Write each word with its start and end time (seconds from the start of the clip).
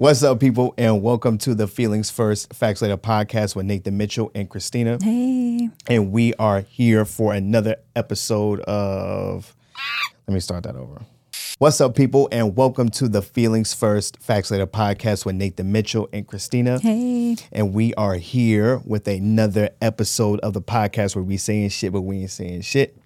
What's 0.00 0.22
up, 0.22 0.40
people, 0.40 0.72
and 0.78 1.02
welcome 1.02 1.36
to 1.36 1.54
the 1.54 1.68
Feelings 1.68 2.10
First 2.10 2.54
Facts 2.54 2.80
Later 2.80 2.96
podcast 2.96 3.54
with 3.54 3.66
Nathan 3.66 3.98
Mitchell 3.98 4.30
and 4.34 4.48
Cristina. 4.48 4.96
Hey. 4.98 5.68
And 5.88 6.10
we 6.10 6.32
are 6.38 6.60
here 6.60 7.04
for 7.04 7.34
another 7.34 7.76
episode 7.94 8.60
of. 8.60 9.54
Let 10.26 10.32
me 10.32 10.40
start 10.40 10.62
that 10.62 10.74
over. 10.74 11.02
What's 11.58 11.82
up, 11.82 11.94
people, 11.94 12.30
and 12.32 12.56
welcome 12.56 12.88
to 12.92 13.08
the 13.08 13.20
Feelings 13.20 13.74
First 13.74 14.16
Facts 14.22 14.50
Later 14.50 14.66
podcast 14.66 15.26
with 15.26 15.34
Nathan 15.36 15.70
Mitchell 15.70 16.08
and 16.14 16.26
Cristina. 16.26 16.80
Hey. 16.80 17.36
And 17.52 17.74
we 17.74 17.92
are 17.96 18.14
here 18.14 18.80
with 18.86 19.06
another 19.06 19.68
episode 19.82 20.40
of 20.40 20.54
the 20.54 20.62
podcast 20.62 21.14
where 21.14 21.24
we 21.24 21.36
saying 21.36 21.68
shit, 21.68 21.92
but 21.92 22.00
we 22.00 22.20
ain't 22.20 22.30
saying 22.30 22.62
shit. 22.62 22.96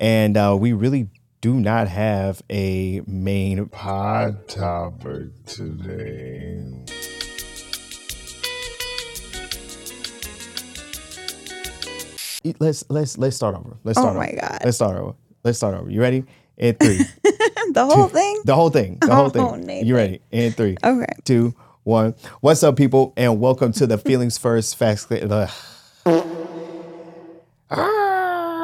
And 0.00 0.38
uh, 0.38 0.56
we 0.58 0.72
really 0.72 1.10
do 1.40 1.54
not 1.54 1.88
have 1.88 2.42
a 2.50 3.00
main 3.06 3.66
pod 3.66 4.46
topic 4.48 5.28
today. 5.46 6.84
Let's 12.58 12.84
let's 12.88 13.18
let's 13.18 13.36
start 13.36 13.54
over. 13.54 13.76
Let's 13.84 13.98
start. 13.98 14.16
Oh 14.16 14.16
start 14.16 14.16
my 14.16 14.28
over. 14.32 14.40
God. 14.40 14.60
Let's 14.64 14.76
start 14.76 14.96
over. 14.96 15.14
Let's 15.44 15.58
start 15.58 15.74
over. 15.74 15.90
You 15.90 16.00
ready? 16.00 16.24
In 16.56 16.74
three. 16.74 17.00
The 17.72 17.86
whole 17.86 18.08
thing? 18.08 18.40
the 18.44 18.54
whole 18.54 18.70
thing. 18.70 18.98
The 19.00 19.14
whole 19.14 19.26
Oh, 19.36 19.50
thing. 19.52 19.60
Nathan. 19.66 19.86
You 19.86 19.94
ready? 19.94 20.20
In 20.32 20.50
three 20.52 20.76
Okay. 20.82 21.04
two, 21.24 21.54
one. 21.84 22.16
What's 22.40 22.64
up, 22.64 22.74
people, 22.76 23.12
and 23.16 23.38
welcome 23.38 23.70
to 23.72 23.86
the 23.86 23.96
Feelings 23.96 24.38
First 24.38 24.76
Facts. 24.76 25.06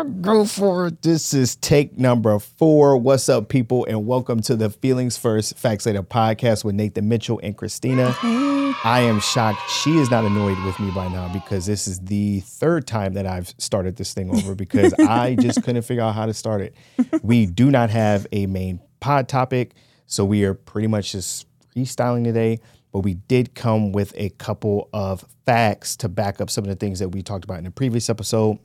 Go 0.07 0.45
for 0.45 0.87
it. 0.87 1.03
This 1.03 1.35
is 1.35 1.57
take 1.57 1.99
number 1.99 2.39
four. 2.39 2.97
What's 2.97 3.29
up, 3.29 3.49
people, 3.49 3.85
and 3.87 4.07
welcome 4.07 4.41
to 4.43 4.55
the 4.55 4.71
Feelings 4.71 5.17
First 5.17 5.59
Facts 5.59 5.85
Later 5.85 6.03
podcast 6.03 6.65
with 6.65 6.77
Nathan 6.77 7.09
Mitchell 7.09 7.41
and 7.43 7.57
Cristina. 7.57 8.15
I 8.23 9.01
am 9.01 9.19
shocked. 9.19 9.69
She 9.69 9.97
is 9.99 10.09
not 10.09 10.25
annoyed 10.25 10.63
with 10.65 10.79
me 10.79 10.93
by 10.93 11.09
now 11.09 11.33
because 11.33 11.67
this 11.67 11.89
is 11.89 11.99
the 12.01 12.41
third 12.41 12.87
time 12.87 13.15
that 13.15 13.27
I've 13.27 13.53
started 13.59 13.97
this 13.97 14.15
thing 14.15 14.31
over 14.31 14.55
because 14.57 14.95
I 14.95 15.35
just 15.35 15.65
couldn't 15.65 15.83
figure 15.83 16.05
out 16.05 16.15
how 16.15 16.27
to 16.27 16.35
start 16.35 16.61
it. 16.61 16.77
We 17.23 17.47
do 17.47 17.71
not 17.73 17.91
have 17.91 18.29
a 18.31 18.47
main 18.47 18.81
pod 19.01 19.29
topic, 19.29 19.75
so 20.07 20.25
we 20.25 20.45
are 20.45 20.55
pretty 20.55 20.87
much 20.89 21.13
just 21.13 21.47
freestyling 21.75 22.23
today. 22.23 22.61
But 22.93 23.01
we 23.01 23.15
did 23.15 23.55
come 23.55 23.91
with 23.91 24.13
a 24.17 24.29
couple 24.31 24.89
of 24.93 25.25
facts 25.47 25.97
to 25.97 26.09
back 26.09 26.41
up 26.41 26.49
some 26.49 26.63
of 26.65 26.69
the 26.69 26.77
things 26.77 27.01
that 27.01 27.09
we 27.09 27.23
talked 27.23 27.45
about 27.45 27.59
in 27.59 27.65
the 27.65 27.71
previous 27.73 28.09
episode. 28.09 28.59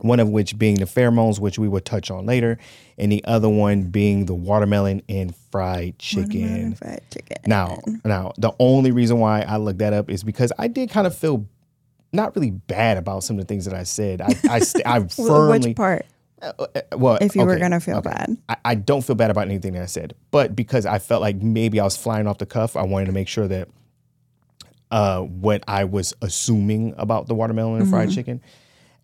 One 0.00 0.20
of 0.20 0.28
which 0.28 0.58
being 0.58 0.76
the 0.76 0.84
pheromones, 0.84 1.40
which 1.40 1.58
we 1.58 1.68
will 1.68 1.80
touch 1.80 2.10
on 2.10 2.26
later, 2.26 2.58
and 2.96 3.10
the 3.10 3.24
other 3.24 3.48
one 3.48 3.84
being 3.84 4.26
the 4.26 4.34
watermelon 4.34 5.02
and 5.08 5.34
fried 5.50 5.98
chicken. 5.98 6.74
Fried 6.74 7.02
chicken. 7.12 7.38
Now, 7.46 7.78
now 8.04 8.32
the 8.38 8.52
only 8.58 8.92
reason 8.92 9.18
why 9.18 9.42
I 9.42 9.56
looked 9.56 9.80
that 9.80 9.92
up 9.92 10.10
is 10.10 10.22
because 10.22 10.52
I 10.58 10.68
did 10.68 10.90
kind 10.90 11.06
of 11.06 11.16
feel 11.16 11.46
not 12.12 12.34
really 12.34 12.50
bad 12.50 12.96
about 12.96 13.24
some 13.24 13.38
of 13.38 13.46
the 13.46 13.48
things 13.48 13.64
that 13.64 13.74
I 13.74 13.82
said. 13.82 14.20
I 14.20 14.34
I, 14.48 14.58
st- 14.60 14.86
I 14.86 15.00
firmly 15.08 15.58
Which 15.68 15.76
part? 15.76 16.06
Uh, 16.40 16.52
uh, 16.58 16.66
uh, 16.74 16.98
well 16.98 17.18
If 17.20 17.34
you 17.34 17.44
were 17.44 17.58
gonna 17.58 17.80
feel 17.80 17.98
okay. 17.98 18.10
bad. 18.10 18.36
I, 18.48 18.56
I 18.64 18.74
don't 18.76 19.02
feel 19.02 19.16
bad 19.16 19.30
about 19.30 19.46
anything 19.46 19.72
that 19.72 19.82
I 19.82 19.86
said, 19.86 20.14
but 20.30 20.54
because 20.54 20.86
I 20.86 20.98
felt 20.98 21.20
like 21.20 21.36
maybe 21.36 21.80
I 21.80 21.84
was 21.84 21.96
flying 21.96 22.26
off 22.26 22.38
the 22.38 22.46
cuff, 22.46 22.76
I 22.76 22.82
wanted 22.82 23.06
to 23.06 23.12
make 23.12 23.28
sure 23.28 23.48
that 23.48 23.68
uh, 24.90 25.20
what 25.20 25.64
I 25.68 25.84
was 25.84 26.14
assuming 26.22 26.94
about 26.96 27.26
the 27.26 27.34
watermelon 27.34 27.82
and 27.82 27.90
fried 27.90 28.08
mm-hmm. 28.08 28.14
chicken 28.14 28.40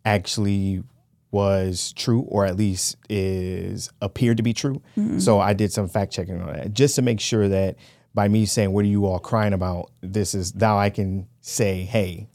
actually 0.04 0.82
was 1.30 1.92
true, 1.94 2.20
or 2.28 2.46
at 2.46 2.56
least 2.56 2.96
is 3.08 3.90
appeared 4.00 4.36
to 4.36 4.42
be 4.42 4.52
true. 4.52 4.80
Mm-hmm. 4.96 5.18
So 5.18 5.40
I 5.40 5.52
did 5.52 5.72
some 5.72 5.88
fact 5.88 6.12
checking 6.12 6.40
on 6.40 6.46
that 6.46 6.72
just 6.72 6.94
to 6.94 7.02
make 7.02 7.20
sure 7.20 7.48
that 7.48 7.76
by 8.14 8.28
me 8.28 8.46
saying, 8.46 8.72
"What 8.72 8.84
are 8.84 8.88
you 8.88 9.06
all 9.06 9.18
crying 9.18 9.52
about?" 9.52 9.90
This 10.00 10.34
is 10.34 10.54
now 10.54 10.78
I 10.78 10.90
can 10.90 11.26
say, 11.40 11.82
"Hey, 11.82 12.28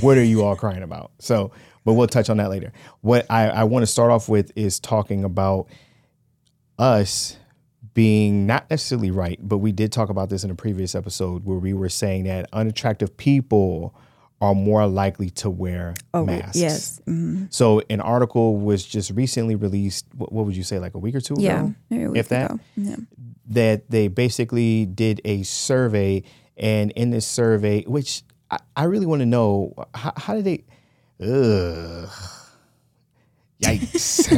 what 0.00 0.16
are 0.16 0.24
you 0.24 0.42
all 0.42 0.56
crying 0.56 0.82
about?" 0.82 1.12
So, 1.18 1.52
but 1.84 1.92
we'll 1.92 2.06
touch 2.06 2.30
on 2.30 2.38
that 2.38 2.48
later. 2.48 2.72
What 3.02 3.26
I, 3.28 3.48
I 3.50 3.64
want 3.64 3.82
to 3.82 3.86
start 3.86 4.10
off 4.10 4.28
with 4.28 4.52
is 4.56 4.80
talking 4.80 5.22
about 5.22 5.66
us 6.78 7.36
being 7.92 8.46
not 8.46 8.70
necessarily 8.70 9.10
right, 9.10 9.38
but 9.42 9.58
we 9.58 9.72
did 9.72 9.92
talk 9.92 10.08
about 10.08 10.30
this 10.30 10.44
in 10.44 10.50
a 10.50 10.54
previous 10.54 10.94
episode 10.94 11.44
where 11.44 11.58
we 11.58 11.74
were 11.74 11.88
saying 11.88 12.24
that 12.24 12.48
unattractive 12.52 13.16
people 13.18 13.94
are 14.40 14.54
more 14.54 14.86
likely 14.86 15.28
to 15.30 15.50
wear 15.50 15.94
Oh, 16.14 16.24
masks. 16.24 16.56
yes. 16.56 17.00
Mhm. 17.06 17.52
So 17.52 17.82
an 17.90 18.00
article 18.00 18.56
was 18.56 18.84
just 18.84 19.10
recently 19.10 19.54
released. 19.54 20.06
What, 20.16 20.32
what 20.32 20.46
would 20.46 20.56
you 20.56 20.62
say, 20.62 20.78
like 20.78 20.94
a 20.94 20.98
week 20.98 21.14
or 21.14 21.20
two 21.20 21.34
Yeah. 21.38 21.70
ago? 21.90 22.12
a 22.14 22.18
if 22.18 22.28
that. 22.28 22.50
ago. 22.52 22.60
Yeah. 22.76 22.96
that 23.48 23.90
they 23.90 24.06
basically 24.08 24.86
did 24.86 25.20
a 25.24 25.42
survey, 25.42 26.22
and 26.56 26.90
in 26.92 27.10
this 27.10 27.26
survey, 27.26 27.82
which 27.82 28.22
I, 28.50 28.58
I 28.76 28.84
really 28.84 29.06
want 29.06 29.20
to 29.20 29.26
know, 29.26 29.74
how, 29.94 30.12
how 30.16 30.34
did 30.34 30.44
they? 30.44 30.64
Ugh. 31.20 32.08
Yikes. 33.62 34.30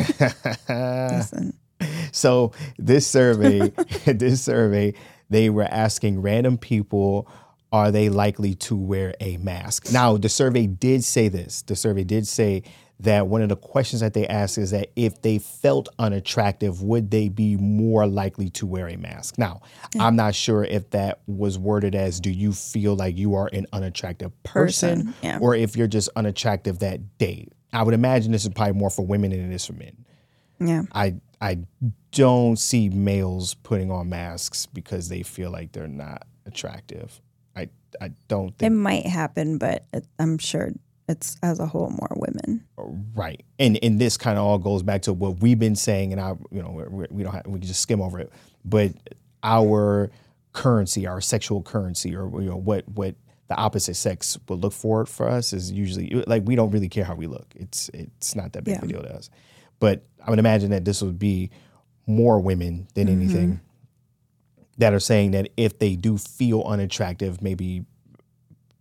Listen. 1.16 1.54
so 2.12 2.52
this 2.78 3.06
survey, 3.06 3.69
this 4.06 4.42
survey, 4.42 4.94
they 5.30 5.50
were 5.50 5.64
asking 5.64 6.20
random 6.22 6.58
people, 6.58 7.28
are 7.72 7.90
they 7.90 8.08
likely 8.08 8.54
to 8.54 8.76
wear 8.76 9.14
a 9.20 9.38
mask? 9.38 9.92
Now, 9.92 10.16
the 10.16 10.28
survey 10.28 10.66
did 10.66 11.04
say 11.04 11.28
this. 11.28 11.62
The 11.62 11.74
survey 11.74 12.04
did 12.04 12.26
say 12.26 12.62
that 13.00 13.26
one 13.26 13.42
of 13.42 13.48
the 13.48 13.56
questions 13.56 14.00
that 14.00 14.14
they 14.14 14.26
asked 14.28 14.58
is 14.58 14.70
that 14.70 14.90
if 14.94 15.22
they 15.22 15.38
felt 15.38 15.88
unattractive, 15.98 16.82
would 16.82 17.10
they 17.10 17.28
be 17.28 17.56
more 17.56 18.06
likely 18.06 18.48
to 18.50 18.66
wear 18.66 18.88
a 18.88 18.96
mask? 18.96 19.38
Now, 19.38 19.62
I'm 19.98 20.14
not 20.14 20.34
sure 20.34 20.62
if 20.64 20.90
that 20.90 21.20
was 21.26 21.58
worded 21.58 21.94
as 21.94 22.20
do 22.20 22.30
you 22.30 22.52
feel 22.52 22.94
like 22.94 23.16
you 23.16 23.34
are 23.34 23.48
an 23.52 23.66
unattractive 23.72 24.30
person, 24.44 25.06
Person, 25.06 25.14
yeah. 25.22 25.38
or 25.40 25.56
if 25.56 25.76
you're 25.76 25.88
just 25.88 26.10
unattractive 26.14 26.78
that 26.80 27.18
day. 27.18 27.48
I 27.72 27.82
would 27.82 27.94
imagine 27.94 28.30
this 28.32 28.44
is 28.44 28.50
probably 28.50 28.74
more 28.74 28.90
for 28.90 29.04
women 29.04 29.30
than 29.30 29.50
it 29.50 29.54
is 29.54 29.64
for 29.66 29.72
men. 29.72 30.04
Yeah. 30.60 30.82
I 30.94 31.14
I 31.40 31.58
don't 32.12 32.56
see 32.56 32.88
males 32.88 33.54
putting 33.54 33.90
on 33.90 34.10
masks 34.10 34.66
because 34.66 35.08
they 35.08 35.24
feel 35.24 35.50
like 35.50 35.72
they're 35.72 35.88
not 35.88 36.24
attractive. 36.46 37.20
I 37.56 37.68
I 38.00 38.10
don't 38.28 38.56
think 38.58 38.72
It 38.72 38.74
might 38.74 39.06
happen, 39.06 39.58
but 39.58 39.86
it, 39.92 40.06
I'm 40.18 40.38
sure 40.38 40.72
it's 41.08 41.36
as 41.42 41.60
a 41.60 41.66
whole 41.66 41.90
more 41.90 42.12
women. 42.16 42.64
right. 43.14 43.42
And 43.58 43.78
and 43.82 44.00
this 44.00 44.16
kind 44.16 44.38
of 44.38 44.44
all 44.44 44.58
goes 44.58 44.82
back 44.82 45.02
to 45.02 45.12
what 45.12 45.40
we've 45.40 45.58
been 45.58 45.76
saying, 45.76 46.12
and 46.12 46.20
I 46.20 46.34
you 46.50 46.62
know 46.62 46.70
we, 46.90 47.06
we 47.10 47.22
don't 47.22 47.32
have, 47.32 47.46
we 47.46 47.58
can 47.58 47.68
just 47.68 47.80
skim 47.80 48.00
over 48.00 48.18
it, 48.18 48.32
but 48.64 48.92
our 49.42 50.10
currency, 50.52 51.06
our 51.06 51.20
sexual 51.20 51.62
currency, 51.62 52.14
or 52.14 52.28
you 52.40 52.48
know 52.48 52.56
what 52.56 52.88
what 52.88 53.14
the 53.48 53.56
opposite 53.56 53.94
sex 53.94 54.38
would 54.48 54.60
look 54.60 54.72
for 54.72 55.04
for 55.04 55.28
us 55.28 55.52
is 55.52 55.70
usually 55.70 56.22
like 56.26 56.42
we 56.46 56.56
don't 56.56 56.70
really 56.70 56.88
care 56.88 57.04
how 57.04 57.14
we 57.14 57.26
look. 57.26 57.46
It's 57.54 57.90
it's 57.92 58.34
not 58.34 58.52
that 58.54 58.64
big 58.64 58.78
of 58.78 58.84
a 58.84 58.86
deal 58.86 59.02
to 59.02 59.14
us. 59.14 59.30
But 59.78 60.04
I 60.24 60.30
would 60.30 60.38
imagine 60.38 60.70
that 60.70 60.84
this 60.84 61.02
would 61.02 61.19
be 61.19 61.50
more 62.06 62.40
women 62.40 62.86
than 62.94 63.08
mm-hmm. 63.08 63.20
anything 63.20 63.60
that 64.78 64.92
are 64.92 65.00
saying 65.00 65.32
that 65.32 65.48
if 65.56 65.78
they 65.78 65.96
do 65.96 66.18
feel 66.18 66.62
unattractive, 66.62 67.42
maybe 67.42 67.84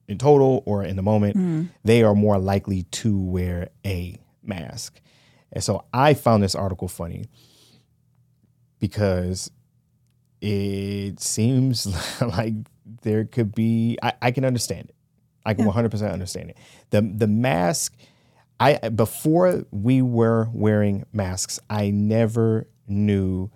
in 0.07 0.17
total 0.17 0.63
or 0.65 0.83
in 0.83 0.95
the 0.95 1.01
moment, 1.01 1.35
mm-hmm. 1.35 1.63
they 1.83 2.03
are 2.03 2.15
more 2.15 2.37
likely 2.37 2.83
to 2.83 3.17
wear 3.17 3.69
a 3.85 4.17
mask. 4.43 4.99
And 5.51 5.63
so 5.63 5.85
I 5.93 6.13
found 6.13 6.43
this 6.43 6.55
article 6.55 6.87
funny 6.87 7.25
because 8.79 9.51
it 10.41 11.19
seems 11.19 11.87
like 12.21 12.53
there 13.03 13.25
could 13.25 13.53
be 13.53 13.97
I, 14.01 14.13
I 14.21 14.31
can 14.31 14.45
understand 14.45 14.89
it. 14.89 14.95
I 15.45 15.53
can 15.53 15.65
Yeah. 15.65 15.73
100% 15.73 16.11
understand 16.11 16.51
it. 16.51 16.57
The 16.89 17.01
the 17.01 17.27
mask 17.27 17.95
I 18.59 18.89
before 18.89 19.65
we 19.71 20.01
were 20.01 20.49
wearing 20.53 21.05
masks, 21.13 21.59
I 21.69 21.89
never 21.89 22.67
knew 22.87 23.49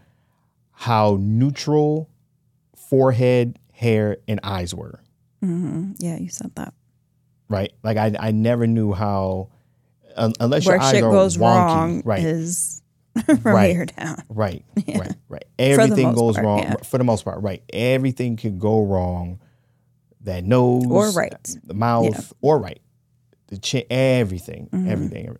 how 0.72 1.18
neutral 1.20 2.10
forehead, 2.90 3.60
hair, 3.74 4.18
and 4.28 4.40
eyes 4.44 4.74
were. 4.74 5.02
hmm 5.42 5.92
Yeah, 5.98 6.18
you 6.18 6.30
said 6.30 6.52
that. 6.56 6.74
Right? 7.50 7.74
Like 7.84 7.98
I, 7.98 8.14
I 8.20 8.32
never 8.32 8.66
knew 8.68 8.94
how, 8.94 9.50
un- 10.16 10.34
unless 10.40 10.66
Where 10.66 10.76
your 10.78 10.84
eyes 10.84 10.92
shit 10.96 11.04
are 11.04 11.12
goes 11.12 11.38
wonky, 11.38 11.42
wrong 11.42 12.02
right? 12.06 12.24
is 12.24 12.82
from 13.26 13.40
Right. 13.44 13.72
here 13.76 13.86
down. 13.86 14.18
Right, 14.30 14.66
right, 14.88 15.14
right. 15.30 15.46
Everything 15.60 16.14
goes 16.14 16.36
part, 16.36 16.46
wrong 16.46 16.60
yeah. 16.64 16.76
for 16.84 16.98
the 16.98 17.04
most 17.04 17.24
part. 17.26 17.42
Right, 17.42 17.64
everything 17.72 18.36
could 18.38 18.60
go 18.60 18.82
wrong. 18.84 19.40
That 20.22 20.44
nose 20.44 20.86
Or 20.90 21.12
right. 21.12 21.36
the 21.64 21.76
mouth, 21.76 22.06
Yeah. 22.12 22.22
or 22.42 22.58
right, 22.60 22.82
the 23.48 23.60
chin, 23.60 23.84
everything, 23.92 24.70
Mhm. 24.74 24.90
everything. 24.90 25.38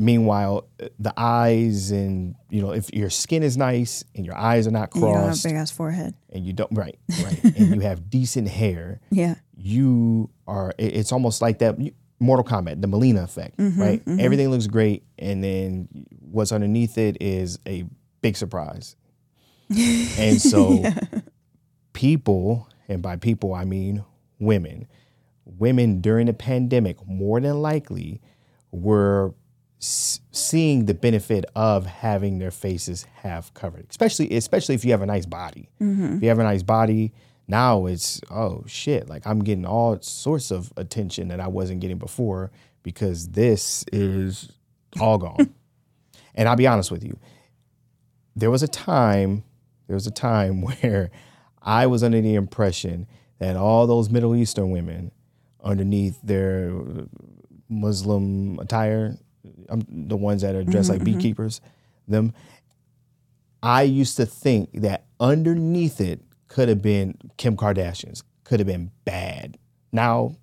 Meanwhile, 0.00 0.66
the 0.98 1.12
eyes 1.16 1.90
and 1.90 2.34
you 2.48 2.62
know, 2.62 2.70
if 2.72 2.92
your 2.92 3.10
skin 3.10 3.42
is 3.42 3.56
nice 3.56 4.02
and 4.14 4.24
your 4.24 4.36
eyes 4.36 4.66
are 4.66 4.70
not 4.70 4.90
And 4.94 5.02
you 5.02 5.08
don't 5.08 5.14
have 5.16 5.24
crossed, 5.26 5.44
big 5.44 5.54
ass 5.54 5.70
forehead. 5.70 6.14
and 6.30 6.44
you 6.46 6.52
don't 6.54 6.70
right, 6.72 6.98
right, 7.22 7.40
and 7.56 7.74
you 7.74 7.80
have 7.80 8.08
decent 8.08 8.48
hair, 8.48 9.00
Yeah. 9.10 9.34
you 9.56 10.30
are. 10.46 10.72
It's 10.78 11.12
almost 11.12 11.42
like 11.42 11.58
that 11.58 11.76
Mortal 12.18 12.44
Kombat, 12.44 12.80
the 12.80 12.88
Mileena 12.88 13.22
effect, 13.24 13.58
Mhm, 13.58 13.78
right? 13.78 14.04
mhm. 14.04 14.20
Everything 14.20 14.48
looks 14.50 14.66
great, 14.66 15.04
and 15.18 15.44
then 15.44 15.88
what's 16.20 16.50
underneath 16.52 16.96
it 16.98 17.18
is 17.20 17.58
a 17.66 17.84
big 18.22 18.36
surprise. 18.36 18.96
And 20.18 20.40
so 20.40 20.80
Yeah. 20.82 20.94
people 21.92 22.68
and 22.88 23.02
by 23.02 23.16
people 23.16 23.54
I 23.54 23.64
mean 23.64 24.04
women. 24.38 24.86
Women 25.44 26.00
during 26.00 26.26
the 26.26 26.32
pandemic 26.32 27.06
more 27.06 27.40
than 27.40 27.60
likely 27.62 28.20
were 28.72 29.34
s- 29.80 30.20
seeing 30.32 30.86
the 30.86 30.94
benefit 30.94 31.44
of 31.54 31.86
having 31.86 32.38
their 32.38 32.50
faces 32.50 33.04
half 33.22 33.52
covered, 33.54 33.86
especially 33.90 34.30
especially 34.36 34.74
if 34.74 34.84
you 34.84 34.92
have 34.92 35.02
a 35.02 35.06
nice 35.06 35.26
body. 35.26 35.68
Mm-hmm. 35.80 36.16
If 36.16 36.22
you 36.22 36.28
have 36.28 36.38
a 36.38 36.44
nice 36.44 36.62
body, 36.62 37.12
now 37.48 37.86
it's 37.86 38.20
oh 38.30 38.64
shit, 38.66 39.08
like 39.08 39.26
I'm 39.26 39.40
getting 39.42 39.64
all 39.64 40.00
sorts 40.02 40.50
of 40.50 40.72
attention 40.76 41.28
that 41.28 41.40
I 41.40 41.48
wasn't 41.48 41.80
getting 41.80 41.98
before 41.98 42.50
because 42.82 43.28
this 43.28 43.84
is 43.92 44.50
all 45.00 45.18
gone. 45.18 45.54
and 46.34 46.48
I'll 46.48 46.56
be 46.56 46.66
honest 46.66 46.90
with 46.90 47.04
you, 47.04 47.18
there 48.36 48.50
was 48.50 48.62
a 48.62 48.68
time, 48.68 49.44
there 49.86 49.94
was 49.94 50.06
a 50.06 50.10
time 50.12 50.60
where 50.82 51.10
I 51.62 51.86
was 51.86 52.02
under 52.02 52.20
the 52.20 52.34
impression 52.34 53.06
that 53.38 53.56
all 53.56 53.86
those 53.86 54.10
Middle 54.10 54.34
Eastern 54.36 54.70
women 54.70 55.10
underneath 55.62 56.18
their 56.22 56.72
Muslim 57.68 58.58
attire, 58.58 59.16
um, 59.68 59.82
the 59.88 60.16
ones 60.16 60.42
that 60.42 60.54
are 60.54 60.64
dressed 60.64 60.90
like 60.90 61.04
beekeepers, 61.04 61.60
them, 62.08 62.32
I 63.62 63.82
used 63.82 64.16
to 64.16 64.26
think 64.26 64.70
that 64.74 65.04
underneath 65.18 66.00
it 66.00 66.20
could 66.48 66.68
have 66.68 66.82
been 66.82 67.16
Kim 67.36 67.56
Kardashian's, 67.56 68.22
could 68.44 68.60
have 68.60 68.66
been 68.66 68.90
bad. 69.04 69.58
Now, 69.92 70.36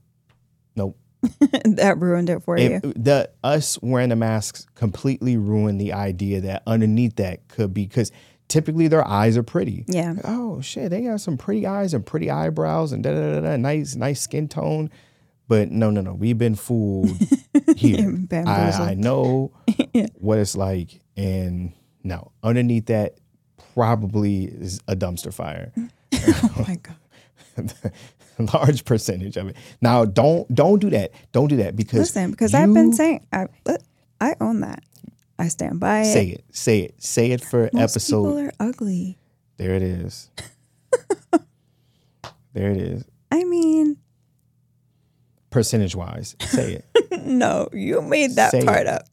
nope. 0.76 0.98
that 1.66 1.98
ruined 2.00 2.30
it 2.30 2.44
for 2.44 2.58
you. 2.58 2.80
It, 2.84 3.04
the 3.04 3.30
us 3.44 3.80
wearing 3.82 4.10
the 4.10 4.16
masks 4.16 4.66
completely 4.76 5.36
ruined 5.36 5.82
the 5.82 5.94
idea 5.94 6.42
that 6.42 6.64
underneath 6.68 7.16
that 7.16 7.48
could 7.48 7.74
be 7.74 7.88
because 7.88 8.12
typically 8.48 8.88
their 8.88 9.06
eyes 9.06 9.36
are 9.36 9.44
pretty. 9.44 9.84
Yeah. 9.88 10.16
Oh 10.24 10.62
shit, 10.62 10.92
they 10.92 11.02
got 11.02 11.22
some 11.22 11.38
pretty 11.38 11.66
eyes 11.66 11.94
and 11.94 12.06
pretty 12.06 12.30
eyebrows 12.30 12.92
and 12.92 13.04
da 13.04 13.12
da 13.12 13.34
da 13.34 13.42
da. 13.42 13.58
Nice, 13.58 13.96
nice 13.96 14.22
skin 14.22 14.48
tone. 14.48 14.90
But 15.48 15.72
no, 15.72 15.90
no, 15.90 16.02
no. 16.02 16.14
We've 16.14 16.38
been 16.38 16.56
fooled 16.56 17.10
here. 17.78 18.18
I, 18.32 18.72
I 18.72 18.94
know 18.96 19.52
what 20.16 20.40
it's 20.40 20.58
like, 20.58 21.00
and 21.16 21.74
no, 22.04 22.32
underneath 22.44 22.88
that 22.88 23.18
probably 23.74 24.46
is 24.46 24.82
a 24.88 24.96
dumpster 24.96 25.34
fire. 25.34 25.72
oh 26.14 26.66
my 26.68 26.76
god. 26.78 27.74
Large 28.54 28.86
percentage 28.86 29.36
of 29.38 29.48
it. 29.48 29.56
Now, 29.82 30.06
don't 30.06 30.54
don't 30.54 30.80
do 30.80 30.90
that. 30.92 31.12
Don't 31.32 31.48
do 31.48 31.58
that 31.58 31.76
because 31.76 32.00
Listen, 32.00 32.32
because 32.32 32.54
I've 32.54 32.74
been 32.74 32.94
saying 32.94 33.26
I 33.34 33.48
I 34.22 34.36
own 34.42 34.60
that. 34.62 34.84
I 35.40 35.48
stand 35.50 35.80
by 35.80 36.02
it. 36.02 36.14
say 36.14 36.28
it, 36.30 36.44
say 36.52 36.80
it, 36.82 37.02
say 37.02 37.32
it 37.32 37.42
for 37.44 37.70
Most 37.74 37.92
episode. 37.96 38.24
people 38.24 38.40
are 38.40 38.52
ugly. 38.60 39.18
There 39.58 39.74
it 39.74 39.84
is. 39.84 40.30
there 42.54 42.72
it 42.72 42.78
is. 42.78 43.06
I 43.32 43.44
mean, 43.44 43.98
Percentage 45.50 45.96
wise, 45.96 46.36
say 46.42 46.82
it. 46.96 47.22
no, 47.26 47.70
you 47.72 48.02
made 48.02 48.36
that 48.36 48.52
Say 48.52 48.64
part 48.64 48.82
it. 48.82 48.88
up. 48.88 49.04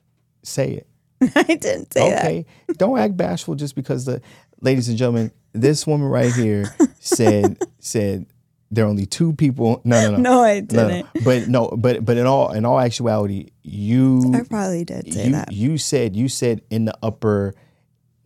Say 0.43 0.73
it. 0.73 0.87
I 1.37 1.43
didn't 1.45 1.93
say 1.93 2.11
that. 2.11 2.25
Okay. 2.25 2.47
Don't 2.77 2.99
act 2.99 3.17
bashful 3.17 3.55
just 3.55 3.75
because 3.77 4.05
the 4.05 4.21
ladies 4.61 4.89
and 4.89 4.99
gentlemen, 4.99 5.31
this 5.53 5.87
woman 5.87 6.09
right 6.09 6.33
here 6.33 6.75
said 6.99 7.59
said 7.79 8.27
there 8.71 8.85
are 8.85 8.89
only 8.89 9.07
two 9.07 9.33
people. 9.35 9.81
No, 9.85 10.11
no, 10.11 10.17
no. 10.17 10.19
No, 10.19 10.43
I 10.43 10.61
didn't. 10.61 11.07
no. 11.15 11.21
But 11.25 11.49
no, 11.49 11.69
but 11.77 12.05
but 12.05 12.17
in 12.17 12.27
all 12.27 12.53
in 12.53 12.65
all 12.65 12.81
actuality, 12.81 13.51
you 13.63 14.33
I 14.35 14.43
probably 14.43 14.85
did 14.85 15.13
say 15.13 15.27
you, 15.27 15.33
that. 15.33 15.53
you 15.53 15.79
said 15.79 16.17
you 16.17 16.29
said 16.29 16.63
in 16.71 16.87
the 16.87 16.99
upper 17.03 17.55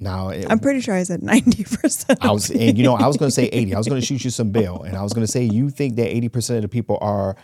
now 0.00 0.28
it, 0.30 0.46
I'm 0.48 0.60
pretty 0.60 0.80
sure 0.80 0.94
I 0.94 1.02
said 1.02 1.20
90%. 1.22 2.18
I 2.20 2.30
was 2.30 2.50
and 2.50 2.78
you 2.78 2.84
know 2.84 2.94
I 2.94 3.06
was 3.06 3.16
going 3.16 3.28
to 3.28 3.34
say 3.34 3.46
80. 3.46 3.74
I 3.74 3.78
was 3.78 3.88
going 3.88 4.00
to 4.00 4.06
shoot 4.06 4.24
you 4.24 4.30
some 4.30 4.50
bail 4.50 4.82
and 4.82 4.96
I 4.96 5.02
was 5.02 5.12
going 5.12 5.26
to 5.26 5.30
say 5.30 5.42
you 5.44 5.70
think 5.70 5.96
that 5.96 6.08
80% 6.08 6.56
of 6.56 6.62
the 6.62 6.68
people 6.68 6.98
are 7.00 7.36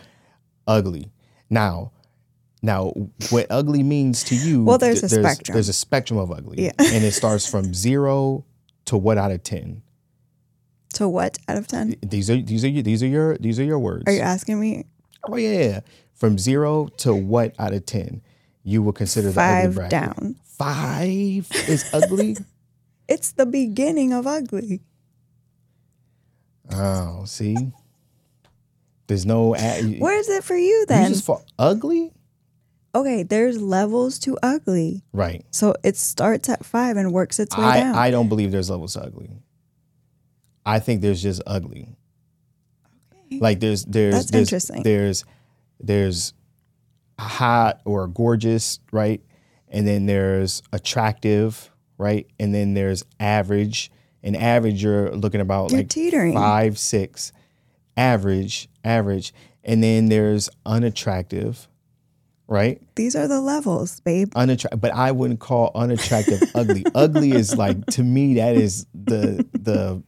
ugly. 0.67 1.11
Now 1.49 1.91
now 2.61 2.93
what 3.29 3.45
ugly 3.49 3.83
means 3.83 4.23
to 4.25 4.35
you 4.35 4.63
Well, 4.63 4.77
there's 4.79 5.01
th- 5.01 5.11
a 5.11 5.15
spectrum. 5.21 5.53
There's 5.53 5.69
a 5.69 5.73
spectrum 5.73 6.17
of 6.19 6.31
ugly. 6.31 6.63
Yeah. 6.63 6.71
and 6.79 7.03
it 7.03 7.11
starts 7.13 7.47
from 7.47 7.73
0 7.73 8.43
to 8.85 8.97
what 8.97 9.17
out 9.17 9.31
of 9.31 9.43
10. 9.43 9.81
to 10.95 11.07
what 11.07 11.37
out 11.47 11.57
of 11.57 11.67
10? 11.67 11.95
These 12.01 12.29
are 12.29 12.41
these 12.41 12.63
are 12.65 12.69
your, 12.69 12.83
these 12.83 13.03
are 13.03 13.07
your 13.07 13.37
these 13.37 13.59
are 13.59 13.63
your 13.63 13.79
words. 13.79 14.03
Are 14.07 14.13
you 14.13 14.21
asking 14.21 14.59
me? 14.59 14.85
oh 15.29 15.35
yeah. 15.35 15.81
From 16.13 16.37
0 16.39 16.87
to 16.97 17.13
what 17.13 17.53
out 17.59 17.73
of 17.73 17.85
10 17.85 18.21
you 18.63 18.81
will 18.81 18.93
consider 18.93 19.31
the 19.31 19.39
ugly 19.41 19.63
Five 19.65 19.75
bracket. 19.75 19.91
down. 19.91 20.35
5 20.45 21.51
is 21.69 21.89
ugly? 21.93 22.37
It's 23.07 23.33
the 23.33 23.45
beginning 23.45 24.13
of 24.13 24.25
ugly. 24.25 24.81
oh, 26.71 27.23
see? 27.25 27.55
There's 29.07 29.25
no 29.25 29.55
a- 29.55 29.97
What 29.99 30.13
is 30.15 30.29
it 30.29 30.43
for 30.43 30.55
you 30.57 30.65
You 30.65 30.85
then? 30.87 31.11
just 31.13 31.25
fall 31.25 31.45
ugly? 31.59 32.11
okay, 32.95 33.23
there's 33.23 33.61
levels 33.61 34.17
to 34.19 34.37
ugly. 34.41 35.03
Right. 35.11 35.43
So 35.51 35.75
it 35.83 35.97
starts 35.97 36.47
at 36.47 36.63
five 36.65 36.95
and 36.95 37.11
works 37.11 37.39
its 37.39 37.55
way 37.57 37.63
down. 37.63 37.93
I, 37.95 38.07
I 38.07 38.11
don't 38.11 38.29
believe 38.29 38.51
there's 38.51 38.69
levels 38.69 38.93
to 38.93 39.01
ugly. 39.03 39.31
I 40.65 40.79
think 40.79 41.01
there's 41.01 41.21
just 41.21 41.41
ugly. 41.45 41.95
Okay. 43.27 43.39
Like 43.39 43.59
there's 43.59 43.83
there's 43.85 44.15
That's 44.15 44.31
there's, 44.31 44.47
interesting. 44.47 44.83
there's 44.83 45.25
there's 45.79 46.33
hot 47.19 47.81
or 47.85 48.07
gorgeous, 48.07 48.79
right? 48.91 49.21
And 49.67 49.85
then 49.87 50.05
there's 50.05 50.63
attractive, 50.71 51.69
right? 51.97 52.27
And 52.39 52.53
then 52.55 52.73
there's 52.75 53.03
average. 53.19 53.91
And 54.23 54.35
average 54.37 54.81
you're 54.81 55.11
looking 55.11 55.41
about 55.41 55.71
You're 55.71 55.81
like 55.81 55.89
teetering. 55.89 56.33
five, 56.33 56.79
six. 56.79 57.31
Average, 57.97 58.67
average. 58.83 59.33
And 59.63 59.83
then 59.83 60.09
there's 60.09 60.49
unattractive, 60.65 61.67
right? 62.47 62.81
These 62.95 63.15
are 63.15 63.27
the 63.27 63.41
levels, 63.41 63.99
babe. 64.01 64.31
unattractive, 64.35 64.81
but 64.81 64.93
I 64.93 65.11
wouldn't 65.11 65.39
call 65.39 65.71
unattractive 65.75 66.41
ugly. 66.53 66.85
ugly 66.95 67.31
is 67.31 67.57
like 67.57 67.85
to 67.87 68.03
me 68.03 68.35
that 68.35 68.55
is 68.55 68.85
the 68.93 69.45
the 69.53 70.03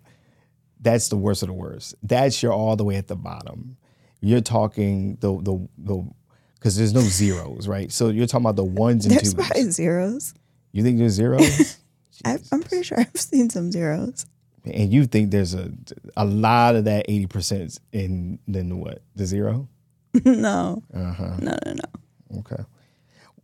that's 0.80 1.10
the 1.10 1.18
worst 1.18 1.42
of 1.42 1.48
the 1.48 1.54
worst. 1.54 1.96
That's 2.04 2.42
your 2.44 2.54
all 2.54 2.76
the 2.76 2.84
way 2.84 2.96
at 2.98 3.08
the 3.08 3.16
bottom. 3.16 3.78
You're 4.22 4.42
talking 4.42 5.18
the 5.22 5.34
the 5.42 5.68
the 5.78 6.10
because 6.56 6.76
there's 6.76 6.94
no 6.94 7.02
zeros, 7.02 7.68
right? 7.68 7.92
So 7.92 8.10
you're 8.10 8.28
talking 8.28 8.46
about 8.46 8.56
the 8.58 8.64
ones 8.64 9.06
and 9.06 9.14
There's 9.16 9.34
twos. 9.34 9.48
probably 9.48 9.72
zeros. 9.72 10.34
You 10.72 10.84
think 10.84 10.98
there's 11.00 11.14
zeros, 11.14 11.78
I'm 12.26 12.62
pretty 12.62 12.84
sure 12.84 13.00
I've 13.00 13.20
seen 13.20 13.50
some 13.50 13.72
zeros. 13.72 14.26
And 14.72 14.92
you 14.94 15.06
think 15.06 15.32
there's 15.32 15.54
a 15.54 15.72
a 16.16 16.26
lot 16.26 16.76
of 16.76 16.86
that 16.86 17.06
eighty 17.10 17.28
percent 17.28 17.78
in 17.92 18.40
then 18.48 18.78
what 18.80 19.02
the 19.16 19.26
zero? 19.26 19.68
no, 20.26 20.84
Uh-huh. 20.94 21.36
no, 21.40 21.58
no, 21.66 21.74
no. 21.74 22.40
Okay. 22.40 22.64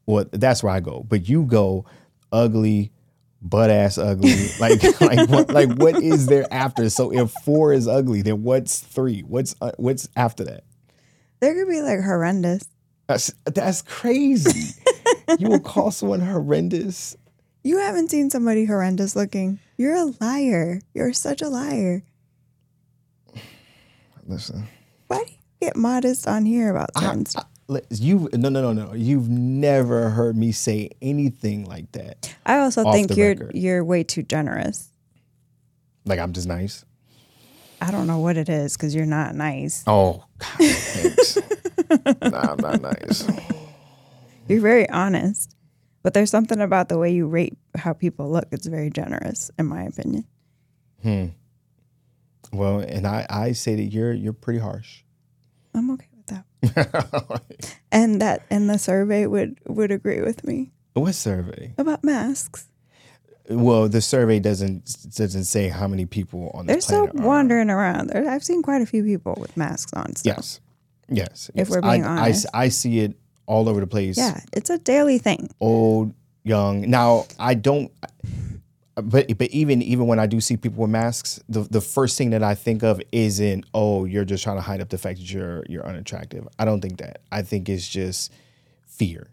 Well, 0.05 0.25
that's 0.31 0.63
where 0.63 0.73
I 0.73 0.79
go. 0.79 1.05
But 1.07 1.29
you 1.29 1.43
go 1.43 1.85
ugly, 2.31 2.91
butt 3.41 3.69
ass 3.69 3.97
ugly. 3.97 4.33
Like 4.59 4.81
like 5.01 5.29
what 5.29 5.49
like 5.51 5.73
what 5.77 6.01
is 6.01 6.25
there 6.27 6.45
after? 6.51 6.89
So 6.89 7.11
if 7.13 7.31
four 7.45 7.73
is 7.73 7.87
ugly, 7.87 8.21
then 8.21 8.43
what's 8.43 8.79
three? 8.79 9.21
What's 9.21 9.55
uh, 9.61 9.71
what's 9.77 10.09
after 10.15 10.43
that? 10.45 10.63
There 11.39 11.53
could 11.53 11.69
be 11.69 11.81
like 11.81 11.99
horrendous. 12.01 12.63
That's 13.07 13.33
that's 13.45 13.81
crazy. 13.81 14.73
you 15.39 15.49
will 15.49 15.59
call 15.59 15.91
someone 15.91 16.21
horrendous. 16.21 17.15
You 17.63 17.77
haven't 17.79 18.09
seen 18.11 18.29
somebody 18.29 18.65
horrendous 18.65 19.15
looking. 19.15 19.59
You're 19.77 19.95
a 19.95 20.13
liar. 20.21 20.81
You're 20.93 21.13
such 21.13 21.41
a 21.41 21.49
liar. 21.49 22.03
Listen. 24.27 24.67
Why 25.07 25.23
do 25.25 25.31
you 25.31 25.37
get 25.61 25.75
modest 25.75 26.27
on 26.27 26.45
here 26.45 26.69
about 26.69 26.97
certain 26.97 27.25
stuff? 27.25 27.47
You 27.89 28.29
no 28.33 28.49
no 28.49 28.61
no 28.61 28.73
no. 28.73 28.93
You've 28.93 29.29
never 29.29 30.09
heard 30.09 30.35
me 30.37 30.51
say 30.51 30.89
anything 31.01 31.65
like 31.65 31.91
that. 31.93 32.35
I 32.45 32.59
also 32.59 32.91
think 32.91 33.15
you're 33.15 33.29
record. 33.29 33.55
you're 33.55 33.83
way 33.83 34.03
too 34.03 34.21
generous. 34.23 34.89
Like 36.05 36.19
I'm 36.19 36.33
just 36.33 36.47
nice. 36.47 36.85
I 37.81 37.91
don't 37.91 38.07
know 38.07 38.19
what 38.19 38.37
it 38.37 38.47
is 38.47 38.77
because 38.77 38.95
you're 38.95 39.05
not 39.05 39.35
nice. 39.35 39.83
Oh, 39.87 40.23
God, 40.37 40.57
thanks. 40.57 41.37
nah, 42.21 42.53
I'm 42.53 42.57
not 42.57 42.81
nice. 42.81 43.27
You're 44.47 44.61
very 44.61 44.89
honest, 44.89 45.52
but 46.03 46.13
there's 46.13 46.29
something 46.29 46.61
about 46.61 46.89
the 46.89 46.97
way 46.97 47.11
you 47.11 47.27
rate 47.27 47.57
how 47.75 47.93
people 47.93 48.29
look. 48.29 48.47
It's 48.51 48.67
very 48.67 48.89
generous, 48.89 49.49
in 49.57 49.65
my 49.65 49.83
opinion. 49.83 50.25
Hmm. 51.01 51.27
Well, 52.51 52.79
and 52.79 53.07
I, 53.07 53.25
I 53.29 53.51
say 53.53 53.75
that 53.75 53.85
you're 53.85 54.13
you're 54.13 54.33
pretty 54.33 54.59
harsh. 54.59 55.01
I'm 55.73 55.89
okay 55.91 56.09
with 56.15 56.27
that. 56.27 57.41
And 57.91 58.21
that 58.21 58.43
and 58.49 58.69
the 58.69 58.79
survey 58.79 59.27
would 59.27 59.59
would 59.67 59.91
agree 59.91 60.21
with 60.21 60.43
me 60.43 60.71
what 60.93 61.15
survey? 61.15 61.73
about 61.77 62.03
masks. 62.03 62.67
Well, 63.49 63.89
the 63.89 64.01
survey 64.01 64.39
doesn't 64.39 65.15
doesn't 65.15 65.43
say 65.45 65.67
how 65.67 65.87
many 65.87 66.05
people 66.05 66.51
on 66.53 66.65
the 66.65 66.73
They're 66.73 66.81
still 66.81 67.05
are. 67.07 67.11
wandering 67.13 67.69
around. 67.69 68.11
I've 68.11 68.43
seen 68.43 68.61
quite 68.61 68.81
a 68.81 68.85
few 68.85 69.03
people 69.03 69.37
with 69.39 69.57
masks 69.57 69.91
on. 69.93 70.15
Still. 70.15 70.35
Yes, 70.35 70.59
yes. 71.09 71.49
If 71.53 71.67
yes. 71.67 71.69
we're 71.69 71.81
being 71.81 72.05
I, 72.05 72.07
I, 72.07 72.21
honest. 72.21 72.45
I 72.53 72.69
see 72.69 72.99
it 72.99 73.15
all 73.45 73.67
over 73.69 73.79
the 73.79 73.87
place. 73.87 74.17
Yeah, 74.17 74.39
it's 74.53 74.69
a 74.69 74.77
daily 74.77 75.17
thing. 75.17 75.49
old, 75.59 76.13
young. 76.43 76.89
Now, 76.89 77.25
I 77.39 77.53
don't. 77.53 77.91
but 78.95 79.37
but 79.37 79.49
even 79.49 79.81
even 79.81 80.07
when 80.07 80.19
I 80.19 80.27
do 80.27 80.39
see 80.39 80.57
people 80.57 80.81
with 80.81 80.91
masks, 80.91 81.39
the 81.49 81.61
the 81.61 81.81
first 81.81 82.17
thing 82.17 82.29
that 82.31 82.43
I 82.43 82.55
think 82.55 82.83
of 82.83 83.01
isn't 83.11 83.65
oh 83.73 84.05
you're 84.05 84.25
just 84.25 84.43
trying 84.43 84.57
to 84.57 84.61
hide 84.61 84.81
up 84.81 84.89
the 84.89 84.97
fact 84.97 85.19
that 85.19 85.31
you're 85.31 85.63
you're 85.67 85.85
unattractive. 85.85 86.47
I 86.59 86.65
don't 86.65 86.81
think 86.81 86.97
that. 86.99 87.21
I 87.31 87.41
think 87.41 87.69
it's 87.69 87.87
just 87.87 88.31
fear. 88.85 89.29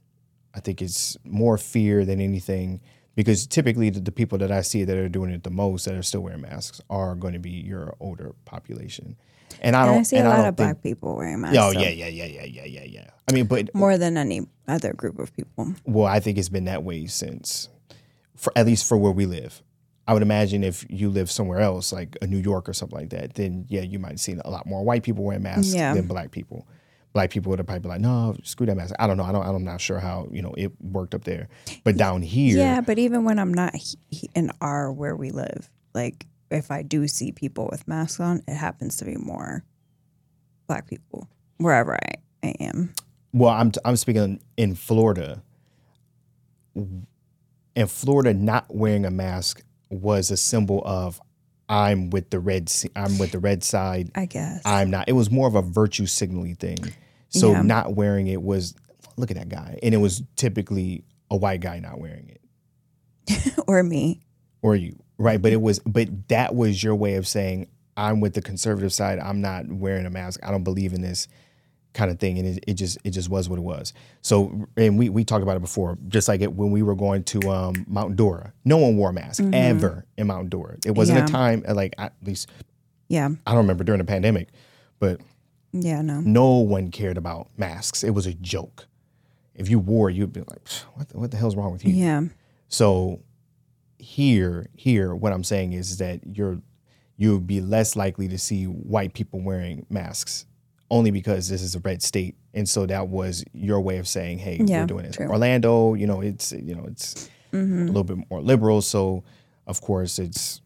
I 0.55 0.61
think 0.61 0.83
it's 0.83 1.17
more 1.25 1.59
fear 1.59 2.05
than 2.05 2.21
anything 2.21 2.81
because 3.14 3.47
typically 3.47 3.90
the, 3.90 4.00
the 4.00 4.12
people 4.12 4.38
that 4.38 4.50
I 4.50 4.62
see 4.62 4.85
that 4.85 4.97
are 4.97 5.09
doing 5.09 5.31
it 5.31 5.43
the 5.45 5.50
most 5.50 5.85
that 5.85 5.95
are 5.95 6.02
still 6.02 6.23
wearing 6.23 6.40
masks 6.40 6.81
are 6.88 7.14
going 7.14 7.35
to 7.35 7.38
be 7.38 7.50
your 7.50 7.95
older 8.00 8.35
population. 8.47 9.17
And 9.61 9.76
I 9.76 9.87
don't 9.87 9.99
I 9.99 10.02
see 10.02 10.17
and 10.17 10.26
a 10.26 10.31
lot 10.31 10.38
of 10.40 10.45
think, 10.45 10.57
black 10.57 10.83
people 10.83 11.17
wearing 11.17 11.35
oh, 11.35 11.38
masks. 11.38 11.59
Oh 11.59 11.73
so 11.73 11.81
yeah, 11.81 11.88
yeah, 11.90 12.09
yeah, 12.09 12.25
yeah, 12.25 12.45
yeah, 12.45 12.64
yeah, 12.64 12.85
yeah. 12.85 13.11
I 13.29 13.33
mean, 13.33 13.47
but 13.47 13.75
More 13.75 13.97
than 13.99 14.17
any 14.17 14.43
other 14.67 14.93
group 14.93 15.19
of 15.19 15.35
people. 15.35 15.75
well, 15.85 16.07
I 16.07 16.21
think 16.21 16.38
it's 16.38 16.49
been 16.49 16.64
that 16.64 16.83
way 16.83 17.07
since, 17.07 17.69
for 18.37 18.52
at 18.57 18.67
least 18.67 18.88
for 18.88 18.97
where 18.97 19.12
we 19.12 19.26
live. 19.26 19.62
I 20.09 20.12
would 20.14 20.23
imagine 20.23 20.64
if 20.64 20.85
you 20.88 21.09
live 21.09 21.31
somewhere 21.31 21.61
else, 21.61 21.93
like 21.93 22.17
a 22.21 22.26
New 22.26 22.38
York 22.38 22.69
or 22.69 22.73
something 22.73 22.99
like 22.99 23.11
that, 23.11 23.35
then 23.35 23.67
yeah, 23.69 23.83
you 23.83 23.99
might 24.00 24.19
see 24.19 24.35
a 24.45 24.50
lot 24.50 24.67
more 24.67 24.83
white 24.83 25.02
people 25.05 25.23
wearing 25.23 25.43
masks 25.43 25.73
Yeah. 25.73 25.95
than 25.95 26.07
black 26.09 26.33
people. 26.33 26.67
Black 27.12 27.31
people 27.31 27.50
would 27.50 27.59
have 27.59 27.67
probably 27.67 27.81
be 27.83 27.88
like, 27.88 28.00
no, 28.00 28.37
screw 28.43 28.67
that 28.67 28.76
mask. 28.76 28.95
I 28.99 29.07
don't 29.07 29.17
know. 29.17 29.25
I 29.25 29.33
don't. 29.33 29.45
I'm 29.47 29.64
not 29.64 29.81
sure 29.81 29.99
how 29.99 30.29
you 30.33 30.43
know 30.43 30.55
it 30.57 30.73
worked 30.81 31.14
up 31.14 31.25
there, 31.25 31.49
but 31.85 31.97
down 31.97 32.23
here, 32.23 32.57
Yeah, 32.59 32.81
but 32.81 32.99
even 32.99 33.25
when 33.25 33.38
I'm 33.38 33.52
not 33.52 33.75
he- 33.75 34.31
in 34.35 34.50
our 34.61 34.93
where 34.93 35.14
we 35.17 35.31
live, 35.31 35.69
like 35.93 36.26
if 36.50 36.71
I 36.71 36.83
do 36.83 37.07
see 37.09 37.33
people 37.33 37.69
with 37.71 37.87
masks 37.88 38.21
on, 38.21 38.42
it 38.49 38.54
happens 38.54 38.97
to 38.99 39.04
be 39.04 39.16
more 39.16 39.64
black 40.66 40.87
people 40.88 41.28
wherever 41.59 41.95
I, 41.95 42.14
I 42.42 42.54
am. 42.61 42.92
Well, 43.33 43.50
I'm 43.50 43.73
I'm 43.85 43.97
speaking 43.97 44.40
in 44.57 44.75
Florida. 44.75 45.42
In 46.75 47.87
Florida, 47.87 48.35
not 48.35 48.66
wearing 48.75 49.04
a 49.04 49.11
mask 49.11 49.62
was 49.90 50.30
a 50.30 50.37
symbol 50.37 50.83
of 50.85 51.21
I'm 51.69 52.11
with 52.11 52.30
the 52.30 52.40
red. 52.40 52.73
I'm 52.97 53.19
with 53.19 53.30
the 53.33 53.38
red 53.38 53.62
side. 53.62 54.11
I 54.14 54.26
guess. 54.26 54.62
I'm 54.64 54.90
not. 54.90 55.09
It 55.09 55.12
was 55.12 55.30
more 55.30 55.47
of 55.47 55.54
a 55.54 55.62
virtue 55.62 56.07
signaling 56.07 56.57
thing. 56.57 56.78
So 57.28 57.52
Yeah. 57.52 57.62
not 57.62 57.95
wearing 57.95 58.26
it 58.26 58.42
was 58.42 58.75
look 59.16 59.30
at 59.30 59.37
that 59.37 59.49
guy, 59.49 59.78
and 59.83 59.95
it 59.95 59.99
was 59.99 60.23
typically 60.37 61.04
a 61.30 61.37
white 61.37 61.61
guy 61.61 61.78
not 61.78 62.00
wearing 62.00 62.28
it, 63.28 63.54
or 63.69 63.83
me. 63.85 64.23
or 64.62 64.75
you, 64.75 64.97
right? 65.21 65.41
But 65.41 65.53
it 65.53 65.61
was, 65.61 65.79
but 65.81 66.29
that 66.29 66.55
was 66.57 66.83
your 66.83 66.97
way 66.97 67.15
of 67.15 67.29
saying 67.29 67.69
I'm 67.97 68.21
with 68.21 68.35
the 68.35 68.43
conservative 68.43 68.93
side. 68.93 69.19
I'm 69.19 69.41
not 69.41 69.69
wearing 69.71 70.07
a 70.07 70.11
mask. 70.11 70.41
I 70.43 70.50
don't 70.50 70.65
believe 70.65 70.93
in 70.93 71.03
this 71.03 71.29
kind 71.93 72.11
of 72.11 72.19
thing, 72.21 72.39
and 72.39 72.47
it, 72.57 72.65
it 72.69 72.75
just 72.75 72.99
it 73.05 73.11
just 73.11 73.29
was 73.29 73.49
what 73.49 73.59
it 73.59 73.62
was. 73.62 73.93
So, 74.23 74.67
and 74.77 74.99
we 74.99 75.09
we 75.09 75.25
talked 75.25 75.43
about 75.43 75.57
it 75.57 75.61
before, 75.61 75.99
just 76.09 76.29
like 76.29 76.41
it 76.41 76.53
when 76.53 76.71
we 76.71 76.83
were 76.83 76.95
going 76.95 77.25
to 77.25 77.50
um, 77.50 77.85
Mount 77.89 78.17
Dora, 78.17 78.53
no 78.65 78.77
one 78.79 78.97
wore 78.97 79.11
a 79.11 79.12
mask 79.12 79.43
ever 79.53 80.07
in 80.17 80.29
Mount 80.29 80.50
Dora. 80.50 80.77
It 80.87 80.93
wasn't 80.93 81.19
Mm-hmm. 81.19 81.35
Yeah. 81.35 81.41
a 81.41 81.43
time 81.61 81.65
uh, 81.69 81.75
like 81.75 81.95
at 81.99 82.12
least 82.25 82.49
Yeah. 83.09 83.29
I 83.47 83.50
don't 83.50 83.59
remember 83.59 83.85
during 83.85 83.99
the 83.99 84.05
pandemic, 84.05 84.49
but 85.00 85.21
Yeah, 85.73 86.00
no. 86.03 86.21
no 86.21 86.49
one 86.59 86.91
cared 86.91 87.19
about 87.19 87.49
masks. 87.57 88.05
It 88.05 88.11
was 88.11 88.27
a 88.27 88.35
joke. 88.35 88.87
If 89.57 89.69
you 89.69 89.79
wore, 89.81 90.09
you'd 90.09 90.33
be 90.33 90.41
like, 90.41 90.67
"What? 90.95 91.09
The, 91.11 91.19
what 91.19 91.31
the 91.33 91.37
hell's 91.37 91.57
wrong 91.57 91.73
with 91.73 91.85
you?" 91.85 91.93
Yeah. 91.93 92.23
So 92.69 93.21
here, 94.00 94.66
here, 94.75 95.14
what 95.14 95.33
I'm 95.33 95.45
saying 95.45 95.73
is 95.75 95.99
that 95.99 96.21
you're 96.37 96.61
you 97.16 97.35
would 97.35 97.47
be 97.47 97.61
less 97.61 97.97
likely 97.97 98.28
to 98.28 98.38
see 98.38 98.64
white 98.64 99.12
people 99.12 99.40
wearing 99.42 99.85
masks, 99.90 100.47
only 100.90 101.11
because 101.11 101.49
this 101.50 101.61
is 101.62 101.75
a 101.75 101.80
red 101.80 102.02
state, 102.02 102.35
and 102.54 102.66
so 102.69 102.87
that 102.87 103.09
was 103.09 103.45
your 103.52 103.80
way 103.80 103.99
of 103.99 104.09
saying, 104.09 104.38
"Hey, 104.38 104.59
Yeah, 104.64 104.80
we're 104.80 104.87
doing 104.87 105.04
this." 105.04 105.16
true. 105.16 105.25
Mm-hmm. 105.26 105.33
Orlando, 105.33 105.95
you 105.95 106.07
know, 106.07 106.21
it's 106.23 106.52
you 106.52 106.75
know, 106.75 106.85
it's 106.87 107.28
a 107.52 107.57
little 107.57 108.04
bit 108.04 108.19
more 108.30 108.40
liberal, 108.40 108.80
so 108.80 109.23
of 109.66 109.80
course 109.80 110.19
it's 110.19 110.61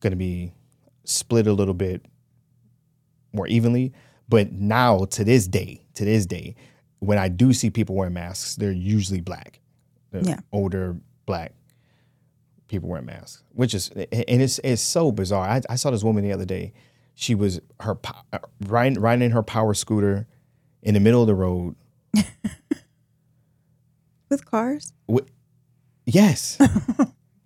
going 0.00 0.12
to 0.12 0.16
be 0.16 0.52
split 1.04 1.46
a 1.46 1.52
little 1.52 1.74
bit 1.74 2.04
more 3.32 3.46
evenly. 3.46 3.92
But 4.28 4.52
now, 4.52 5.04
to 5.06 5.24
this 5.24 5.46
day, 5.46 5.82
to 5.94 6.04
this 6.04 6.26
day, 6.26 6.54
when 7.00 7.18
I 7.18 7.28
do 7.28 7.52
see 7.52 7.70
people 7.70 7.94
wearing 7.96 8.14
masks, 8.14 8.56
they're 8.56 8.72
usually 8.72 9.20
black. 9.20 9.60
They're 10.10 10.22
Yeah. 10.22 10.40
older 10.52 10.96
black 11.26 11.52
people 12.68 12.88
wearing 12.88 13.06
masks, 13.06 13.42
which 13.52 13.74
is 13.74 13.88
and 13.90 14.42
it's 14.42 14.60
it's 14.62 14.82
so 14.82 15.10
bizarre. 15.10 15.48
I, 15.48 15.62
I 15.70 15.76
saw 15.76 15.90
this 15.90 16.04
woman 16.04 16.24
the 16.24 16.32
other 16.32 16.44
day. 16.44 16.72
She 17.14 17.34
was 17.34 17.60
her 17.80 17.98
uh, 18.32 18.38
riding 18.66 19.00
riding 19.00 19.24
in 19.26 19.32
her 19.32 19.42
power 19.42 19.74
scooter 19.74 20.26
in 20.82 20.94
the 20.94 21.00
middle 21.00 21.20
of 21.20 21.26
the 21.26 21.34
road. 21.34 21.74
With 24.28 24.44
cars? 24.44 24.92
Yes. 26.04 26.58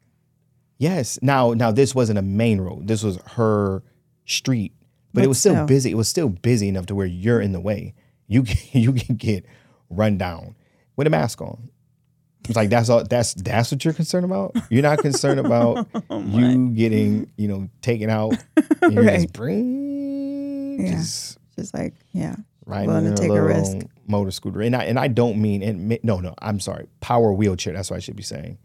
yes. 0.79 1.19
Now 1.23 1.53
now 1.53 1.71
this 1.71 1.95
wasn't 1.95 2.19
a 2.19 2.23
main 2.23 2.61
road. 2.61 2.89
This 2.89 3.03
was 3.03 3.19
her 3.33 3.83
street. 4.27 4.73
But, 5.15 5.25
it 5.25 5.27
was 5.27 5.39
still, 5.39 5.55
still. 5.55 5.67
busy. 5.67 5.91
It 5.91 5.97
was 5.97 6.09
still 6.09 6.31
busy 6.31 6.69
enough 6.69 6.87
to 6.87 6.95
where 6.95 7.07
you're 7.07 7.41
in 7.41 7.53
the 7.53 7.61
way. 7.61 7.95
You 8.29 8.45
can, 8.45 8.57
you 8.81 8.93
can 8.93 9.17
get 9.17 9.45
run 9.91 10.17
down 10.17 10.57
with 10.97 11.07
a 11.07 11.11
mask 11.11 11.41
on. 11.41 11.69
It's 12.49 12.57
like 12.57 12.71
that's 12.71 12.89
all 12.89 13.05
that's 13.05 13.35
that's 13.35 13.71
what 13.71 13.85
you're 13.85 13.95
concerned 13.95 14.25
about? 14.25 14.57
You're 14.71 14.83
not 14.83 14.99
concerned 14.99 15.41
about 15.41 15.87
you 16.11 16.69
getting, 16.71 17.31
you 17.37 17.49
know, 17.49 17.69
taken 17.83 18.11
out. 18.11 18.35
And 18.83 18.93
you're 18.95 19.05
just 19.05 19.17
Right. 19.19 19.33
bring 19.33 20.81
Yeah. 20.87 20.93
just 20.97 21.39
Just 21.57 21.75
like, 21.75 21.95
yeah. 22.13 22.37
riding 22.67 22.89
Willing 22.89 23.05
to 23.07 23.13
a 23.13 23.17
take 23.17 23.31
a 23.31 23.43
risk. 23.43 23.77
motor 24.07 24.31
scooter. 24.31 24.61
And 24.63 24.75
I 24.77 24.85
and 24.85 24.99
I 24.99 25.09
don't 25.09 25.41
mean 25.41 25.63
and 25.63 25.99
no 26.03 26.19
no 26.21 26.35
I'm 26.41 26.59
sorry 26.61 26.89
power 27.01 27.33
wheelchair. 27.33 27.73
That's 27.75 27.91
what 27.91 27.97
I 27.97 28.01
should 28.01 28.17
be 28.17 28.23
saying. 28.23 28.59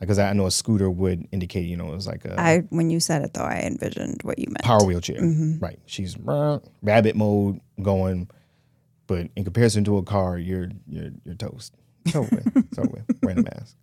Because 0.00 0.18
I 0.18 0.30
know 0.34 0.44
a 0.44 0.50
scooter 0.50 0.90
would 0.90 1.26
indicate 1.32 1.66
you 1.66 1.76
know 1.78 1.90
it 1.90 1.94
was 1.94 2.06
like 2.06 2.24
a 2.26 2.38
I 2.38 2.58
when 2.68 2.90
you 2.90 3.00
said 3.00 3.22
it 3.22 3.32
though, 3.32 3.44
I 3.44 3.60
envisioned 3.64 4.20
what 4.22 4.38
you 4.38 4.48
meant. 4.48 4.62
power 4.64 4.84
wheelchair. 4.84 5.20
Mm-hmm. 5.20 5.60
Right. 5.60 5.78
She's 5.86 6.16
rabbit 6.18 7.16
mode 7.16 7.60
going, 7.80 8.28
but 9.06 9.28
in 9.34 9.44
comparison 9.44 9.82
to 9.84 9.96
a 9.96 10.02
car, 10.02 10.36
you're 10.36 10.68
you're 10.86 11.10
you're 11.24 11.36
toast. 11.36 11.74
Over 12.14 12.28
with. 12.36 12.72
It's. 12.72 13.04
Wearing 13.22 13.38
a 13.38 13.42
mask. 13.42 13.76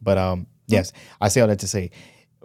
But 0.00 0.18
um 0.18 0.46
yes, 0.66 0.92
I 1.20 1.28
say 1.28 1.40
all 1.40 1.48
that 1.48 1.60
to 1.60 1.68
say. 1.68 1.90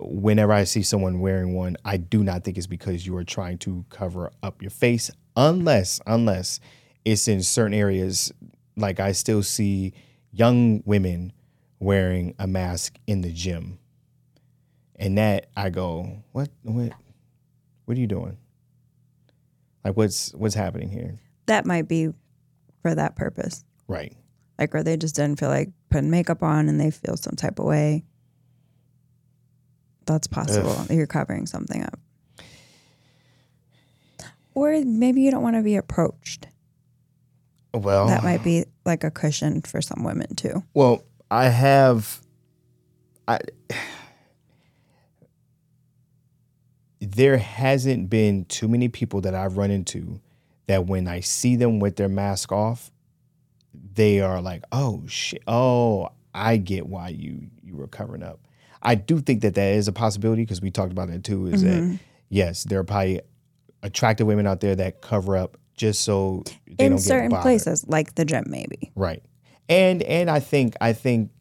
Whenever 0.01 0.53
I 0.53 0.63
see 0.63 0.81
someone 0.81 1.19
wearing 1.19 1.53
one, 1.55 1.75
I 1.83 1.97
do 1.97 2.23
not 2.23 2.45
think 2.45 2.57
it's 2.57 2.67
because 2.67 3.05
you 3.05 3.17
are 3.17 3.25
trying 3.25 3.57
to 3.59 3.83
cover 3.89 4.31
up 4.41 4.61
your 4.61 4.71
face, 4.71 5.11
unless 5.35 5.99
unless 6.07 6.61
it's 7.03 7.27
in 7.27 7.43
certain 7.43 7.73
areas. 7.73 8.31
Like 8.77 9.01
I 9.01 9.11
still 9.11 9.43
see 9.43 9.93
young 10.31 10.83
women 10.85 11.33
wearing 11.79 12.33
a 12.39 12.47
mask 12.47 12.97
in 13.07 13.21
the 13.21 13.31
gym, 13.31 13.77
and 14.95 15.17
that 15.17 15.47
I 15.57 15.69
go, 15.69 16.23
what 16.31 16.49
what 16.63 16.93
what 17.83 17.97
are 17.97 17.99
you 17.99 18.07
doing? 18.07 18.37
Like 19.83 19.97
what's 19.97 20.33
what's 20.33 20.55
happening 20.55 20.89
here? 20.89 21.19
That 21.47 21.65
might 21.65 21.87
be 21.89 22.09
for 22.81 22.95
that 22.95 23.17
purpose. 23.17 23.65
Right. 23.87 24.15
Like, 24.59 24.75
or 24.75 24.83
they 24.83 24.97
just 24.97 25.15
didn't 25.15 25.39
feel 25.39 25.49
like 25.49 25.69
putting 25.89 26.09
makeup 26.09 26.43
on 26.43 26.67
and 26.67 26.79
they 26.79 26.91
feel 26.91 27.15
some 27.15 27.35
type 27.35 27.59
of 27.59 27.65
way. 27.65 28.03
That's 30.05 30.27
possible. 30.27 30.85
You're 30.89 31.07
covering 31.07 31.45
something 31.45 31.81
up. 31.83 31.99
Or 34.53 34.83
maybe 34.83 35.21
you 35.21 35.31
don't 35.31 35.43
want 35.43 35.55
to 35.55 35.61
be 35.61 35.75
approached. 35.77 36.47
Well, 37.73 38.07
That 38.07 38.23
might 38.23 38.43
be 38.43 38.65
like 38.85 39.03
a 39.03 39.11
cushion 39.11 39.61
for 39.61 39.81
some 39.81 40.03
women 40.03 40.35
too. 40.35 40.63
well, 40.73 41.03
I 41.31 41.45
have 41.49 42.19
I 43.27 43.39
there 46.99 47.37
hasn't 47.37 48.09
been 48.09 48.45
too 48.45 48.67
many 48.67 48.89
people 48.89 49.21
that 49.21 49.35
I've 49.35 49.55
run 49.57 49.71
into 49.71 50.19
that 50.67 50.85
when 50.87 51.07
I 51.07 51.19
see 51.19 51.55
them 51.55 51.79
with 51.79 51.95
their 51.95 52.09
mask 52.09 52.51
off, 52.51 52.91
they 53.73 54.21
are 54.21 54.41
like, 54.41 54.63
"Oh 54.71 55.03
shit. 55.07 55.41
Oh, 55.47 56.09
I 56.33 56.57
get 56.57 56.87
why 56.87 57.09
you 57.09 57.47
you 57.63 57.75
were 57.75 57.87
covering 57.87 58.23
up." 58.23 58.39
I 58.81 58.95
do 58.95 59.19
think 59.19 59.41
that 59.41 59.55
that 59.55 59.73
is 59.73 59.87
a 59.87 59.91
possibility 59.93 60.43
because 60.43 60.61
we 60.61 60.71
talked 60.71 60.91
about 60.91 61.09
that 61.09 61.23
too 61.23 61.47
is 61.47 61.63
that 61.63 61.81
mm-hmm. 61.81 61.95
yes, 62.29 62.63
there 62.63 62.79
are 62.79 62.83
probably 62.83 63.21
attractive 63.83 64.27
women 64.27 64.47
out 64.47 64.61
there 64.61 64.75
that 64.75 65.01
cover 65.01 65.35
up 65.37 65.57
just 65.75 66.01
so 66.01 66.43
they 66.65 66.85
In 66.85 66.91
don't 66.93 66.99
certain 66.99 67.29
get 67.29 67.41
places, 67.41 67.85
like 67.87 68.15
the 68.15 68.25
gym, 68.25 68.45
maybe. 68.47 68.91
Right. 68.95 69.23
And 69.67 70.01
and 70.03 70.29
I 70.29 70.39
think 70.39 70.75
I 70.81 70.93
think 70.93 71.31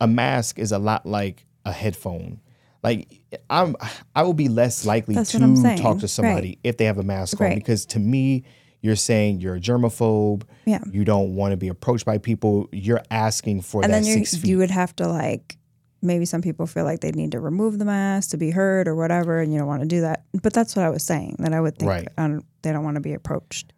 a 0.00 0.06
mask 0.06 0.58
is 0.58 0.72
a 0.72 0.78
lot 0.78 1.06
like 1.06 1.46
a 1.64 1.72
headphone. 1.72 2.40
Like 2.82 3.08
I'm 3.50 3.76
I 4.16 4.22
will 4.22 4.34
be 4.34 4.48
less 4.48 4.84
likely 4.84 5.14
That's 5.14 5.32
to 5.32 5.38
what 5.38 5.44
I'm 5.44 5.56
saying. 5.56 5.78
talk 5.78 5.98
to 6.00 6.08
somebody 6.08 6.48
Right. 6.48 6.58
if 6.64 6.76
they 6.76 6.84
have 6.86 6.98
a 6.98 7.04
mask 7.04 7.40
on 7.40 7.54
because 7.54 7.86
to 7.86 7.98
me 8.00 8.44
you're 8.82 8.96
saying 8.96 9.40
you're 9.40 9.54
a 9.56 9.60
germaphobe. 9.60 10.42
Yeah. 10.66 10.80
You 10.90 11.04
don't 11.04 11.34
want 11.34 11.52
to 11.52 11.56
be 11.56 11.68
approached 11.68 12.04
by 12.04 12.18
people. 12.18 12.68
You're 12.72 13.02
asking 13.10 13.62
for 13.62 13.82
And 13.82 13.92
that 13.92 14.02
then 14.02 14.06
you 14.06 14.24
six 14.24 14.36
feet. 14.42 14.50
you 14.50 14.58
would 14.58 14.70
have 14.70 14.94
to 14.96 15.08
like 15.08 15.56
maybe 16.02 16.24
some 16.24 16.42
people 16.42 16.66
feel 16.66 16.84
like 16.84 16.98
they 17.00 17.12
need 17.12 17.30
to 17.32 17.38
remove 17.40 17.78
the 17.78 17.84
mask 17.84 18.30
to 18.30 18.36
be 18.36 18.50
heard 18.50 18.88
or 18.88 18.96
whatever, 18.96 19.40
and 19.40 19.52
you 19.52 19.58
don't 19.58 19.68
want 19.68 19.82
to 19.82 19.88
do 19.88 20.00
that. 20.00 20.24
But 20.42 20.52
that's 20.52 20.74
what 20.74 20.84
I 20.84 20.90
was 20.90 21.04
saying 21.04 21.36
that 21.38 21.52
I 21.54 21.60
would 21.60 21.78
think 21.78 21.88
Right. 21.88 22.08
um, 22.18 22.42
they 22.62 22.72
don't 22.72 22.82
want 22.84 22.96
to 22.96 23.00
be 23.00 23.14
approached. 23.14 23.72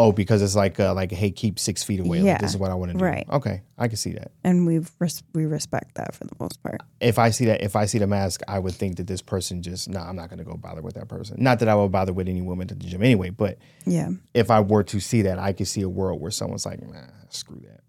Oh, 0.00 0.12
because 0.12 0.42
it's 0.42 0.54
like 0.54 0.78
uh, 0.78 0.94
like 0.94 1.10
hey, 1.10 1.30
keep 1.32 1.58
six 1.58 1.82
feet 1.82 1.98
away. 1.98 2.18
Like, 2.18 2.26
Yeah, 2.26 2.38
this 2.38 2.52
is 2.52 2.56
what 2.56 2.70
I 2.70 2.74
want 2.74 2.92
to 2.92 2.98
do. 2.98 3.04
right. 3.04 3.26
Okay, 3.28 3.62
I 3.76 3.88
can 3.88 3.96
see 3.96 4.12
that. 4.12 4.30
and 4.44 4.64
we 4.64 4.78
res- 5.00 5.24
we 5.34 5.44
respect 5.44 5.96
that 5.96 6.14
for 6.14 6.24
the 6.24 6.36
most 6.38 6.62
part. 6.62 6.80
If 7.00 7.18
I 7.18 7.30
see 7.30 7.46
that, 7.46 7.62
if 7.62 7.74
I 7.74 7.86
see 7.86 7.98
the 7.98 8.06
mask, 8.06 8.42
I 8.46 8.60
would 8.60 8.74
think 8.74 8.96
that 8.98 9.08
this 9.08 9.20
person 9.22 9.60
just 9.62 9.88
no, 9.88 9.98
I'm 9.98 10.14
not 10.14 10.28
going 10.28 10.38
to 10.38 10.44
go 10.44 10.56
bother 10.56 10.82
with 10.82 10.94
that 10.94 11.08
person. 11.08 11.36
Not 11.42 11.58
that 11.58 11.68
I 11.68 11.74
would 11.74 11.90
bother 11.90 12.12
with 12.12 12.28
any 12.28 12.42
woman 12.42 12.70
at 12.70 12.78
the 12.78 12.86
gym 12.86 13.02
anyway, 13.02 13.30
but 13.30 13.58
Yeah, 13.86 14.10
if 14.34 14.50
I 14.52 14.60
were 14.60 14.84
to 14.84 15.00
see 15.00 15.22
that, 15.22 15.38
I 15.40 15.52
could 15.52 15.66
see 15.68 15.82
a 15.82 15.88
world 15.88 16.20
where 16.20 16.30
someone's 16.30 16.64
like, 16.64 16.80
nah, 16.80 17.00
screw 17.30 17.60
that, 17.66 17.80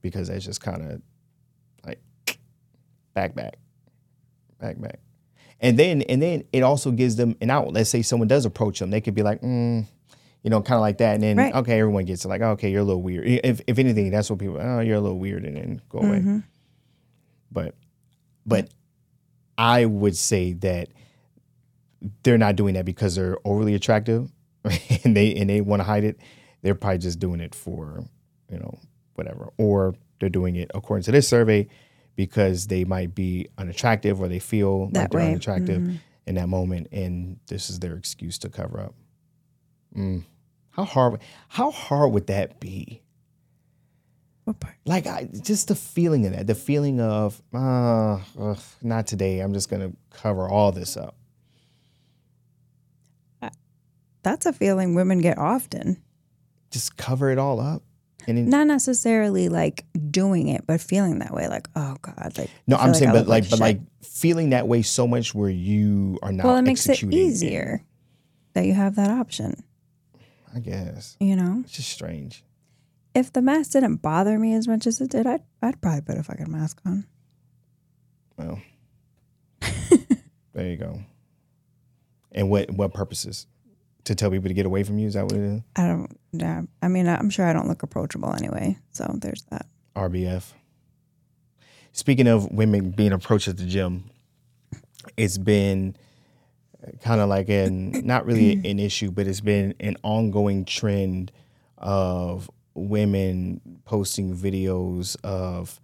because 0.00 0.28
that's 0.28 0.46
just 0.46 0.62
kind 0.62 0.82
of 0.90 1.02
like 1.86 2.00
back, 3.14 3.34
back, 3.34 3.56
back, 4.58 4.80
back, 4.80 5.00
and 5.60 5.78
then 5.78 6.00
and 6.02 6.22
then 6.22 6.44
it 6.52 6.62
also 6.62 6.90
gives 6.92 7.16
them 7.16 7.36
an 7.42 7.50
out. 7.50 7.72
Let's 7.74 7.90
say 7.90 8.00
someone 8.00 8.28
does 8.28 8.46
approach 8.46 8.78
them, 8.78 8.88
they 8.90 9.02
could 9.02 9.14
be 9.14 9.22
like, 9.22 9.42
mm, 9.42 9.86
you 10.42 10.50
know, 10.50 10.60
kind 10.62 10.76
of 10.76 10.80
like 10.80 10.98
that, 10.98 11.14
and 11.14 11.22
then 11.22 11.36
Right. 11.36 11.54
okay, 11.54 11.78
everyone 11.80 12.04
gets 12.04 12.24
it, 12.24 12.28
like, 12.28 12.40
okay, 12.42 12.70
you're 12.70 12.80
a 12.80 12.84
little 12.84 13.02
weird. 13.02 13.26
If 13.26 13.60
if 13.66 13.78
anything, 13.78 14.10
that's 14.10 14.28
what 14.30 14.38
people, 14.38 14.58
oh, 14.60 14.80
you're 14.80 14.96
a 14.96 15.00
little 15.00 15.18
weird, 15.18 15.44
and 15.44 15.56
then 15.56 15.82
go 15.88 15.98
away. 15.98 16.18
Mm-hmm. 16.18 16.38
But 17.50 17.74
but 18.44 18.68
I 19.56 19.84
would 19.84 20.16
say 20.16 20.52
that 20.54 20.88
they're 22.24 22.38
not 22.38 22.56
doing 22.56 22.74
that 22.74 22.84
because 22.84 23.14
they're 23.14 23.36
overly 23.44 23.74
attractive 23.74 24.32
and 25.04 25.16
they 25.16 25.34
and 25.34 25.48
they 25.48 25.60
want 25.60 25.80
to 25.80 25.84
hide 25.84 26.04
it. 26.04 26.18
They're 26.62 26.74
probably 26.74 26.98
just 26.98 27.18
doing 27.18 27.40
it 27.40 27.54
for, 27.54 28.04
you 28.50 28.58
know, 28.58 28.78
whatever. 29.14 29.52
Or 29.58 29.94
they're 30.20 30.28
doing 30.28 30.56
it 30.56 30.70
according 30.74 31.02
to 31.04 31.12
this 31.12 31.28
survey 31.28 31.68
because 32.16 32.66
they 32.68 32.84
might 32.84 33.14
be 33.14 33.48
unattractive 33.58 34.20
or 34.20 34.28
they 34.28 34.38
feel 34.38 34.84
like 34.86 34.92
That 34.94 35.10
they're 35.10 35.18
way. 35.20 35.24
Mm-hmm. 35.26 35.30
unattractive 35.32 36.00
in 36.26 36.34
that 36.36 36.48
moment 36.48 36.88
and 36.92 37.38
this 37.48 37.68
is 37.70 37.80
their 37.80 37.96
excuse 37.96 38.38
to 38.38 38.48
cover 38.48 38.80
up. 38.80 38.94
Mm. 39.96 40.24
How 40.72 40.84
hard 40.84 41.20
how 41.48 41.70
hard 41.70 42.12
would 42.12 42.26
that 42.28 42.60
be? 42.60 43.02
what 44.44 44.58
part? 44.58 44.74
like 44.84 45.06
I 45.06 45.28
just 45.42 45.68
the 45.68 45.74
feeling 45.76 46.26
of 46.26 46.32
that, 46.32 46.46
the 46.46 46.54
feeling 46.54 47.00
of 47.00 47.40
uh, 47.54 48.18
ugh, 48.38 48.58
not 48.82 49.06
today. 49.06 49.40
I'm 49.40 49.52
just 49.52 49.70
gonna 49.70 49.92
cover 50.10 50.48
all 50.48 50.72
this 50.72 50.96
up. 50.96 51.14
That's 54.22 54.46
a 54.46 54.52
feeling 54.52 54.94
women 54.94 55.18
get 55.18 55.36
often. 55.36 56.00
Just 56.70 56.96
cover 56.96 57.30
it 57.30 57.38
all 57.38 57.58
up. 57.58 57.82
And 58.28 58.38
then, 58.38 58.48
Not 58.48 58.68
necessarily 58.68 59.48
like 59.48 59.84
doing 60.10 60.46
it, 60.46 60.64
but 60.64 60.80
feeling 60.80 61.18
that 61.18 61.34
way, 61.34 61.48
like 61.48 61.68
oh 61.74 61.96
god, 62.02 62.32
like 62.38 62.48
no, 62.68 62.76
I'm 62.76 62.88
like 62.88 62.96
saying, 62.96 63.10
I 63.10 63.12
but 63.12 63.18
look 63.20 63.28
like, 63.28 63.44
but 63.44 63.56
shit. 63.56 63.60
like 63.60 63.80
feeling 64.02 64.50
that 64.50 64.68
way 64.68 64.82
so 64.82 65.08
much 65.08 65.34
where 65.34 65.50
you 65.50 66.18
are 66.22 66.30
not. 66.30 66.46
well, 66.46 66.56
it 66.56 66.62
makes 66.62 66.86
it 66.86 66.90
executing 66.90 67.18
easier 67.18 67.84
that 68.54 68.64
you 68.64 68.74
have 68.74 68.94
that 68.94 69.10
option. 69.10 69.64
I 70.54 70.60
guess 70.60 71.16
You 71.20 71.36
know, 71.36 71.60
it's 71.64 71.72
just 71.72 71.88
strange. 71.90 72.44
if 73.14 73.32
the 73.32 73.42
mask 73.42 73.72
didn't 73.72 73.96
bother 73.96 74.38
me 74.38 74.54
as 74.54 74.68
much 74.68 74.86
as 74.86 75.00
it 75.00 75.10
did, 75.10 75.26
I'd 75.26 75.42
I'd 75.62 75.80
probably 75.80 76.02
put 76.02 76.18
a 76.18 76.22
fucking 76.22 76.50
mask 76.50 76.80
on. 76.84 77.06
Well, 78.36 78.60
there 80.52 80.68
you 80.68 80.76
go. 80.76 81.00
And 82.32 82.50
what 82.50 82.70
what 82.70 82.92
purposes? 82.94 83.46
To 84.06 84.16
tell 84.16 84.30
people 84.32 84.48
to 84.48 84.54
get 84.54 84.66
away 84.66 84.82
from 84.82 84.98
you? 84.98 85.06
Is 85.06 85.14
that 85.14 85.22
what 85.24 85.34
it 85.34 85.38
is? 85.44 85.60
I 85.76 85.86
don't. 85.86 86.18
Yeah, 86.32 86.62
I 86.82 86.88
mean, 86.88 87.06
I'm 87.06 87.30
sure 87.30 87.46
I 87.46 87.52
don't 87.52 87.68
look 87.68 87.84
approachable 87.84 88.34
anyway. 88.34 88.76
So 88.90 89.06
there's 89.20 89.42
that. 89.50 89.66
RBF. 89.94 90.52
Speaking 91.92 92.26
of 92.26 92.50
women 92.50 92.90
being 92.90 93.12
approached 93.12 93.46
at 93.46 93.58
the 93.58 93.64
gym, 93.66 94.10
it's 95.16 95.38
been 95.38 95.94
kind 97.02 97.20
of 97.20 97.28
like 97.28 97.48
an 97.48 97.90
not 98.06 98.26
really 98.26 98.52
an 98.70 98.78
issue, 98.78 99.10
but 99.10 99.26
it's 99.26 99.40
been 99.40 99.74
an 99.80 99.96
ongoing 100.02 100.64
trend 100.64 101.32
of 101.78 102.50
women 102.74 103.60
posting 103.84 104.34
videos 104.36 105.16
of 105.24 105.80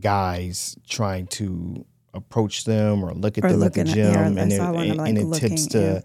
guys 0.00 0.76
trying 0.88 1.26
to 1.26 1.84
approach 2.14 2.64
them 2.64 3.04
or 3.04 3.12
look 3.12 3.38
at 3.38 3.44
Or 3.44 3.52
them 3.52 3.62
at 3.62 3.74
the 3.74 3.80
looking 3.82 3.88
at- 3.90 3.94
gym 3.94 4.12
yeah, 4.12 4.26
and, 4.42 4.52
it, 4.52 4.60
and, 4.60 4.96
like, 4.96 5.08
and 5.16 5.34
tips 5.34 5.66
to 5.68 5.78
yeah. 5.80 6.00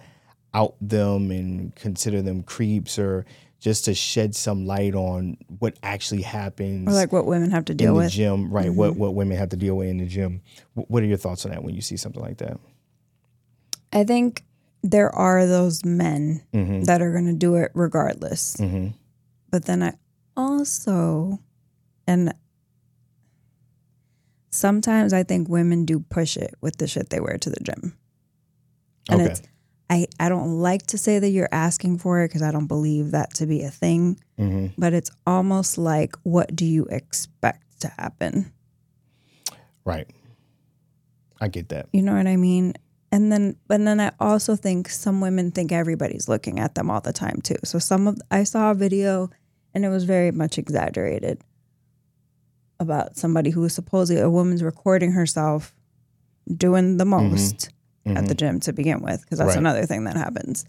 out 0.53 0.75
them 0.81 1.31
and 1.31 1.75
consider 1.75 2.21
them 2.21 2.43
creeps 2.43 2.99
or 2.99 3.25
just 3.59 3.85
to 3.85 3.93
shed 3.93 4.35
some 4.35 4.65
light 4.65 4.93
on 4.93 5.37
what 5.59 5.77
actually 5.83 6.21
happens 6.21 6.87
Or 6.89 6.91
like 6.91 7.13
what 7.13 7.25
women 7.25 7.49
have 7.51 7.63
to 7.65 7.71
in 7.71 7.77
deal 7.77 7.93
the 7.93 7.99
with. 7.99 8.11
Mm-hmm. 8.11 8.15
gym, 8.43 8.51
right? 8.51 8.69
What 8.73 8.97
what 8.97 9.15
women 9.15 9.37
have 9.37 9.49
to 9.49 9.55
deal 9.57 9.75
with 9.77 9.87
in 9.87 9.97
the 9.97 10.05
gym. 10.05 10.41
What 10.73 11.01
are 11.01 11.05
your 11.05 11.17
thoughts 11.17 11.45
on 11.45 11.51
that 11.51 11.63
when 11.63 11.73
you 11.73 11.81
see 11.81 11.95
something 11.95 12.21
like 12.21 12.37
that? 12.39 12.59
I 13.93 14.03
think 14.03 14.43
there 14.81 15.13
are 15.15 15.45
those 15.45 15.85
men 15.85 16.41
Mm-hmm. 16.53 16.83
that 16.83 17.01
are 17.01 17.11
going 17.11 17.27
to 17.27 17.33
do 17.33 17.55
it 17.55 17.71
regardless. 17.73 18.57
Mm-hmm. 18.57 18.89
But 19.51 19.65
then 19.65 19.83
I 19.83 19.93
also, 20.35 21.39
and 22.07 22.33
sometimes 24.49 25.13
I 25.13 25.23
think 25.23 25.49
women 25.49 25.85
do 25.85 25.99
push 25.99 26.37
it 26.37 26.53
with 26.61 26.77
the 26.77 26.87
shit 26.87 27.09
they 27.09 27.19
wear 27.19 27.37
to 27.37 27.49
the 27.49 27.59
gym. 27.63 27.97
And 29.09 29.21
Okay. 29.21 29.31
it's, 29.31 29.41
I, 29.89 30.07
I 30.19 30.29
don't 30.29 30.59
like 30.59 30.87
to 30.87 30.97
say 30.97 31.19
that 31.19 31.29
you're 31.29 31.49
asking 31.51 31.99
for 31.99 32.21
it 32.23 32.29
because 32.29 32.41
I 32.41 32.51
don't 32.51 32.67
believe 32.67 33.11
that 33.11 33.33
to 33.35 33.45
be 33.45 33.63
a 33.63 33.69
thing, 33.69 34.19
Mm-hmm. 34.39 34.67
but 34.77 34.93
it's 34.93 35.11
almost 35.27 35.77
like, 35.77 36.15
what 36.23 36.55
do 36.55 36.65
you 36.65 36.85
expect 36.85 37.81
to 37.81 37.87
happen? 37.99 38.51
Right. 39.85 40.07
I 41.39 41.47
get 41.49 41.69
that. 41.69 41.89
You 41.93 42.01
know 42.01 42.15
what 42.15 42.25
I 42.25 42.37
mean? 42.37 42.73
And 43.13 43.31
then, 43.31 43.57
but 43.67 43.85
then 43.85 43.99
I 43.99 44.11
also 44.19 44.55
think 44.55 44.89
some 44.89 45.21
women 45.21 45.51
think 45.51 45.71
everybody's 45.71 46.27
looking 46.27 46.59
at 46.59 46.73
them 46.73 46.89
all 46.89 46.99
the 46.99 47.13
time 47.13 47.41
too. 47.43 47.57
So 47.63 47.77
some 47.77 48.07
of 48.07 48.19
I 48.31 48.43
saw 48.43 48.71
a 48.71 48.73
video, 48.73 49.29
and 49.71 49.85
it 49.85 49.89
was 49.89 50.03
very 50.03 50.31
much 50.31 50.57
exaggerated 50.57 51.39
about 52.79 53.15
somebody 53.15 53.51
who 53.51 53.61
was 53.61 53.75
supposedly 53.75 54.19
a 54.19 54.31
woman's 54.31 54.63
recording 54.63 55.11
herself 55.11 55.75
doing 56.57 56.97
the 56.97 57.03
mm-hmm. 57.03 57.29
most 57.29 57.69
at 58.07 58.15
the 58.15 58.21
mm-hmm. 58.21 58.33
gym 58.33 58.59
to 58.61 58.73
begin 58.73 59.03
with, 59.03 59.21
because 59.21 59.37
that's 59.37 59.49
Right. 59.49 59.57
another 59.57 59.85
thing 59.85 60.05
that 60.05 60.17
happens. 60.17 60.65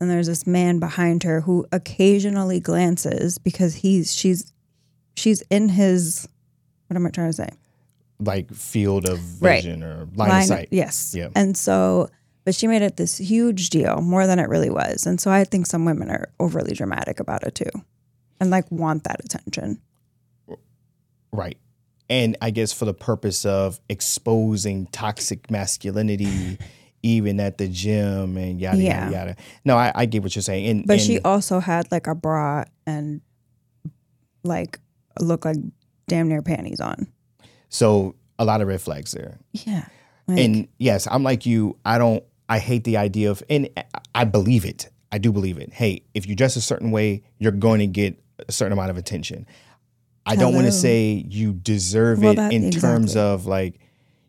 And 0.00 0.10
there's 0.10 0.26
this 0.26 0.46
man 0.46 0.78
behind 0.78 1.22
her 1.24 1.42
who 1.42 1.66
occasionally 1.70 2.60
glances 2.60 3.36
because 3.36 3.74
he's 3.74 4.14
she's 4.14 4.54
she's 5.16 5.42
in 5.50 5.68
his 5.68 6.26
what 6.86 6.96
am 6.96 7.06
I 7.06 7.10
trying 7.10 7.28
to 7.28 7.34
say? 7.34 7.50
Like 8.20 8.52
field 8.52 9.08
of 9.08 9.42
Right. 9.42 9.62
vision 9.62 9.82
or 9.82 10.08
line, 10.14 10.42
of 10.42 10.44
sight. 10.48 10.68
Yes. 10.70 11.14
Yeah. 11.16 11.28
And 11.34 11.56
so, 11.56 12.08
but 12.44 12.54
she 12.54 12.66
made 12.66 12.82
it 12.82 12.96
this 12.96 13.18
huge 13.18 13.70
deal, 13.70 14.00
more 14.00 14.26
than 14.26 14.38
it 14.38 14.48
really 14.48 14.70
was. 14.70 15.06
And 15.06 15.20
so 15.20 15.30
I 15.30 15.44
think 15.44 15.66
some 15.66 15.84
women 15.84 16.10
are 16.10 16.28
overly 16.38 16.74
dramatic 16.74 17.18
about 17.20 17.42
it 17.44 17.54
too 17.54 17.70
and 18.40 18.50
like 18.50 18.70
want 18.70 19.04
that 19.04 19.20
attention. 19.24 19.80
Right. 21.32 21.58
And 22.10 22.36
I 22.40 22.50
guess 22.50 22.72
for 22.72 22.84
the 22.84 22.94
purpose 22.94 23.44
of 23.46 23.80
exposing 23.88 24.86
toxic 24.86 25.50
masculinity, 25.50 26.58
even 27.02 27.40
at 27.40 27.58
the 27.58 27.68
gym 27.68 28.36
and 28.36 28.60
yada 28.60 28.78
Yeah. 28.78 29.04
yada 29.04 29.12
yada. 29.16 29.36
No, 29.64 29.76
I, 29.76 29.92
I 29.94 30.06
get 30.06 30.22
what 30.22 30.34
you're 30.36 30.42
saying. 30.42 30.66
And, 30.66 30.86
But 30.86 30.94
and 30.94 31.02
she 31.02 31.20
also 31.20 31.58
had 31.60 31.90
like 31.90 32.06
a 32.06 32.14
bra 32.14 32.64
and 32.86 33.20
like 34.42 34.78
looked 35.20 35.44
like 35.44 35.56
damn 36.08 36.28
near 36.28 36.42
panties 36.42 36.80
on. 36.80 37.06
So 37.74 38.14
a 38.38 38.44
lot 38.44 38.60
of 38.60 38.68
red 38.68 38.80
flags 38.80 39.10
there. 39.12 39.38
Yeah. 39.52 39.86
Like, 40.28 40.38
and 40.38 40.68
yes, 40.78 41.08
I'm 41.10 41.22
like 41.24 41.44
you. 41.44 41.76
I 41.84 41.98
don't. 41.98 42.22
I 42.48 42.58
hate 42.58 42.84
the 42.84 42.96
idea 42.98 43.30
of, 43.30 43.42
and 43.50 43.68
I 44.14 44.24
believe 44.24 44.64
it. 44.64 44.88
I 45.10 45.18
do 45.18 45.32
believe 45.32 45.58
it. 45.58 45.72
Hey, 45.72 46.02
if 46.14 46.26
you 46.28 46.36
dress 46.36 46.56
a 46.56 46.60
certain 46.60 46.90
way, 46.90 47.22
you're 47.38 47.52
going 47.52 47.80
to 47.80 47.86
get 47.86 48.22
a 48.48 48.52
certain 48.52 48.72
amount 48.72 48.90
of 48.90 48.96
attention. 48.96 49.46
I 50.26 50.36
don't 50.36 50.54
want 50.54 50.66
to 50.66 50.72
say 50.72 51.24
you 51.28 51.52
deserve 51.52 52.20
Well, 52.22 52.32
it 52.32 52.36
that- 52.36 52.52
in 52.52 52.70
terms 52.70 53.16
of 53.16 53.46
like 53.46 53.80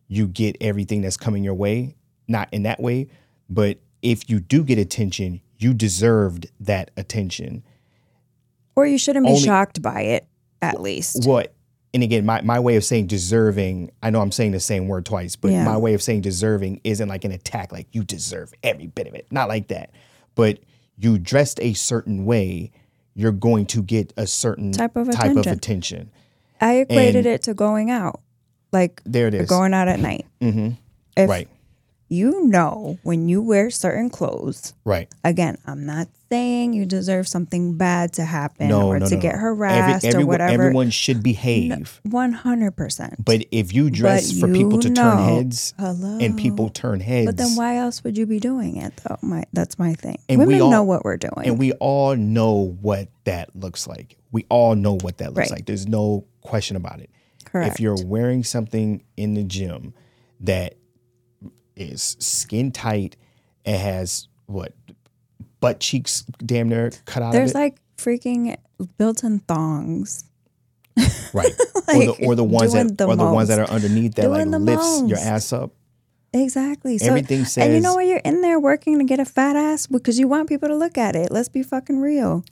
you 0.08 0.28
get 0.28 0.58
everything 0.62 1.02
that's 1.02 1.18
coming 1.18 1.44
your 1.44 1.54
way, 1.56 1.96
not 2.28 2.50
in 2.52 2.64
that 2.64 2.80
way, 2.80 3.08
but 3.50 3.80
if 4.02 4.30
you 4.30 4.40
do 4.40 4.64
get 4.64 4.78
attention, 4.78 5.42
you 5.58 5.74
deserved 5.74 6.48
that 6.60 6.92
attention. 6.98 7.64
or 8.76 8.86
you 8.86 8.98
shouldn't 8.98 9.26
be 9.26 9.32
only- 9.32 9.42
shocked 9.42 9.82
by 9.82 10.02
it 10.02 10.28
at 10.62 10.82
least. 10.82 11.26
What? 11.26 11.55
And 11.96 12.04
again, 12.04 12.26
my, 12.26 12.42
my 12.42 12.60
way 12.60 12.76
of 12.76 12.84
saying 12.84 13.08
deserving, 13.08 13.90
I 14.04 14.10
know 14.10 14.20
I'm 14.22 14.32
saying 14.34 14.52
the 14.52 14.60
same 14.60 14.90
word 14.90 15.06
twice, 15.06 15.36
but 15.38 15.52
Yeah. 15.52 15.64
my 15.64 15.78
way 15.78 15.94
of 15.94 16.04
saying 16.04 16.22
deserving 16.22 16.82
isn't 16.84 17.08
like 17.08 17.24
an 17.24 17.32
attack, 17.32 17.72
like 17.72 17.88
you 17.94 18.04
deserve 18.04 18.54
every 18.64 18.88
bit 18.88 19.08
of 19.08 19.14
it. 19.16 19.26
Not 19.32 19.48
like 19.48 19.70
that. 19.70 19.92
But 20.36 20.60
you 20.98 21.18
dressed 21.18 21.58
a 21.62 21.72
certain 21.74 22.26
way, 22.26 22.72
you're 23.16 23.32
going 23.32 23.66
to 23.68 23.82
get 23.82 24.12
a 24.18 24.28
certain 24.28 24.74
Type 24.74 24.98
of 24.98 25.10
type 25.10 25.32
of 25.32 25.38
attention. 25.38 25.54
attention. 25.54 26.12
I 26.60 26.74
equated 26.80 27.26
and- 27.26 27.36
it 27.36 27.44
to 27.44 27.54
going 27.54 27.90
out, 27.92 28.20
like 28.74 29.02
There 29.06 29.28
it 29.28 29.34
is. 29.34 29.48
going 29.48 29.74
out 29.74 29.88
at 29.88 30.00
night. 30.02 30.26
hmm 30.42 30.72
If 31.16 31.30
Right. 31.30 31.48
You 32.16 32.48
know 32.48 32.98
when 33.04 33.28
you 33.30 33.42
wear 33.42 33.70
certain 33.70 34.10
clothes. 34.10 34.74
Right. 34.86 35.08
Again, 35.24 35.58
I'm 35.66 35.86
not 35.86 36.08
saying 36.32 36.74
you 36.74 36.86
deserve 36.86 37.28
something 37.28 37.78
bad 37.78 38.14
to 38.14 38.26
happen 38.26 38.68
No, 38.70 38.88
or 38.88 38.98
no, 39.00 39.08
to 39.08 39.16
no, 39.16 39.22
get 39.22 39.36
harassed 39.36 40.06
Every- 40.06 40.24
or 40.24 40.26
whatever. 40.26 40.52
Everyone 40.64 40.90
should 40.90 41.22
behave. 41.22 42.02
One 42.04 42.32
hundred 42.34 42.72
percent. 42.76 43.24
But 43.24 43.46
if 43.52 43.74
you 43.74 43.90
dress 43.92 44.32
But 44.32 44.40
for 44.40 44.54
people 44.54 44.76
you 44.76 44.90
to 44.90 44.94
turn 44.94 45.18
heads 45.18 45.74
Hello. 45.78 46.18
and 46.20 46.36
people 46.38 46.70
turn 46.70 47.00
heads, 47.00 47.28
But 47.28 47.38
then 47.38 47.56
why 47.56 47.78
else 47.78 48.04
would 48.04 48.18
you 48.18 48.26
be 48.26 48.40
doing 48.40 48.78
it 48.78 48.94
though? 49.08 49.18
My 49.22 49.44
that's 49.54 49.78
my 49.78 49.94
thing. 49.94 50.18
And 50.28 50.40
we 50.40 50.46
Women 50.46 50.62
all- 50.64 50.72
know 50.72 50.84
what 50.84 51.06
we're 51.06 51.18
doing. 51.18 51.46
and 51.46 51.60
we 51.60 51.74
all 51.74 52.16
know 52.16 52.76
what 52.82 53.10
that 53.26 53.56
looks 53.56 53.88
like. 53.88 54.18
We 54.32 54.46
all 54.50 54.76
know 54.76 54.98
what 54.98 55.20
that 55.20 55.34
looks 55.34 55.52
Right. 55.52 55.60
like. 55.60 55.66
There's 55.68 55.88
no 55.88 56.26
question 56.42 56.76
about 56.76 57.00
it. 57.02 57.10
Correct. 57.46 57.76
If 57.76 57.80
you're 57.80 58.04
wearing 58.04 58.44
something 58.44 59.04
in 59.16 59.36
the 59.36 59.44
gym 59.44 59.94
that 60.42 60.74
is 61.76 62.16
skin 62.20 62.72
tight, 62.72 63.16
it 63.66 63.78
has 63.78 64.28
what 64.46 64.74
butt 65.60 65.80
cheeks 65.80 66.22
damn 66.46 66.70
near 66.70 66.92
cut 67.06 67.24
out 67.24 67.32
There's 67.34 67.52
of 67.52 67.56
it, 67.56 67.60
like 67.60 67.76
freaking 67.98 68.56
built-in 68.98 69.40
thongs. 69.40 70.26
right? 71.34 71.52
or 71.88 72.06
the 72.06 72.16
or 72.26 72.36
the 72.36 72.44
ones 72.44 72.74
that 72.74 72.98
the 72.98 73.06
or 73.08 73.16
the 73.16 73.26
ones 73.26 73.50
that 73.50 73.60
are 73.60 73.70
underneath 73.70 74.16
that 74.16 74.30
like 74.30 74.40
Doing 74.40 74.52
the 74.52 74.60
lifts 74.60 75.04
your 75.08 75.18
ass 75.18 75.52
up. 75.54 75.72
Exactly. 76.34 76.98
So, 76.98 77.08
Everything 77.08 77.46
and 77.58 77.74
you 77.74 77.80
know 77.80 77.90
says- 77.92 77.96
what? 77.96 78.06
You're 78.08 78.18
in 78.20 78.42
there 78.42 78.60
working 78.60 79.00
to 79.00 79.06
get 79.06 79.20
a 79.20 79.26
fat 79.26 79.56
ass 79.56 79.88
because 79.88 80.20
you 80.20 80.28
want 80.28 80.50
people 80.50 80.68
to 80.70 80.76
look 80.76 80.98
at 80.98 81.16
it. 81.16 81.32
Let's 81.32 81.48
be 81.50 81.64
fucking 81.64 82.00
real. 82.00 82.44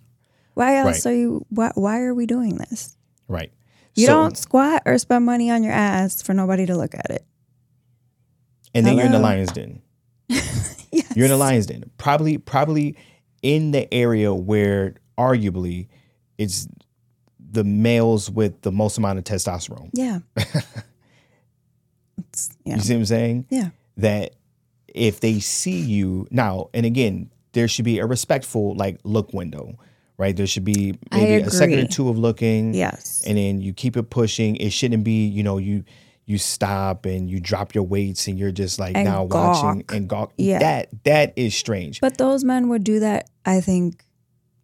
Why 0.54 0.78
else 0.78 1.06
Right. 1.06 1.12
are 1.12 1.16
you? 1.16 1.46
Why, 1.50 1.72
why 1.76 2.00
are 2.02 2.14
we 2.14 2.26
doing 2.26 2.56
this? 2.58 2.96
Right. 3.28 3.52
You 3.96 4.06
So- 4.08 4.14
don't 4.14 4.38
squat 4.38 4.84
or 4.86 4.98
spend 4.98 5.26
money 5.26 5.52
on 5.52 5.64
your 5.64 5.74
ass 5.74 6.22
for 6.22 6.34
nobody 6.34 6.66
to 6.66 6.76
look 6.78 6.96
at 6.96 7.10
it. 7.12 7.26
And 8.74 8.86
then 8.86 8.96
you're 8.98 9.06
in 9.06 9.12
the 9.12 9.20
lion's 9.20 9.52
den. 9.52 9.82
Yes. 10.96 11.16
You're 11.16 11.26
in 11.26 11.32
the 11.32 11.38
lion's 11.38 11.66
den. 11.66 11.90
Probably, 11.98 12.38
probably 12.38 12.96
in 13.42 13.72
the 13.72 13.92
area 13.92 14.32
where 14.32 14.94
arguably 15.18 15.88
it's 16.38 16.68
the 17.40 17.64
males 17.64 18.30
with 18.30 18.62
the 18.62 18.72
most 18.72 19.00
amount 19.00 19.18
of 19.18 19.24
testosterone. 19.26 19.90
Yeah. 19.94 20.20
It's, 22.18 22.50
yeah. 22.64 22.76
You 22.76 22.82
see 22.82 22.94
what 22.94 23.00
I'm 23.00 23.06
saying? 23.06 23.46
Yeah. 23.50 23.70
That 23.98 24.36
if 24.88 25.20
they 25.20 25.40
see 25.40 25.80
you 25.80 26.28
now, 26.32 26.70
and 26.74 26.86
again, 26.86 27.32
there 27.54 27.68
should 27.68 27.86
be 27.86 28.00
a 28.00 28.06
respectful 28.06 28.76
like 28.76 29.00
look 29.04 29.34
window, 29.34 29.78
right? 30.18 30.36
There 30.36 30.48
should 30.48 30.64
be 30.64 30.98
maybe 31.12 31.44
a 31.44 31.50
second 31.50 31.80
or 31.80 31.88
two 31.88 32.10
of 32.10 32.18
looking. 32.18 32.74
Yes. 32.74 33.24
and 33.26 33.38
then 33.38 33.62
you 33.62 33.74
keep 33.74 33.98
it 33.98 34.10
pushing. 34.10 34.56
It 34.58 34.72
shouldn't 34.72 35.04
be, 35.04 35.26
you 35.26 35.44
know, 35.44 35.58
you 35.58 35.84
you 36.26 36.38
stop 36.38 37.06
and 37.06 37.30
you 37.30 37.40
drop 37.40 37.76
your 37.76 37.84
weights 37.84 38.28
and 38.28 38.40
you're 38.40 38.52
just 38.52 38.80
like 38.80 38.96
And 38.96 39.06
now 39.06 39.26
watching 39.26 39.84
and 39.90 40.08
gawk. 40.08 40.34
Yeah. 40.38 40.60
That 40.60 40.90
that 41.04 41.34
is 41.36 41.56
strange. 41.56 42.00
But 42.02 42.18
those 42.18 42.44
men 42.44 42.70
would 42.70 42.84
do 42.84 43.00
that, 43.02 43.30
I 43.46 43.60
think, 43.62 44.06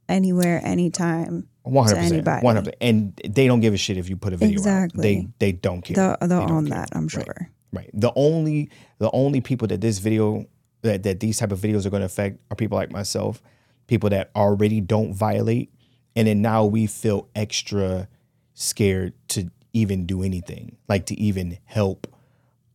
anywhere, 0.07 0.61
anytime. 0.63 1.47
One 1.63 1.85
hundred 1.85 1.97
percent, 1.97 2.13
anybody. 2.13 2.43
one 2.45 2.55
hundred, 2.55 2.75
and 2.81 3.21
they 3.27 3.45
don't 3.45 3.59
give 3.59 3.73
a 3.73 3.77
shit 3.77 3.97
if 3.97 4.09
you 4.09 4.15
put 4.15 4.33
a 4.33 4.37
video 4.37 4.57
Exactly. 4.57 4.99
out. 4.99 5.03
They 5.03 5.27
they 5.39 5.51
don't 5.51 5.81
care. 5.81 5.95
They'll, 6.19 6.27
they'll 6.27 6.47
They 6.47 6.53
own 6.53 6.67
care. 6.67 6.77
that, 6.79 6.89
I'm 6.93 7.03
Right. 7.03 7.11
sure. 7.11 7.51
Right. 7.71 7.89
The 7.93 8.11
only 8.15 8.69
the 8.97 9.11
only 9.11 9.41
people 9.41 9.67
that 9.67 9.81
this 9.81 9.99
video 9.99 10.45
that 10.81 11.03
that 11.03 11.19
these 11.19 11.37
type 11.37 11.51
of 11.51 11.59
videos 11.59 11.85
are 11.85 11.89
going 11.91 12.01
to 12.01 12.05
affect 12.07 12.39
are 12.49 12.55
people 12.55 12.77
like 12.77 12.91
myself, 12.91 13.43
people 13.87 14.09
that 14.09 14.31
already 14.35 14.81
don't 14.81 15.13
violate, 15.13 15.71
and 16.15 16.27
then 16.27 16.41
now 16.41 16.65
we 16.65 16.87
feel 16.87 17.27
extra 17.35 18.07
scared 18.55 19.13
to 19.27 19.51
even 19.73 20.05
do 20.05 20.23
anything, 20.23 20.77
like 20.87 21.05
to 21.07 21.19
even 21.19 21.57
help 21.65 22.07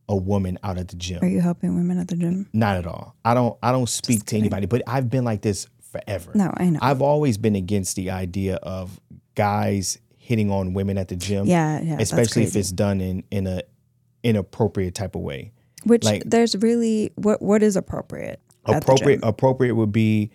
a 0.07 0.15
woman 0.15 0.59
out 0.63 0.77
at 0.77 0.87
the 0.89 0.95
gym. 0.95 1.19
Are 1.23 1.27
you 1.27 1.41
helping 1.41 1.75
women 1.75 1.99
at 1.99 2.07
the 2.07 2.15
gym? 2.15 2.47
Not 2.53 2.77
at 2.77 2.87
all. 2.87 3.15
I 3.25 3.33
don't 3.33 3.57
I 3.61 3.71
don't 3.71 3.89
speak 3.89 4.25
to 4.25 4.37
anybody, 4.37 4.65
but 4.65 4.81
I've 4.87 5.09
been 5.09 5.23
like 5.23 5.41
this 5.41 5.67
forever. 5.91 6.31
No, 6.35 6.53
I 6.55 6.69
know. 6.69 6.79
I've 6.81 7.01
always 7.01 7.37
been 7.37 7.55
against 7.55 7.95
the 7.95 8.11
idea 8.11 8.55
of 8.57 8.99
guys 9.35 9.97
hitting 10.17 10.51
on 10.51 10.73
women 10.73 10.97
at 10.97 11.07
the 11.07 11.15
gym. 11.15 11.45
yeah, 11.45 11.81
yeah. 11.81 11.97
especially 11.99 12.43
if 12.43 12.55
it's 12.55 12.71
done 12.71 13.01
in 13.01 13.23
in 13.31 13.47
a 13.47 13.61
inappropriate 14.23 14.95
type 14.95 15.15
of 15.15 15.21
way. 15.21 15.51
Which 15.83 16.03
like- 16.03 16.23
there's 16.25 16.55
really 16.57 17.11
what 17.15 17.41
what 17.41 17.63
is 17.63 17.75
appropriate? 17.75 18.41
Appropriate 18.65 19.19
appropriate 19.21 19.75
would 19.75 19.91
be 19.91 20.31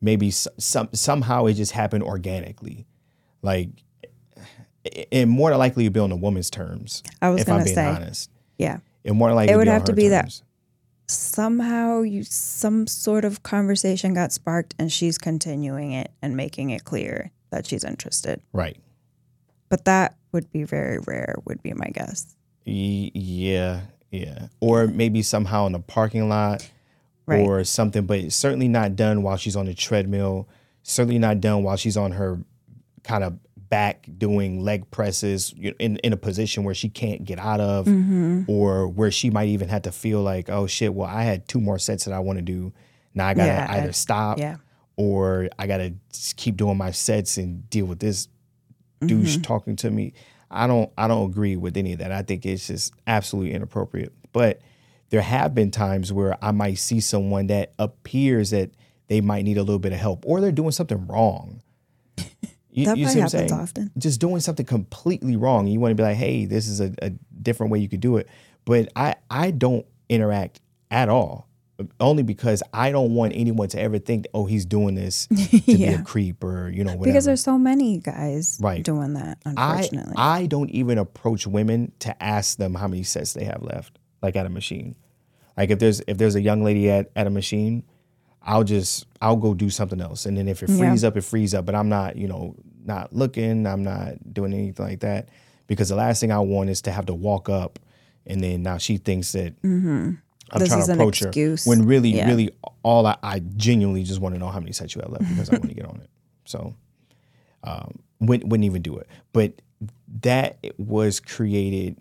maybe 0.00 0.30
some 0.30 0.88
somehow 0.92 1.46
it 1.46 1.54
just 1.54 1.72
happened 1.72 2.04
organically. 2.04 2.86
Like 3.42 3.70
and 5.12 5.30
more 5.30 5.50
than 5.50 5.58
likely 5.58 5.84
it'd 5.84 5.92
be 5.92 6.00
on 6.00 6.10
the 6.10 6.16
woman's 6.16 6.50
terms. 6.50 7.02
I 7.20 7.30
was 7.30 7.42
if 7.42 7.48
I'm 7.48 7.54
gonna 7.54 7.64
being 7.64 7.74
say, 7.74 7.86
honest. 7.86 8.30
yeah. 8.58 8.78
And 9.04 9.16
more 9.16 9.28
than 9.28 9.36
likely 9.36 9.54
It 9.54 9.56
would 9.56 9.68
have 9.68 9.84
to 9.84 9.92
be 9.92 10.08
that- 10.08 10.40
Somehow 11.08 12.00
you 12.02 12.22
some 12.24 12.86
sort 12.86 13.24
of 13.24 13.42
conversation 13.42 14.14
got 14.14 14.32
sparked 14.32 14.74
and 14.78 14.90
she's 14.90 15.18
continuing 15.18 15.92
it 15.92 16.10
and 16.22 16.36
making 16.36 16.70
it 16.70 16.84
clear 16.84 17.30
that 17.50 17.66
she's 17.66 17.84
interested. 17.84 18.40
Right. 18.52 18.78
But 19.68 19.84
that 19.84 20.16
would 20.32 20.50
be 20.52 20.62
very 20.64 20.98
rare, 21.06 21.34
would 21.44 21.62
be 21.62 21.72
my 21.74 21.88
guess. 21.92 22.34
Y- 22.66 23.10
yeah, 23.14 23.80
yeah. 24.10 24.46
Or 24.60 24.86
maybe 24.86 25.20
somehow 25.22 25.66
in 25.66 25.72
the 25.72 25.80
parking 25.80 26.28
lot 26.30 26.70
Right. 27.26 27.46
or 27.46 27.62
something, 27.64 28.06
but 28.06 28.18
it's 28.20 28.36
certainly 28.36 28.68
not 28.68 28.96
done 28.96 29.22
while 29.22 29.36
she's 29.36 29.56
on 29.56 29.66
the 29.66 29.74
treadmill. 29.74 30.48
Certainly 30.82 31.18
not 31.18 31.40
done 31.40 31.62
while 31.62 31.76
she's 31.76 31.96
on 31.96 32.12
her 32.12 32.40
kind 33.04 33.22
of 33.24 33.38
back 33.72 34.06
doing 34.18 34.60
leg 34.62 34.90
presses 34.90 35.54
in, 35.80 35.96
in 35.96 36.12
a 36.12 36.16
position 36.18 36.62
where 36.62 36.74
she 36.74 36.90
can't 36.90 37.24
get 37.24 37.38
out 37.38 37.58
of 37.58 37.86
Mm-hmm. 37.86 38.42
or 38.46 38.86
where 38.86 39.10
she 39.10 39.30
might 39.30 39.48
even 39.48 39.70
have 39.70 39.82
to 39.82 39.92
feel 39.92 40.20
like, 40.22 40.50
oh 40.50 40.66
shit, 40.66 40.92
well, 40.92 41.08
I 41.08 41.22
had 41.22 41.48
two 41.48 41.58
more 41.58 41.78
sets 41.78 42.04
that 42.04 42.12
I 42.12 42.18
want 42.18 42.36
to 42.38 42.42
do. 42.42 42.74
Now 43.14 43.28
I 43.28 43.34
got 43.34 43.44
to 43.44 43.48
Yeah, 43.48 43.66
I- 43.70 43.78
either 43.78 43.92
stop 43.92 44.38
Yeah. 44.38 44.56
or 44.96 45.48
I 45.58 45.66
got 45.66 45.78
to 45.78 45.94
keep 46.36 46.58
doing 46.58 46.76
my 46.76 46.90
sets 46.90 47.38
and 47.38 47.68
deal 47.70 47.86
with 47.86 47.98
this 47.98 48.28
douche 49.06 49.36
Mm-hmm. 49.36 49.42
talking 49.42 49.76
to 49.76 49.90
me. 49.90 50.12
I 50.50 50.66
don't 50.66 50.92
I 50.98 51.08
don't 51.08 51.30
agree 51.30 51.56
with 51.56 51.78
any 51.78 51.94
of 51.94 52.00
that. 52.00 52.12
I 52.12 52.20
think 52.20 52.44
it's 52.44 52.66
just 52.66 52.92
absolutely 53.06 53.54
inappropriate. 53.54 54.12
But 54.32 54.60
there 55.08 55.22
have 55.22 55.54
been 55.54 55.70
times 55.70 56.12
where 56.12 56.36
I 56.44 56.50
might 56.52 56.74
see 56.78 57.00
someone 57.00 57.46
that 57.46 57.72
appears 57.78 58.50
that 58.50 58.70
they 59.08 59.22
might 59.22 59.44
need 59.46 59.56
a 59.56 59.62
little 59.62 59.78
bit 59.78 59.92
of 59.94 59.98
help 59.98 60.24
or 60.26 60.42
they're 60.42 60.52
doing 60.52 60.72
something 60.72 61.06
wrong. 61.06 61.62
You, 62.72 62.86
That 62.86 62.96
you 62.96 63.04
probably 63.04 63.12
see 63.12 63.20
what 63.20 63.34
I'm 63.34 63.38
happens 63.40 63.50
saying? 63.50 63.60
often. 63.62 63.90
Just 63.98 64.20
doing 64.20 64.40
something 64.40 64.66
completely 64.66 65.36
wrong. 65.36 65.66
You 65.66 65.78
want 65.78 65.92
to 65.92 65.94
be 65.94 66.02
like, 66.02 66.16
hey, 66.16 66.46
this 66.46 66.66
is 66.68 66.80
a, 66.80 66.92
a 67.02 67.10
different 67.42 67.70
way 67.70 67.78
you 67.78 67.88
could 67.88 68.00
do 68.00 68.16
it. 68.16 68.28
But 68.64 68.88
I 68.96 69.16
I 69.30 69.50
don't 69.50 69.84
interact 70.08 70.60
at 70.90 71.08
all. 71.08 71.48
Uh, 71.78 71.84
only 72.00 72.22
because 72.22 72.62
I 72.72 72.90
don't 72.92 73.14
want 73.14 73.32
anyone 73.34 73.68
to 73.68 73.80
ever 73.80 73.98
think, 73.98 74.26
oh, 74.34 74.44
he's 74.46 74.64
doing 74.66 74.94
this 74.94 75.26
to 75.36 75.60
be 75.66 75.84
a 75.84 76.02
creep 76.02 76.42
or 76.44 76.68
you 76.70 76.84
know 76.84 76.92
whatever. 76.92 77.04
Because 77.04 77.24
there's 77.26 77.42
so 77.42 77.58
many 77.58 77.98
guys 77.98 78.58
Right. 78.60 78.82
doing 78.84 79.14
that, 79.14 79.38
I 79.44 79.50
unfortunately. 79.50 80.14
I 80.16 80.46
don't 80.46 80.70
even 80.70 80.98
approach 80.98 81.46
women 81.46 81.92
to 82.00 82.22
ask 82.22 82.56
them 82.58 82.74
how 82.74 82.88
many 82.88 83.02
sets 83.02 83.32
they 83.34 83.44
have 83.44 83.62
left, 83.62 83.98
like 84.22 84.36
at 84.36 84.46
a 84.46 84.50
machine. 84.50 84.94
Like 85.56 85.70
if 85.70 85.78
there's 85.78 86.00
if 86.06 86.16
there's 86.18 86.34
a 86.36 86.40
young 86.42 86.62
lady 86.62 86.88
at, 86.90 87.10
at 87.16 87.26
a 87.26 87.30
machine, 87.30 87.82
I'll 88.44 88.64
just 88.64 89.06
I'll 89.20 89.36
go 89.36 89.54
do 89.54 89.70
something 89.70 90.00
else. 90.00 90.26
And 90.26 90.36
then 90.36 90.48
if 90.48 90.62
it 90.62 90.68
Yeah. 90.70 90.78
frees 90.78 91.04
up, 91.04 91.16
it 91.16 91.22
frees 91.22 91.54
up. 91.54 91.64
But 91.66 91.74
I'm 91.74 91.88
not, 91.88 92.16
you 92.16 92.26
know, 92.28 92.54
not 92.84 93.12
looking, 93.14 93.66
I'm 93.66 93.82
not 93.84 94.32
doing 94.34 94.52
anything 94.52 94.84
like 94.86 95.00
that. 95.00 95.28
Because 95.68 95.88
the 95.90 95.94
last 95.96 96.20
thing 96.20 96.32
I 96.32 96.40
want 96.40 96.68
is 96.70 96.82
to 96.82 96.92
have 96.92 97.06
to 97.06 97.14
walk 97.14 97.48
up 97.48 97.78
and 98.26 98.42
then 98.42 98.62
now 98.62 98.78
she 98.78 98.96
thinks 98.98 99.32
that 99.32 99.54
I'm 99.62 99.70
Mm-hmm. 99.70 100.10
This 100.58 100.68
trying 100.68 100.86
to 100.86 100.92
approach 100.92 101.22
excuse. 101.22 101.64
her. 101.64 101.70
When 101.70 101.86
really, 101.86 102.10
Yeah. 102.10 102.26
really 102.28 102.50
all 102.82 103.06
I, 103.06 103.16
I 103.22 103.38
genuinely 103.56 104.02
just 104.02 104.20
want 104.20 104.34
to 104.34 104.38
know 104.38 104.48
how 104.48 104.58
many 104.60 104.72
sets 104.72 104.94
you 104.94 105.00
have 105.00 105.10
left 105.10 105.26
because 105.28 105.48
I 105.48 105.52
want 105.54 105.68
to 105.68 105.74
get 105.74 105.86
on 105.86 106.00
it. 106.02 106.10
So 106.44 106.74
um, 107.64 108.00
wouldn't, 108.20 108.50
wouldn't 108.50 108.64
even 108.66 108.82
do 108.82 108.96
it. 108.98 109.06
But 109.32 109.62
that 110.20 110.58
was 110.78 111.20
created 111.20 111.96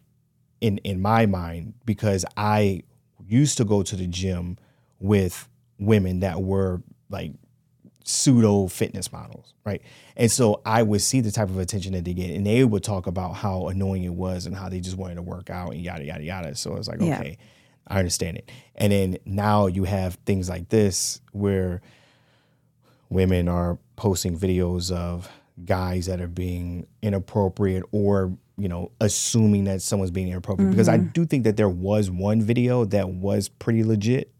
in 0.59 0.79
in 0.79 1.01
my 1.01 1.25
mind 1.25 1.73
because 1.85 2.25
I 2.35 2.83
used 3.25 3.57
to 3.57 3.63
go 3.65 3.83
to 3.83 3.95
the 3.95 4.05
gym 4.07 4.57
with 4.99 5.47
women 5.81 6.21
that 6.21 6.41
were 6.41 6.81
like 7.09 7.33
pseudo 8.05 8.67
fitness 8.67 9.11
models, 9.11 9.53
right? 9.65 9.81
And 10.15 10.31
so 10.31 10.61
I 10.65 10.81
would 10.83 11.01
see 11.01 11.19
the 11.21 11.31
type 11.31 11.49
of 11.49 11.57
attention 11.59 11.91
that 11.93 12.05
they 12.05 12.13
get, 12.13 12.29
and 12.31 12.45
they 12.45 12.63
would 12.63 12.83
talk 12.83 13.05
about 13.07 13.33
how 13.33 13.67
annoying 13.67 14.03
it 14.03 14.13
was 14.13 14.45
and 14.45 14.55
how 14.55 14.69
they 14.69 14.79
just 14.79 14.97
wanted 14.97 15.15
to 15.15 15.21
work 15.21 15.49
out 15.49 15.73
and 15.73 15.81
yada 15.81 16.05
yada 16.05 16.23
yada. 16.23 16.55
So 16.55 16.77
it's 16.77 16.87
like, 16.87 17.01
Yeah. 17.01 17.19
okay, 17.19 17.37
I 17.87 17.99
understand 17.99 18.37
it. 18.37 18.49
And 18.75 18.93
then 18.93 19.17
now 19.25 19.67
you 19.67 19.83
have 19.83 20.15
things 20.25 20.49
like 20.49 20.69
this 20.69 21.19
where 21.33 21.81
women 23.09 23.47
are 23.47 23.77
posting 23.95 24.37
videos 24.37 24.91
of 24.91 25.29
guys 25.65 26.05
that 26.07 26.21
are 26.21 26.27
being 26.27 26.87
inappropriate 27.01 27.83
or 27.91 28.35
you 28.57 28.67
know 28.67 28.91
assuming 28.99 29.65
that 29.65 29.81
someone's 29.81 30.11
being 30.11 30.27
inappropriate 30.27 30.71
because 30.71 30.87
i 30.87 30.97
Mm-hmm. 30.97 31.09
do 31.09 31.25
think 31.25 31.43
that 31.43 31.55
there 31.57 31.69
was 31.69 32.09
one 32.09 32.41
video 32.41 32.83
that 32.85 33.09
was 33.09 33.47
pretty 33.47 33.83
legit 33.83 34.31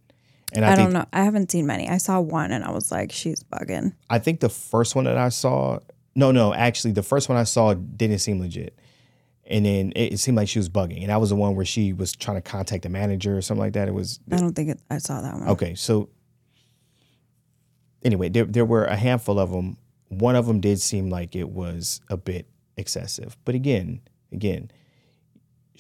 and 0.54 0.66
i, 0.66 0.74
I 0.74 0.76
don't 0.76 0.94
know. 0.94 1.06
I 1.14 1.24
haven't 1.24 1.52
seen 1.52 1.66
many. 1.66 1.88
I 1.90 1.98
saw 1.98 2.20
one 2.20 2.52
and 2.52 2.64
I 2.64 2.72
was 2.72 2.92
like, 2.92 3.12
she's 3.12 3.44
bugging. 3.44 3.94
i 4.10 4.20
think 4.20 4.40
the 4.40 4.50
first 4.50 4.96
one 4.96 5.06
that 5.06 5.18
i 5.18 5.30
saw 5.30 5.80
no 6.16 6.32
no 6.32 6.54
actually 6.54 6.92
the 6.92 7.04
first 7.04 7.30
one 7.30 7.38
i 7.38 7.44
saw 7.44 7.74
didn't 7.74 8.20
seem 8.20 8.40
legit 8.40 8.78
and 9.46 9.66
then 9.66 9.92
it, 9.96 10.14
it 10.14 10.18
seemed 10.20 10.38
like 10.38 10.48
she 10.48 10.60
was 10.60 10.70
bugging, 10.70 11.02
and 11.02 11.10
that 11.10 11.20
was 11.20 11.30
the 11.30 11.36
one 11.36 11.56
where 11.56 11.66
she 11.66 11.92
was 11.92 12.14
trying 12.14 12.38
to 12.38 12.42
contact 12.42 12.84
the 12.84 12.90
manager 12.90 13.36
or 13.38 13.42
something 13.42 13.60
like 13.60 13.74
that. 13.74 13.88
It 13.90 13.94
was 13.94 14.20
I 14.32 14.38
don't 14.38 14.54
think 14.54 14.70
it, 14.70 14.80
I 14.90 14.98
saw 15.00 15.20
that 15.20 15.34
one. 15.34 15.50
Okay, 15.50 15.76
so 15.76 16.08
anyway, 18.04 18.30
there 18.30 18.46
there 18.46 18.66
were 18.66 18.86
a 18.86 18.96
handful 18.96 19.40
of 19.40 19.52
them. 19.52 19.78
One 20.08 20.36
of 20.36 20.46
them 20.46 20.60
did 20.62 20.80
seem 20.80 21.10
like 21.10 21.36
it 21.36 21.50
was 21.50 22.02
a 22.10 22.18
bit 22.18 22.48
excessive, 22.78 23.38
but 23.44 23.56
again, 23.56 24.02
again, 24.32 24.72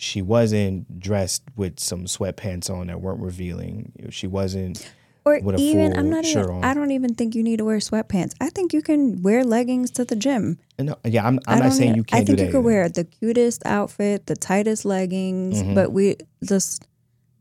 she 0.01 0.19
wasn't 0.23 0.99
dressed 0.99 1.43
with 1.55 1.79
some 1.79 2.05
sweatpants 2.05 2.71
on 2.71 2.87
that 2.87 2.99
weren't 3.01 3.19
revealing. 3.21 3.91
She 4.09 4.25
wasn't. 4.25 4.91
Or 5.23 5.35
even 5.35 5.95
I'm 5.95 6.09
not 6.09 6.25
even 6.25 6.45
on. 6.49 6.63
I 6.65 6.73
don't 6.73 6.89
even 6.89 7.13
think 7.13 7.35
you 7.35 7.43
need 7.43 7.57
to 7.57 7.65
wear 7.65 7.77
sweatpants. 7.77 8.33
I 8.41 8.49
think 8.49 8.73
you 8.73 8.81
can 8.81 9.21
wear 9.21 9.43
leggings 9.43 9.91
to 9.91 10.03
the 10.03 10.15
gym. 10.15 10.57
No, 10.79 10.95
yeah, 11.05 11.27
I'm, 11.27 11.39
I'm 11.45 11.59
not 11.59 11.73
saying 11.73 11.93
you 11.93 12.03
can't 12.03 12.23
I 12.23 12.25
think 12.25 12.39
you 12.39 12.45
could 12.47 12.49
either. 12.55 12.61
wear 12.61 12.89
the 12.89 13.03
cutest 13.03 13.61
outfit, 13.67 14.25
the 14.25 14.35
tightest 14.35 14.85
leggings, 14.85 15.61
Mhm. 15.61 15.75
but 15.75 15.91
we 15.91 16.15
just 16.43 16.87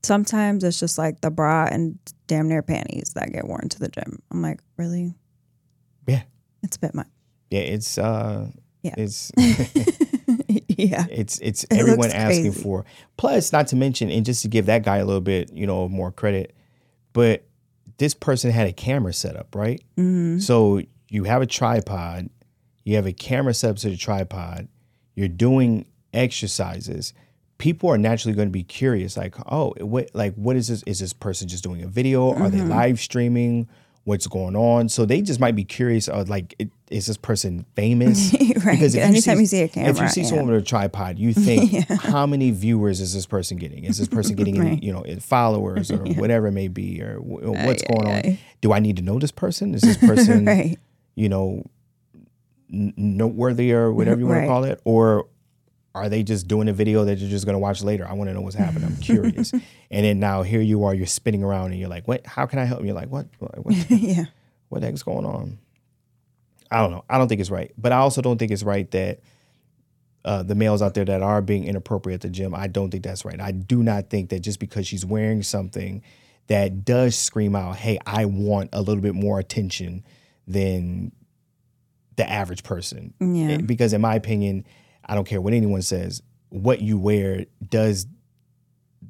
sometimes 0.02 0.62
it's 0.62 0.78
just 0.78 0.98
like 0.98 1.22
the 1.22 1.30
bra 1.30 1.66
and 1.70 1.98
damn 2.26 2.46
near 2.48 2.60
panties 2.60 3.12
that 3.14 3.32
get 3.32 3.48
worn 3.48 3.70
to 3.70 3.78
the 3.78 3.88
gym. 3.88 4.18
I'm 4.30 4.42
like, 4.42 4.60
really? 4.76 5.14
Yeah. 6.06 6.24
It's 6.62 6.76
a 6.76 6.80
bit 6.80 6.94
much. 6.94 7.08
Yeah, 7.50 7.60
it's 7.60 7.96
uh, 7.96 8.50
Yeah. 8.82 8.94
it's 8.98 9.32
yeah. 10.90 11.06
it's 11.10 11.38
it's 11.40 11.64
It 11.64 11.72
everyone 11.74 12.10
asking 12.10 12.52
crazy. 12.52 12.62
for. 12.62 12.84
Plus, 13.16 13.52
not 13.52 13.66
to 13.68 13.76
mention, 13.76 14.10
and 14.10 14.24
just 14.24 14.42
to 14.42 14.48
give 14.48 14.66
that 14.66 14.82
guy 14.82 14.98
a 14.98 15.04
little 15.04 15.20
bit, 15.20 15.52
you 15.52 15.66
know, 15.66 15.88
more 15.88 16.10
credit, 16.12 16.54
but 17.12 17.44
this 17.98 18.14
person 18.14 18.50
had 18.50 18.66
a 18.66 18.72
camera 18.72 19.12
set 19.12 19.36
up, 19.36 19.54
right? 19.54 19.82
hmm 19.96 20.38
So 20.38 20.80
you 21.08 21.24
have 21.24 21.42
a 21.42 21.46
tripod, 21.46 22.30
you 22.84 22.96
have 22.96 23.06
a 23.06 23.12
camera 23.12 23.52
set 23.52 23.70
up 23.70 23.76
to 23.78 23.90
the 23.90 23.96
tripod, 23.96 24.68
you're 25.14 25.28
doing 25.28 25.84
exercises. 26.34 27.12
People 27.58 27.90
are 27.90 27.98
naturally 27.98 28.34
going 28.34 28.48
to 28.48 28.52
be 28.52 28.62
curious, 28.62 29.16
like, 29.18 29.34
oh, 29.52 29.74
what, 29.80 30.10
like, 30.14 30.34
what 30.34 30.56
is 30.56 30.68
this? 30.68 30.82
Is 30.86 30.98
this 31.00 31.12
person 31.12 31.46
just 31.46 31.62
doing 31.62 31.82
a 31.82 31.86
video? 31.88 32.32
Are 32.32 32.48
they 32.48 32.60
Mhm. 32.60 32.68
live 32.70 33.00
streaming? 33.00 33.68
What's 34.10 34.26
going 34.26 34.56
on? 34.56 34.88
So 34.88 35.04
they 35.06 35.22
just 35.22 35.38
might 35.38 35.54
be 35.54 35.62
curious, 35.64 36.08
of 36.08 36.28
like, 36.28 36.56
it- 36.58 36.70
is 36.90 37.06
this 37.06 37.16
person 37.16 37.64
famous? 37.76 38.32
right. 38.64 38.72
Because 38.72 38.96
if 38.96 39.00
you 39.00 39.00
Anytime 39.06 39.36
see- 39.36 39.40
you 39.42 39.46
see 39.46 39.60
a 39.62 39.68
camera, 39.68 39.90
if 39.90 40.00
you 40.00 40.08
see 40.08 40.22
yeah. 40.22 40.26
someone 40.26 40.48
with 40.48 40.60
a 40.62 40.64
tripod, 40.66 41.16
you 41.20 41.32
think, 41.46 41.72
Yeah. 41.72 41.84
how 41.96 42.26
many 42.26 42.50
viewers 42.50 43.00
is 43.00 43.14
this 43.14 43.26
person 43.26 43.56
getting? 43.58 43.84
Is 43.84 43.98
this 43.98 44.08
person 44.08 44.34
getting, 44.34 44.60
any, 44.60 44.80
you 44.84 44.92
know, 44.92 45.04
followers 45.20 45.92
or 45.92 46.02
Yeah. 46.04 46.18
whatever 46.18 46.48
it 46.48 46.52
may 46.52 46.66
be, 46.66 47.00
or 47.00 47.18
wh- 47.20 47.64
what's 47.64 47.84
going 47.84 48.08
on? 48.08 48.38
Do 48.60 48.72
I 48.72 48.80
need 48.80 48.96
to 48.96 49.02
know 49.02 49.20
this 49.20 49.30
person? 49.30 49.74
Is 49.76 49.82
this 49.82 49.96
person, 49.98 50.44
right. 50.46 50.76
you 51.14 51.28
know, 51.28 51.64
n- 52.72 52.92
noteworthy 52.96 53.72
or 53.72 53.92
whatever 53.92 54.18
you 54.20 54.26
want 54.26 54.38
Right. 54.38 54.42
to 54.46 54.48
call 54.48 54.64
it, 54.64 54.80
or 54.84 55.26
are 55.94 56.08
they 56.08 56.22
just 56.22 56.46
doing 56.46 56.68
a 56.68 56.72
video 56.72 57.04
that 57.04 57.18
you're 57.18 57.30
just 57.30 57.44
going 57.44 57.54
to 57.54 57.58
watch 57.58 57.82
later? 57.82 58.06
I 58.06 58.12
want 58.12 58.28
to 58.30 58.34
know 58.34 58.40
what's 58.40 58.56
happening. 58.56 58.84
I'm 58.84 58.96
curious. 58.96 59.52
and 59.52 59.62
then 59.90 60.20
now 60.20 60.42
here 60.42 60.60
you 60.60 60.84
are, 60.84 60.94
you're 60.94 61.06
spinning 61.06 61.42
around, 61.42 61.72
and 61.72 61.80
you're 61.80 61.88
like, 61.88 62.06
"What? 62.06 62.26
How 62.26 62.46
can 62.46 62.58
I 62.58 62.64
help?" 62.64 62.78
And 62.78 62.86
you're 62.86 62.96
like, 62.96 63.10
"What? 63.10 63.26
What? 63.38 63.64
What, 63.64 63.90
yeah. 63.90 64.26
what 64.68 64.80
the 64.80 64.86
heck's 64.86 65.02
going 65.02 65.26
on?" 65.26 65.58
I 66.70 66.80
don't 66.80 66.92
know. 66.92 67.04
I 67.10 67.18
don't 67.18 67.26
think 67.26 67.40
it's 67.40 67.50
right, 67.50 67.72
but 67.76 67.92
I 67.92 67.96
also 67.96 68.22
don't 68.22 68.38
think 68.38 68.52
it's 68.52 68.62
right 68.62 68.88
that 68.92 69.20
uh, 70.24 70.44
the 70.44 70.54
males 70.54 70.82
out 70.82 70.94
there 70.94 71.04
that 71.04 71.22
are 71.22 71.42
being 71.42 71.64
inappropriate 71.64 72.16
at 72.16 72.20
the 72.20 72.30
gym. 72.30 72.54
I 72.54 72.68
don't 72.68 72.90
think 72.90 73.02
that's 73.02 73.24
right. 73.24 73.40
I 73.40 73.50
do 73.50 73.82
not 73.82 74.10
think 74.10 74.30
that 74.30 74.40
just 74.40 74.60
because 74.60 74.86
she's 74.86 75.04
wearing 75.04 75.42
something 75.42 76.02
that 76.46 76.84
does 76.84 77.16
scream 77.16 77.56
out, 77.56 77.76
"Hey, 77.76 77.98
I 78.06 78.26
want 78.26 78.70
a 78.72 78.80
little 78.80 79.02
bit 79.02 79.14
more 79.16 79.40
attention," 79.40 80.04
than 80.46 81.12
the 82.16 82.30
average 82.30 82.62
person. 82.62 83.14
Yeah. 83.20 83.58
Because 83.58 83.92
in 83.92 84.00
my 84.00 84.14
opinion, 84.14 84.66
I 85.10 85.14
don't 85.16 85.26
care 85.26 85.40
what 85.40 85.52
anyone 85.52 85.82
says, 85.82 86.22
what 86.50 86.80
you 86.80 86.96
wear 86.98 87.44
does 87.68 88.06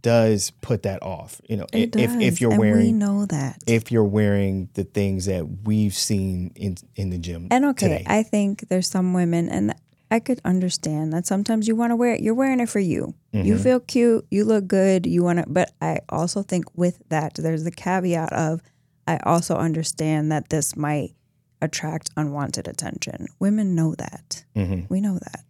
does 0.01 0.51
put 0.63 0.85
that 0.85 1.03
off. 1.03 1.41
You 1.49 1.57
know, 1.59 1.67
It 1.73 1.95
if 1.97 2.11
if 2.21 2.41
you're 2.41 2.53
and 2.53 2.61
we 2.61 2.71
wearing 2.71 2.99
know 2.99 3.27
that. 3.27 3.59
if 3.67 3.93
you're 3.93 4.05
wearing 4.05 4.71
the 4.75 4.85
things 4.85 5.27
that 5.27 5.47
we've 5.65 5.95
seen 5.95 6.53
in 6.55 6.77
in 6.97 7.11
the 7.11 7.19
gym 7.19 7.49
And 7.51 7.65
okay, 7.67 7.89
today. 7.89 8.05
I 8.07 8.23
think 8.23 8.69
there's 8.69 8.89
some 8.89 9.13
women, 9.13 9.49
and 9.49 9.75
I 10.11 10.21
could 10.21 10.41
understand 10.45 11.13
that 11.13 11.27
sometimes 11.27 11.69
you 11.69 11.77
want 11.77 11.91
to 11.91 11.97
wear 11.97 12.15
it. 12.15 12.21
You're 12.21 12.35
wearing 12.35 12.61
it 12.61 12.69
for 12.69 12.81
you. 12.81 13.15
You 13.33 13.55
Mhm. 13.57 13.61
feel 13.63 13.81
cute. 13.81 14.27
You 14.31 14.45
look 14.45 14.67
good. 14.67 15.07
You 15.07 15.23
want 15.23 15.41
to, 15.41 15.45
but 15.49 15.73
I 15.83 15.99
also 16.09 16.43
think 16.43 16.65
with 16.77 17.03
that, 17.11 17.35
there's 17.35 17.65
the 17.65 17.71
caveat 17.71 18.33
of 18.33 18.63
I 19.07 19.19
also 19.25 19.57
understand 19.57 20.31
that 20.33 20.49
this 20.51 20.77
might 20.77 21.15
attract 21.61 22.11
unwanted 22.17 22.67
attention. 22.69 23.27
Women 23.39 23.75
know 23.75 23.95
that. 23.97 24.45
Mhm. 24.57 24.89
We 24.89 25.01
know 25.01 25.19
that. 25.19 25.45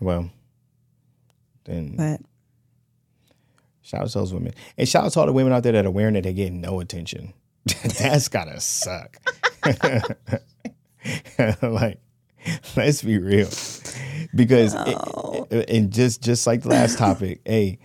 Well, 0.00 0.30
then 1.64 1.94
But 1.96 2.20
shout 3.82 4.02
out 4.02 4.08
to 4.10 4.18
those 4.18 4.32
women, 4.34 4.52
and 4.76 4.88
shout 4.88 5.04
out 5.04 5.12
to 5.12 5.20
all 5.20 5.26
the 5.26 5.32
women 5.32 5.52
out 5.52 5.62
there 5.62 5.72
that 5.72 5.86
are 5.86 5.90
wearing 5.90 6.16
it 6.16 6.22
that 6.22 6.32
get 6.34 6.52
no 6.52 6.80
attention. 6.80 7.32
That's 7.98 8.28
gotta 8.28 8.60
suck. 8.60 9.16
like, 11.62 11.98
let's 12.76 13.02
be 13.02 13.18
real, 13.18 13.48
because 14.34 14.74
it- 14.74 14.86
No. 14.86 15.46
it- 15.50 15.70
and 15.70 15.92
just 15.92 16.22
just 16.22 16.46
like 16.46 16.62
the 16.62 16.68
last 16.68 16.98
topic, 16.98 17.40
hey, 17.46 17.78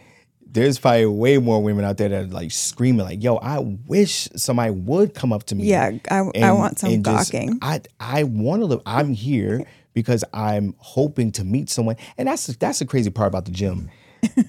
there's 0.45 0.77
probably 0.79 1.05
way 1.05 1.37
more 1.37 1.63
women 1.63 1.85
out 1.85 1.97
there 1.97 2.09
that 2.09 2.23
are 2.25 2.27
like 2.27 2.51
screaming, 2.51 3.05
like, 3.05 3.23
"Yo, 3.23 3.37
I 3.37 3.59
wish 3.59 4.27
somebody 4.35 4.71
would 4.71 5.13
come 5.13 5.31
up 5.33 5.43
to 5.45 5.55
me." 5.55 5.65
yeah, 5.65 5.91
I, 6.09 6.17
I 6.41 6.51
want 6.51 6.79
some 6.79 6.91
and 6.91 7.05
just- 7.05 7.31
gawking. 7.31 7.59
I 7.61 7.81
I 7.99 8.23
want 8.23 8.61
to 8.61 8.65
live. 8.65 8.81
I'm 8.85 9.13
here 9.13 9.65
because 9.93 10.23
I'm 10.33 10.75
hoping 10.77 11.31
to 11.33 11.43
meet 11.43 11.69
someone, 11.69 11.95
and 12.17 12.27
that's 12.27 12.47
that's 12.47 12.79
the 12.79 12.85
crazy 12.85 13.09
part 13.09 13.27
about 13.27 13.45
the 13.45 13.51
gym. 13.51 13.89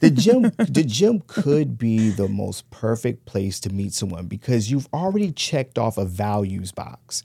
The 0.00 0.10
gym, 0.10 0.42
the 0.58 0.84
gym 0.86 1.22
could 1.26 1.78
be 1.78 2.10
the 2.10 2.28
most 2.28 2.70
perfect 2.70 3.24
place 3.24 3.58
to 3.60 3.70
meet 3.70 3.94
someone 3.94 4.26
because 4.26 4.70
you've 4.70 4.86
already 4.92 5.32
checked 5.32 5.78
off 5.78 5.96
a 5.98 6.04
values 6.04 6.72
box. 6.72 7.22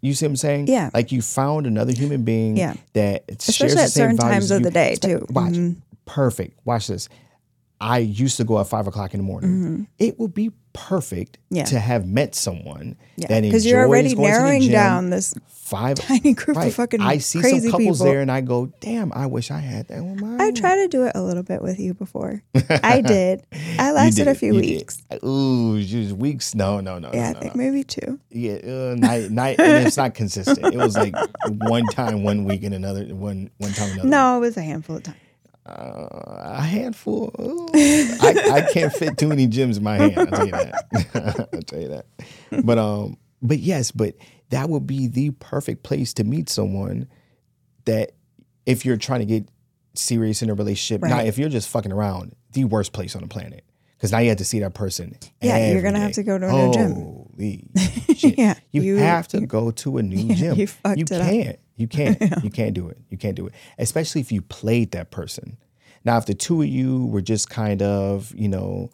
You 0.00 0.14
see 0.14 0.26
what 0.26 0.30
I'm 0.30 0.36
saying? 0.36 0.66
Yeah. 0.68 0.90
Like 0.94 1.10
you 1.10 1.20
found 1.22 1.66
another 1.66 1.92
human 1.92 2.22
being 2.22 2.56
Yeah. 2.56 2.74
that 2.92 3.24
shares 3.28 3.48
Especially 3.48 3.80
at 3.82 3.90
certain 3.90 4.16
times 4.16 4.52
of 4.52 4.60
you. 4.60 4.64
the 4.66 4.70
day, 4.70 4.94
too. 4.94 5.26
Watch, 5.30 5.54
Mhm. 5.54 5.76
perfect. 6.04 6.56
Watch 6.64 6.86
this. 6.86 7.08
I 7.82 7.98
used 7.98 8.36
to 8.36 8.44
go 8.44 8.60
at 8.60 8.68
five 8.68 8.86
o'clock 8.86 9.12
in 9.12 9.18
the 9.18 9.24
morning. 9.24 9.88
It 9.98 10.18
would 10.20 10.32
be 10.34 10.52
perfect 10.72 11.36
Mm-hmm. 11.52 11.56
Yeah. 11.56 11.64
to 11.64 11.78
have 11.80 12.06
met 12.06 12.34
someone 12.34 12.96
Yeah, 13.16 13.26
that 13.28 13.42
because 13.42 13.66
you're 13.66 13.84
already 13.86 14.12
enjoys 14.12 14.16
going 14.16 14.30
to 14.32 14.32
the 14.32 14.38
narrowing 14.40 14.62
gym, 14.62 14.72
down 14.72 15.10
this 15.10 15.34
five 15.48 15.98
tiny 16.08 16.32
group 16.32 16.56
right. 16.56 16.68
of 16.68 16.74
fucking 16.74 17.02
I 17.02 17.18
see 17.18 17.40
crazy 17.40 17.60
some 17.60 17.72
couples 17.72 17.98
people. 17.98 18.06
there, 18.10 18.20
and 18.22 18.30
I 18.32 18.40
go, 18.40 18.72
"Damn, 18.80 19.12
I 19.12 19.26
wish 19.26 19.50
I 19.50 19.58
had 19.58 19.88
that 19.88 20.02
one." 20.02 20.18
Mine. 20.18 20.40
I 20.40 20.50
try 20.52 20.76
to 20.76 20.88
do 20.88 21.04
it 21.04 21.12
a 21.14 21.20
little 21.22 21.42
bit 21.42 21.60
with 21.60 21.78
you 21.78 21.92
before. 21.92 22.42
I 22.70 23.02
did. 23.02 23.44
I 23.78 23.92
lasted 23.92 24.28
a 24.28 24.34
few 24.34 24.54
you 24.54 24.62
did. 24.62 24.70
weeks. 24.78 25.02
Ooh, 25.22 25.82
just 25.82 26.12
weeks? 26.16 26.54
No, 26.54 26.80
no, 26.80 26.98
no, 26.98 27.10
Yeah, 27.12 27.32
no, 27.32 27.38
I 27.38 27.40
think 27.42 27.54
no. 27.54 27.58
maybe 27.62 27.84
two. 27.84 28.18
Yeah, 28.30 28.54
uh, 28.64 28.94
night, 28.96 29.30
night, 29.30 29.60
and 29.60 29.86
it's 29.86 29.98
not 29.98 30.14
consistent. 30.14 30.64
It 30.72 30.78
was 30.78 30.96
like 30.96 31.14
one 31.48 31.84
time, 31.88 32.22
one 32.22 32.44
week, 32.44 32.62
and 32.64 32.74
another 32.74 33.04
one, 33.14 33.50
one 33.58 33.72
time, 33.72 33.90
another. 33.92 34.08
No, 34.08 34.38
it 34.38 34.40
was 34.40 34.56
a 34.56 34.62
handful 34.62 34.96
of 34.96 35.02
times. 35.02 35.18
Uh, 35.66 36.08
a 36.58 36.62
handful. 36.62 37.30
I, 37.74 38.50
I 38.52 38.72
can't 38.72 38.92
fit 38.92 39.16
too 39.18 39.28
many 39.28 39.46
gyms 39.46 39.76
in 39.78 39.84
my 39.84 39.96
hand. 39.96 40.18
I'll 40.18 40.26
tell 40.26 40.46
you 40.46 40.52
that. 40.52 41.48
I'll 41.52 41.62
tell 41.62 41.80
you 41.80 41.88
that. 41.88 42.06
But 42.64 42.78
um, 42.78 43.16
but 43.40 43.58
yes, 43.58 43.90
but 43.90 44.14
that 44.50 44.68
would 44.68 44.86
be 44.86 45.06
the 45.08 45.30
perfect 45.30 45.82
place 45.82 46.12
to 46.14 46.24
meet 46.24 46.48
someone 46.48 47.08
that 47.84 48.12
if 48.66 48.84
you're 48.84 48.96
trying 48.96 49.20
to 49.20 49.26
get 49.26 49.48
serious 49.94 50.42
in 50.42 50.50
a 50.50 50.54
relationship. 50.54 51.02
Now, 51.02 51.16
Right. 51.18 51.26
if 51.26 51.38
you're 51.38 51.48
just 51.48 51.68
fucking 51.68 51.92
around, 51.92 52.34
the 52.52 52.64
worst 52.64 52.92
place 52.92 53.14
on 53.14 53.22
the 53.22 53.28
planet. 53.28 53.64
Because 53.96 54.10
now 54.10 54.18
you 54.18 54.30
have 54.30 54.38
to 54.38 54.44
see 54.44 54.58
that 54.60 54.74
person. 54.74 55.16
Yeah, 55.40 55.70
you're 55.72 55.82
gonna 55.82 56.00
have 56.00 56.12
to 56.14 56.22
go 56.24 56.36
to 56.38 56.48
a 56.48 56.52
new 56.52 56.72
gym. 56.72 56.92
Holy 56.92 57.64
shit. 58.16 58.36
Yeah, 58.38 58.54
You, 58.72 58.82
you- 58.82 58.96
have 58.96 59.28
to 59.28 59.40
go 59.46 59.70
to 59.70 59.98
a 59.98 60.02
new 60.02 60.34
gym. 60.34 60.56
you 60.58 60.66
fucked 60.66 60.98
it 60.98 61.12
up. 61.12 61.56
You 61.76 61.88
can't. 61.88 62.18
You 62.42 62.50
can't 62.50 62.74
do 62.74 62.88
it. 62.88 62.98
You 63.08 63.18
can't 63.18 63.36
do 63.36 63.46
it. 63.46 63.54
Especially 63.78 64.20
if 64.20 64.32
you 64.32 64.42
played 64.42 64.90
that 64.92 65.10
person. 65.10 65.56
Now, 66.04 66.18
if 66.18 66.26
the 66.26 66.34
two 66.34 66.62
of 66.62 66.68
you 66.68 67.06
were 67.06 67.20
just 67.20 67.50
kind 67.50 67.82
of, 67.82 68.34
you 68.34 68.48
know, 68.48 68.90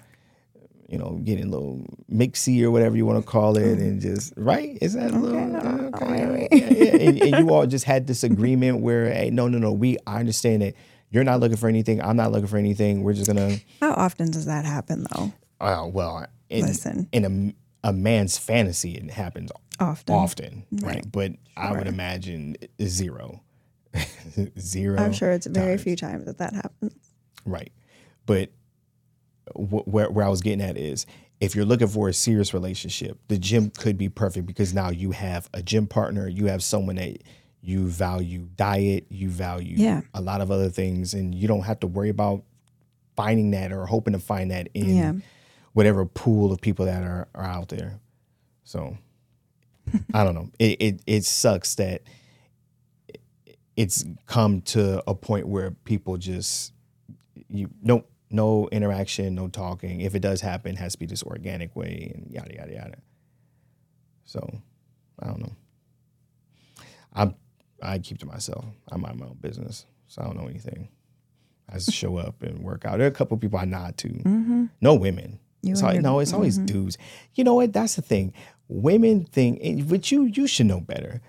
you 0.88 0.98
know, 0.98 1.20
getting 1.22 1.44
a 1.44 1.48
little 1.48 1.84
mixy 2.10 2.62
or 2.62 2.70
whatever 2.70 2.96
you 2.96 3.04
want 3.04 3.24
to 3.24 3.30
call 3.30 3.56
it, 3.56 3.78
mm. 3.78 3.80
and 3.80 4.00
just 4.00 4.32
right, 4.36 4.78
is 4.80 4.94
that 4.94 5.12
a 5.12 5.18
little 5.18 5.46
no, 5.46 5.90
okay? 5.94 6.26
wait, 6.26 6.48
Yeah, 6.50 6.70
yeah. 6.70 7.08
And, 7.08 7.22
and 7.22 7.38
you 7.38 7.50
all 7.54 7.66
just 7.66 7.84
had 7.84 8.06
this 8.06 8.24
agreement 8.24 8.80
where, 8.80 9.12
hey, 9.12 9.30
no, 9.30 9.48
no, 9.48 9.58
no, 9.58 9.72
we 9.72 9.98
I 10.06 10.18
understand 10.18 10.62
that 10.62 10.74
you're 11.10 11.24
not 11.24 11.40
looking 11.40 11.58
for 11.58 11.68
anything, 11.68 12.02
I'm 12.02 12.16
not 12.16 12.32
looking 12.32 12.48
for 12.48 12.56
anything. 12.56 13.02
We're 13.02 13.12
just 13.12 13.26
gonna, 13.26 13.58
How 13.80 13.92
often 13.92 14.30
does 14.30 14.46
that 14.46 14.64
happen 14.64 15.06
though? 15.14 15.32
oh 15.60 15.86
well, 15.88 16.26
in, 16.48 16.66
Listen. 16.66 17.08
in 17.12 17.54
a 17.84 17.88
a 17.88 17.92
man's 17.92 18.38
fantasy, 18.38 18.92
it 18.94 19.10
happens 19.10 19.50
Often. 19.80 20.14
often, 20.14 20.64
right? 20.72 20.82
Right. 20.96 21.12
But 21.12 21.32
I 21.56 21.72
would 21.72 21.86
imagine 21.86 22.56
zero, 22.82 23.42
zero. 24.58 24.98
I'm 24.98 25.12
sure 25.12 25.30
it's 25.32 25.46
very 25.46 25.72
times. 25.72 25.82
few 25.82 25.96
times 25.96 26.24
that 26.26 26.38
that 26.38 26.54
happens. 26.54 26.94
Right. 27.44 27.72
But 28.26 28.50
wh- 29.54 29.86
where, 29.86 30.10
where 30.10 30.24
I 30.24 30.28
was 30.28 30.40
getting 30.42 30.60
at 30.60 30.76
is 30.76 31.06
if 31.40 31.54
you're 31.54 31.64
looking 31.64 31.86
for 31.88 32.08
a 32.08 32.12
serious 32.12 32.52
relationship, 32.52 33.18
the 33.28 33.38
gym 33.38 33.70
could 33.70 33.96
be 33.96 34.08
perfect 34.08 34.46
because 34.46 34.74
now 34.74 34.90
you 34.90 35.12
have 35.12 35.48
a 35.54 35.62
gym 35.62 35.86
partner, 35.86 36.26
you 36.28 36.46
have 36.46 36.62
someone 36.62 36.96
that 36.96 37.18
you 37.60 37.86
value 37.88 38.48
diet, 38.56 39.06
you 39.08 39.28
value 39.28 39.76
Yeah. 39.76 40.00
a 40.14 40.20
lot 40.20 40.40
of 40.40 40.50
other 40.50 40.68
things, 40.68 41.14
and 41.14 41.34
you 41.34 41.46
don't 41.48 41.62
have 41.62 41.80
to 41.80 41.86
worry 41.86 42.08
about 42.08 42.42
finding 43.16 43.50
that 43.52 43.72
or 43.72 43.86
hoping 43.86 44.12
to 44.12 44.18
find 44.18 44.50
that 44.50 44.68
in 44.74 44.96
Yeah. 44.96 45.12
whatever 45.72 46.04
pool 46.04 46.52
of 46.52 46.60
people 46.60 46.86
that 46.86 47.02
are, 47.02 47.28
are 47.34 47.44
out 47.44 47.68
there. 47.68 47.98
So 48.64 48.96
I 50.14 50.24
don't 50.24 50.34
know. 50.34 50.50
It, 50.58 50.80
it 50.80 51.02
it 51.06 51.24
sucks 51.24 51.74
that 51.76 52.02
it's 53.76 54.04
come 54.26 54.60
to 54.62 55.02
a 55.08 55.14
point 55.14 55.46
where 55.46 55.70
people 55.70 56.16
just 56.16 56.72
you 57.48 57.70
no 57.82 58.04
no 58.30 58.68
interaction, 58.70 59.34
no 59.34 59.48
talking. 59.48 60.00
If 60.00 60.14
it 60.14 60.20
does 60.20 60.40
happen, 60.40 60.72
it 60.72 60.78
has 60.78 60.92
to 60.92 60.98
be 60.98 61.06
this 61.06 61.22
organic 61.22 61.74
way 61.76 62.12
and 62.14 62.30
yada 62.30 62.54
yada 62.54 62.72
yada. 62.72 62.98
So 64.24 64.60
I 65.20 65.26
don't 65.26 65.40
know. 65.40 65.56
I 67.14 67.34
I 67.82 67.98
keep 67.98 68.18
to 68.18 68.26
myself. 68.26 68.64
I 68.90 68.96
mind 68.96 69.18
my 69.18 69.26
own 69.26 69.38
business, 69.40 69.86
so 70.06 70.22
I 70.22 70.26
don't 70.26 70.36
know 70.36 70.48
anything. 70.48 70.88
I 71.70 71.74
just 71.74 71.92
show 71.92 72.16
up 72.16 72.42
and 72.42 72.60
work 72.60 72.84
out. 72.84 72.98
There 72.98 73.06
are 73.06 73.10
a 73.10 73.14
couple 73.14 73.36
people 73.36 73.58
I 73.58 73.64
nod 73.64 73.96
to. 73.98 74.08
Mm-hmm. 74.08 74.66
No 74.80 74.94
women. 74.94 75.38
You 75.62 75.72
It's 75.72 75.82
no, 75.82 76.20
it's 76.20 76.32
always 76.32 76.58
mhm. 76.58 76.66
dudes. 76.66 76.98
You 77.34 77.44
know 77.44 77.54
what? 77.54 77.72
That's 77.72 77.96
the 77.96 78.02
thing. 78.02 78.32
Women 78.68 79.24
think, 79.24 79.60
and- 79.62 79.88
but 79.88 80.10
you 80.12 80.24
you 80.24 80.46
should 80.46 80.66
know 80.66 80.80
better. 80.80 81.20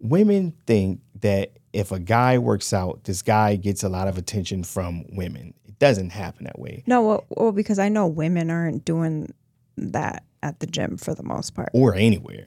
Women 0.00 0.54
think 0.66 1.00
that 1.20 1.52
if 1.72 1.92
a 1.92 2.00
guy 2.00 2.38
works 2.38 2.72
out, 2.72 3.04
this 3.04 3.22
guy 3.22 3.56
gets 3.56 3.82
a 3.84 3.88
lot 3.88 4.08
of 4.08 4.18
attention 4.18 4.64
from 4.64 5.04
women. 5.14 5.54
It 5.66 5.78
doesn't 5.78 6.10
happen 6.10 6.44
that 6.44 6.58
way. 6.58 6.82
No, 6.86 7.02
well, 7.02 7.24
well, 7.30 7.52
because 7.52 7.78
I 7.78 7.88
know 7.88 8.06
women 8.06 8.50
aren't 8.50 8.84
doing 8.84 9.32
that 9.76 10.24
at 10.42 10.60
the 10.60 10.66
gym 10.66 10.96
for 10.96 11.14
the 11.14 11.22
most 11.22 11.54
part. 11.54 11.68
Or 11.72 11.94
anywhere. 11.94 12.46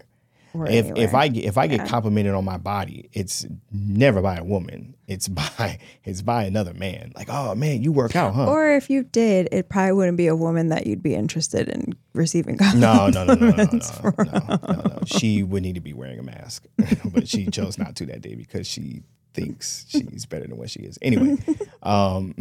Or 0.53 0.67
if 0.67 0.85
if 0.85 0.91
anywhere. 0.91 1.15
I 1.15 1.27
get 1.29 1.43
if 1.45 1.57
I 1.57 1.67
get 1.67 1.79
Yeah. 1.81 1.87
complimented 1.87 2.33
on 2.33 2.45
my 2.45 2.57
body, 2.57 3.09
it's 3.13 3.45
never 3.71 4.21
by 4.21 4.37
a 4.37 4.43
woman. 4.43 4.95
It's 5.07 5.27
by 5.57 5.79
it's 6.03 6.21
by 6.21 6.43
another 6.45 6.73
man. 6.73 7.11
Like, 7.15 7.27
oh 7.29 7.55
man, 7.55 7.83
you 7.83 7.91
work 7.91 8.15
out, 8.15 8.33
huh? 8.33 8.47
or 8.49 8.71
if 8.71 8.89
you 8.89 9.03
did, 9.03 9.49
it 9.51 9.69
probably 9.69 9.93
wouldn't 9.93 10.17
be 10.17 10.27
a 10.27 10.35
woman 10.35 10.69
that 10.69 10.87
you'd 10.87 11.03
be 11.03 11.15
interested 11.15 11.67
in 11.69 11.93
receiving 12.13 12.57
No, 12.75 13.09
no, 13.09 13.23
no, 13.25 13.33
no, 13.33 13.35
no, 13.35 13.35
no, 13.35 13.55
compliments 13.55 14.03
no, 14.03 14.11
no, 14.17 14.23
no, 14.23 14.81
no. 14.89 14.99
She 15.05 15.43
would 15.43 15.63
need 15.63 15.75
to 15.75 15.81
be 15.81 15.93
wearing 15.93 16.19
a 16.19 16.23
mask, 16.23 16.65
but 17.13 17.27
she 17.27 17.47
chose 17.47 17.77
not 17.77 17.95
to 17.97 18.05
that 18.07 18.21
day 18.21 18.35
because 18.35 18.67
she 18.67 19.03
thinks 19.33 19.85
she's 19.89 20.25
better 20.27 20.45
than 20.47 20.57
what 20.57 20.69
she 20.69 20.81
is. 20.81 20.99
Anyway, 21.01 21.37
um, 21.83 22.35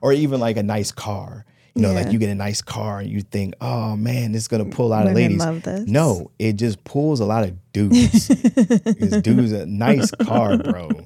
or 0.00 0.12
even 0.14 0.40
like 0.40 0.56
a 0.56 0.62
nice 0.62 0.90
car. 0.90 1.44
You 1.76 1.82
know, 1.82 1.92
like 1.92 2.10
you 2.10 2.18
get 2.18 2.30
a 2.30 2.34
nice 2.34 2.62
car 2.62 3.00
and 3.00 3.10
you 3.10 3.20
think, 3.20 3.54
oh 3.60 3.96
man, 3.96 4.32
this 4.32 4.42
is 4.42 4.48
gonna 4.48 4.64
pull 4.64 4.92
out 4.92 5.02
of 5.06 5.12
Women 5.14 5.22
ladies. 5.22 5.38
love 5.38 5.62
this. 5.62 5.86
No, 5.88 6.30
it 6.38 6.54
just 6.54 6.82
pulls 6.84 7.20
a 7.20 7.26
lot 7.26 7.44
of 7.44 7.54
dudes. 7.72 8.28
this 8.28 9.20
dude's 9.22 9.52
a 9.52 9.66
nice 9.66 10.10
car, 10.10 10.56
bro. 10.58 10.88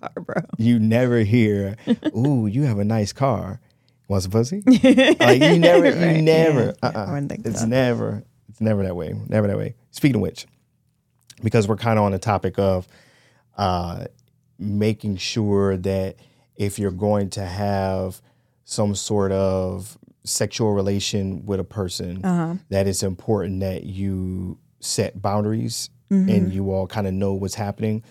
Car, 0.00 0.10
bro. 0.24 0.34
You 0.58 0.78
never 0.80 1.18
hear, 1.20 1.76
ooh, 2.16 2.46
you 2.46 2.62
have 2.62 2.78
a 2.78 2.84
nice 2.84 3.12
car. 3.12 3.60
Wants 4.08 4.26
a 4.26 4.30
pussy? 4.30 4.62
Like 4.66 5.40
you 5.40 5.58
never, 5.58 5.86
you 5.90 5.94
Right, 6.06 6.20
never. 6.22 6.64
yeah. 6.66 6.72
uh-uh. 6.82 7.04
I 7.08 7.12
wouldn't 7.12 7.30
think 7.30 7.46
it's 7.46 7.60
so. 7.60 7.66
never, 7.66 8.24
it's 8.48 8.60
never 8.60 8.82
that 8.82 8.96
way. 8.96 9.14
Never 9.28 9.46
that 9.46 9.56
way. 9.56 9.74
Speaking 9.92 10.16
of 10.16 10.22
which, 10.22 10.46
because 11.42 11.68
we're 11.68 11.76
kind 11.76 11.98
of 11.98 12.04
on 12.04 12.10
the 12.12 12.18
topic 12.18 12.58
of 12.58 12.86
uh, 13.56 14.06
making 14.58 15.16
sure 15.18 15.76
that 15.76 16.16
if 16.56 16.78
you're 16.78 16.90
going 16.90 17.30
to 17.30 17.44
have 17.46 18.20
some 18.72 18.94
sort 18.94 19.32
of 19.32 19.98
sexual 20.24 20.72
relation 20.72 21.44
with 21.46 21.60
a 21.60 21.64
person, 21.64 22.24
Uh-huh. 22.24 22.54
that 22.70 22.86
it's 22.86 23.02
important 23.02 23.60
that 23.60 23.84
you 23.84 24.58
set 24.80 25.20
boundaries 25.20 25.90
Mm-hmm. 26.10 26.28
and 26.28 26.52
you 26.52 26.70
all 26.70 26.86
kind 26.86 27.06
of 27.06 27.14
know 27.14 27.32
what's 27.32 27.54
happening. 27.54 28.02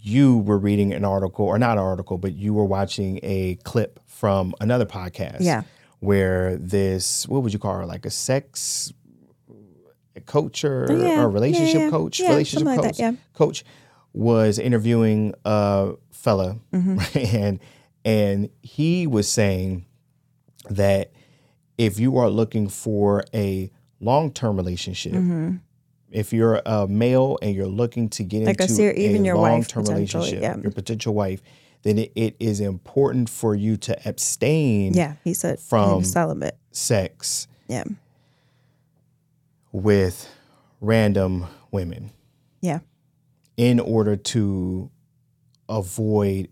You 0.00 0.38
were 0.38 0.56
reading 0.58 0.94
an 0.94 1.04
article, 1.04 1.44
or 1.44 1.58
not 1.58 1.76
an 1.76 1.84
article, 1.84 2.16
but 2.16 2.32
you 2.34 2.54
were 2.54 2.64
watching 2.64 3.20
a 3.22 3.56
clip 3.64 4.00
from 4.06 4.54
another 4.60 4.86
podcast. 4.86 5.40
Yeah. 5.40 5.62
Where 6.00 6.56
this, 6.56 7.28
what 7.28 7.42
would 7.42 7.52
you 7.52 7.58
call 7.58 7.74
her? 7.74 7.84
Like 7.86 8.06
a 8.06 8.10
sex 8.10 8.90
coach 10.26 10.64
or, 10.64 10.86
Yeah, 10.90 11.22
or 11.22 11.28
relationship 11.30 11.74
yeah, 11.74 11.84
yeah. 11.84 11.90
coach? 11.90 12.20
Relationship 12.20 12.66
something 12.66 12.76
like 12.76 12.86
coach. 12.86 12.96
that, 12.96 13.12
yeah. 13.12 13.18
Coach 13.34 13.64
was 14.12 14.58
interviewing 14.58 15.34
a 15.44 15.92
fella, 16.10 16.56
Mm-hmm. 16.72 17.18
and 17.36 17.60
and 18.08 18.48
he 18.62 19.06
was 19.06 19.30
saying 19.30 19.84
that 20.70 21.12
if 21.76 21.98
you 22.00 22.16
are 22.18 22.30
looking 22.30 22.68
for 22.68 23.22
a 23.34 23.70
long 24.00 24.32
term 24.32 24.56
relationship, 24.56 25.12
if 26.10 26.32
you're 26.32 26.62
a 26.64 26.88
male 26.88 27.38
and 27.42 27.54
you're 27.54 27.66
looking 27.66 28.08
to 28.10 28.22
get 28.24 28.38
Mm-hmm. 28.38 28.46
Like 28.48 28.60
a 28.60 28.68
ser- 28.68 28.92
even 28.92 29.24
your 29.26 29.36
long 29.36 29.62
term 29.62 29.84
potentially, 29.84 30.22
relationship, 30.32 30.42
yeah. 30.42 30.56
your 30.62 30.72
potential 30.72 31.12
wife, 31.14 31.42
then 31.82 31.98
it, 31.98 32.12
it 32.14 32.36
is 32.40 32.60
important 32.60 33.28
for 33.28 33.54
you 33.54 33.76
to 33.76 34.08
abstain 34.08 34.94
Yeah, 34.94 35.14
he 35.22 35.34
said 35.34 35.60
From- 35.60 36.02
celibate. 36.04 36.56
sex 36.72 37.46
Yeah, 37.68 37.84
with 39.72 40.28
random 40.80 41.46
women 41.70 42.10
yeah, 42.62 42.78
in 43.56 43.78
order 43.80 44.16
to 44.16 44.90
avoid 45.68 46.48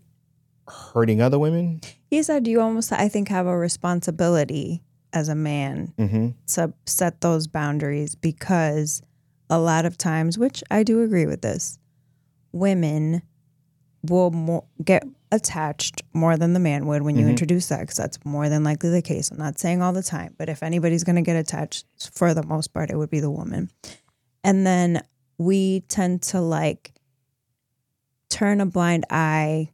hurting 0.67 1.21
other 1.21 1.39
women. 1.39 1.81
he 2.09 2.21
said 2.23 2.47
you 2.47 2.59
almost 2.61 2.91
I 2.91 3.07
think 3.09 3.29
have 3.29 3.45
a 3.47 3.57
responsibility 3.57 4.83
as 5.13 5.29
a 5.29 5.35
man 5.35 5.93
hmm 5.97 6.29
to 6.47 6.73
set 6.85 7.21
those 7.21 7.47
boundaries 7.47 8.15
because 8.15 9.01
a 9.49 9.59
lot 9.59 9.85
of 9.85 9.97
times, 9.97 10.37
which 10.37 10.61
I 10.69 10.83
do 10.83 11.01
agree 11.03 11.25
with 11.25 11.41
this, 11.41 11.79
women 12.51 13.21
will 14.03 14.31
more, 14.31 14.65
get 14.83 15.03
attached 15.31 16.01
more 16.13 16.37
than 16.37 16.53
the 16.53 16.59
man 16.59 16.85
would 16.85 17.01
when 17.01 17.15
you 17.17 17.25
Mhm. 17.25 17.29
introduce 17.31 17.65
sex. 17.65 17.95
That's 17.95 18.17
more 18.25 18.47
than 18.49 18.63
likely 18.63 18.89
the 18.89 19.01
case. 19.01 19.31
I'm 19.31 19.37
not 19.37 19.57
saying 19.59 19.81
all 19.81 19.91
the 19.93 20.03
time, 20.03 20.35
but 20.37 20.49
if 20.49 20.63
anybody's 20.63 21.03
going 21.03 21.15
to 21.17 21.21
get 21.21 21.35
attached, 21.35 21.85
for 22.13 22.33
the 22.33 22.43
most 22.43 22.73
part, 22.73 22.89
it 22.91 22.97
would 22.97 23.09
be 23.09 23.19
the 23.19 23.31
woman. 23.31 23.69
And 24.43 24.65
then 24.65 25.01
we 25.37 25.81
tend 25.81 26.21
to 26.23 26.39
like 26.41 26.93
turn 28.29 28.61
a 28.61 28.65
blind 28.65 29.05
eye 29.09 29.69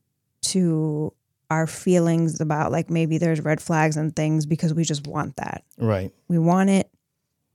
to 0.54 1.14
our 1.50 1.68
feelings 1.68 2.40
about 2.42 2.72
like 2.72 2.90
maybe 2.90 3.18
there's 3.18 3.42
red 3.42 3.62
flags 3.62 3.96
and 3.98 4.16
things 4.16 4.46
because 4.46 4.74
we 4.74 4.84
just 4.84 5.06
want 5.08 5.36
that 5.36 5.64
Right. 5.78 6.12
we 6.28 6.40
want 6.40 6.70
it 6.72 6.90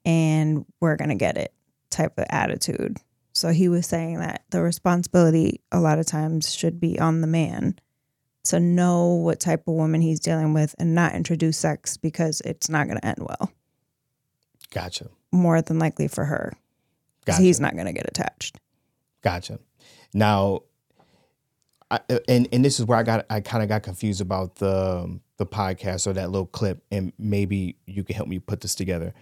and 0.04 0.64
we're 0.80 0.96
going 0.96 1.08
to 1.08 1.14
get 1.16 1.37
it 1.37 1.52
type 1.90 2.16
of 2.18 2.24
attitude. 2.30 2.98
So 3.32 3.50
he 3.50 3.68
was 3.68 3.87
saying 3.87 4.18
that 4.20 4.44
the 4.50 4.61
responsibility 4.62 5.61
a 5.72 5.80
lot 5.80 5.98
of 5.98 6.06
times 6.06 6.52
should 6.54 6.78
be 6.80 6.98
on 6.98 7.20
the 7.20 7.26
man 7.26 7.78
to 8.44 8.61
know 8.61 9.06
what 9.14 9.40
type 9.40 9.66
of 9.66 9.74
woman 9.74 10.00
he's 10.00 10.20
dealing 10.20 10.54
with 10.54 10.74
and 10.78 10.94
not 10.94 11.14
introduce 11.14 11.56
sex 11.58 11.96
because 11.96 12.40
it's 12.44 12.68
not 12.68 12.87
going 12.87 12.98
to 12.98 13.06
end 13.06 13.18
well. 13.20 13.50
Gotcha. 14.70 15.08
More 15.32 15.61
than 15.62 15.78
likely 15.78 16.08
for 16.08 16.24
her. 16.24 16.52
Gotcha. 17.24 17.42
he's 17.42 17.61
not 17.61 17.74
going 17.74 17.87
to 17.87 17.92
get 17.92 18.06
attached. 18.08 18.58
Gotcha. 19.22 19.58
Now, 20.14 20.61
I, 21.90 22.01
and 22.29 22.48
and 22.53 22.64
this 22.64 22.79
is 22.79 22.87
where 22.87 22.98
I 22.98 23.03
got 23.03 23.27
I 23.31 23.40
kind 23.40 23.62
of 23.62 23.68
got 23.68 23.83
confused 23.83 24.20
about 24.20 24.57
the 24.57 25.18
the 25.38 25.46
podcast 25.46 26.07
or 26.07 26.12
that 26.14 26.31
little 26.31 26.46
clip, 26.46 26.83
and 26.90 27.12
maybe 27.18 27.77
you 27.87 28.05
can 28.05 28.14
help 28.14 28.29
me 28.29 28.38
put 28.38 28.61
this 28.61 28.74
together. 28.74 29.14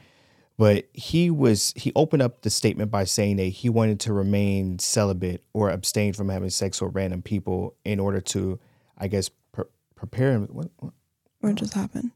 But 0.59 0.89
he 0.93 1.31
was 1.31 1.73
he 1.77 1.93
opened 1.95 2.23
up 2.23 2.43
the 2.43 2.51
statement 2.51 2.91
by 2.91 3.05
saying 3.05 3.37
that 3.37 3.45
he 3.45 3.69
wanted 3.69 4.01
to 4.01 4.13
remain 4.13 4.79
celibate 4.79 5.45
or 5.53 5.71
abstain 5.71 6.13
from 6.15 6.29
having 6.29 6.51
sex 6.51 6.81
with 6.81 6.95
random 6.95 7.23
people 7.23 7.75
in 7.85 8.01
order 8.01 8.21
to, 8.23 8.59
I 8.97 9.09
guess, 9.09 9.29
pre- 9.53 9.67
prepare 9.95 10.33
him. 10.33 10.47
What, 10.47 10.71
what, 10.79 10.93
What 11.41 11.55
just 11.57 11.75
happened? 11.75 12.13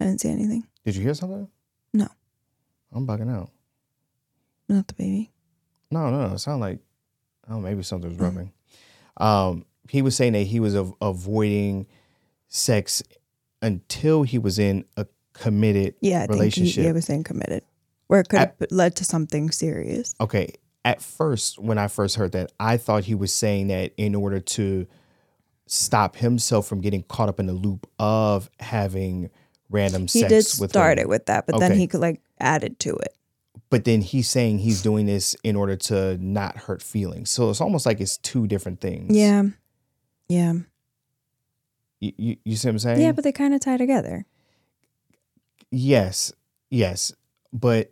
I 0.00 0.06
didn't 0.06 0.22
see 0.22 0.30
anything. 0.30 0.66
did 0.84 0.96
you 0.96 1.02
hear 1.02 1.14
something? 1.14 1.48
No. 1.92 2.08
I'm 2.92 3.06
bugging 3.06 3.30
out. 3.30 3.50
Not 4.68 4.88
the 4.88 4.94
baby. 4.94 5.30
No, 5.90 6.10
no, 6.10 6.26
no. 6.26 6.34
It 6.34 6.38
sounded 6.38 6.64
like 6.64 6.78
oh, 7.50 7.60
maybe 7.60 7.82
something 7.82 8.08
was 8.08 8.18
mm. 8.18 8.22
rubbing. 8.22 8.52
Um, 9.16 9.64
he 9.88 10.02
was 10.02 10.16
saying 10.16 10.32
that 10.32 10.40
he 10.40 10.60
was 10.60 10.74
av- 10.74 10.94
avoiding 11.00 11.86
sex 12.48 13.02
until 13.62 14.22
he 14.22 14.38
was 14.38 14.58
in 14.58 14.84
a 14.96 15.06
committed 15.32 15.94
relationship. 15.94 15.98
Yeah, 16.00 16.22
I 16.22 16.26
think 16.26 16.32
he, 16.32 16.40
relationship. 16.40 16.84
he 16.84 16.92
was 16.92 17.04
saying 17.04 17.24
committed. 17.24 17.62
Where 18.06 18.20
it 18.20 18.28
could 18.28 18.40
have 18.40 18.54
led 18.70 18.96
to 18.96 19.04
something 19.04 19.50
serious. 19.50 20.14
Okay. 20.20 20.54
At 20.84 21.00
first, 21.00 21.58
when 21.58 21.78
I 21.78 21.88
first 21.88 22.16
heard 22.16 22.32
that, 22.32 22.52
I 22.60 22.76
thought 22.76 23.04
he 23.04 23.14
was 23.14 23.32
saying 23.32 23.68
that 23.68 23.92
in 23.96 24.14
order 24.14 24.40
to 24.40 24.86
stop 25.66 26.16
himself 26.16 26.66
from 26.66 26.82
getting 26.82 27.02
caught 27.04 27.30
up 27.30 27.40
in 27.40 27.46
the 27.46 27.54
loop 27.54 27.88
of 27.98 28.50
having 28.60 29.30
random 29.70 30.02
He 30.02 30.20
sex 30.20 30.28
did 30.28 30.60
with 30.60 30.70
start 30.70 30.98
it 30.98 31.08
with 31.08 31.26
that, 31.26 31.46
but 31.46 31.58
then 31.58 31.78
he 31.78 31.86
could 31.86 32.00
like 32.00 32.20
added 32.38 32.78
to 32.80 32.94
it. 32.94 33.16
But 33.74 33.84
then 33.84 34.02
he's 34.02 34.30
saying 34.30 34.58
he's 34.60 34.82
doing 34.82 35.04
this 35.06 35.34
in 35.42 35.56
order 35.56 35.74
to 35.74 36.16
not 36.18 36.56
hurt 36.56 36.80
feelings. 36.80 37.28
So 37.28 37.50
it's 37.50 37.60
almost 37.60 37.86
like 37.86 38.00
it's 38.00 38.18
two 38.18 38.46
different 38.46 38.80
things. 38.80 39.16
Yeah. 39.16 39.42
Yeah. 40.28 40.52
You, 41.98 42.12
you, 42.16 42.36
you 42.44 42.54
see 42.54 42.68
what 42.68 42.74
I'm 42.74 42.78
saying? 42.78 43.00
Yeah, 43.00 43.10
but 43.10 43.24
they 43.24 43.32
kind 43.32 43.52
of 43.52 43.60
tie 43.60 43.76
together. 43.76 44.26
yes, 45.72 46.32
yes, 46.70 47.12
but 47.52 47.90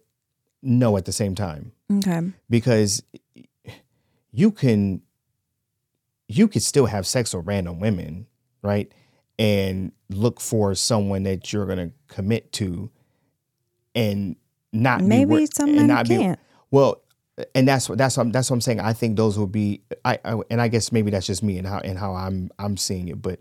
no 0.63 0.97
at 0.97 1.05
the 1.05 1.11
same 1.13 1.35
time 1.35 1.73
Okay. 1.93 2.21
because 2.49 3.03
you 4.31 4.53
can 4.53 5.03
you 6.29 6.47
could 6.47 6.63
still 6.63 6.87
have 6.87 7.09
sex 7.09 7.35
with 7.35 7.45
random 7.45 7.81
women, 7.81 8.29
right? 8.63 8.93
And 9.37 9.91
look 10.11 10.41
for 10.41 10.77
someone 10.77 11.25
that 11.25 11.53
you're 11.53 11.67
gonna 11.67 11.91
commit 12.07 12.53
to, 12.53 12.89
and 13.97 14.37
not 14.73 15.01
be 15.01 15.07
Maybe 15.07 15.27
wor- 15.27 15.47
some 15.53 15.69
and 15.71 15.77
men 15.79 15.87
not 15.89 16.09
be- 16.09 16.17
can't. 16.17 16.41
well, 16.71 17.03
and 17.55 17.67
that's 17.67 17.89
what 17.89 17.99
that's 17.99 18.17
what 18.17 18.33
that's 18.33 18.51
what 18.51 18.55
I'm 18.57 18.61
saying. 18.61 18.81
I 18.81 18.93
think 18.93 19.17
those 19.17 19.39
will 19.39 19.47
be 19.47 19.83
I, 20.05 20.19
I 20.25 20.41
and 20.51 20.61
I 20.61 20.69
guess 20.69 20.93
maybe 20.93 21.11
that's 21.11 21.27
just 21.27 21.43
me 21.43 21.59
and 21.59 21.67
how 21.67 21.79
and 21.79 21.99
how 21.99 22.15
I'm 22.15 22.51
I'm 22.59 22.77
seeing 22.77 23.09
it, 23.09 23.21
but 23.23 23.39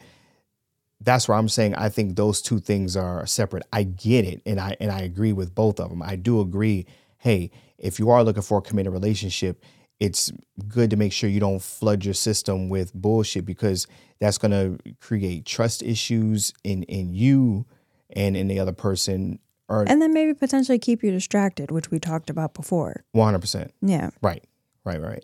that's 1.02 1.28
where 1.28 1.38
I'm 1.38 1.50
saying 1.50 1.76
I 1.76 1.90
think 1.90 2.16
those 2.16 2.42
two 2.42 2.60
things 2.60 2.96
are 2.96 3.26
separate. 3.26 3.64
I 3.74 3.84
get 3.84 4.26
it, 4.26 4.42
and 4.46 4.60
I 4.60 4.76
and 4.80 4.92
I 4.92 5.02
agree 5.02 5.34
with 5.34 5.54
both 5.56 5.80
of 5.80 5.90
them. 5.90 6.02
I 6.02 6.16
do 6.16 6.40
agree. 6.42 6.86
Hey, 7.18 7.52
if 7.78 8.00
you 8.00 8.10
are 8.10 8.24
looking 8.24 8.44
for 8.44 8.60
a 8.60 8.62
committed 8.62 8.94
relationship, 8.94 9.64
it's 10.00 10.32
good 10.68 10.90
to 10.90 10.96
make 10.96 11.12
sure 11.14 11.30
you 11.30 11.40
don't 11.40 11.62
flood 11.62 12.04
your 12.06 12.14
system 12.14 12.70
with 12.70 12.94
bullshit 12.94 13.46
because 13.46 13.88
that's 14.20 14.38
going 14.38 14.52
to 14.52 14.94
create 15.00 15.46
trust 15.46 15.84
issues 15.84 16.54
in 16.64 16.84
in 16.84 17.14
you 17.14 17.66
and 18.12 18.38
in 18.38 18.48
the 18.48 18.60
other 18.60 18.72
person. 18.74 19.40
Or 19.72 19.86
And 19.88 20.02
then 20.02 20.14
maybe 20.14 20.34
potentially 20.34 20.78
keep 20.80 21.02
you 21.04 21.12
distracted, 21.12 21.72
which 21.72 21.90
we 21.92 22.00
talked 22.00 22.30
about 22.30 22.54
before. 22.54 23.04
100 23.14 23.40
percent. 23.40 23.74
Yeah. 23.82 24.10
Right, 24.22 24.44
right, 24.84 25.02
right. 25.02 25.24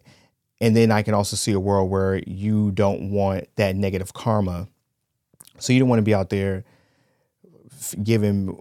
And 0.61 0.75
then 0.75 0.89
I 0.91 1.01
can 1.03 1.13
also 1.13 1.35
see 1.35 1.51
a 1.51 1.59
world 1.59 1.89
where 1.91 2.21
you 2.25 2.71
don't 2.71 3.11
want 3.11 3.45
that 3.57 3.75
negative 3.75 4.13
karma. 4.13 4.67
So 5.59 5.73
you 5.73 5.79
don't 5.79 5.89
want 5.89 5.99
to 5.99 6.03
be 6.03 6.13
out 6.13 6.29
there 6.29 6.63
f- 7.71 7.93
giving 8.03 8.57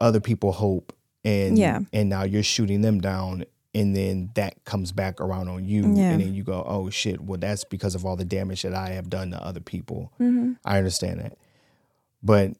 other 0.00 0.20
people 0.20 0.52
hope 0.52 0.92
and 1.24 1.58
Yeah. 1.58 1.80
and 1.92 2.08
now 2.08 2.22
you're 2.24 2.42
shooting 2.42 2.80
them 2.80 3.00
down 3.00 3.44
and 3.74 3.94
then 3.94 4.30
that 4.34 4.64
comes 4.64 4.90
back 4.90 5.20
around 5.20 5.48
on 5.48 5.66
you 5.66 5.82
Yeah. 5.82 6.12
and 6.12 6.22
then 6.22 6.32
you 6.34 6.42
go, 6.42 6.64
"Oh 6.66 6.88
shit, 6.88 7.20
well 7.20 7.38
that's 7.38 7.62
because 7.64 7.94
of 7.94 8.06
all 8.06 8.16
the 8.16 8.24
damage 8.24 8.62
that 8.62 8.72
I 8.74 8.90
have 8.90 9.10
done 9.10 9.30
to 9.32 9.44
other 9.44 9.60
people." 9.60 10.12
hmm 10.16 10.52
I 10.64 10.78
understand 10.78 11.20
that. 11.20 11.36
But 12.22 12.52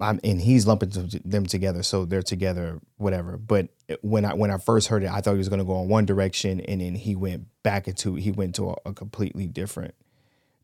I'm 0.00 0.20
and 0.24 0.40
he's 0.40 0.66
lumping 0.66 0.90
them 1.24 1.46
together, 1.46 1.82
so 1.82 2.04
they're 2.04 2.22
together, 2.22 2.80
whatever. 2.96 3.36
But 3.36 3.68
when 4.00 4.24
I 4.24 4.34
when 4.34 4.50
I 4.50 4.58
first 4.58 4.88
heard 4.88 5.02
it, 5.02 5.10
I 5.10 5.20
thought 5.20 5.32
he 5.32 5.38
was 5.38 5.48
going 5.48 5.58
to 5.58 5.64
go 5.64 5.80
in 5.82 5.88
one 5.88 6.06
direction, 6.06 6.60
and 6.60 6.80
then 6.80 6.94
he 6.94 7.14
went 7.14 7.46
back 7.62 7.88
into 7.88 8.14
he 8.14 8.30
went 8.30 8.54
to 8.56 8.70
a, 8.70 8.76
a 8.86 8.92
completely 8.94 9.46
different 9.46 9.94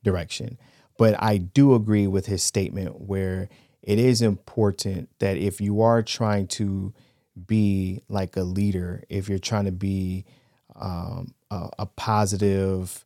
direction. 0.03 0.59
But 0.97 1.15
I 1.23 1.39
do 1.39 1.75
agree 1.75 2.07
with 2.07 2.27
his 2.27 2.43
statement 2.43 3.01
where 3.03 3.49
it 3.83 3.99
is 3.99 4.21
important 4.21 5.09
that 5.21 5.37
if 5.37 5.61
you 5.61 5.81
are 5.83 6.03
trying 6.03 6.49
to 6.49 6.93
be 7.47 8.03
like 8.09 8.37
a 8.37 8.43
leader, 8.43 9.05
if 9.09 9.29
you're 9.29 9.39
trying 9.39 9.67
to 9.67 9.73
be 9.73 10.25
um, 10.75 11.35
a, 11.51 11.69
a 11.81 11.87
positive 11.87 13.05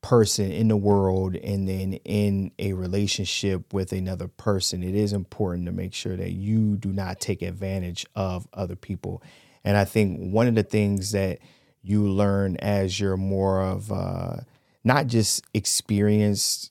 person 0.00 0.50
in 0.50 0.68
the 0.68 0.76
world 0.76 1.34
and 1.36 1.68
then 1.68 1.94
in 2.04 2.52
a 2.58 2.72
relationship 2.72 3.72
with 3.72 3.92
another 3.92 4.28
person, 4.28 4.82
it 4.82 4.94
is 4.94 5.12
important 5.12 5.66
to 5.66 5.72
make 5.72 5.92
sure 5.92 6.16
that 6.16 6.32
you 6.32 6.76
do 6.76 6.92
not 6.92 7.20
take 7.20 7.42
advantage 7.42 8.06
of 8.14 8.46
other 8.52 8.76
people. 8.76 9.22
And 9.64 9.76
I 9.76 9.84
think 9.84 10.32
one 10.32 10.46
of 10.46 10.54
the 10.54 10.62
things 10.62 11.12
that 11.12 11.40
you 11.82 12.06
learn 12.08 12.56
as 12.58 13.00
you're 13.00 13.16
more 13.16 13.62
of 13.62 13.90
uh, 13.92 14.36
not 14.84 15.06
just 15.06 15.44
experienced 15.52 16.70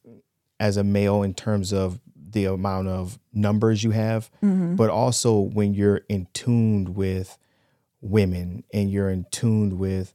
as 0.59 0.78
a 0.78 0.84
male 0.84 1.21
in 1.23 1.34
terms 1.34 1.73
of 1.73 1.99
the 2.15 2.45
amount 2.45 2.88
of 2.88 3.19
numbers 3.34 3.84
you 3.84 3.91
have, 3.91 4.30
hmm 4.41 4.75
but 4.75 4.89
also 4.89 5.39
when 5.39 5.73
you're 5.73 6.01
in 6.07 6.28
tuned 6.34 6.89
with 6.89 7.38
women 8.01 8.63
and 8.71 8.91
you're 8.91 9.09
in 9.09 9.25
tuned 9.32 9.73
with 9.73 10.13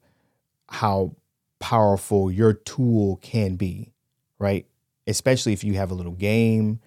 how 0.69 1.17
powerful 1.63 2.29
your 2.29 2.53
tool 2.53 3.21
can 3.23 3.55
be, 3.55 3.95
right? 4.41 4.67
Especially 5.07 5.53
if 5.53 5.63
you 5.63 5.75
have 5.75 5.93
a 5.93 5.95
little 5.95 6.13
game, 6.13 6.81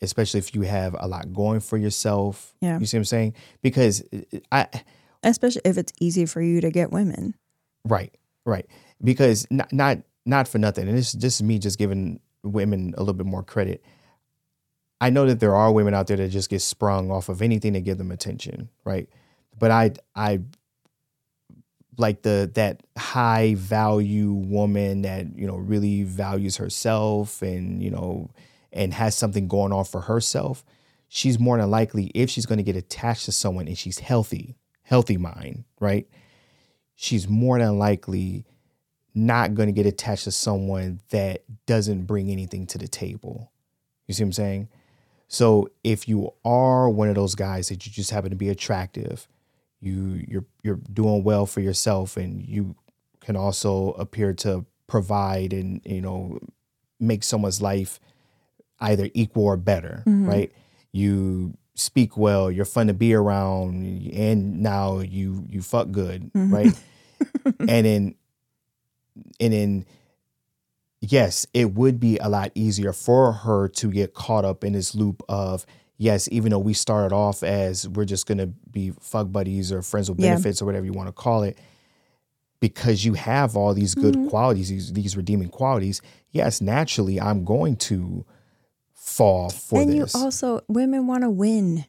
especially 0.00 0.38
if 0.38 0.54
you 0.54 0.62
have 0.62 0.94
a 0.96 1.08
lot 1.08 1.32
going 1.34 1.58
for 1.58 1.76
yourself. 1.76 2.54
Yeah. 2.60 2.78
You 2.78 2.86
see 2.86 2.96
what 2.96 3.00
I'm 3.00 3.04
saying? 3.06 3.34
Because 3.62 4.04
uh, 4.12 4.38
I 4.52 4.82
Especially 5.24 5.62
if 5.64 5.76
it's 5.76 5.92
easy 6.00 6.24
for 6.24 6.40
you 6.40 6.60
to 6.60 6.70
get 6.70 6.92
women. 6.92 7.34
Right, 7.84 8.14
right. 8.44 8.64
Because 9.02 9.44
not 9.50 9.72
not 9.72 9.98
not 10.24 10.46
for 10.46 10.58
nothing, 10.58 10.88
and 10.88 10.96
this 10.96 11.12
this 11.12 11.34
is 11.34 11.42
me 11.42 11.58
just 11.58 11.76
giving 11.76 12.20
women 12.44 12.94
a 12.96 13.00
little 13.00 13.14
bit 13.14 13.26
more 13.26 13.42
credit. 13.42 13.82
I 15.00 15.10
know 15.10 15.26
that 15.26 15.40
there 15.40 15.54
are 15.56 15.72
women 15.72 15.94
out 15.94 16.06
there 16.06 16.16
that 16.16 16.28
just 16.28 16.48
get 16.48 16.62
sprung 16.62 17.10
off 17.10 17.28
of 17.28 17.42
anything 17.42 17.72
to 17.72 17.80
give 17.80 17.98
them 17.98 18.12
attention, 18.12 18.70
right? 18.84 19.08
But 19.58 19.72
I 19.72 19.92
I 20.14 20.42
like 21.98 22.22
the 22.22 22.50
that 22.54 22.82
high 22.98 23.54
value 23.56 24.32
woman 24.32 25.02
that 25.02 25.36
you 25.36 25.46
know 25.46 25.56
really 25.56 26.02
values 26.02 26.56
herself 26.56 27.42
and 27.42 27.82
you 27.82 27.90
know 27.90 28.30
and 28.72 28.92
has 28.94 29.16
something 29.16 29.48
going 29.48 29.72
on 29.72 29.84
for 29.84 30.02
herself. 30.02 30.64
She's 31.08 31.38
more 31.38 31.56
than 31.56 31.70
likely 31.70 32.10
if 32.14 32.30
she's 32.30 32.46
going 32.46 32.58
to 32.58 32.64
get 32.64 32.76
attached 32.76 33.26
to 33.26 33.32
someone 33.32 33.68
and 33.68 33.78
she's 33.78 34.00
healthy, 34.00 34.56
healthy 34.82 35.16
mind, 35.16 35.64
right? 35.80 36.06
she's 36.96 37.28
more 37.28 37.58
than 37.58 37.78
likely 37.78 38.44
not 39.14 39.54
going 39.54 39.68
to 39.68 39.72
get 39.72 39.86
attached 39.86 40.24
to 40.24 40.32
someone 40.32 41.00
that 41.10 41.44
doesn't 41.66 42.02
bring 42.02 42.30
anything 42.30 42.66
to 42.66 42.78
the 42.78 42.88
table. 42.88 43.52
You 44.06 44.14
see 44.14 44.24
what 44.24 44.28
I'm 44.28 44.32
saying? 44.32 44.68
So 45.28 45.68
if 45.84 46.08
you 46.08 46.32
are 46.44 46.88
one 46.90 47.08
of 47.08 47.14
those 47.14 47.34
guys 47.34 47.68
that 47.68 47.86
you 47.86 47.92
just 47.92 48.10
happen 48.10 48.30
to 48.30 48.36
be 48.36 48.48
attractive, 48.48 49.28
you 49.80 50.24
you're 50.28 50.44
you're 50.62 50.80
doing 50.92 51.22
well 51.24 51.46
for 51.46 51.60
yourself 51.60 52.16
and 52.16 52.46
you 52.46 52.74
can 53.20 53.36
also 53.36 53.90
appear 53.92 54.32
to 54.32 54.64
provide 54.86 55.52
and 55.52 55.80
you 55.84 56.00
know 56.00 56.38
make 57.00 57.22
someone's 57.24 57.60
life 57.60 58.00
either 58.80 59.08
equal 59.14 59.44
or 59.44 59.56
better, 59.56 60.02
Mhm. 60.06 60.26
right? 60.28 60.52
You 60.92 61.54
speak 61.74 62.16
well, 62.16 62.50
you're 62.50 62.64
fun 62.64 62.86
to 62.86 62.94
be 62.94 63.12
around 63.14 63.84
and 64.14 64.60
now 64.62 65.00
you 65.00 65.44
you 65.48 65.60
fuck 65.62 65.90
good, 65.90 66.32
Mhm. 66.32 66.52
right? 66.52 66.80
and 67.60 67.86
then 67.86 68.14
and 69.40 69.52
then 69.52 69.86
yes 71.00 71.46
it 71.54 71.74
would 71.74 72.00
be 72.00 72.16
a 72.18 72.28
lot 72.28 72.50
easier 72.54 72.92
for 72.92 73.32
her 73.32 73.68
to 73.68 73.90
get 73.90 74.14
caught 74.14 74.44
up 74.44 74.64
in 74.64 74.72
this 74.72 74.94
loop 74.94 75.22
of 75.28 75.66
yes 75.98 76.28
even 76.32 76.50
though 76.50 76.58
we 76.58 76.72
started 76.74 77.14
off 77.14 77.42
as 77.42 77.88
we're 77.88 78.04
just 78.04 78.26
going 78.26 78.38
to 78.38 78.46
be 78.70 78.90
fuck 79.00 79.30
buddies 79.32 79.72
or 79.72 79.82
friends 79.82 80.08
with 80.10 80.20
Yeah. 80.20 80.30
benefits 80.30 80.60
or 80.62 80.66
whatever 80.66 80.84
you 80.86 80.92
want 80.92 81.08
to 81.08 81.12
call 81.12 81.42
it 81.42 81.58
because 82.60 83.04
you 83.04 83.14
have 83.14 83.56
all 83.56 83.74
these 83.74 83.94
good 83.94 84.14
Mhm. 84.14 84.30
qualities 84.30 84.68
these, 84.68 84.92
these 84.92 85.16
redeeming 85.16 85.48
qualities 85.48 86.00
yes 86.32 86.60
naturally 86.60 87.20
i'm 87.20 87.44
going 87.44 87.76
to 87.76 88.24
fall 88.92 89.50
for 89.50 89.80
and 89.82 89.90
this 89.92 90.14
you 90.14 90.20
also 90.20 90.60
women 90.68 91.06
want 91.06 91.22
to 91.22 91.30
win. 91.30 91.84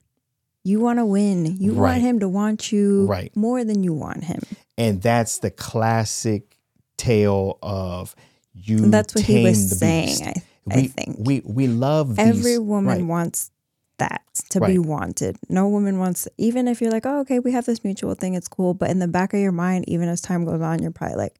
You 0.63 0.81
want 0.81 0.99
to 0.99 1.05
win. 1.05 1.45
You 1.61 1.71
Right. 1.71 1.91
want 1.93 2.01
him 2.01 2.19
to 2.19 2.27
want 2.29 2.71
you 2.73 3.05
Right. 3.05 3.33
more 3.37 3.63
than 3.63 3.83
you 3.83 3.93
want 3.93 4.25
him. 4.25 4.41
and 4.77 5.01
that's 5.01 5.39
the 5.39 5.49
classic 5.49 6.57
tale 6.97 7.57
of 7.63 8.15
you 8.53 8.83
And 8.83 8.93
that's 8.93 9.15
what 9.15 9.23
he 9.23 9.43
was 9.45 9.77
saying. 9.79 10.07
beast. 10.07 10.23
I, 10.23 10.33
we, 10.65 10.73
I 10.83 10.87
think 10.87 11.17
we 11.19 11.41
we 11.45 11.67
love 11.67 12.17
these, 12.17 12.27
every 12.27 12.57
woman 12.59 12.97
right. 12.99 13.05
wants 13.05 13.49
that 13.97 14.21
to 14.51 14.61
be 14.61 14.77
wanted. 14.77 15.37
No 15.49 15.67
woman 15.67 15.97
wants, 15.99 16.27
even 16.37 16.67
if 16.67 16.81
you're 16.81 16.91
like, 16.91 17.05
oh, 17.05 17.19
okay, 17.21 17.39
we 17.39 17.51
have 17.51 17.65
this 17.65 17.83
mutual 17.83 18.13
thing, 18.15 18.33
it's 18.35 18.47
cool. 18.47 18.73
But 18.73 18.89
in 18.91 18.99
the 18.99 19.07
back 19.07 19.33
of 19.33 19.39
your 19.39 19.51
mind, 19.51 19.85
even 19.87 20.07
as 20.09 20.21
time 20.21 20.45
goes 20.45 20.61
on, 20.61 20.79
you're 20.81 20.91
probably 20.91 21.17
like, 21.17 21.35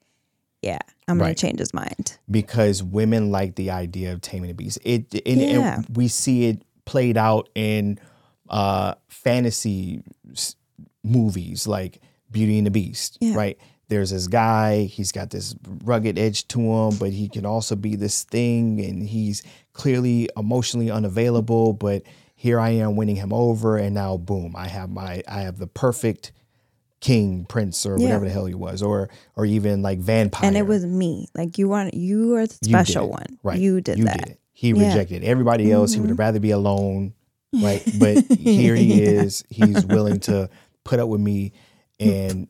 yeah, 0.63 0.79
I'm 1.07 1.19
Right. 1.19 1.27
gonna 1.27 1.35
change 1.35 1.59
his 1.59 1.73
mind. 1.73 2.17
because 2.29 2.81
women 2.83 3.31
like 3.31 3.55
the 3.55 3.69
idea 3.71 4.11
of 4.11 4.21
taming 4.21 4.47
the 4.49 4.53
beast. 4.55 4.79
It 4.83 5.13
and, 5.25 5.41
and 5.41 5.51
Yeah. 5.61 5.81
we 5.93 6.07
see 6.07 6.45
it 6.45 6.63
played 6.85 7.15
out 7.17 7.49
in 7.55 7.99
uh, 8.49 8.95
fantasy 9.07 10.01
s- 10.31 10.55
movies 11.03 11.67
like 11.67 11.99
Beauty 12.31 12.57
and 12.57 12.65
the 12.67 12.71
Beast, 12.71 13.17
Yeah. 13.21 13.35
right? 13.35 13.57
There's 13.89 14.09
this 14.09 14.27
guy, 14.27 14.83
he's 14.85 15.11
got 15.11 15.29
this 15.29 15.55
rugged 15.83 16.17
edge 16.17 16.47
to 16.49 16.59
him, 16.59 16.97
but 16.97 17.11
he 17.13 17.29
can 17.29 17.45
also 17.45 17.75
be 17.75 17.95
this 17.95 18.23
thing, 18.23 18.81
and 18.83 19.07
he's 19.07 19.43
clearly 19.73 20.27
emotionally 20.35 20.91
unavailable. 20.91 21.71
But 21.73 22.03
here 22.39 22.59
I 22.59 22.69
am 22.69 22.95
winning 22.95 23.15
him 23.17 23.33
over, 23.33 23.75
and 23.77 23.93
now 23.95 24.15
boom, 24.15 24.53
I 24.55 24.67
have 24.67 24.89
my 24.91 25.23
I 25.27 25.41
have 25.41 25.57
the 25.57 25.67
perfect 25.67 26.31
king, 26.99 27.45
prince, 27.45 27.85
or 27.85 27.97
Yeah. 27.97 28.03
whatever 28.03 28.25
the 28.25 28.31
hell 28.31 28.45
he 28.45 28.53
was, 28.53 28.81
or 28.81 29.09
or 29.35 29.45
even 29.45 29.81
like 29.81 29.99
vampire. 29.99 30.47
And 30.47 30.55
it 30.55 30.67
was 30.67 30.85
me. 30.85 31.27
Like 31.35 31.57
you 31.57 31.67
want, 31.67 31.93
you 31.95 32.35
are 32.35 32.45
the 32.47 32.53
special 32.63 33.09
one. 33.09 33.39
Right. 33.43 33.59
You 33.59 33.81
did 33.81 33.97
you 33.97 34.05
that. 34.05 34.19
Did 34.19 34.29
it. 34.33 34.39
He 34.53 34.69
Yeah. 34.69 34.87
rejected 34.87 35.23
everybody 35.23 35.71
else. 35.71 35.93
He 35.93 35.99
Mhm. 35.99 36.07
would 36.09 36.19
rather 36.19 36.39
be 36.39 36.51
alone, 36.51 37.13
right? 37.53 37.83
But 37.99 38.23
here 38.31 38.75
he 38.75 39.01
Yeah. 39.01 39.09
is. 39.23 39.43
He's 39.49 39.83
willing 39.85 40.19
to 40.21 40.49
put 40.83 40.99
up 40.99 41.09
with 41.09 41.21
me, 41.21 41.53
and 41.99 42.47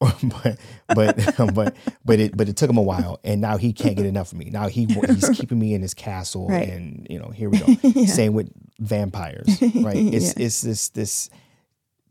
but 0.22 0.58
but 0.94 1.34
but 1.54 1.76
but 2.04 2.20
it 2.20 2.36
but 2.36 2.48
it 2.48 2.56
took 2.56 2.70
him 2.70 2.76
a 2.76 2.82
while, 2.82 3.18
and 3.24 3.40
now 3.40 3.56
he 3.56 3.72
can't 3.72 3.96
get 3.96 4.06
enough 4.06 4.32
of 4.32 4.38
me. 4.38 4.50
Now 4.50 4.68
he 4.68 4.84
he's 4.84 5.28
keeping 5.30 5.58
me 5.58 5.74
in 5.74 5.82
his 5.82 5.94
castle, 5.94 6.48
Right. 6.48 6.68
and 6.68 7.06
you 7.10 7.18
know 7.18 7.30
here 7.30 7.50
we 7.50 7.58
go. 7.58 7.66
Yeah. 7.82 8.06
Same 8.06 8.32
with 8.32 8.50
vampires, 8.78 9.60
right? 9.60 9.96
It's 9.96 10.36
Yeah. 10.36 10.46
it's 10.46 10.60
this 10.60 10.88
this 10.90 11.30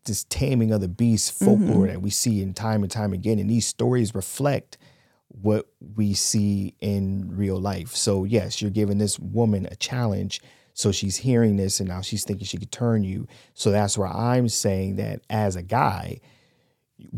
this 0.05 0.25
taming 0.25 0.71
of 0.71 0.81
the 0.81 0.87
beast 0.89 1.35
mm-hmm. 1.35 1.45
folklore 1.45 1.87
that 1.87 2.01
we 2.01 2.09
see 2.09 2.41
in 2.41 2.53
time 2.53 2.83
and 2.83 2.91
time 2.91 3.13
again, 3.13 3.39
and 3.39 3.49
these 3.49 3.67
stories 3.67 4.13
reflect 4.13 4.77
what 5.29 5.67
we 5.95 6.13
see 6.13 6.73
in 6.81 7.29
real 7.35 7.59
life. 7.59 7.95
So 7.95 8.23
yes, 8.25 8.61
you're 8.61 8.71
giving 8.71 8.97
this 8.97 9.17
woman 9.19 9.67
a 9.71 9.75
challenge. 9.75 10.41
So 10.73 10.91
she's 10.91 11.17
hearing 11.17 11.57
this 11.57 11.79
and 11.79 11.89
now 11.89 12.01
she's 12.01 12.23
thinking 12.23 12.45
she 12.45 12.57
could 12.57 12.71
turn 12.71 13.03
you. 13.03 13.27
So 13.55 13.71
that's 13.71 13.97
where 13.97 14.07
I'm 14.07 14.47
saying 14.47 14.97
that 14.97 15.21
as 15.27 15.55
a 15.55 15.63
guy, 15.63 16.19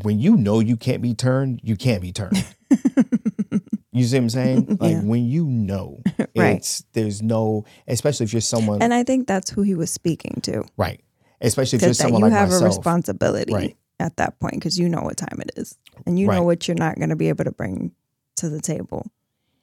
when 0.01 0.19
you 0.19 0.35
know 0.37 0.59
you 0.59 0.75
can't 0.77 1.01
be 1.01 1.13
turned, 1.13 1.61
you 1.63 1.75
can't 1.75 2.01
be 2.01 2.11
turned. 2.11 2.43
you 3.91 4.03
see 4.05 4.17
what 4.17 4.23
I'm 4.23 4.29
saying? 4.29 4.77
Like 4.79 4.91
Yeah. 4.97 5.01
when 5.01 5.25
you 5.25 5.45
know 5.45 6.01
Right. 6.35 6.57
it's 6.57 6.83
there's 6.93 7.21
no 7.21 7.65
especially 7.87 8.25
if 8.25 8.33
you're 8.33 8.41
someone 8.41 8.81
And 8.81 8.93
I 8.93 9.03
think 9.03 9.27
that's 9.27 9.49
who 9.49 9.61
he 9.61 9.75
was 9.75 9.89
speaking 9.91 10.39
to. 10.43 10.63
right. 10.77 11.01
Especially 11.41 11.77
if 11.77 11.81
you're 11.81 11.89
that 11.89 11.95
someone 11.95 12.19
you 12.21 12.25
like 12.27 12.33
have 12.33 12.49
myself. 12.49 12.61
a 12.61 12.65
responsibility 12.65 13.53
Right. 13.53 13.77
at 13.99 14.17
that 14.17 14.39
point 14.39 14.55
because 14.55 14.77
you 14.77 14.89
know 14.89 15.01
what 15.01 15.17
time 15.17 15.39
it 15.41 15.51
is. 15.57 15.77
And 16.05 16.19
you 16.19 16.27
Right. 16.27 16.35
know 16.35 16.43
what 16.43 16.67
you're 16.67 16.75
not 16.77 16.97
going 16.97 17.09
to 17.09 17.15
be 17.15 17.29
able 17.29 17.45
to 17.45 17.51
bring 17.51 17.93
to 18.37 18.49
the 18.49 18.59
table 18.61 19.09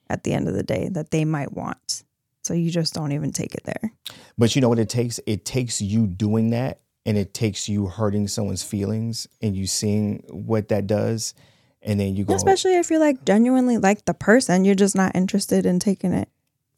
at 0.09 0.23
the 0.23 0.33
end 0.33 0.47
of 0.47 0.53
the 0.55 0.63
day 0.63 0.89
that 0.89 1.11
they 1.11 1.25
might 1.25 1.53
want. 1.53 2.03
So 2.43 2.53
you 2.53 2.71
just 2.71 2.93
don't 2.93 3.11
even 3.11 3.31
take 3.31 3.53
it 3.55 3.63
there. 3.65 3.91
But 4.37 4.55
you 4.55 4.61
know 4.61 4.69
what 4.69 4.79
it 4.79 4.89
takes? 4.89 5.19
It 5.27 5.43
takes 5.45 5.81
you 5.81 6.07
doing 6.07 6.51
that 6.51 6.79
and 7.07 7.17
it 7.17 7.33
takes 7.33 7.69
you 7.69 7.87
hurting 7.87 8.27
someone's 8.27 8.61
feelings 8.61 9.29
and 9.41 9.55
you 9.55 9.65
seeing 9.65 10.23
what 10.29 10.67
that 10.67 10.85
does. 10.85 11.33
And 11.81 11.97
then 11.99 12.17
you 12.17 12.25
go, 12.25 12.35
Especially 12.35 12.75
if 12.75 12.89
you're 12.89 12.99
like 12.99 13.23
genuinely 13.23 13.77
like 13.77 14.03
the 14.03 14.13
person, 14.13 14.65
you're 14.65 14.75
just 14.75 14.95
not 14.95 15.15
interested 15.15 15.65
in 15.65 15.79
taking 15.79 16.11
it 16.11 16.27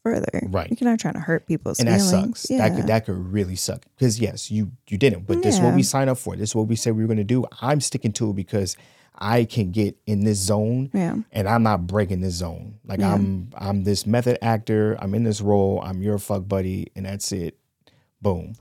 further. 0.04 0.44
Right. 0.44 0.70
You're 0.70 0.88
not 0.88 1.00
trying 1.00 1.16
to 1.16 1.20
hurt 1.20 1.48
people's 1.48 1.80
and 1.80 1.88
that 1.88 2.00
feelings. 2.00 2.42
sucks. 2.42 2.52
Yeah. 2.52 2.70
That 2.70 2.76
could 2.76 2.88
that 2.88 3.06
could 3.06 3.34
really 3.34 3.56
suck. 3.56 3.84
Because 3.96 4.20
yes, 4.20 4.52
you 4.52 4.72
you 4.88 5.00
didn't, 5.00 5.26
but 5.26 5.42
this 5.42 5.56
is 5.56 5.62
what 5.62 5.74
we 5.74 5.82
signed 5.82 6.12
up 6.12 6.20
for. 6.20 6.36
This 6.36 6.50
is 6.50 6.56
what 6.56 6.68
we 6.68 6.76
said 6.76 6.96
we 6.96 7.02
were 7.02 7.08
gonna 7.08 7.24
do. 7.24 7.46
I'm 7.60 7.82
sticking 7.82 8.14
to 8.14 8.30
it 8.30 8.36
because 8.36 8.78
I 9.18 9.46
can 9.46 9.72
get 9.72 9.98
in 10.06 10.26
this 10.26 10.38
zone 10.38 10.92
yeah. 10.94 11.16
and 11.32 11.50
I'm 11.50 11.64
not 11.64 11.88
breaking 11.88 12.22
this 12.22 12.36
zone. 12.36 12.76
Like 12.86 13.00
Yeah. 13.00 13.16
I'm 13.16 13.50
I'm 13.58 13.84
this 13.84 14.06
method 14.06 14.38
actor, 14.44 14.96
I'm 15.00 15.16
in 15.16 15.24
this 15.24 15.42
role, 15.42 15.82
I'm 15.84 16.04
your 16.04 16.20
fuck 16.20 16.48
buddy, 16.48 16.92
and 16.96 17.08
that's 17.08 17.32
it. 17.32 17.58
Boom. 18.22 18.54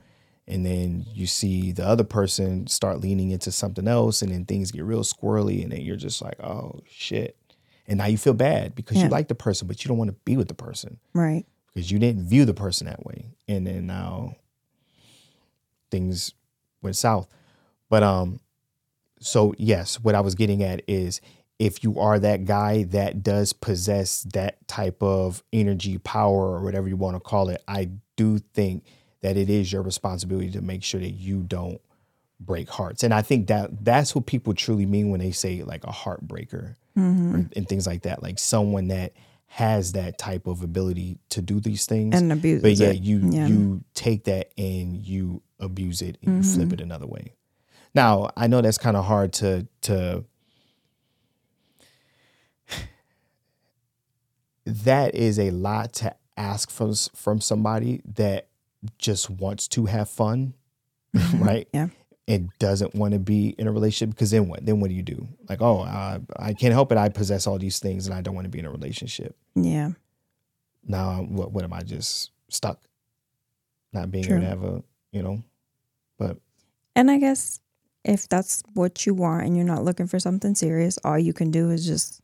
And 0.49 0.65
then 0.65 1.05
you 1.13 1.27
see 1.27 1.73
the 1.73 1.87
other 1.87 2.05
person 2.05 2.67
start 2.69 3.01
leaning 3.01 3.31
into 3.31 3.53
something 3.53 3.87
else, 3.87 4.23
and 4.23 4.33
then 4.33 4.47
things 4.47 4.71
get 4.73 4.83
real 4.83 5.03
squirrely, 5.03 5.63
and 5.63 5.71
then 5.71 5.83
you're 5.83 5.97
just 5.97 6.23
like, 6.23 6.41
oh 6.43 6.81
shit. 6.91 7.37
And 7.87 7.99
now 7.99 8.07
you 8.07 8.17
feel 8.19 8.33
bad 8.35 8.75
because 8.75 8.97
Yeah. 8.97 9.05
you 9.05 9.09
like 9.11 9.29
the 9.29 9.35
person, 9.35 9.69
but 9.69 9.85
you 9.85 9.89
don't 9.89 9.99
want 9.99 10.09
to 10.11 10.17
be 10.25 10.37
with 10.37 10.49
the 10.49 10.55
person 10.55 10.99
Right. 11.15 11.45
because 11.67 11.91
you 11.91 11.99
didn't 11.99 12.25
view 12.27 12.45
the 12.47 12.55
person 12.55 12.87
that 12.87 13.05
way. 13.05 13.27
And 13.47 13.67
then 13.67 13.87
now 13.87 14.37
things 15.91 16.33
went 16.83 16.97
south. 16.97 17.29
But 17.89 18.03
um 18.03 18.41
so 19.21 19.55
yes, 19.59 19.97
what 20.01 20.15
I 20.15 20.21
was 20.21 20.35
getting 20.35 20.63
at 20.63 20.83
is 20.87 21.21
if 21.59 21.83
you 21.83 21.99
are 21.99 22.19
that 22.21 22.45
guy 22.45 22.85
that 22.85 23.23
does 23.25 23.53
possess 23.53 24.23
that 24.35 24.67
type 24.69 25.03
of 25.03 25.43
energy, 25.53 25.99
power, 25.99 26.53
or 26.55 26.63
whatever 26.63 26.89
you 26.89 26.97
want 26.97 27.17
to 27.17 27.21
call 27.21 27.49
it, 27.49 27.61
I 27.67 27.91
do 28.17 28.39
think 28.39 28.85
that 29.21 29.37
it 29.37 29.51
is 29.51 29.73
your 29.73 29.83
responsibility 29.83 30.51
to 30.53 30.61
make 30.61 30.83
sure 30.85 31.01
that 31.01 31.11
you 31.11 31.43
don't 31.43 31.81
break 32.41 32.69
hearts. 32.69 33.03
And 33.03 33.13
I 33.13 33.23
think 33.23 33.49
that 33.49 33.85
that's 33.85 34.15
what 34.15 34.27
people 34.27 34.55
truly 34.55 34.87
mean 34.87 35.11
when 35.11 35.21
they 35.21 35.33
say 35.33 35.63
like 35.63 35.85
a 35.85 35.93
heartbreaker 35.93 36.77
Mm-hmm. 36.97 37.35
or, 37.37 37.49
and 37.55 37.69
things 37.69 37.87
like 37.87 38.03
that. 38.03 38.23
Like 38.25 38.39
someone 38.41 38.89
that 38.89 39.13
has 39.47 39.93
that 39.93 40.19
type 40.19 40.47
of 40.49 40.63
ability 40.63 41.19
to 41.31 41.41
do 41.41 41.61
these 41.61 41.87
things. 41.87 42.15
And 42.21 42.33
abuses 42.33 42.63
but 42.63 42.73
yeah, 42.75 42.89
it. 42.91 43.01
you 43.03 43.21
Yeah. 43.31 43.47
you 43.47 43.85
take 43.95 44.25
that 44.25 44.51
and 44.59 44.97
you 44.97 45.41
abuse 45.61 46.03
it 46.03 46.19
and 46.23 46.37
you 46.37 46.43
Mm-hmm. 46.43 46.55
flip 46.55 46.73
it 46.73 46.81
another 46.81 47.07
way. 47.07 47.35
Now, 47.95 48.31
I 48.37 48.47
know 48.49 48.61
that's 48.61 48.79
kind 48.79 48.97
of 48.97 49.05
hard 49.05 49.33
to 49.35 49.67
to 49.83 50.25
that 54.67 55.15
is 55.15 55.39
a 55.39 55.51
lot 55.51 55.93
to 55.95 56.15
ask 56.37 56.71
from 56.71 56.95
from 57.15 57.41
somebody 57.41 58.01
that 58.17 58.48
just 58.99 59.29
wants 59.31 59.69
to 59.69 59.87
have 59.87 60.09
fun, 60.09 60.55
mm-hmm. 61.15 61.43
right? 61.43 61.69
Yeah. 61.73 61.89
And 62.27 62.51
doesn't 62.59 62.95
want 62.95 63.15
to 63.15 63.19
be 63.19 63.55
in 63.59 63.67
a 63.67 63.73
relationship 63.73 64.15
because 64.15 64.31
then 64.31 64.49
what? 64.49 64.65
Then 64.65 64.81
what 64.81 64.89
do 64.89 64.95
you 64.95 65.03
do? 65.03 65.27
Like, 65.49 65.63
oh, 65.63 65.81
I, 65.81 66.21
I 66.37 66.53
can't 66.53 66.75
help 66.75 66.93
it. 66.93 66.99
I 66.99 67.09
possess 67.09 67.47
all 67.47 67.59
these 67.59 67.79
things 67.79 68.07
and 68.07 68.15
I 68.15 68.21
don't 68.21 68.35
want 68.35 68.45
to 68.45 68.51
be 68.51 68.59
in 68.59 68.67
a 68.67 68.71
relationship. 68.71 69.35
Yeah. 69.55 69.93
Now, 70.87 71.09
I'm- 71.11 71.35
what? 71.35 71.53
What 71.53 71.65
am 71.65 71.73
I 71.73 71.81
just 71.83 72.31
stuck? 72.51 72.81
Not 73.95 74.11
being 74.11 74.25
True. 74.25 74.37
able 74.37 74.43
to 74.45 74.49
have 74.51 74.63
a, 74.65 74.83
you 75.13 75.23
know, 75.23 75.43
but 76.19 76.37
And 76.95 77.11
I 77.11 77.19
guess 77.19 77.61
if 78.05 78.29
that's 78.29 78.63
what 78.75 79.07
you 79.07 79.15
want 79.15 79.47
and 79.47 79.57
you're 79.57 79.65
not 79.65 79.83
looking 79.85 80.07
for 80.07 80.19
something 80.21 80.55
serious, 80.55 80.99
all 81.05 81.19
you 81.19 81.33
can 81.33 81.51
do 81.51 81.71
is 81.71 81.87
just 81.87 82.21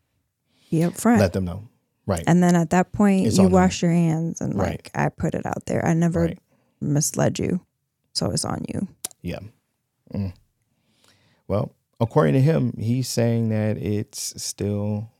be 0.70 0.78
upfront. 0.80 1.18
let 1.18 1.32
them 1.32 1.46
know, 1.46 1.68
right? 2.06 2.22
and 2.26 2.42
then 2.42 2.54
at 2.56 2.70
that 2.70 2.92
point, 2.92 3.26
It's 3.26 3.36
you 3.38 3.44
on 3.44 3.50
them. 3.50 3.52
wash 3.54 3.80
your 3.82 3.90
hands 3.92 4.42
and 4.42 4.54
Right. 4.54 4.72
like, 4.72 4.90
I 4.94 5.08
put 5.08 5.34
it 5.34 5.46
out 5.46 5.64
there. 5.66 5.84
I 5.84 5.94
never 5.94 6.20
Right. 6.26 6.38
Misled 6.85 7.39
you. 7.39 7.61
So 8.12 8.30
it's 8.30 8.45
on 8.45 8.64
you. 8.72 8.89
Yeah. 9.22 9.41
Mm. 10.12 10.35
Well, 11.49 11.72
according 12.01 12.35
to 12.35 12.41
him, 12.41 12.74
he's 12.78 13.09
saying 13.09 13.49
that 13.49 13.76
it's 13.76 14.41
still 14.43 15.11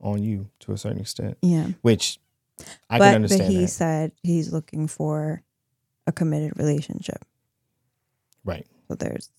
on 0.00 0.22
you 0.22 0.50
to 0.60 0.72
a 0.72 0.78
certain 0.78 1.00
extent, 1.00 1.38
Yeah. 1.42 1.68
which 1.82 2.18
I 2.90 2.98
but 2.98 3.06
can 3.06 3.14
understand. 3.16 3.42
but 3.44 3.50
he 3.52 3.60
that. 3.62 3.68
said 3.68 4.12
he's 4.22 4.52
looking 4.52 4.86
for 4.86 5.42
a 6.06 6.12
committed 6.12 6.58
relationship. 6.58 7.24
Right. 8.44 8.66
So 8.88 8.96
there's 8.96 9.30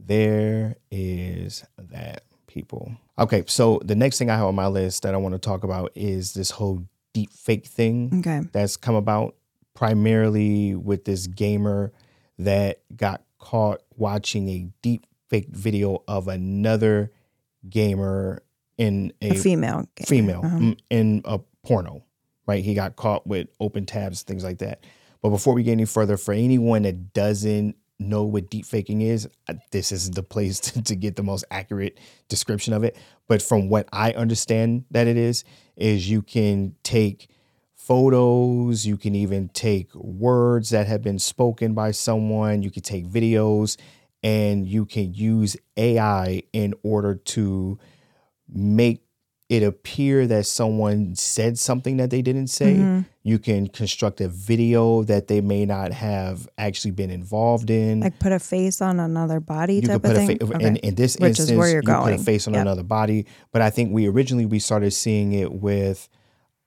There 0.00 0.76
is 0.90 1.64
that, 1.78 2.22
people. 2.46 2.92
Okay, 3.18 3.44
so 3.46 3.80
the 3.84 3.94
next 3.94 4.18
thing 4.18 4.30
I 4.30 4.36
have 4.36 4.46
on 4.46 4.54
my 4.54 4.66
list 4.66 5.02
that 5.02 5.14
I 5.14 5.16
want 5.18 5.34
to 5.34 5.38
talk 5.38 5.64
about 5.64 5.90
is 5.94 6.32
this 6.34 6.50
whole 6.50 6.84
deep 7.12 7.32
fake 7.32 7.66
thing 7.66 8.10
okay. 8.20 8.42
that's 8.52 8.76
come 8.76 8.94
about 8.94 9.34
primarily 9.76 10.74
with 10.74 11.04
this 11.04 11.28
gamer 11.28 11.92
that 12.38 12.80
got 12.96 13.22
caught 13.38 13.82
watching 13.94 14.48
a 14.48 14.68
deep 14.82 15.06
fake 15.30 15.48
video 15.50 16.02
of 16.08 16.26
another 16.26 17.12
gamer 17.68 18.42
in 18.78 19.12
A, 19.22 19.34
female. 19.34 19.86
gamer. 19.94 20.06
female 20.06 20.40
Uh-huh. 20.44 20.56
mm, 20.58 20.78
in 20.90 21.22
a 21.24 21.38
porno, 21.64 22.02
right? 22.46 22.64
He 22.64 22.74
got 22.74 22.96
caught 22.96 23.26
with 23.26 23.48
open 23.60 23.86
tabs, 23.86 24.22
things 24.22 24.42
like 24.42 24.58
that. 24.58 24.82
But 25.22 25.30
before 25.30 25.54
we 25.54 25.62
get 25.62 25.72
any 25.72 25.84
further, 25.84 26.16
for 26.16 26.32
anyone 26.34 26.82
that 26.82 27.12
doesn't 27.12 27.76
know 27.98 28.24
what 28.24 28.50
deep 28.50 28.66
faking 28.66 29.00
is, 29.00 29.28
uh, 29.48 29.54
this 29.72 29.92
is 29.92 30.10
the 30.10 30.22
place 30.22 30.60
to, 30.60 30.82
to 30.82 30.96
get 30.96 31.16
the 31.16 31.22
most 31.22 31.44
accurate 31.50 31.98
description 32.28 32.72
of 32.72 32.82
it. 32.84 32.96
But 33.28 33.42
from 33.42 33.68
what 33.68 33.88
I 33.92 34.12
understand 34.12 34.84
that 34.90 35.06
it 35.06 35.16
is, 35.16 35.44
is 35.76 36.08
you 36.08 36.22
can 36.22 36.74
take 36.82 37.28
photos, 37.86 38.84
you 38.84 38.96
can 38.96 39.14
even 39.14 39.48
take 39.50 39.94
words 39.94 40.70
that 40.70 40.86
have 40.88 41.02
been 41.02 41.18
spoken 41.20 41.72
by 41.72 41.92
someone, 41.92 42.62
you 42.62 42.70
can 42.70 42.82
take 42.82 43.06
videos, 43.06 43.76
and 44.22 44.66
you 44.66 44.84
can 44.84 45.14
use 45.14 45.56
AI 45.76 46.42
in 46.52 46.74
order 46.82 47.14
to 47.14 47.78
make 48.52 49.02
it 49.48 49.62
appear 49.62 50.26
that 50.26 50.44
someone 50.44 51.14
said 51.14 51.56
something 51.56 51.98
that 51.98 52.10
they 52.10 52.20
didn't 52.20 52.48
say. 52.48 52.74
Mhm. 52.74 53.04
You 53.22 53.38
can 53.38 53.68
construct 53.68 54.20
a 54.20 54.28
video 54.28 55.04
that 55.04 55.28
they 55.28 55.40
may 55.40 55.64
not 55.64 55.92
have 55.92 56.48
actually 56.58 56.90
been 56.90 57.10
involved 57.12 57.70
in. 57.70 58.00
Like 58.00 58.18
put 58.18 58.32
a 58.32 58.40
face 58.40 58.80
on 58.82 58.98
another 58.98 59.38
body 59.38 59.74
you 59.76 59.82
type 59.82 60.02
put 60.02 60.10
of 60.10 60.16
a 60.16 60.26
thing. 60.26 60.38
fa- 60.38 60.44
Okay. 60.56 60.66
in, 60.66 60.76
in 60.78 60.94
this 60.96 61.16
Which 61.20 61.38
is 61.38 61.52
where 61.52 61.68
you're 61.68 61.82
you 61.86 61.94
put 62.02 62.14
a 62.14 62.18
face 62.18 62.48
on 62.48 62.54
Yep. 62.54 62.62
another 62.62 62.82
body. 62.82 63.26
But 63.52 63.62
I 63.62 63.70
think 63.70 63.92
we 63.92 64.08
originally 64.08 64.46
we 64.46 64.58
started 64.58 64.90
seeing 64.92 65.32
it 65.32 65.52
with 65.52 66.08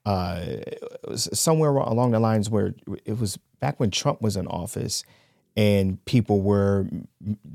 uh, 0.06 0.46
somewhere 1.16 1.72
along 1.72 2.12
the 2.12 2.20
lines 2.20 2.50
where 2.50 2.74
it 3.06 3.20
was 3.20 3.38
back 3.60 3.80
when 3.80 3.92
Trump 3.92 4.22
was 4.22 4.36
in 4.36 4.48
office, 4.48 5.04
and 5.58 6.04
people 6.06 6.42
were 6.42 6.88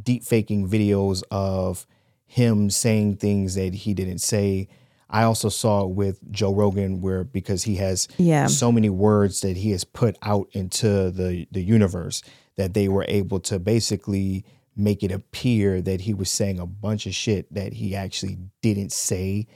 deep 0.02 0.24
faking 0.24 0.68
videos 0.68 1.22
of 1.30 1.86
him 2.26 2.68
saying 2.70 3.16
things 3.16 3.54
that 3.54 3.74
he 3.74 3.94
didn't 3.94 4.18
say. 4.18 4.68
I 5.10 5.22
also 5.24 5.48
saw 5.48 5.84
it 5.84 5.90
with 5.90 6.18
Joe 6.32 6.52
Rogan, 6.52 7.00
where 7.00 7.22
because 7.24 7.62
he 7.62 7.76
has 7.76 8.08
Yeah. 8.18 8.46
so 8.46 8.72
many 8.72 8.88
words 8.90 9.40
that 9.42 9.56
he 9.56 9.70
has 9.70 9.84
put 9.84 10.16
out 10.22 10.48
into 10.52 11.10
the 11.10 11.46
the 11.52 11.62
universe 11.62 12.22
that 12.56 12.74
they 12.74 12.88
were 12.88 13.04
able 13.08 13.40
to 13.40 13.58
basically 13.58 14.44
make 14.76 15.02
it 15.04 15.12
appear 15.12 15.80
that 15.80 16.00
he 16.00 16.12
was 16.14 16.30
saying 16.30 16.58
a 16.58 16.66
bunch 16.66 17.06
of 17.06 17.14
shit 17.14 17.52
that 17.54 17.74
he 17.74 17.94
actually 17.94 18.38
didn't 18.60 18.90
say 18.90 19.46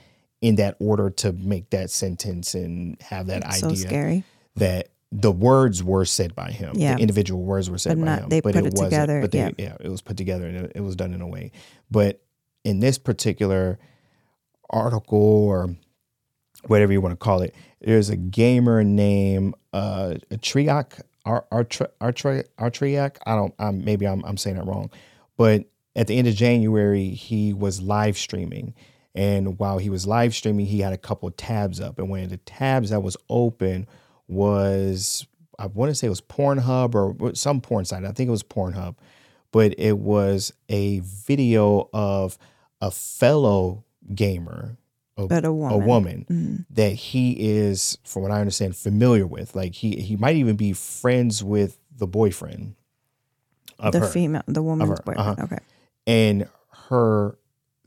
in 0.41 0.57
that 0.57 0.77
order 0.79 1.11
to 1.11 1.33
make 1.33 1.71
that 1.71 1.91
sentence 1.91 2.55
and 2.55 3.01
have 3.03 3.27
that 3.27 3.43
It's 3.45 3.61
so 3.61 3.69
idea 3.71 3.77
scary. 3.89 4.25
that 4.57 4.89
the 5.11 5.33
words 5.33 5.83
were 5.83 6.05
said 6.05 6.35
by 6.35 6.51
him. 6.53 6.73
Yeah. 6.77 6.95
The 6.95 7.01
individual 7.01 7.43
words 7.43 7.69
were 7.71 7.79
said 7.79 7.99
But 7.99 8.05
by 8.05 8.11
not- 8.13 8.23
him. 8.25 8.29
they 8.29 8.41
but 8.41 8.55
put 8.55 8.65
it 8.67 8.75
it 8.75 8.77
together, 8.77 9.21
But 9.21 9.33
they, 9.33 9.39
yeah. 9.39 9.51
yeah, 9.59 9.77
it 9.81 9.89
was 9.89 10.01
put 10.03 10.17
together 10.17 10.47
and 10.47 10.57
it, 10.57 10.73
it 10.77 10.81
was 10.81 10.95
done 10.97 11.13
in 11.15 11.21
a 11.21 11.27
way. 11.27 11.51
But 11.91 12.21
in 12.65 12.81
this 12.81 12.99
particular 12.99 13.79
article 14.71 15.19
or 15.19 15.75
whatever 16.67 16.93
you 16.93 17.01
want 17.01 17.13
to 17.13 17.17
call 17.17 17.43
it, 17.43 17.55
there's 17.81 18.09
a 18.11 18.17
gamer 18.17 18.83
named 18.85 19.55
uh 19.73 20.15
Triac 20.35 21.01
Ar- 21.25 21.47
Artra- 21.53 21.91
Artra- 22.01 22.45
Artriac. 22.59 23.17
I 23.27 23.35
don't. 23.35 23.55
I'm, 23.59 23.85
maybe 23.85 24.07
I'm, 24.07 24.25
I'm 24.25 24.37
saying 24.37 24.57
it 24.57 24.65
wrong, 24.65 24.91
But 25.37 25.65
at 25.95 26.07
the 26.07 26.17
end 26.17 26.27
of 26.29 26.35
January, 26.35 27.09
he 27.11 27.53
was 27.53 27.81
live 27.83 28.17
streaming. 28.17 28.75
And 29.19 29.59
while 29.59 29.79
he 29.79 29.91
was 29.91 30.07
live 30.07 30.33
streaming, 30.35 30.67
he 30.67 30.79
had 30.81 30.93
a 30.93 30.97
couple 30.99 31.29
tabs 31.33 31.81
up. 31.81 31.99
And 31.99 32.09
one 32.09 32.21
of 32.23 32.31
the 32.31 32.37
tabs 32.37 32.91
that 32.91 33.03
was 33.03 33.17
open 33.29 33.89
was, 34.29 35.27
I 35.59 35.67
want 35.67 35.91
to 35.91 35.95
say 35.97 36.07
it 36.07 36.11
was 36.11 36.21
Pornhub 36.21 36.95
or 36.95 37.35
some 37.35 37.61
porn 37.61 37.85
site. 37.85 38.05
I 38.05 38.13
think 38.13 38.29
it 38.29 38.31
was 38.31 38.45
Pornhub. 38.45 38.95
But 39.51 39.75
it 39.79 39.99
was 39.99 40.53
a 40.69 41.01
video 41.01 41.89
of 41.93 42.39
a 42.81 42.91
fellow 42.93 43.85
gamer, 44.15 44.77
a, 45.17 45.27
But 45.27 45.45
a 45.45 45.53
woman. 45.53 45.75
a 45.83 45.85
woman 45.87 46.27
Mm. 46.31 46.67
that 46.71 46.93
he 46.93 47.33
is, 47.33 47.99
from 48.05 48.23
what 48.23 48.31
I 48.31 48.39
understand, 48.41 48.77
familiar 48.77 49.27
with. 49.27 49.57
Like 49.57 49.75
he 49.75 49.97
he 49.97 50.17
might 50.17 50.37
even 50.37 50.55
be 50.57 50.73
friends 50.75 51.43
with 51.43 51.79
the 51.97 52.07
boyfriend 52.07 52.77
of 53.81 53.93
The 53.93 54.01
her 54.01 54.07
female, 54.07 54.43
the 54.47 54.63
woman's 54.63 55.01
boyfriend. 55.01 55.19
uh-huh. 55.19 55.45
Okay. 55.45 55.59
and 56.07 56.49
her 56.89 57.37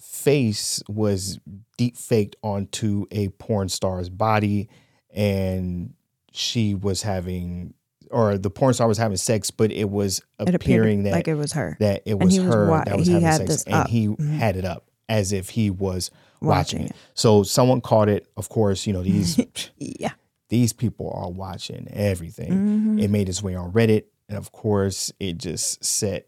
face 0.01 0.81
was 0.87 1.39
deep 1.77 1.95
faked 1.97 2.35
onto 2.43 3.05
a 3.11 3.29
porn 3.29 3.69
star's 3.69 4.09
body 4.09 4.67
and 5.13 5.93
she 6.31 6.73
was 6.75 7.01
having 7.03 7.73
or 8.09 8.37
the 8.37 8.49
porn 8.49 8.73
star 8.73 8.87
was 8.87 8.97
having 8.97 9.17
sex 9.17 9.51
but 9.51 9.71
it 9.71 9.89
was 9.89 10.21
It 10.39 10.55
appearing 10.55 11.03
that 11.03 11.11
like 11.13 11.27
it 11.27 11.35
was 11.35 11.53
her 11.53 11.77
that 11.79 12.01
it 12.05 12.19
was 12.19 12.37
was 12.39 12.45
her 12.45 12.67
wa- 12.69 12.83
that 12.83 12.97
was 12.97 13.07
having 13.07 13.47
sex 13.47 13.63
and 13.63 13.75
up. 13.75 13.87
he 13.89 14.07
Mhm. 14.07 14.37
had 14.37 14.55
it 14.55 14.65
up 14.65 14.89
as 15.07 15.31
if 15.31 15.49
he 15.49 15.69
was 15.69 16.09
watching 16.41 16.47
watching 16.79 16.81
it. 16.81 16.89
it 16.91 16.95
so 17.13 17.43
someone 17.43 17.81
caught 17.81 18.09
it 18.09 18.27
of 18.37 18.49
course 18.49 18.87
you 18.87 18.93
know 18.93 19.03
these 19.03 19.39
Yeah. 19.77 20.11
these 20.49 20.73
people 20.73 21.11
are 21.13 21.29
watching 21.29 21.87
everything 21.91 22.51
Mhm. 22.97 23.01
it 23.03 23.09
made 23.09 23.29
its 23.29 23.43
way 23.43 23.55
on 23.55 23.71
reddit 23.71 24.05
and 24.27 24.37
of 24.37 24.51
course 24.51 25.11
it 25.19 25.37
just 25.37 25.83
set 25.83 26.27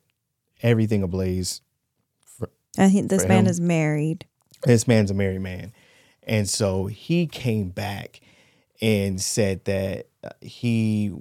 everything 0.62 1.02
ablaze 1.04 1.62
And 2.78 2.92
he, 2.92 3.02
this 3.02 3.26
man 3.26 3.46
him. 3.46 3.52
is 3.52 3.60
married. 3.60 4.26
this 4.64 4.88
man's 4.88 5.12
a 5.12 5.14
married 5.14 5.42
man. 5.42 5.74
And 6.24 6.50
so 6.50 6.86
he 6.86 7.28
came 7.28 7.70
back 7.70 8.22
and 8.82 9.22
said 9.22 9.66
that 9.66 10.08
uh, 10.24 10.30
he 10.42 11.14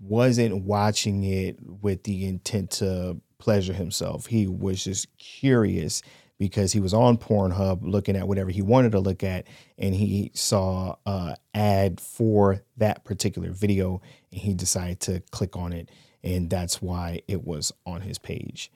wasn't 0.00 0.64
watching 0.64 1.24
it 1.24 1.58
with 1.82 2.02
the 2.04 2.26
intent 2.26 2.70
to 2.72 3.20
pleasure 3.38 3.72
himself. 3.72 4.26
He 4.26 4.46
was 4.46 4.84
just 4.84 5.16
curious 5.18 6.02
because 6.38 6.72
he 6.72 6.80
was 6.80 6.92
on 6.92 7.16
Pornhub 7.16 7.80
looking 7.82 8.16
at 8.16 8.26
whatever 8.26 8.50
he 8.50 8.62
wanted 8.62 8.92
to 8.92 9.00
look 9.00 9.22
at 9.22 9.46
and 9.78 9.94
he 9.94 10.30
saw 10.34 10.96
a 11.06 11.36
ad 11.54 12.00
for 12.00 12.62
that 12.76 13.04
particular 13.04 13.50
video 13.50 14.02
and 14.32 14.40
he 14.40 14.54
decided 14.54 15.00
to 15.00 15.20
click 15.30 15.56
on 15.56 15.72
it 15.72 15.88
and 16.22 16.50
that's 16.50 16.82
why 16.82 17.20
it 17.28 17.46
was 17.46 17.72
on 17.86 18.00
his 18.00 18.18
page. 18.18 18.72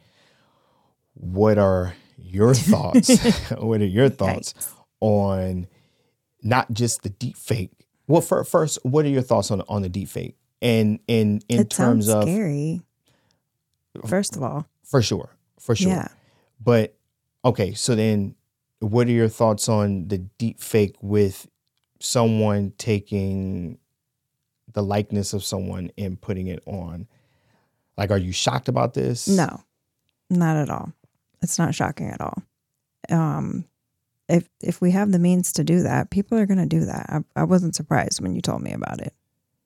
What 1.38 1.58
are 1.58 1.94
your 2.16 2.54
thoughts? 2.54 3.08
what 3.58 3.80
are 3.80 3.86
your 3.86 4.08
thoughts 4.08 4.54
on 5.00 5.66
not 6.42 6.72
just 6.72 7.02
the 7.02 7.10
deep 7.10 7.36
fake? 7.36 7.72
Well, 8.06 8.20
fir- 8.20 8.44
first, 8.44 8.78
what 8.84 9.04
are 9.04 9.08
your 9.08 9.22
thoughts 9.22 9.50
on 9.50 9.62
on 9.68 9.82
the 9.82 9.88
deep 9.88 10.08
fake? 10.08 10.36
And 10.62 11.00
in 11.06 11.40
in 11.48 11.60
it 11.60 11.70
terms 11.70 12.08
of 12.08 12.22
scary. 12.22 12.82
First 14.06 14.36
of 14.36 14.42
all, 14.42 14.66
for 14.84 15.02
sure, 15.02 15.36
for 15.58 15.74
sure. 15.74 15.90
yeah. 15.90 16.08
But 16.60 16.96
okay, 17.44 17.74
so 17.74 17.94
then 17.94 18.34
what 18.80 19.08
are 19.08 19.12
your 19.12 19.28
thoughts 19.28 19.68
on 19.68 20.08
the 20.08 20.18
deep 20.18 20.60
fake 20.60 20.96
with 21.00 21.48
someone 22.00 22.72
taking 22.78 23.78
the 24.72 24.82
likeness 24.82 25.32
of 25.32 25.42
someone 25.42 25.90
and 25.98 26.20
putting 26.20 26.46
it 26.46 26.62
on? 26.66 27.08
Like, 27.96 28.10
are 28.10 28.18
you 28.18 28.32
shocked 28.32 28.68
about 28.68 28.94
this? 28.94 29.26
No, 29.26 29.64
not 30.30 30.56
at 30.56 30.70
all. 30.70 30.92
It's 31.42 31.58
not 31.58 31.74
shocking 31.74 32.08
at 32.10 32.20
all. 32.20 32.42
Um, 33.10 33.64
if 34.28 34.48
if 34.60 34.80
we 34.80 34.90
have 34.90 35.12
the 35.12 35.18
means 35.18 35.52
to 35.54 35.64
do 35.64 35.82
that, 35.84 36.10
people 36.10 36.36
are 36.38 36.46
going 36.46 36.58
to 36.58 36.66
do 36.66 36.84
that. 36.84 37.06
I, 37.08 37.40
I 37.40 37.44
wasn't 37.44 37.74
surprised 37.74 38.20
when 38.20 38.34
you 38.34 38.40
told 38.42 38.62
me 38.62 38.72
about 38.72 39.00
it 39.00 39.14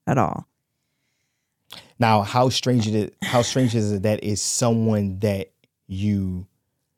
at 0.06 0.18
all. 0.18 0.46
Now, 1.98 2.22
how 2.22 2.48
strange 2.50 2.86
it 2.86 2.94
is, 2.94 3.10
how 3.22 3.42
strange 3.42 3.74
is 3.74 3.92
it 3.92 4.02
that 4.02 4.22
is 4.22 4.40
someone 4.42 5.18
that 5.20 5.52
you 5.86 6.46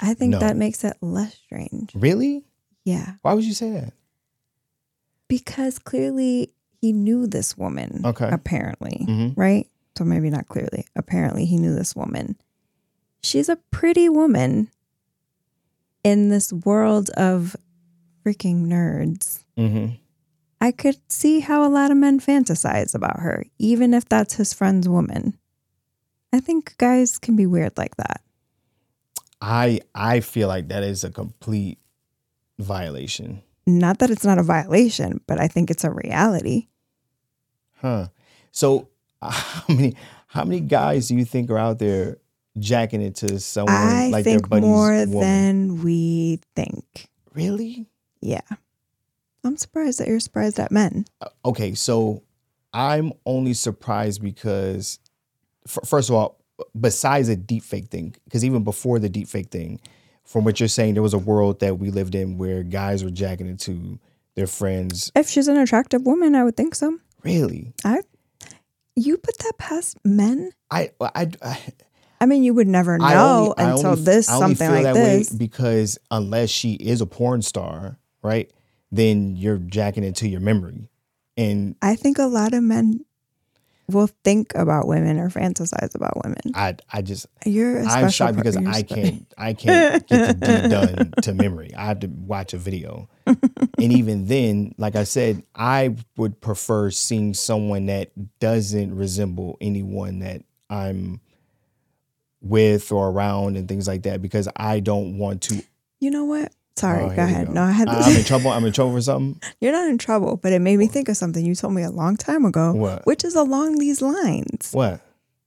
I 0.00 0.14
think 0.14 0.32
No. 0.32 0.38
that 0.40 0.56
makes 0.56 0.82
it 0.84 0.96
less 1.00 1.34
strange. 1.34 1.92
really? 1.94 2.44
Yeah, 2.84 3.12
Why 3.22 3.32
would 3.32 3.44
you 3.44 3.54
say 3.54 3.70
that? 3.70 3.92
because 5.28 5.78
clearly 5.78 6.52
he 6.82 6.92
knew 6.92 7.26
this 7.26 7.56
woman. 7.56 8.02
Okay. 8.04 8.28
apparently, 8.30 9.06
Mm-hmm. 9.08 9.40
right? 9.40 9.66
So 9.96 10.04
maybe 10.04 10.28
not 10.28 10.48
clearly. 10.48 10.84
Apparently, 10.96 11.44
he 11.46 11.56
knew 11.56 11.74
this 11.74 11.94
woman. 11.96 12.36
She's 13.24 13.48
a 13.48 13.56
pretty 13.70 14.10
woman 14.10 14.68
in 16.02 16.28
this 16.28 16.52
world 16.52 17.08
of 17.16 17.56
freaking 18.22 18.66
nerds. 18.66 19.44
Mm-hmm. 19.56 19.94
I 20.60 20.72
could 20.72 20.98
see 21.10 21.40
how 21.40 21.66
a 21.66 21.72
lot 21.72 21.90
of 21.90 21.96
men 21.96 22.20
fantasize 22.20 22.94
about 22.94 23.20
her, 23.20 23.46
even 23.58 23.94
if 23.94 24.06
that's 24.06 24.34
his 24.34 24.52
friend's 24.52 24.88
woman. 24.88 25.38
I 26.34 26.40
think 26.40 26.76
guys 26.76 27.18
can 27.18 27.34
be 27.34 27.46
weird 27.46 27.78
like 27.78 27.96
that. 27.96 28.20
I 29.40 29.80
I 29.94 30.20
feel 30.20 30.48
like 30.48 30.68
that 30.68 30.82
is 30.82 31.02
a 31.02 31.10
complete 31.10 31.78
violation. 32.58 33.42
Not 33.66 34.00
that 34.00 34.10
it's 34.10 34.24
not 34.24 34.38
a 34.38 34.42
violation, 34.42 35.22
but 35.26 35.40
I 35.40 35.48
think 35.48 35.70
it's 35.70 35.84
a 35.84 35.90
reality. 35.90 36.68
Huh. 37.80 38.08
So 38.52 38.88
how 39.22 39.64
many 39.68 39.96
how 40.26 40.44
many 40.44 40.60
guys 40.60 41.08
do 41.08 41.16
you 41.16 41.24
think 41.24 41.50
are 41.50 41.58
out 41.58 41.78
there 41.78 42.18
jacking 42.58 43.02
it 43.02 43.16
to 43.16 43.38
someone 43.40 43.74
I 43.74 44.08
like 44.08 44.24
their 44.24 44.34
think 44.38 44.48
buddy's 44.48 44.64
more 44.64 44.90
woman? 45.06 45.20
than 45.20 45.82
we 45.82 46.40
think. 46.54 47.08
really? 47.34 47.86
Yeah. 48.20 48.40
I'm 49.44 49.56
surprised 49.58 50.00
that 50.00 50.08
you're 50.08 50.20
surprised 50.20 50.58
at 50.58 50.70
men. 50.72 51.04
Uh, 51.20 51.28
okay, 51.44 51.74
so 51.74 52.22
I'm 52.72 53.12
only 53.26 53.52
surprised 53.52 54.22
because 54.22 54.98
f- 55.66 55.86
first 55.86 56.08
of 56.08 56.14
all, 56.14 56.40
besides 56.80 57.28
a 57.28 57.36
deep 57.36 57.62
fake 57.62 57.88
thing, 57.88 58.14
because 58.24 58.44
even 58.44 58.64
before 58.64 58.98
the 58.98 59.10
deep 59.10 59.28
fake 59.28 59.50
thing, 59.50 59.80
from 60.24 60.44
what 60.44 60.58
you're 60.60 60.68
saying, 60.70 60.94
there 60.94 61.02
was 61.02 61.12
a 61.12 61.18
world 61.18 61.60
that 61.60 61.78
we 61.78 61.90
lived 61.90 62.14
in 62.14 62.38
where 62.38 62.62
guys 62.62 63.04
were 63.04 63.10
jacking 63.10 63.46
it 63.46 63.58
to 63.60 63.98
their 64.34 64.46
friends. 64.46 65.12
If 65.14 65.28
she's 65.28 65.48
an 65.48 65.58
attractive 65.58 66.06
woman, 66.06 66.34
I 66.34 66.42
would 66.44 66.56
think 66.56 66.74
so. 66.74 66.98
Really? 67.22 67.74
I 67.84 68.00
you 68.96 69.18
put 69.18 69.36
that 69.38 69.58
past 69.58 69.98
men? 70.04 70.52
I 70.70 70.92
I, 71.00 71.30
I 71.42 71.58
I 72.24 72.26
mean, 72.26 72.42
you 72.42 72.54
would 72.54 72.66
never 72.68 72.96
know 72.96 73.54
only- 73.58 73.72
until 73.74 73.90
only- 73.90 74.02
this 74.02 74.30
I 74.30 74.38
something 74.38 74.70
like 74.70 74.84
that 74.84 74.94
way 74.94 75.18
this. 75.18 75.28
because 75.28 75.98
unless 76.10 76.48
she 76.48 76.72
is 76.72 77.02
a 77.02 77.06
porn 77.06 77.42
star, 77.42 77.98
right? 78.22 78.50
Then 78.90 79.36
you're 79.36 79.58
jacking 79.58 80.04
into 80.04 80.26
your 80.26 80.40
memory, 80.40 80.88
and 81.36 81.76
I 81.82 81.96
think 81.96 82.18
a 82.18 82.24
lot 82.24 82.54
of 82.54 82.62
men 82.62 83.04
will 83.90 84.08
think 84.24 84.52
about 84.54 84.86
women 84.88 85.18
or 85.18 85.28
fantasize 85.28 85.94
about 85.94 86.24
women. 86.24 86.40
I 86.54 86.76
I 86.90 87.02
just 87.02 87.26
You're 87.44 87.80
a 87.80 87.84
I'm 87.86 88.08
shocked 88.08 88.36
because 88.36 88.56
I 88.56 88.80
can't 88.80 89.26
I 89.36 89.52
can't 89.52 90.06
get 90.06 90.40
the 90.40 90.46
deed 90.46 90.70
done 90.70 91.12
to 91.24 91.34
memory. 91.34 91.74
I 91.76 91.84
have 91.84 92.00
to 92.00 92.06
watch 92.06 92.54
a 92.54 92.56
video, 92.58 93.10
and 93.26 93.92
even 93.92 94.28
then, 94.28 94.74
like 94.78 94.96
I 94.96 95.04
said, 95.04 95.42
I 95.54 95.94
would 96.16 96.40
prefer 96.40 96.90
seeing 96.90 97.34
someone 97.34 97.84
that 97.86 98.12
doesn't 98.40 98.96
resemble 98.96 99.58
anyone 99.60 100.20
that 100.20 100.42
I'm 100.70 101.20
with 102.44 102.92
or 102.92 103.08
around 103.08 103.56
and 103.56 103.66
things 103.66 103.88
like 103.88 104.02
that 104.04 104.22
because 104.22 104.48
I 104.56 104.80
don't 104.80 105.18
want 105.18 105.42
to. 105.42 105.62
You 106.00 106.10
know 106.10 106.24
what? 106.24 106.52
Sorry, 106.76 107.04
Oh, 107.04 107.14
go 107.14 107.22
ahead. 107.22 107.46
go. 107.48 107.52
No, 107.54 107.62
I 107.62 107.70
had 107.70 107.88
I'm 107.88 108.16
in 108.16 108.24
trouble. 108.24 108.50
I'm 108.50 108.64
in 108.64 108.72
trouble 108.72 108.92
for 108.94 109.00
something. 109.02 109.40
You're 109.60 109.72
not 109.72 109.88
in 109.88 109.96
trouble, 109.98 110.36
but 110.36 110.52
it 110.52 110.58
made 110.60 110.76
me 110.76 110.86
think 110.88 111.08
of 111.08 111.16
something 111.16 111.44
you 111.46 111.54
told 111.54 111.72
me 111.72 111.82
a 111.82 111.90
long 111.90 112.16
time 112.16 112.44
ago, 112.44 112.72
What? 112.72 113.06
which 113.06 113.24
is 113.24 113.34
along 113.36 113.78
these 113.78 114.02
lines. 114.02 114.70
What? 114.72 115.00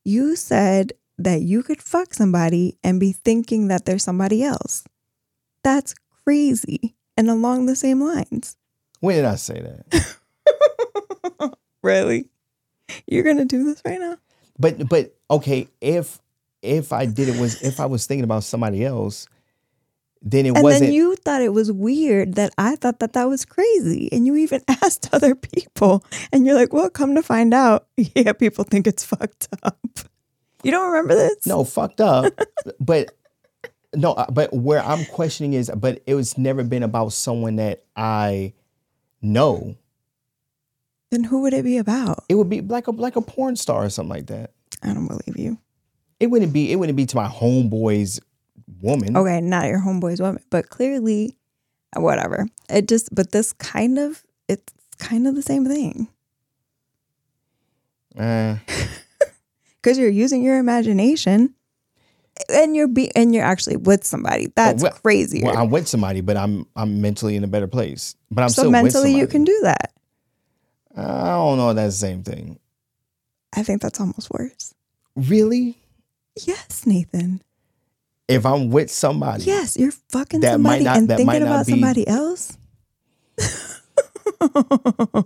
You 0.06 0.36
said 0.38 0.93
that 1.18 1.41
you 1.41 1.64
could 1.64 1.82
fuck 1.82 2.14
somebody 2.14 2.78
and 2.84 3.00
be 3.00 3.12
thinking 3.12 3.68
that 3.68 3.86
there's 3.86 4.04
somebody 4.04 4.41
else. 4.43 4.86
That's 5.64 5.93
crazy. 6.24 6.95
And 7.18 7.30
along 7.30 7.66
the 7.66 7.76
same 7.76 8.02
lines. 8.02 8.56
When 9.02 9.16
did 9.16 9.26
I 9.26 9.36
say 9.36 9.62
that? 9.62 10.16
Really? 11.84 12.28
You're 13.06 13.24
going 13.24 13.38
to 13.38 13.45
do 13.45 13.64
this 13.64 13.82
right 13.86 14.00
now? 14.00 14.18
But 14.60 14.89
but 14.89 15.16
okay, 15.30 15.68
if 15.80 16.20
if 16.62 16.91
I 16.93 17.05
did 17.05 17.30
it 17.30 17.39
was 17.39 17.62
if 17.62 17.80
I 17.80 17.86
was 17.86 18.05
thinking 18.05 18.24
about 18.24 18.43
somebody 18.43 18.84
else, 18.84 19.28
then 20.22 20.45
it 20.45 20.49
and 20.55 20.64
wasn't. 20.64 20.86
then 20.86 20.93
you 20.93 21.16
thought 21.16 21.41
it 21.41 21.53
was 21.53 21.72
weird 21.72 22.36
that 22.36 22.53
I 22.58 22.76
thought 22.76 22.99
that 22.99 23.14
that 23.14 23.26
was 23.26 23.45
crazy. 23.45 24.10
And 24.12 24.26
you 24.26 24.36
even 24.36 24.62
asked 24.68 25.10
other 25.14 25.36
people. 25.36 26.03
And 26.32 26.45
you're 26.45 26.55
like, 26.55 26.74
well, 26.74 26.89
come 26.89 27.16
to 27.16 27.24
find 27.24 27.53
out. 27.53 27.88
Yeah, 28.16 28.34
people 28.34 28.64
think 28.64 28.88
it's 28.88 29.03
fucked 29.03 29.47
up. 29.64 29.78
You 30.64 30.72
don't 30.72 30.88
remember 30.91 31.16
this? 31.16 31.45
no 31.45 31.64
fucked 31.64 32.01
up, 32.01 32.34
but 32.80 33.12
no, 33.95 34.14
uh, 34.14 34.30
but 34.32 34.51
where 34.53 34.82
I'm 34.84 35.05
questioning 35.05 35.53
is, 35.53 35.72
but 35.76 36.01
it 36.08 36.16
was 36.16 36.38
never 36.38 36.64
been 36.64 36.84
about 36.84 37.14
someone 37.14 37.58
that 37.58 37.84
I 37.95 38.53
know. 39.22 39.76
Then 41.12 41.24
who 41.24 41.41
would 41.41 41.53
it 41.53 41.64
be 41.64 41.78
about? 41.78 42.24
It 42.28 42.36
would 42.36 42.49
be 42.49 42.62
like 42.62 42.88
a 42.88 42.91
like 42.91 43.16
a 43.16 43.22
porn 43.22 43.55
star 43.55 43.86
or 43.86 43.89
something 43.89 44.10
like 44.10 44.28
that. 44.28 44.51
I 44.84 44.93
don't 44.93 45.08
believe 45.08 45.38
you. 45.38 45.58
It 46.20 46.28
wouldn't 46.28 46.53
be 46.53 46.72
it 46.72 46.76
wouldn't 46.78 46.95
be 46.95 47.05
to 47.05 47.15
my 47.15 47.28
homeboy's 47.28 48.20
woman. 48.82 49.15
Okay, 49.15 49.41
not 49.41 49.68
your 49.68 49.80
homeboy's 49.80 50.22
woman, 50.22 50.43
but 50.49 50.70
clearly, 50.70 51.38
whatever. 51.95 52.47
It 52.70 52.88
just, 52.88 53.13
but 53.13 53.32
this 53.32 53.53
kind 53.53 53.97
of, 53.97 54.24
it's 54.47 54.74
kind 54.97 55.28
of 55.28 55.36
the 55.36 55.41
same 55.41 55.65
thing 55.65 56.07
Uh, 58.18 58.57
because 59.76 59.99
you're 59.99 60.09
using 60.09 60.41
your 60.41 60.57
imagination, 60.57 61.53
and 62.49 62.76
you're 62.76 62.88
be 62.88 63.15
and 63.15 63.32
you're 63.36 63.43
actually 63.43 63.78
with 63.78 64.03
somebody. 64.03 64.51
That's 64.55 64.82
well, 64.82 64.91
crazier. 64.91 65.45
well, 65.45 65.55
I'm 65.55 65.70
with 65.70 65.88
somebody, 65.88 66.22
but 66.22 66.36
I'm 66.36 66.65
I'm 66.76 66.99
mentally 66.99 67.36
in 67.36 67.43
a 67.43 67.47
better 67.47 67.68
place. 67.68 68.15
But 68.32 68.41
I'm 68.41 68.49
so 68.49 68.63
still 68.63 68.72
mentally, 68.72 69.15
you 69.15 69.28
can 69.28 69.43
do 69.43 69.59
that. 69.61 69.93
I 70.95 71.28
don't 71.28 71.59
know. 71.59 71.74
That's 71.76 71.93
the 71.93 72.07
same 72.07 72.24
thing. 72.24 72.57
I 73.55 73.61
think 73.61 73.84
that's 73.84 73.99
almost 73.99 74.32
worse. 74.32 74.74
Really? 75.15 75.78
Yes, 76.46 76.86
Nathan. 76.86 77.42
If 78.28 78.46
I'm 78.46 78.70
with 78.70 78.92
somebody, 78.92 79.44
Yes, 79.46 79.78
you're 79.78 79.92
fucking 80.10 80.42
That 80.42 80.60
might 80.60 80.80
somebody 80.80 80.84
not- 80.84 80.98
and 80.98 81.08
that 81.08 81.20
might 81.26 81.34
thinking 81.34 81.50
not 81.50 81.56
about 81.56 81.66
be- 81.66 81.72
somebody 81.72 82.08
else. 82.08 82.58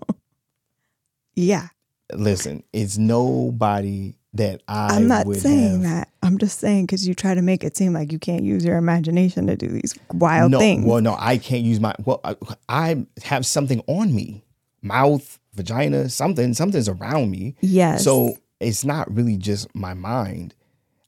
yeah, 1.35 1.67
listen, 2.13 2.63
it's 2.73 2.97
nobody 2.97 4.13
that 4.33 4.61
I 4.67 4.95
I'm 4.95 5.07
not 5.07 5.27
saying 5.35 5.81
have. 5.83 5.91
that. 5.91 6.09
I'm 6.23 6.37
just 6.37 6.59
saying 6.59 6.85
because 6.85 7.07
you 7.07 7.13
try 7.13 7.33
to 7.33 7.41
make 7.41 7.63
it 7.63 7.75
seem 7.75 7.93
like 7.93 8.11
you 8.11 8.19
can't 8.19 8.43
use 8.43 8.63
your 8.63 8.77
imagination 8.77 9.47
to 9.47 9.55
do 9.57 9.67
these 9.67 9.93
wild 10.13 10.51
no, 10.51 10.59
things. 10.59 10.85
well, 10.85 11.01
no, 11.01 11.15
I 11.19 11.37
can't 11.37 11.63
use 11.63 11.79
my. 11.79 11.95
Well, 12.05 12.21
I, 12.23 12.35
I 12.69 13.05
have 13.23 13.45
something 13.45 13.81
on 13.87 14.13
me, 14.13 14.43
mouth, 14.81 15.39
vagina, 15.53 16.09
something, 16.09 16.53
something's 16.53 16.87
around 16.89 17.31
me. 17.31 17.55
yes. 17.61 18.03
So 18.03 18.37
it's 18.59 18.85
not 18.85 19.11
really 19.13 19.37
just 19.37 19.73
my 19.75 19.93
mind. 19.93 20.53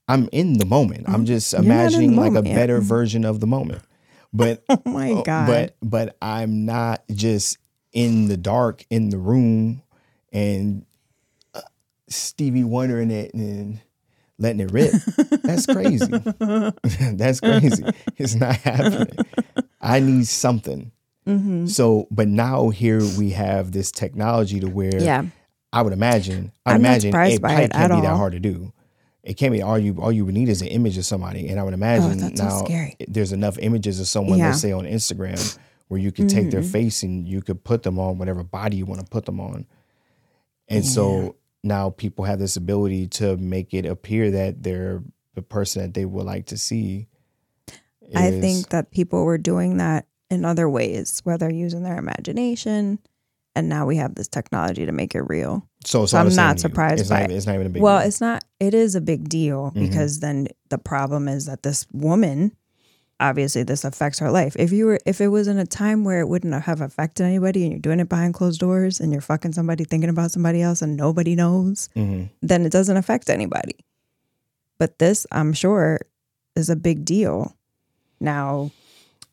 I'm 0.08 0.28
in 0.32 0.58
the 0.58 0.66
moment. 0.66 1.06
I'm 1.08 1.26
just 1.26 1.54
Mm-hmm. 1.54 1.64
In 1.64 1.68
the 1.70 1.74
imagining 1.76 2.16
like 2.16 2.32
a 2.32 2.34
moment, 2.36 2.56
better 2.56 2.80
version 2.82 3.26
of 3.26 3.39
the 3.39 3.47
moment. 3.47 3.82
But 4.34 4.64
oh 4.70 4.82
my 4.86 5.22
god. 5.24 5.47
but 5.47 5.76
but 5.82 6.18
I'm 6.22 6.66
not 6.66 7.04
just 7.12 7.58
in 7.91 8.28
the 8.28 8.38
dark 8.38 8.86
in 8.89 9.10
the 9.10 9.18
room 9.18 9.84
and 10.32 10.86
uh, 11.54 11.62
Stevie 12.10 12.64
wondering 12.64 13.12
it 13.12 13.34
and 13.36 13.80
letting 14.39 14.62
it 14.62 14.72
rip. 14.72 14.91
That's 15.43 15.66
crazy. 15.68 16.06
That's 17.14 17.39
crazy. 17.39 17.84
It's 18.18 18.34
not 18.36 18.56
happening. 18.58 19.16
I 19.80 19.99
need 19.99 20.28
something. 20.28 20.91
Mhm. 21.28 21.70
So, 21.70 22.08
but 22.12 22.28
now 22.28 22.70
here 22.70 22.99
we 23.18 23.30
have 23.32 23.72
this 23.72 23.91
technology 23.91 24.60
to 24.60 24.68
where 24.68 25.01
yeah, 25.01 25.26
I 25.72 25.82
would 25.84 25.93
imagine. 25.93 26.51
I 26.66 26.72
I'm 26.74 26.82
imagine 26.82 27.12
by 27.12 27.38
probably 27.39 27.68
can't 27.70 27.93
be 27.93 28.01
that 28.01 28.18
hard 28.18 28.34
to 28.34 28.39
do. 28.39 28.74
It 29.24 29.36
can't 29.38 29.53
be 29.53 29.61
all 29.61 29.80
you 29.80 29.95
all 30.01 30.11
you 30.11 30.26
would 30.26 30.34
need 30.34 30.49
is 30.49 30.61
an 30.61 30.67
image 30.67 30.97
of 30.97 31.05
somebody, 31.05 31.47
and 31.47 31.59
I 31.59 31.63
would 31.63 31.74
imagine 31.74 32.11
Oh, 32.11 32.30
that's 32.30 32.39
so 32.39 32.65
now 32.67 32.89
there's 33.07 33.32
enough 33.32 33.57
images 33.57 33.99
of 33.99 34.07
someone, 34.07 34.38
Yeah. 34.39 34.47
let's 34.47 34.59
say 34.59 34.71
on 34.74 34.84
Instagram, 34.86 35.57
where 35.88 35.99
you 35.99 36.11
could 36.11 36.28
take 36.30 36.51
their 36.51 36.61
Mhm. 36.61 36.71
face 36.71 37.03
and 37.03 37.26
you 37.28 37.41
could 37.41 37.63
put 37.63 37.84
them 37.84 37.97
on 37.99 38.17
whatever 38.17 38.43
body 38.43 38.78
you 38.78 38.86
want 38.86 38.99
to 38.99 39.07
put 39.07 39.26
them 39.26 39.39
on, 39.39 39.65
and 40.67 40.86
so 40.86 41.36
now 41.63 41.89
people 41.89 42.26
have 42.26 42.39
this 42.39 42.57
ability 42.57 43.07
to 43.07 43.38
make 43.38 43.74
it 43.74 43.86
appear 43.86 44.30
that 44.32 44.63
they're 44.63 45.01
the 45.36 45.41
person 45.41 45.82
that 45.84 45.93
they 45.93 46.03
would 46.05 46.26
like 46.26 46.45
to 46.47 46.57
see. 46.57 47.07
I 48.13 48.30
think 48.32 48.69
that 48.69 48.91
people 48.91 49.24
were 49.24 49.38
doing 49.38 49.78
that 49.78 50.05
in 50.30 50.43
other 50.43 50.69
ways, 50.69 51.21
where 51.24 51.38
they're 51.38 51.49
using 51.49 51.84
their 51.84 51.97
imagination, 51.97 52.99
and 53.56 53.70
now 53.70 53.86
we 53.86 53.97
have 53.97 54.16
this 54.16 54.28
technology 54.28 54.86
to 54.86 54.91
make 54.91 55.16
it 55.16 55.22
real. 55.22 55.68
so. 55.86 56.06
So 56.06 56.18
I'm 56.18 56.34
not 56.34 56.60
surprised 56.60 57.01
It's 57.01 57.10
by 57.10 57.22
not, 57.22 57.32
it. 57.32 57.36
it's 57.36 57.45
not 57.45 57.56
even 57.56 57.68
a 57.68 57.70
big. 57.70 57.82
well, 57.82 57.99
deal. 57.99 58.08
it's 58.08 58.22
not. 58.22 58.43
It 58.60 58.74
is 58.74 58.95
a 58.95 59.01
big 59.01 59.30
deal 59.30 59.72
Mhm. 59.72 59.89
because 59.89 60.20
then 60.20 60.47
the 60.70 60.78
problem 60.78 61.28
is 61.28 61.45
that 61.45 61.64
this 61.64 61.86
woman, 61.91 62.51
obviously, 63.20 63.64
this 63.64 63.84
affects 63.84 64.20
her 64.20 64.32
life. 64.32 64.56
If 64.58 64.72
you 64.72 64.86
were, 64.88 64.99
if 65.06 65.20
it 65.22 65.28
was 65.28 65.47
in 65.47 65.58
a 65.60 65.66
time 65.66 66.04
where 66.04 66.20
it 66.20 66.28
wouldn't 66.30 66.54
have 66.64 66.82
affected 66.82 67.26
anybody, 67.26 67.64
and 67.64 67.72
you're 67.74 67.80
doing 67.80 67.99
it 67.99 68.10
behind 68.10 68.34
closed 68.34 68.60
doors, 68.60 68.99
and 68.99 69.12
you're 69.12 69.22
fucking 69.22 69.54
somebody 69.54 69.84
thinking 69.84 70.10
about 70.10 70.32
somebody 70.32 70.62
else, 70.62 70.82
and 70.82 70.95
nobody 70.97 71.36
knows, 71.36 71.89
Mhm. 71.95 72.30
then 72.41 72.66
it 72.66 72.72
doesn't 72.72 72.97
affect 72.97 73.30
anybody. 73.30 73.76
But 74.80 74.99
this, 74.99 75.28
I'm 75.32 75.54
sure, 75.54 75.99
is 76.56 76.70
a 76.70 76.76
big 76.76 77.06
deal. 77.06 77.56
Now 78.20 78.72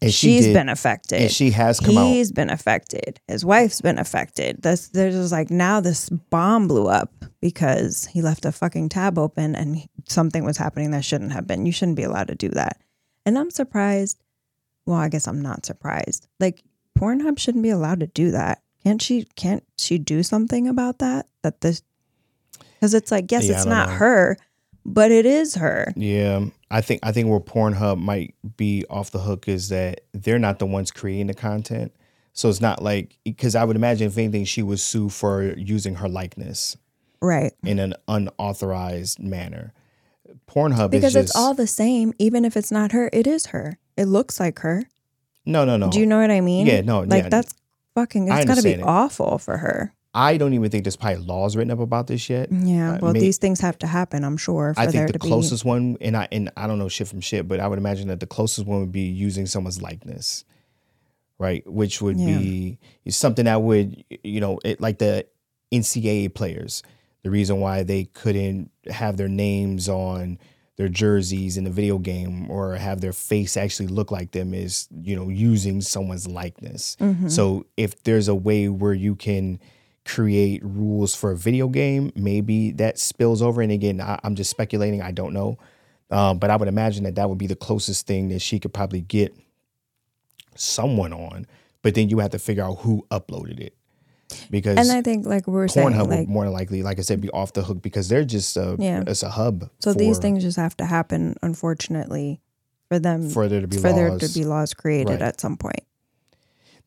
and 0.03 0.13
she 0.13 0.37
she's 0.37 0.45
did- 0.47 0.55
been 0.55 0.69
affected. 0.69 1.23
and 1.23 1.31
she 1.31 1.51
has 1.51 1.79
come 1.81 1.99
out. 1.99 2.07
He's 2.07 2.33
been 2.33 2.51
affected. 2.51 3.21
His 3.29 3.45
wife's 3.45 3.81
been 3.81 3.99
affected. 3.99 4.63
This 4.63 4.89
there's 4.89 5.15
just 5.15 5.33
like 5.33 5.51
now 5.51 5.81
this 5.81 6.09
bomb 6.09 6.69
blew 6.69 6.87
up 6.89 7.13
because 7.41 8.07
he 8.07 8.23
left 8.23 8.45
a 8.45 8.53
fucking 8.53 8.89
tab 8.91 9.19
open 9.19 9.55
and 9.55 9.87
something 10.09 10.45
was 10.45 10.57
happening 10.57 10.91
that 10.93 11.05
shouldn't 11.05 11.33
have 11.33 11.47
been. 11.47 11.67
You 11.67 11.73
shouldn't 11.73 11.97
be 11.97 12.03
allowed 12.03 12.29
to 12.29 12.35
do 12.35 12.49
that. 12.51 12.81
And 13.27 13.39
I'm 13.39 13.51
surprised. 13.51 14.23
Well, 14.87 14.99
I 14.99 15.09
guess 15.09 15.29
I'm 15.29 15.41
not 15.43 15.67
surprised. 15.67 16.27
Like 16.41 16.63
Pornhub 16.99 17.39
shouldn't 17.39 17.63
be 17.63 17.71
allowed 17.71 18.01
to 18.01 18.07
do 18.07 18.31
that. 18.33 18.63
Can't 18.83 19.01
she? 19.01 19.27
Can't 19.37 19.63
she 19.77 19.99
do 19.99 20.23
something 20.23 20.67
about 20.67 20.99
that? 21.01 21.27
That 21.43 21.61
this 21.61 21.83
because 22.75 22.95
it's 22.95 23.11
like 23.11 23.31
yes, 23.31 23.45
Yeah, 23.47 23.57
it's 23.57 23.67
not 23.67 23.91
know. 23.91 23.95
her, 23.97 24.37
but 24.85 25.11
it 25.11 25.27
is 25.27 25.55
her. 25.57 25.93
Yeah, 25.97 26.47
I 26.71 26.81
think 26.81 27.01
I 27.03 27.13
think 27.13 27.29
where 27.29 27.41
Pornhub 27.41 27.99
might 27.99 28.35
be 28.57 28.85
off 28.91 29.11
the 29.11 29.19
hook 29.21 29.49
is 29.49 29.69
that 29.71 30.03
they're 30.13 30.39
not 30.39 30.59
the 30.59 30.67
ones 30.67 30.91
creating 30.91 31.27
the 31.29 31.35
content. 31.35 31.93
So 32.33 32.49
it's 32.49 32.61
not 32.61 32.83
like 32.83 33.19
because 33.25 33.55
I 33.55 33.65
would 33.65 33.77
imagine 33.77 34.07
if 34.07 34.17
anything, 34.17 34.45
she 34.45 34.63
would 34.63 34.81
sue 34.81 35.09
for 35.09 35.43
using 35.57 35.97
her 35.97 36.09
likeness 36.09 36.77
Right. 37.21 37.53
in 37.65 37.79
an 37.79 37.95
unauthorized 38.09 39.19
manner. 39.21 39.73
Pornhub 40.49 40.91
Because 40.91 41.13
just 41.13 41.31
it's 41.31 41.37
all 41.37 41.55
the 41.55 41.67
same, 41.67 42.13
even 42.19 42.45
if 42.45 42.57
it's 42.57 42.71
not 42.73 42.93
her, 42.93 43.11
it 43.13 43.27
is 43.27 43.47
her. 43.47 43.79
It 43.97 44.07
looks 44.07 44.41
like 44.41 44.61
her. 44.61 44.85
no, 45.45 45.65
no, 45.65 45.77
no. 45.77 45.91
Do 45.91 45.99
you 46.01 46.07
know 46.07 46.21
what 46.21 46.31
I 46.31 46.41
mean? 46.41 46.67
Yeah, 46.67 46.81
no, 46.83 47.01
Like 47.01 47.25
yeah. 47.25 47.29
that's 47.29 47.55
fucking. 47.95 48.29
It's 48.29 48.45
got 48.47 48.57
to 48.57 48.63
be 48.63 48.71
it. 48.73 48.83
awful 48.83 49.39
for 49.39 49.59
her. 49.59 49.93
I 50.13 50.37
don't 50.39 50.55
even 50.55 50.71
think 50.71 50.83
there's 50.85 50.97
probably 50.97 51.23
laws 51.25 51.55
written 51.57 51.71
up 51.71 51.79
about 51.79 52.09
this 52.09 52.29
yet. 52.29 52.51
Yeah. 52.51 52.95
Uh, 52.95 52.99
Well, 53.01 53.13
may- 53.13 53.21
these 53.21 53.39
things 53.39 53.61
have 53.61 53.79
to 53.79 53.87
happen. 53.87 54.25
I'm 54.25 54.37
sure 54.37 54.75
for 54.75 54.81
I 54.81 54.87
think 54.89 55.13
the 55.13 55.19
closest 55.21 55.65
one, 55.65 55.97
and 56.01 56.17
I 56.17 56.27
and 56.33 56.51
I 56.57 56.67
don't 56.67 56.79
know 56.81 56.89
shit 56.89 57.07
from 57.09 57.21
shit, 57.21 57.47
but 57.47 57.61
I 57.61 57.69
would 57.69 57.79
imagine 57.79 58.09
that 58.09 58.19
the 58.21 58.27
closest 58.27 58.67
one 58.67 58.81
would 58.81 58.93
be 58.93 59.03
using 59.03 59.47
someone's 59.47 59.81
likeness, 59.81 60.45
right? 61.39 61.63
Which 61.71 62.03
would 62.03 62.19
Yeah. 62.19 62.39
be 62.39 62.79
something 63.09 63.45
that 63.45 63.63
would, 63.63 64.03
you 64.25 64.41
know, 64.41 64.59
it, 64.65 64.81
like 64.81 64.99
the 64.99 65.27
NCAA 65.73 66.29
players. 66.35 66.83
The 67.23 67.31
reason 67.31 67.61
why 67.61 67.83
they 67.83 68.05
couldn't 68.05 68.71
have 68.91 69.17
their 69.17 69.29
names 69.29 69.89
on 69.89 70.39
their 70.77 70.89
jerseys 70.89 71.57
in 71.59 71.65
the 71.65 71.71
video 71.71 71.99
game 71.99 72.51
or 72.51 72.75
have 72.77 73.01
their 73.03 73.13
face 73.13 73.57
actually 73.57 73.89
look 73.89 74.11
like 74.11 74.31
them 74.33 74.55
is, 74.55 74.89
you 75.03 75.15
know, 75.15 75.29
using 75.29 75.83
someone's 75.83 76.27
likeness. 76.27 76.97
be. 76.99 77.27
Mhm. 77.27 77.31
So 77.31 77.67
if 77.77 78.03
there's 78.05 78.27
a 78.29 78.35
way 78.35 78.69
where 78.69 78.95
you 78.95 79.15
can 79.15 79.61
create 80.15 80.61
rules 80.65 81.15
for 81.15 81.31
a 81.33 81.37
video 81.37 81.69
game, 81.69 82.11
maybe 82.15 82.73
that 82.73 82.99
spills 82.99 83.43
over. 83.43 83.63
And 83.63 83.71
again, 83.73 84.01
I, 84.01 84.19
I'm 84.25 84.35
just 84.35 84.51
speculating. 84.51 85.03
I 85.03 85.13
don't 85.13 85.33
know, 85.33 85.59
um, 86.11 86.39
but 86.39 86.51
I 86.51 86.57
would 86.57 86.69
imagine 86.69 87.05
that 87.05 87.15
that 87.15 87.29
would 87.29 87.39
be 87.39 87.47
the 87.47 87.57
closest 87.57 88.07
thing 88.07 88.29
that 88.31 88.41
she 88.41 88.59
could 88.59 88.73
probably 88.75 89.01
get 89.03 89.35
someone 90.57 91.13
on. 91.13 91.47
But 91.83 91.95
then 91.95 92.11
you 92.11 92.19
have 92.19 92.31
to 92.33 92.39
figure 92.39 92.65
out 92.65 92.79
who 92.81 93.07
uploaded 93.11 93.59
it 93.61 93.75
because 94.51 94.77
and 94.77 94.91
I 94.97 95.03
think, 95.03 95.27
like 95.27 95.47
we 95.47 95.55
were 95.55 95.69
saying, 95.69 95.97
like 95.97 96.07
would 96.09 96.29
more 96.29 96.45
than 96.45 96.53
likely, 96.53 96.83
like 96.83 96.99
I 96.99 97.03
said, 97.03 97.21
be 97.21 97.31
off 97.31 97.53
the 97.53 97.63
hook 97.63 97.83
because 97.83 98.09
they're 98.09 98.25
just 98.25 98.57
a, 98.57 98.77
Yeah. 98.79 99.03
it's 99.07 99.23
a 99.23 99.31
hub. 99.31 99.71
so 99.81 99.93
these 99.93 100.19
things 100.19 100.43
just 100.43 100.57
have 100.57 100.77
to 100.79 100.85
happen, 100.85 101.37
unfortunately, 101.43 102.41
for 102.89 102.99
them 102.99 103.31
for 103.31 103.49
there 103.49 103.61
to 103.61 103.67
be 103.69 103.79
for 103.79 103.93
there 103.93 104.11
laws. 104.11 104.33
to 104.33 104.39
be 104.39 104.45
laws 104.45 104.75
created 104.75 105.11
Right. 105.13 105.23
at 105.23 105.41
some 105.41 105.57
point. 105.57 105.83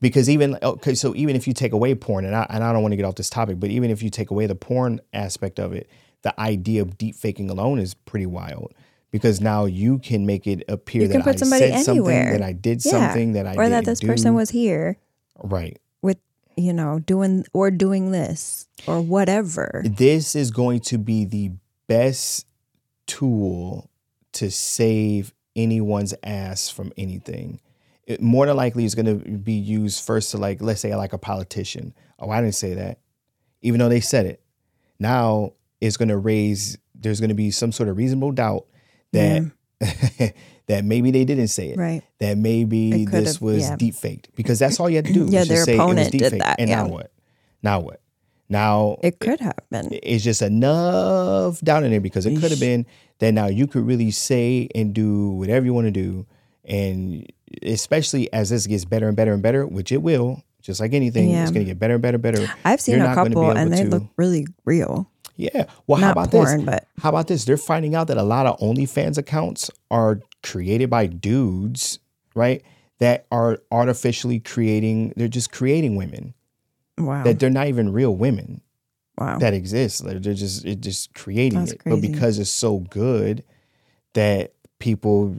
Because 0.03 0.29
even 0.29 0.59
oh, 0.61 0.73
okay 0.73 0.93
so 0.93 1.15
even 1.15 1.35
if 1.35 1.47
you 1.47 1.53
take 1.53 1.71
away 1.71 1.95
porn 1.95 2.25
and 2.25 2.35
I, 2.35 2.45
and 2.49 2.63
I 2.63 2.71
don't 2.73 2.81
want 2.83 2.91
to 2.91 2.97
get 2.97 3.05
off 3.05 3.15
this 3.15 3.29
topic 3.29 3.59
but 3.59 3.71
even 3.71 3.89
if 3.89 4.03
you 4.03 4.09
take 4.11 4.29
away 4.29 4.45
the 4.45 4.55
porn 4.55 4.99
aspect 5.13 5.59
of 5.59 5.73
it 5.73 5.89
the 6.21 6.39
idea 6.39 6.81
of 6.81 6.97
deep 6.97 7.15
faking 7.15 7.49
alone 7.49 7.79
is 7.79 7.93
pretty 7.93 8.25
wild 8.25 8.73
because 9.11 9.39
now 9.39 9.65
you 9.65 9.99
can 9.99 10.25
make 10.25 10.47
it 10.47 10.63
appear 10.67 11.07
that 11.07 11.25
I 11.27 11.35
said 11.35 11.83
something 11.85 12.05
that 12.05 12.41
I 12.41 12.51
did 12.51 12.83
Yeah. 12.83 12.91
something 12.91 13.33
that 13.33 13.47
I 13.47 13.55
or 13.55 13.69
that 13.69 13.85
this 13.85 14.01
person 14.01 14.33
was 14.33 14.49
here 14.49 14.97
right 15.41 15.79
with, 16.01 16.17
you 16.57 16.73
know, 16.73 16.99
doing 16.99 17.45
or 17.53 17.71
doing 17.71 18.11
this 18.11 18.67
or 18.87 19.01
whatever. 19.01 19.83
this 19.85 20.35
is 20.35 20.51
going 20.51 20.81
to 20.81 20.97
be 20.97 21.25
the 21.25 21.51
best 21.87 22.47
tool 23.05 23.89
to 24.33 24.49
save 24.49 25.33
anyone's 25.55 26.13
ass 26.23 26.69
from 26.69 26.91
anything. 26.97 27.59
It 28.05 28.21
more 28.21 28.45
than 28.45 28.57
likely 28.57 28.85
is 28.85 28.95
going 28.95 29.05
to 29.05 29.29
be 29.37 29.53
used 29.53 30.05
first 30.05 30.31
to 30.31 30.37
like 30.37 30.61
let's 30.61 30.81
say 30.81 30.95
like 30.95 31.13
a 31.13 31.17
politician. 31.17 31.93
Oh, 32.19 32.29
I 32.29 32.41
didn't 32.41 32.55
say 32.55 32.73
that, 32.73 32.99
even 33.61 33.79
though 33.79 33.89
they 33.89 34.01
said 34.01 34.25
it. 34.25 34.41
Now 34.99 35.53
it's 35.81 35.97
going 35.97 36.09
to 36.09 36.17
raise. 36.17 36.77
There's 36.95 37.19
going 37.19 37.29
to 37.29 37.35
be 37.35 37.51
some 37.51 37.71
sort 37.71 37.89
of 37.89 37.97
reasonable 37.97 38.31
doubt 38.31 38.65
that 39.11 39.41
mm. 39.41 39.53
that 40.67 40.85
maybe 40.85 41.11
they 41.11 41.25
didn't 41.25 41.49
say 41.49 41.69
it. 41.69 41.77
Right. 41.77 42.01
That 42.19 42.37
maybe 42.37 43.05
this 43.05 43.41
was 43.41 43.61
yeah. 43.69 43.75
deep 43.75 43.95
faked 43.95 44.35
because 44.35 44.59
that's 44.59 44.79
all 44.79 44.89
you 44.89 44.97
had 44.97 45.05
to 45.05 45.13
do. 45.13 45.25
Yeah, 45.25 45.43
their 45.43 45.57
just 45.57 45.65
say 45.65 45.75
it 45.75 45.77
was 45.77 45.85
opponent 45.85 46.11
did 46.11 46.41
that, 46.41 46.59
And 46.59 46.69
yeah. 46.69 46.83
now 46.83 46.87
what? 46.87 47.11
Now 47.61 47.79
what? 47.79 48.01
Now 48.49 48.97
It 49.01 49.19
could 49.19 49.39
have 49.39 49.57
been. 49.71 49.89
it's 49.91 50.23
just 50.23 50.41
enough 50.41 51.59
down 51.61 51.83
in 51.83 51.91
there 51.91 52.01
because 52.01 52.25
it 52.25 52.39
could 52.39 52.51
have 52.51 52.59
been 52.59 52.85
that 53.19 53.31
now 53.31 53.47
you 53.47 53.67
could 53.67 53.85
really 53.85 54.11
say 54.11 54.67
and 54.75 54.93
do 54.93 55.29
whatever 55.31 55.65
you 55.65 55.73
want 55.73 55.87
to 55.87 55.91
do. 55.91 56.25
And 56.65 57.31
especially 57.61 58.31
as 58.33 58.49
this 58.49 58.67
gets 58.67 58.85
better 58.85 59.07
and 59.07 59.15
better 59.17 59.33
and 59.33 59.41
better, 59.43 59.65
which 59.67 59.91
it 59.91 60.01
will, 60.01 60.43
just 60.61 60.79
like 60.79 60.93
anything, 60.93 61.29
Yeah. 61.29 61.41
it's 61.43 61.51
going 61.51 61.65
to 61.65 61.69
get 61.69 61.79
better 61.79 61.93
and 61.95 62.01
better 62.01 62.15
and 62.15 62.23
better. 62.23 62.47
I've 62.63 62.79
seen 62.81 62.95
You're 62.95 63.05
a 63.05 63.07
not 63.09 63.15
couple 63.15 63.51
and 63.51 63.71
they 63.71 63.83
to- 63.83 63.89
look 63.89 64.03
really 64.17 64.47
real. 64.65 65.09
Yeah. 65.35 65.65
Well, 65.87 65.99
how 65.99 66.11
about 66.11 66.29
porn, 66.31 66.57
this? 66.57 66.65
but 66.65 66.87
How 67.01 67.09
about 67.09 67.27
this? 67.27 67.43
They're 67.45 67.57
finding 67.57 67.95
out 67.95 68.07
that 68.07 68.17
a 68.17 68.23
lot 68.23 68.45
of 68.45 68.59
OnlyFans 68.59 69.17
accounts 69.17 69.71
are 69.89 70.21
created 70.43 70.89
by 70.91 71.07
dudes, 71.07 71.97
right? 72.35 72.61
That 72.99 73.25
are 73.31 73.59
artificially 73.71 74.39
creating, 74.39 75.13
they're 75.17 75.27
just 75.27 75.51
creating 75.51 75.95
women, 75.95 76.35
wow. 76.99 77.23
that 77.23 77.39
they're 77.39 77.49
not 77.49 77.67
even 77.67 77.91
real 77.91 78.15
women. 78.15 78.61
wow. 79.17 79.39
that 79.39 79.53
exists. 79.55 79.99
They're 80.01 80.19
just 80.19 80.65
it 80.65 80.81
just 80.81 81.13
creating 81.15 81.59
That's 81.59 81.73
it. 81.73 81.81
But 81.83 81.99
because 82.01 82.37
it's 82.39 82.49
so 82.51 82.79
good 82.79 83.43
that 84.13 84.53
people 84.79 85.35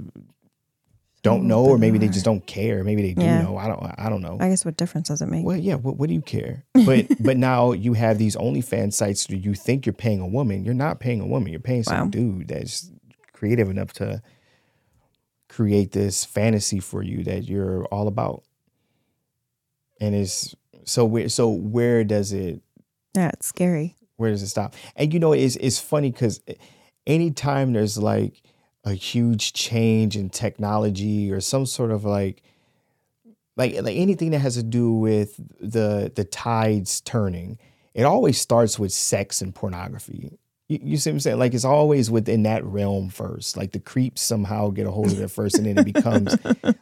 don't 1.24 1.42
mm, 1.42 1.46
know, 1.46 1.64
or 1.64 1.78
maybe 1.78 1.98
they 1.98 2.08
just 2.08 2.24
don't 2.24 2.46
care. 2.46 2.84
Maybe 2.84 3.02
they 3.02 3.14
do 3.14 3.24
Yeah. 3.24 3.42
know. 3.42 3.56
I 3.56 3.66
don't. 3.66 3.82
I 3.98 4.08
don't 4.08 4.20
know. 4.22 4.36
I 4.40 4.48
guess 4.50 4.64
what 4.64 4.76
difference 4.76 5.08
does 5.08 5.20
it 5.22 5.26
make? 5.26 5.44
Well, 5.44 5.56
yeah. 5.56 5.74
What, 5.74 5.96
what 5.96 6.06
do 6.08 6.14
you 6.14 6.22
care? 6.22 6.64
But 6.86 7.06
but 7.18 7.36
now 7.36 7.72
you 7.72 7.94
have 7.94 8.18
these 8.18 8.36
OnlyFans 8.36 8.92
sites 8.92 9.28
where 9.28 9.38
you 9.38 9.54
think 9.54 9.86
you're 9.86 9.92
paying 9.94 10.20
a 10.20 10.26
woman. 10.28 10.64
You're 10.64 10.74
not 10.74 11.00
paying 11.00 11.20
a 11.20 11.26
woman. 11.26 11.50
You're 11.50 11.60
paying 11.60 11.82
some 11.82 11.98
Wow. 11.98 12.06
dude 12.06 12.48
that's 12.48 12.90
creative 13.32 13.68
enough 13.70 13.92
to 13.94 14.22
create 15.48 15.92
this 15.92 16.24
fantasy 16.24 16.80
for 16.80 17.02
you 17.02 17.24
that 17.24 17.44
you're 17.48 17.84
all 17.86 18.06
about. 18.08 18.44
And 20.00 20.14
it's 20.14 20.54
so 20.84 21.04
where 21.04 21.28
so 21.28 21.48
where 21.48 22.04
does 22.04 22.32
it 22.32 22.60
Yeah, 23.14 23.30
it's 23.32 23.46
scary. 23.46 23.96
where 24.16 24.30
does 24.30 24.42
it 24.42 24.48
stop? 24.48 24.74
And 24.96 25.12
you 25.14 25.20
know, 25.20 25.32
it's 25.32 25.56
it's 25.56 25.78
funny 25.78 26.10
because 26.10 26.40
anytime 27.06 27.72
there's 27.72 27.96
like 27.96 28.42
a 28.84 28.92
huge 28.92 29.52
change 29.52 30.16
in 30.16 30.30
technology 30.30 31.32
or 31.32 31.40
some 31.40 31.66
sort 31.66 31.90
of 31.90 32.04
like 32.04 32.42
like 33.56 33.74
like 33.82 33.96
anything 33.96 34.30
that 34.30 34.40
has 34.40 34.56
to 34.56 34.62
do 34.62 34.92
with 34.92 35.40
the 35.60 36.12
the 36.14 36.24
tides 36.24 37.00
turning, 37.00 37.58
it 37.94 38.04
always 38.04 38.40
starts 38.40 38.78
with 38.78 38.92
sex 38.92 39.40
and 39.40 39.54
pornography. 39.54 40.38
You, 40.68 40.78
you 40.82 40.96
see 40.96 41.10
what 41.10 41.14
I'm 41.14 41.20
saying? 41.20 41.38
Like 41.38 41.54
it's 41.54 41.64
always 41.64 42.10
within 42.10 42.42
that 42.44 42.64
realm 42.64 43.10
first. 43.10 43.56
Like 43.56 43.72
the 43.72 43.78
creeps 43.78 44.22
somehow 44.22 44.70
get 44.70 44.86
a 44.86 44.90
hold 44.90 45.12
of 45.12 45.20
it 45.20 45.30
first, 45.30 45.56
and 45.56 45.66
then 45.66 45.78
it 45.78 45.92
becomes 45.92 46.36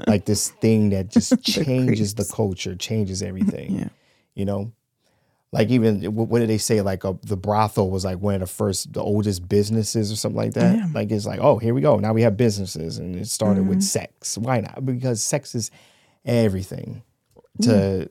like 0.06 0.24
this 0.24 0.50
thing 0.50 0.90
that 0.90 1.10
just 1.10 1.42
changes 1.44 2.14
the, 2.14 2.22
creeps. 2.22 2.34
culture, 2.34 2.74
changes 2.74 3.22
everything. 3.22 3.78
Yeah. 3.78 3.88
You 4.34 4.46
know, 4.46 4.72
like 5.52 5.68
even 5.68 6.02
what, 6.14 6.38
did 6.38 6.48
they 6.48 6.56
say? 6.58 6.80
Like 6.80 7.04
a, 7.04 7.16
the 7.22 7.36
brothel 7.36 7.90
was 7.90 8.04
like 8.06 8.18
one 8.18 8.34
of 8.34 8.40
the 8.40 8.46
first, 8.46 8.92
the 8.94 9.02
oldest 9.02 9.46
businesses 9.48 10.10
or 10.10 10.16
something 10.16 10.36
like 10.36 10.54
that. 10.54 10.76
Yeah. 10.76 10.86
Like 10.94 11.10
it's 11.10 11.26
like, 11.26 11.40
oh, 11.40 11.58
here 11.58 11.74
we 11.74 11.82
go. 11.82 11.96
Now 11.98 12.12
we 12.14 12.22
have 12.22 12.36
businesses, 12.38 12.98
and 12.98 13.14
it 13.16 13.28
started 13.28 13.60
Mm-hmm. 13.60 13.68
with 13.68 13.82
sex. 13.82 14.38
Why 14.38 14.60
not? 14.60 14.84
Because 14.86 15.22
sex 15.22 15.54
is 15.54 15.70
everything 16.24 17.02
to 17.62 18.08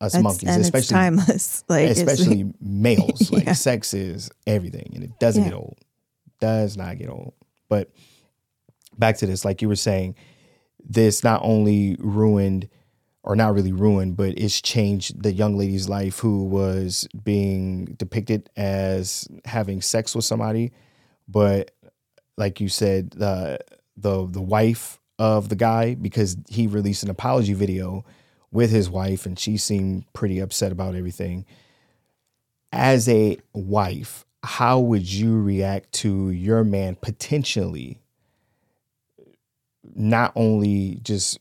us 0.00 0.14
It's, 0.14 0.22
monkeys, 0.22 0.56
especially 0.56 0.94
timeless. 0.94 1.64
Like 1.68 1.88
especially 1.90 2.52
males. 2.60 3.30
Like 3.32 3.44
Yeah. 3.44 3.52
sex 3.52 3.94
is 3.94 4.30
everything, 4.46 4.90
and 4.94 5.04
it 5.04 5.18
doesn't 5.20 5.44
Yeah. 5.44 5.50
get 5.50 5.56
old. 5.56 5.78
Does 6.40 6.76
not 6.76 6.98
get 6.98 7.08
old. 7.08 7.32
But 7.68 7.90
back 8.98 9.18
to 9.18 9.26
this, 9.26 9.44
like 9.44 9.62
you 9.62 9.68
were 9.68 9.76
saying, 9.76 10.16
this 10.88 11.22
not 11.24 11.40
only 11.44 11.96
ruined, 11.98 12.68
or 13.26 13.34
not 13.34 13.52
really 13.52 13.72
ruined, 13.72 14.16
but 14.16 14.38
it's 14.38 14.62
changed 14.62 15.20
the 15.20 15.32
young 15.32 15.58
lady's 15.58 15.88
life 15.88 16.20
who 16.20 16.44
was 16.44 17.08
being 17.24 17.84
depicted 17.96 18.48
as 18.56 19.28
having 19.44 19.82
sex 19.82 20.14
with 20.14 20.24
somebody, 20.24 20.72
but 21.28 21.72
like 22.38 22.60
you 22.60 22.68
said, 22.68 23.10
the 23.10 23.58
the 23.96 24.26
the 24.26 24.40
wife 24.40 25.00
of 25.18 25.48
the 25.48 25.56
guy 25.56 25.94
because 25.94 26.36
he 26.48 26.66
released 26.66 27.02
an 27.02 27.10
apology 27.10 27.52
video 27.52 28.04
with 28.52 28.70
his 28.70 28.88
wife 28.88 29.26
and 29.26 29.38
she 29.38 29.56
seemed 29.56 30.04
pretty 30.12 30.38
upset 30.38 30.70
about 30.70 30.94
everything. 30.94 31.44
As 32.72 33.08
a 33.08 33.38
wife, 33.52 34.24
how 34.44 34.78
would 34.78 35.10
you 35.10 35.40
react 35.40 35.92
to 35.94 36.30
your 36.30 36.62
man 36.62 36.96
potentially 37.00 38.00
not 39.94 40.32
only 40.36 41.00
just 41.02 41.38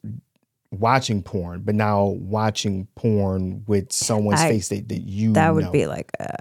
watching 0.79 1.21
porn, 1.23 1.61
but 1.61 1.75
now 1.75 2.05
watching 2.05 2.87
porn 2.95 3.63
with 3.67 3.91
someone's 3.91 4.41
I- 4.41 4.49
face 4.49 4.69
that, 4.69 4.89
that 4.89 5.01
you 5.01 5.33
that 5.33 5.53
would 5.53 5.65
know? 5.65 5.71
be 5.71 5.85
like 5.87 6.11
a, 6.19 6.37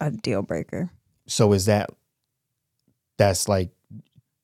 a 0.00 0.10
deal 0.10 0.42
breaker. 0.42 0.90
so 1.26 1.52
is 1.52 1.66
that 1.66 1.90
that's 3.16 3.48
like 3.48 3.70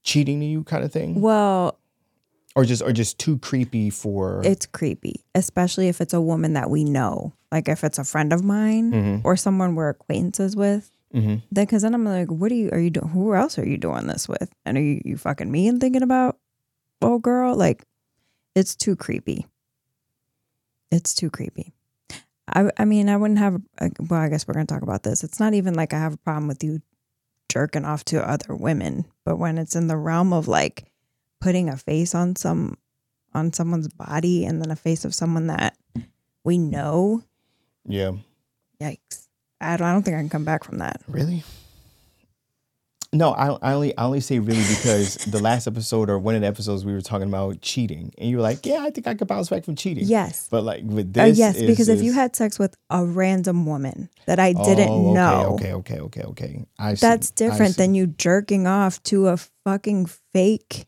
cheating 0.03 0.41
to 0.41 0.47
you 0.47 0.65
kind 0.65 0.85
of 0.85 0.93
thing? 0.93 1.21
Well, 1.21 1.79
Or 2.57 2.65
just 2.65 2.83
or 2.83 2.93
just 2.93 3.19
too 3.19 3.39
creepy 3.39 3.91
for 3.91 4.41
it's 4.45 4.67
creepy, 4.67 5.25
especially 5.35 5.89
if 5.89 6.01
it's 6.01 6.15
a 6.15 6.21
woman 6.21 6.53
that 6.55 6.71
we 6.71 6.85
know. 6.85 7.33
Like 7.51 7.69
if 7.69 7.83
it's 7.85 7.99
a 7.99 8.05
friend 8.05 8.33
of 8.33 8.45
mine 8.45 8.93
Mhm. 8.93 9.21
or 9.25 9.37
someone 9.37 9.75
we're 9.75 9.89
acquaintances 9.91 10.55
with. 10.57 10.91
Mhm. 11.15 11.43
Then, 11.53 11.65
because 11.65 11.83
then 11.83 11.95
I'm 11.95 12.05
like, 12.05 12.29
what 12.29 12.51
are 12.51 12.57
you? 12.57 12.71
Are 12.73 12.79
you 12.81 12.91
doing? 12.91 13.09
Who 13.09 13.35
else 13.35 13.59
are 13.59 13.67
you 13.67 13.77
doing 13.79 14.07
this 14.09 14.29
with? 14.29 14.51
And 14.65 14.77
are 14.77 14.81
you, 14.81 15.01
you 15.05 15.17
fucking 15.17 15.51
me 15.51 15.69
and 15.69 15.81
thinking 15.81 16.03
about, 16.03 16.37
oh 17.03 17.19
girl, 17.21 17.55
like, 17.55 17.85
it's 18.55 18.75
too 18.77 18.97
creepy. 18.97 19.47
It's 20.91 21.15
too 21.15 21.31
creepy. 21.31 21.73
I 22.49 22.71
I 22.79 22.85
mean, 22.85 23.09
I 23.09 23.17
wouldn't 23.17 23.39
have. 23.39 23.61
A, 23.79 23.91
well, 24.09 24.21
I 24.21 24.29
guess 24.29 24.47
we're 24.47 24.55
gonna 24.55 24.67
talk 24.67 24.83
about 24.83 25.03
this. 25.03 25.25
It's 25.25 25.41
not 25.41 25.55
even 25.55 25.75
like 25.75 25.93
I 25.93 25.99
have 25.99 26.15
a 26.15 26.19
problem 26.19 26.47
with 26.49 26.63
you 26.63 26.81
jerking 27.49 27.85
off 27.85 28.05
to 28.07 28.29
other 28.29 28.55
women, 28.55 29.07
but 29.25 29.37
when 29.37 29.59
it's 29.59 29.75
in 29.77 29.87
the 29.87 29.97
realm 29.97 30.33
of 30.33 30.47
like 30.49 30.85
putting 31.41 31.69
a 31.69 31.77
face 31.77 32.15
on 32.15 32.37
some 32.37 32.77
on 33.33 33.53
someone's 33.53 33.89
body 33.89 34.45
and 34.45 34.61
then 34.63 34.71
a 34.71 34.77
face 34.77 35.05
of 35.05 35.15
someone 35.15 35.49
that 35.49 35.77
we 36.45 36.59
know, 36.59 37.23
Yeah. 37.87 38.13
yikes! 38.81 39.27
I 39.61 39.77
don't. 39.77 39.87
I 39.89 39.93
don't 39.93 40.03
think 40.03 40.17
I 40.17 40.21
can 40.21 40.29
come 40.29 40.45
back 40.45 40.63
from 40.65 40.79
that. 40.79 41.01
Really? 41.09 41.43
No, 43.15 43.31
I, 43.33 43.57
I 43.63 43.73
only 43.75 43.97
I 43.97 44.05
only 44.05 44.21
say 44.21 44.39
really 44.41 44.65
because 44.69 45.15
the 45.17 45.39
last 45.41 45.67
episode 45.67 46.11
or 46.11 46.19
one 46.19 46.35
of 46.35 46.41
the 46.41 46.47
episodes 46.47 46.85
we 46.85 46.93
were 46.93 47.01
talking 47.01 47.29
about 47.29 47.61
cheating, 47.63 48.13
and 48.19 48.29
you 48.29 48.37
were 48.37 48.43
like, 48.43 48.67
"Yeah, 48.67 48.81
I 48.83 48.91
think 48.91 49.07
I 49.07 49.15
could 49.15 49.29
bounce 49.29 49.49
back 49.49 49.65
from 49.65 49.77
cheating." 49.77 50.05
Yes. 50.07 50.49
but 50.51 50.65
like 50.65 50.83
with 50.85 51.17
Uh, 51.17 51.27
this, 51.27 51.39
yes, 51.39 51.57
is- 51.57 51.63
because 51.67 51.89
if 51.89 52.03
you 52.03 52.13
had 52.13 52.35
sex 52.37 52.59
with 52.59 52.77
a 52.91 53.05
random 53.05 53.65
woman 53.67 54.11
that 54.27 54.39
I 54.41 54.53
didn't 54.53 54.89
Oh, 54.91 55.11
okay, 55.11 55.15
know, 55.15 55.55
okay, 55.55 55.73
okay, 55.75 56.01
okay, 56.01 56.23
okay, 56.23 56.65
I 56.79 56.95
see, 56.95 57.07
that's 57.07 57.31
I 57.31 57.35
different 57.37 57.75
see. 57.77 57.83
than 57.83 57.95
you 57.95 58.09
jerking 58.09 58.67
off 58.67 59.03
to 59.05 59.29
a 59.29 59.37
fucking 59.65 60.07
fake 60.33 60.87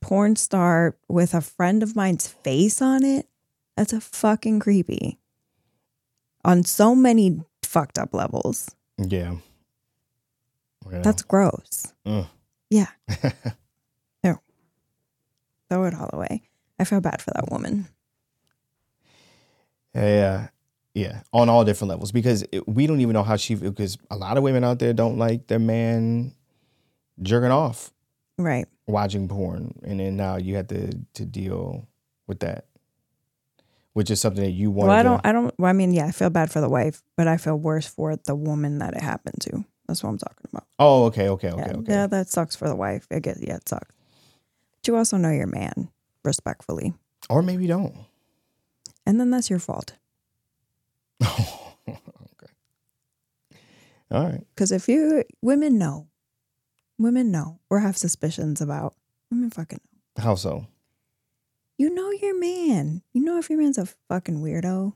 porn 0.00 0.36
star 0.36 0.96
with 1.08 1.32
a 1.34 1.40
friend 1.40 1.82
of 1.82 1.96
mine's 1.96 2.28
face 2.28 2.82
on 2.82 3.04
it. 3.04 3.26
That's 3.76 3.92
a 3.94 4.00
fucking 4.00 4.60
creepy. 4.60 5.18
On 6.44 6.62
so 6.62 6.94
many 6.94 7.40
fucked 7.62 7.98
up 7.98 8.12
levels. 8.12 8.74
yeah. 8.98 9.36
That's 10.90 11.22
gross. 11.22 11.92
Ugh. 12.06 12.26
Yeah. 12.70 12.86
no. 14.24 14.38
Throw 15.70 15.84
it 15.84 15.94
all 15.94 16.10
away. 16.12 16.42
I 16.78 16.84
feel 16.84 17.00
bad 17.00 17.22
for 17.22 17.30
that 17.32 17.50
woman. 17.50 17.88
Yeah, 19.94 20.48
yeah, 20.94 21.20
on 21.32 21.48
all 21.48 21.64
different 21.64 21.90
levels 21.90 22.10
because 22.10 22.44
it, 22.50 22.66
we 22.68 22.86
don't 22.86 23.00
even 23.00 23.14
know 23.14 23.22
how 23.22 23.36
she 23.36 23.54
because 23.54 23.96
a 24.10 24.16
lot 24.16 24.36
of 24.36 24.42
women 24.42 24.64
out 24.64 24.78
there 24.80 24.92
don't 24.92 25.18
like 25.18 25.46
their 25.46 25.58
man 25.60 26.34
jerking 27.22 27.50
off 27.52 27.92
Right. 28.36 28.66
watching 28.88 29.28
porn, 29.28 29.78
and 29.84 30.00
then 30.00 30.16
now 30.16 30.36
you 30.36 30.56
have 30.56 30.66
to 30.68 30.90
to 31.14 31.24
deal 31.24 31.86
with 32.26 32.40
that, 32.40 32.66
which 33.92 34.10
is 34.10 34.20
something 34.20 34.42
that 34.42 34.50
you 34.50 34.72
want. 34.72 34.88
Well, 34.88 34.96
I 34.98 35.02
don't. 35.04 35.20
I 35.24 35.30
don't. 35.30 35.54
Well, 35.58 35.70
I 35.70 35.72
mean, 35.72 35.92
yeah, 35.94 36.06
I 36.06 36.10
feel 36.10 36.30
bad 36.30 36.50
for 36.50 36.60
the 36.60 36.68
wife, 36.68 37.00
but 37.16 37.28
I 37.28 37.36
feel 37.36 37.56
worse 37.56 37.86
for 37.86 38.16
the 38.16 38.34
woman 38.34 38.78
that 38.78 38.94
it 38.94 39.02
happened 39.02 39.40
to. 39.42 39.64
That's 39.86 40.02
what 40.02 40.10
I'm 40.10 40.18
talking 40.18 40.46
about. 40.52 40.66
Oh, 40.78 41.04
okay, 41.06 41.28
okay, 41.28 41.50
okay, 41.50 41.62
yeah, 41.66 41.76
okay. 41.76 41.92
yeah, 41.92 42.06
that 42.06 42.28
sucks 42.28 42.56
for 42.56 42.68
the 42.68 42.76
wife. 42.76 43.06
I 43.10 43.18
guess. 43.18 43.38
Yeah, 43.40 43.56
it 43.56 43.68
sucks. 43.68 43.88
But 44.72 44.88
you 44.88 44.96
also 44.96 45.16
know 45.16 45.30
your 45.30 45.46
man 45.46 45.90
respectfully, 46.24 46.94
Or 47.28 47.42
maybe 47.42 47.62
you 47.64 47.68
don't. 47.68 47.94
and 49.06 49.20
then 49.20 49.30
that's 49.30 49.50
your 49.50 49.58
fault. 49.58 49.94
okay. 51.22 51.98
All 54.10 54.24
right. 54.24 54.46
Because 54.54 54.72
if 54.72 54.88
you 54.88 55.24
women 55.42 55.78
know, 55.78 56.08
women 56.98 57.30
know 57.30 57.60
or 57.70 57.80
have 57.80 57.96
suspicions 57.96 58.60
about 58.60 58.94
women, 59.30 59.50
fucking 59.50 59.80
know. 60.16 60.22
How 60.22 60.34
so? 60.34 60.66
You 61.76 61.90
know 61.92 62.10
your 62.10 62.38
man. 62.38 63.02
You 63.12 63.24
know 63.24 63.38
if 63.38 63.50
your 63.50 63.58
man's 63.58 63.78
a 63.78 63.86
fucking 64.08 64.40
weirdo. 64.42 64.94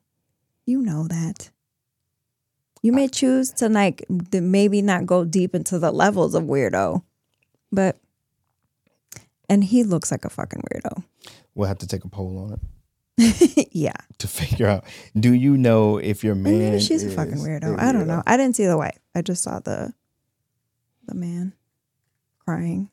You 0.64 0.80
know 0.80 1.08
that. 1.08 1.50
You 2.82 2.92
may 2.92 3.08
choose 3.08 3.50
to 3.52 3.68
like 3.68 4.04
maybe 4.08 4.82
not 4.82 5.06
go 5.06 5.24
deep 5.24 5.54
into 5.54 5.78
the 5.78 5.90
levels 5.90 6.34
of 6.34 6.44
weirdo, 6.44 7.02
but 7.72 7.98
and 9.48 9.64
he 9.64 9.82
looks 9.84 10.10
like 10.10 10.24
a 10.24 10.30
fucking 10.30 10.62
weirdo. 10.72 11.02
We'll 11.54 11.68
have 11.68 11.78
to 11.78 11.86
take 11.86 12.04
a 12.04 12.08
poll 12.08 12.38
on 12.38 12.52
it 12.52 12.60
yeah. 13.72 13.92
to 14.18 14.28
figure 14.28 14.68
out. 14.68 14.84
Do 15.18 15.32
you 15.32 15.56
know 15.56 15.98
if 15.98 16.22
your 16.22 16.34
man? 16.34 16.58
Maybe 16.58 16.80
she's 16.80 17.04
a 17.04 17.10
fucking 17.10 17.38
weirdo. 17.38 17.78
a 17.78 17.82
I 17.82 17.92
don't 17.92 18.06
know. 18.06 18.22
I 18.26 18.36
didn't 18.36 18.56
see 18.56 18.66
the 18.66 18.76
wife. 18.76 18.98
I 19.14 19.22
just 19.22 19.42
saw 19.42 19.58
the 19.58 19.92
the 21.06 21.14
man 21.14 21.54
crying. 22.44 22.90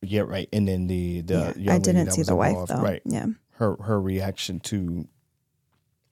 Yeah, 0.00 0.22
right. 0.22 0.48
And 0.52 0.66
then 0.66 0.86
the 0.86 1.20
the 1.20 1.54
yeah. 1.56 1.74
I 1.74 1.78
didn't 1.78 2.12
see 2.12 2.22
the 2.22 2.34
wife 2.34 2.50
involved, 2.50 2.72
though. 2.72 2.82
Right. 2.82 3.02
Yeah. 3.04 3.26
Her 3.52 3.76
her 3.76 4.00
reaction 4.00 4.60
to 4.60 5.06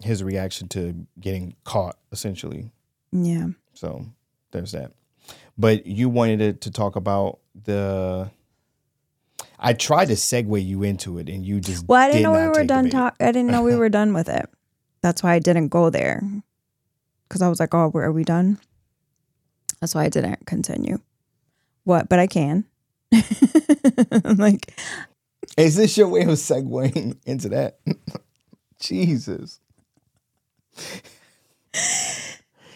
his 0.02 0.22
reaction 0.22 0.68
to 0.68 1.06
getting 1.18 1.56
caught 1.64 1.96
essentially. 2.12 2.72
Yeah. 3.12 3.48
So 3.74 4.04
there's 4.52 4.72
that. 4.72 4.92
But 5.58 5.86
you 5.86 6.08
wanted 6.08 6.40
it 6.40 6.60
to 6.62 6.70
talk 6.70 6.96
about 6.96 7.38
the. 7.64 8.30
I 9.58 9.74
tried 9.74 10.06
to 10.06 10.14
segue 10.14 10.64
you 10.64 10.82
into 10.82 11.18
it, 11.18 11.28
and 11.28 11.44
you 11.44 11.60
just 11.60 11.86
Well, 11.86 12.00
I 12.00 12.08
didn't 12.08 12.22
did 12.22 12.28
know 12.28 12.50
we 12.50 12.58
were 12.58 12.64
done 12.64 12.90
talk. 12.90 13.16
I 13.20 13.26
didn't 13.26 13.48
know 13.48 13.62
we 13.62 13.76
were 13.76 13.88
done 13.88 14.14
with 14.14 14.28
it. 14.28 14.48
That's 15.02 15.22
why 15.22 15.34
I 15.34 15.38
didn't 15.38 15.68
go 15.68 15.90
there. 15.90 16.22
Because 17.28 17.42
I 17.42 17.48
was 17.48 17.60
like, 17.60 17.74
"Oh, 17.74 17.88
where 17.88 18.04
are 18.04 18.12
we 18.12 18.24
done?" 18.24 18.58
That's 19.80 19.94
why 19.94 20.04
I 20.04 20.08
didn't 20.08 20.46
continue. 20.46 20.98
What? 21.84 22.08
But 22.08 22.18
I 22.18 22.26
can. 22.26 22.64
I'm 23.12 24.36
like, 24.36 24.72
Is 25.56 25.76
this 25.76 25.96
your 25.96 26.08
way 26.08 26.22
of 26.22 26.28
segueing 26.30 27.18
into 27.24 27.48
that? 27.50 27.78
Jesus. 28.78 29.60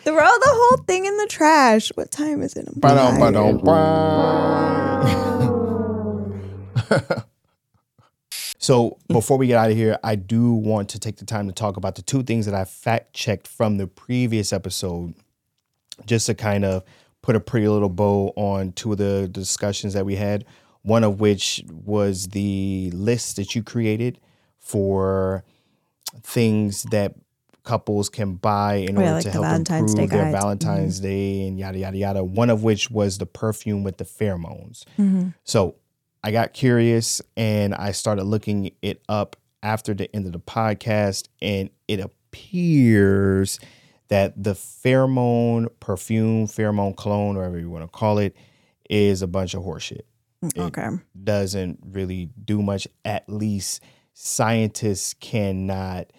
Throw 0.04 0.14
the 0.14 0.50
whole 0.50 0.84
thing 0.84 1.06
in 1.06 1.16
the 1.16 1.26
trash. 1.26 1.88
What 1.94 2.10
time 2.10 2.42
is 2.42 2.54
it? 2.56 2.68
I'm 2.68 2.74
Ba-dum, 2.78 3.18
ba-dum, 3.18 3.58
ba. 6.90 7.24
so 8.58 8.98
before 9.08 9.38
we 9.38 9.46
get 9.46 9.56
out 9.56 9.70
of 9.70 9.76
here, 9.76 9.98
I 10.04 10.16
do 10.16 10.52
want 10.52 10.90
to 10.90 10.98
take 10.98 11.16
the 11.16 11.24
time 11.24 11.46
to 11.46 11.54
talk 11.54 11.78
about 11.78 11.94
the 11.94 12.02
two 12.02 12.22
things 12.22 12.44
that 12.46 12.54
I 12.54 12.64
fact 12.64 13.14
checked 13.14 13.48
from 13.48 13.78
the 13.78 13.86
previous 13.86 14.52
episode, 14.52 15.14
just 16.04 16.26
to 16.26 16.34
kind 16.34 16.66
of 16.66 16.84
put 17.22 17.34
a 17.34 17.40
pretty 17.40 17.68
little 17.68 17.88
bow 17.88 18.34
on 18.36 18.72
two 18.72 18.92
of 18.92 18.98
the 18.98 19.26
discussions 19.28 19.94
that 19.94 20.04
we 20.04 20.16
had. 20.16 20.44
One 20.82 21.02
of 21.02 21.18
which 21.18 21.64
was 21.70 22.28
the 22.28 22.90
list 22.92 23.36
that 23.36 23.54
you 23.54 23.62
created 23.62 24.20
for 24.58 25.44
things 26.22 26.82
that 26.84 27.14
couples 27.64 28.08
can 28.08 28.34
buy 28.34 28.74
in 28.76 28.96
Oh, 28.96 29.00
yeah, 29.00 29.06
order 29.06 29.14
like 29.14 29.22
to 29.24 29.30
help 29.30 29.44
Valentine's 29.46 29.92
improve 29.94 30.10
Day 30.10 30.16
their 30.16 30.24
guides. 30.32 30.42
Valentine's 30.42 31.00
Day 31.00 31.46
and 31.48 31.58
yada 31.58 31.78
yada 31.78 31.96
yada. 31.96 32.24
One 32.24 32.50
of 32.50 32.62
which 32.62 32.90
was 32.90 33.18
the 33.18 33.26
perfume 33.26 33.82
with 33.82 33.96
the 33.96 34.04
pheromones. 34.04 34.84
Mhm. 34.98 35.34
So 35.44 35.76
I 36.22 36.30
got 36.30 36.52
curious 36.52 37.20
and 37.36 37.74
I 37.74 37.92
started 37.92 38.24
looking 38.24 38.70
it 38.82 39.02
up 39.08 39.36
after 39.62 39.94
the 39.94 40.14
end 40.14 40.26
of 40.26 40.32
the 40.32 40.38
podcast, 40.40 41.28
and 41.40 41.70
it 41.88 41.98
appears 42.00 43.58
that 44.08 44.42
the 44.42 44.52
pheromone 44.52 45.68
perfume, 45.80 46.46
pheromone 46.46 46.94
cologne, 46.96 47.36
whatever 47.36 47.58
you 47.58 47.70
want 47.70 47.82
to 47.84 47.88
call 47.88 48.18
it, 48.18 48.36
is 48.90 49.22
a 49.22 49.26
bunch 49.26 49.54
of 49.54 49.62
horseshit. 49.62 50.02
It 50.42 50.58
Okay. 50.58 50.88
doesn't 51.22 51.78
really 51.82 52.28
do 52.44 52.60
much. 52.62 52.86
At 53.06 53.26
least 53.30 53.82
scientists 54.12 55.14
cannot 55.14 56.12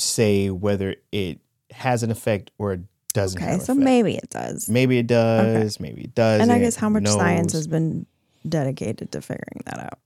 say 0.00 0.50
whether 0.50 0.96
it 1.12 1.38
has 1.70 2.02
an 2.02 2.10
effect 2.10 2.50
or 2.58 2.72
it 2.74 2.80
doesn't 3.12 3.40
Okay. 3.42 3.52
have 3.52 3.62
So 3.62 3.72
effect. 3.72 3.84
maybe 3.84 4.16
it 4.16 4.30
does. 4.30 4.68
Maybe 4.68 4.98
it 4.98 5.06
does, 5.06 5.80
maybe 5.80 6.02
it 6.02 6.14
doesn't. 6.14 6.42
And 6.42 6.52
I 6.52 6.58
guess 6.58 6.76
how 6.76 6.88
much 6.88 7.06
science 7.06 7.52
has 7.52 7.66
been 7.66 8.06
dedicated 8.48 9.12
to 9.12 9.20
figuring 9.20 9.62
that 9.66 9.78
out. 9.78 9.98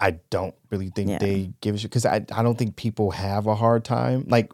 I 0.00 0.12
don't 0.30 0.54
really 0.70 0.90
think 0.90 1.10
Yeah. 1.10 1.18
they 1.18 1.52
give 1.60 1.74
a 1.74 1.78
shit 1.78 1.90
because 1.90 2.06
I, 2.06 2.24
I 2.32 2.42
don't 2.42 2.56
think 2.56 2.76
people 2.76 3.10
have 3.12 3.46
a 3.46 3.54
hard 3.54 3.84
time. 3.84 4.24
Like 4.28 4.52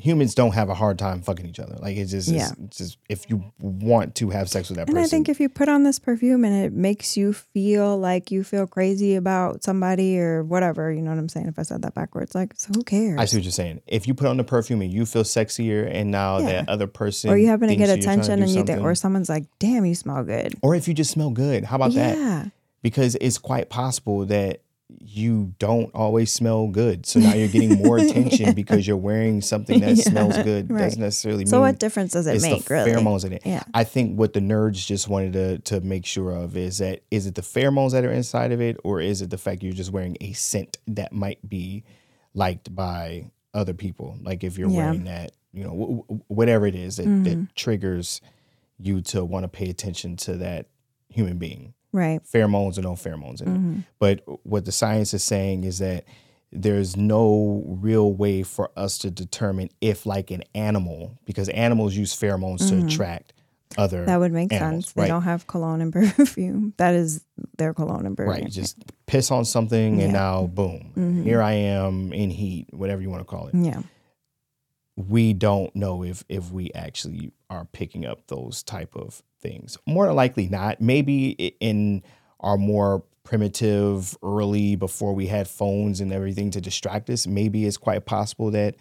humans 0.00 0.32
don't 0.34 0.52
have 0.54 0.68
a 0.68 0.74
hard 0.74 0.96
time 0.98 1.20
fucking 1.22 1.44
each 1.46 1.58
other. 1.58 1.74
Like 1.80 1.96
it's 1.96 2.12
just, 2.12 2.28
Yeah. 2.28 2.50
it's 2.64 2.78
just 2.78 2.98
if 3.08 3.28
you 3.28 3.42
want 3.58 4.14
to 4.16 4.30
have 4.30 4.48
sex 4.48 4.68
with 4.68 4.76
that 4.76 4.86
And 4.88 4.94
person. 4.96 5.04
I 5.04 5.08
think 5.08 5.28
if 5.28 5.40
you 5.40 5.48
put 5.48 5.68
on 5.68 5.82
this 5.82 5.98
perfume 5.98 6.44
and 6.44 6.54
it 6.64 6.72
makes 6.72 7.16
you 7.16 7.32
feel 7.32 7.98
like 7.98 8.30
you 8.30 8.44
feel 8.44 8.66
crazy 8.66 9.16
about 9.16 9.64
somebody 9.64 10.18
or 10.20 10.44
whatever, 10.44 10.92
you 10.92 11.02
know 11.02 11.10
what 11.10 11.18
I'm 11.18 11.28
saying? 11.28 11.46
If 11.48 11.58
I 11.58 11.62
said 11.62 11.82
that 11.82 11.94
backwards, 11.94 12.34
like, 12.34 12.54
so 12.56 12.70
who 12.74 12.84
cares? 12.84 13.18
I 13.18 13.24
see 13.24 13.38
what 13.38 13.44
you're 13.44 13.50
saying. 13.50 13.82
If 13.88 14.06
you 14.06 14.14
put 14.14 14.28
on 14.28 14.36
the 14.36 14.44
perfume 14.44 14.82
and 14.82 14.92
you 14.92 15.04
feel 15.04 15.24
sexier, 15.24 15.88
and 15.92 16.10
now 16.12 16.38
Yeah. 16.38 16.46
that 16.62 16.68
other 16.68 16.86
person, 16.86 17.30
or 17.30 17.36
you 17.36 17.48
happen 17.48 17.66
to 17.68 17.74
get 17.74 17.88
you're 17.88 17.96
to 17.96 18.00
attention 18.02 18.40
and 18.40 18.50
you 18.50 18.62
think, 18.64 18.80
or 18.82 18.94
someone's 18.94 19.28
like, 19.28 19.46
damn, 19.58 19.84
you 19.84 19.94
smell 19.96 20.22
good. 20.22 20.54
or 20.62 20.74
if 20.76 20.86
you 20.86 20.94
just 20.94 21.10
smell 21.10 21.30
good, 21.30 21.64
how 21.64 21.76
about 21.76 21.92
that? 21.94 22.16
yeah. 22.16 22.44
Because 22.82 23.16
it's 23.20 23.38
quite 23.38 23.68
possible 23.68 24.24
that 24.26 24.60
you 25.00 25.52
don't 25.58 25.90
always 25.94 26.32
smell 26.32 26.68
good, 26.68 27.04
so 27.04 27.20
now 27.20 27.34
you're 27.34 27.48
getting 27.48 27.74
more 27.82 27.98
attention 27.98 28.54
because 28.54 28.86
you're 28.86 28.96
wearing 28.96 29.42
something 29.42 29.80
that 29.80 29.96
Yeah, 29.96 30.02
smells 30.04 30.36
good. 30.38 30.70
right. 30.70 30.80
Doesn't 30.80 31.00
necessarily 31.00 31.40
mean. 31.40 31.46
So 31.48 31.60
what 31.60 31.78
difference 31.78 32.12
does 32.12 32.26
it 32.26 32.40
make, 32.40 32.64
the 32.64 32.74
really? 32.74 32.90
pheromones 32.92 33.24
in 33.26 33.34
it. 33.34 33.42
Yeah. 33.44 33.62
I 33.74 33.84
think 33.84 34.18
what 34.18 34.32
the 34.32 34.40
nerds 34.40 34.86
just 34.86 35.06
wanted 35.08 35.32
to 35.34 35.58
to 35.58 35.80
make 35.82 36.06
sure 36.06 36.30
of 36.30 36.56
is 36.56 36.78
that 36.78 37.02
is 37.10 37.26
it 37.26 37.34
the 37.34 37.42
pheromones 37.42 37.92
that 37.92 38.04
are 38.04 38.10
inside 38.12 38.50
of 38.52 38.60
it, 38.62 38.78
or 38.82 39.00
is 39.00 39.20
it 39.20 39.28
the 39.30 39.38
fact 39.38 39.62
you're 39.62 39.72
just 39.74 39.92
wearing 39.92 40.16
a 40.22 40.32
scent 40.32 40.78
that 40.86 41.12
might 41.12 41.46
be 41.46 41.84
liked 42.32 42.74
by 42.74 43.30
other 43.52 43.74
people? 43.74 44.16
Like 44.22 44.42
if 44.42 44.56
you're 44.56 44.70
Yeah. 44.70 44.76
wearing 44.86 45.04
that, 45.04 45.32
you 45.52 45.64
know, 45.64 45.70
w- 45.70 46.02
w- 46.08 46.22
whatever 46.28 46.66
it 46.66 46.74
is 46.74 46.96
that, 46.96 47.06
Mm-hmm. 47.06 47.24
that 47.24 47.54
triggers 47.56 48.22
you 48.78 49.02
to 49.02 49.22
want 49.24 49.44
to 49.44 49.48
pay 49.48 49.68
attention 49.68 50.16
to 50.16 50.34
that 50.38 50.66
human 51.10 51.36
being. 51.36 51.74
Right. 51.92 52.20
Pheromones 52.24 52.78
or 52.78 52.82
no 52.82 52.92
pheromones 52.92 53.40
in 53.40 53.48
Mm-hmm. 53.48 53.78
it. 53.80 53.84
But 53.98 54.46
what 54.46 54.64
the 54.64 54.72
science 54.72 55.14
is 55.14 55.24
saying 55.24 55.64
is 55.64 55.78
that 55.78 56.04
there's 56.52 56.96
no 56.96 57.62
real 57.66 58.12
way 58.12 58.42
for 58.42 58.70
us 58.76 58.98
to 58.98 59.10
determine 59.10 59.68
if 59.80 60.06
like 60.06 60.30
an 60.30 60.42
animal 60.54 61.18
because 61.24 61.48
animals 61.50 61.94
use 61.94 62.14
pheromones 62.14 62.68
to 62.70 62.84
attract 62.86 63.32
other 63.76 63.98
Mm-hmm. 63.98 64.06
That 64.06 64.20
would 64.20 64.32
make 64.32 64.52
animals, 64.52 64.86
sense. 64.86 64.92
They 64.94 65.08
don't 65.08 65.22
have 65.22 65.46
cologne 65.46 65.82
and 65.82 65.92
perfume. 66.16 66.72
That 66.78 66.94
is 66.94 67.22
their 67.58 67.74
cologne 67.74 68.06
and 68.06 68.16
perfume. 68.16 68.34
right 68.44 68.50
just 68.50 68.76
piss 69.06 69.30
on 69.30 69.44
something 69.44 70.00
and 70.00 70.12
Yeah. 70.12 70.18
Mm-hmm. 70.18 70.42
now 70.42 70.46
boom 70.46 71.22
here 71.24 71.42
i 71.42 71.52
am 71.52 72.12
in 72.12 72.30
heat 72.30 72.66
whatever 72.72 73.02
you 73.02 73.10
want 73.10 73.20
to 73.20 73.24
call 73.26 73.48
it 73.48 73.54
Yeah. 73.54 73.82
we 74.96 75.32
don't 75.32 75.74
know 75.76 76.02
if 76.02 76.24
if 76.28 76.50
we 76.50 76.70
actually 76.74 77.32
are 77.50 77.64
picking 77.66 78.04
up 78.06 78.26
those 78.28 78.62
type 78.62 78.94
of 78.96 79.22
things 79.40 79.78
more 79.86 80.06
than 80.06 80.16
likely 80.16 80.48
not 80.48 80.80
maybe 80.80 81.30
in 81.60 82.02
our 82.40 82.56
more 82.56 83.04
primitive 83.24 84.16
early 84.22 84.74
before 84.76 85.14
we 85.14 85.26
had 85.26 85.46
phones 85.48 86.00
and 86.00 86.12
everything 86.12 86.50
to 86.50 86.60
distract 86.60 87.10
us 87.10 87.26
maybe 87.26 87.64
it's 87.66 87.76
quite 87.76 88.04
possible 88.06 88.50
that 88.50 88.74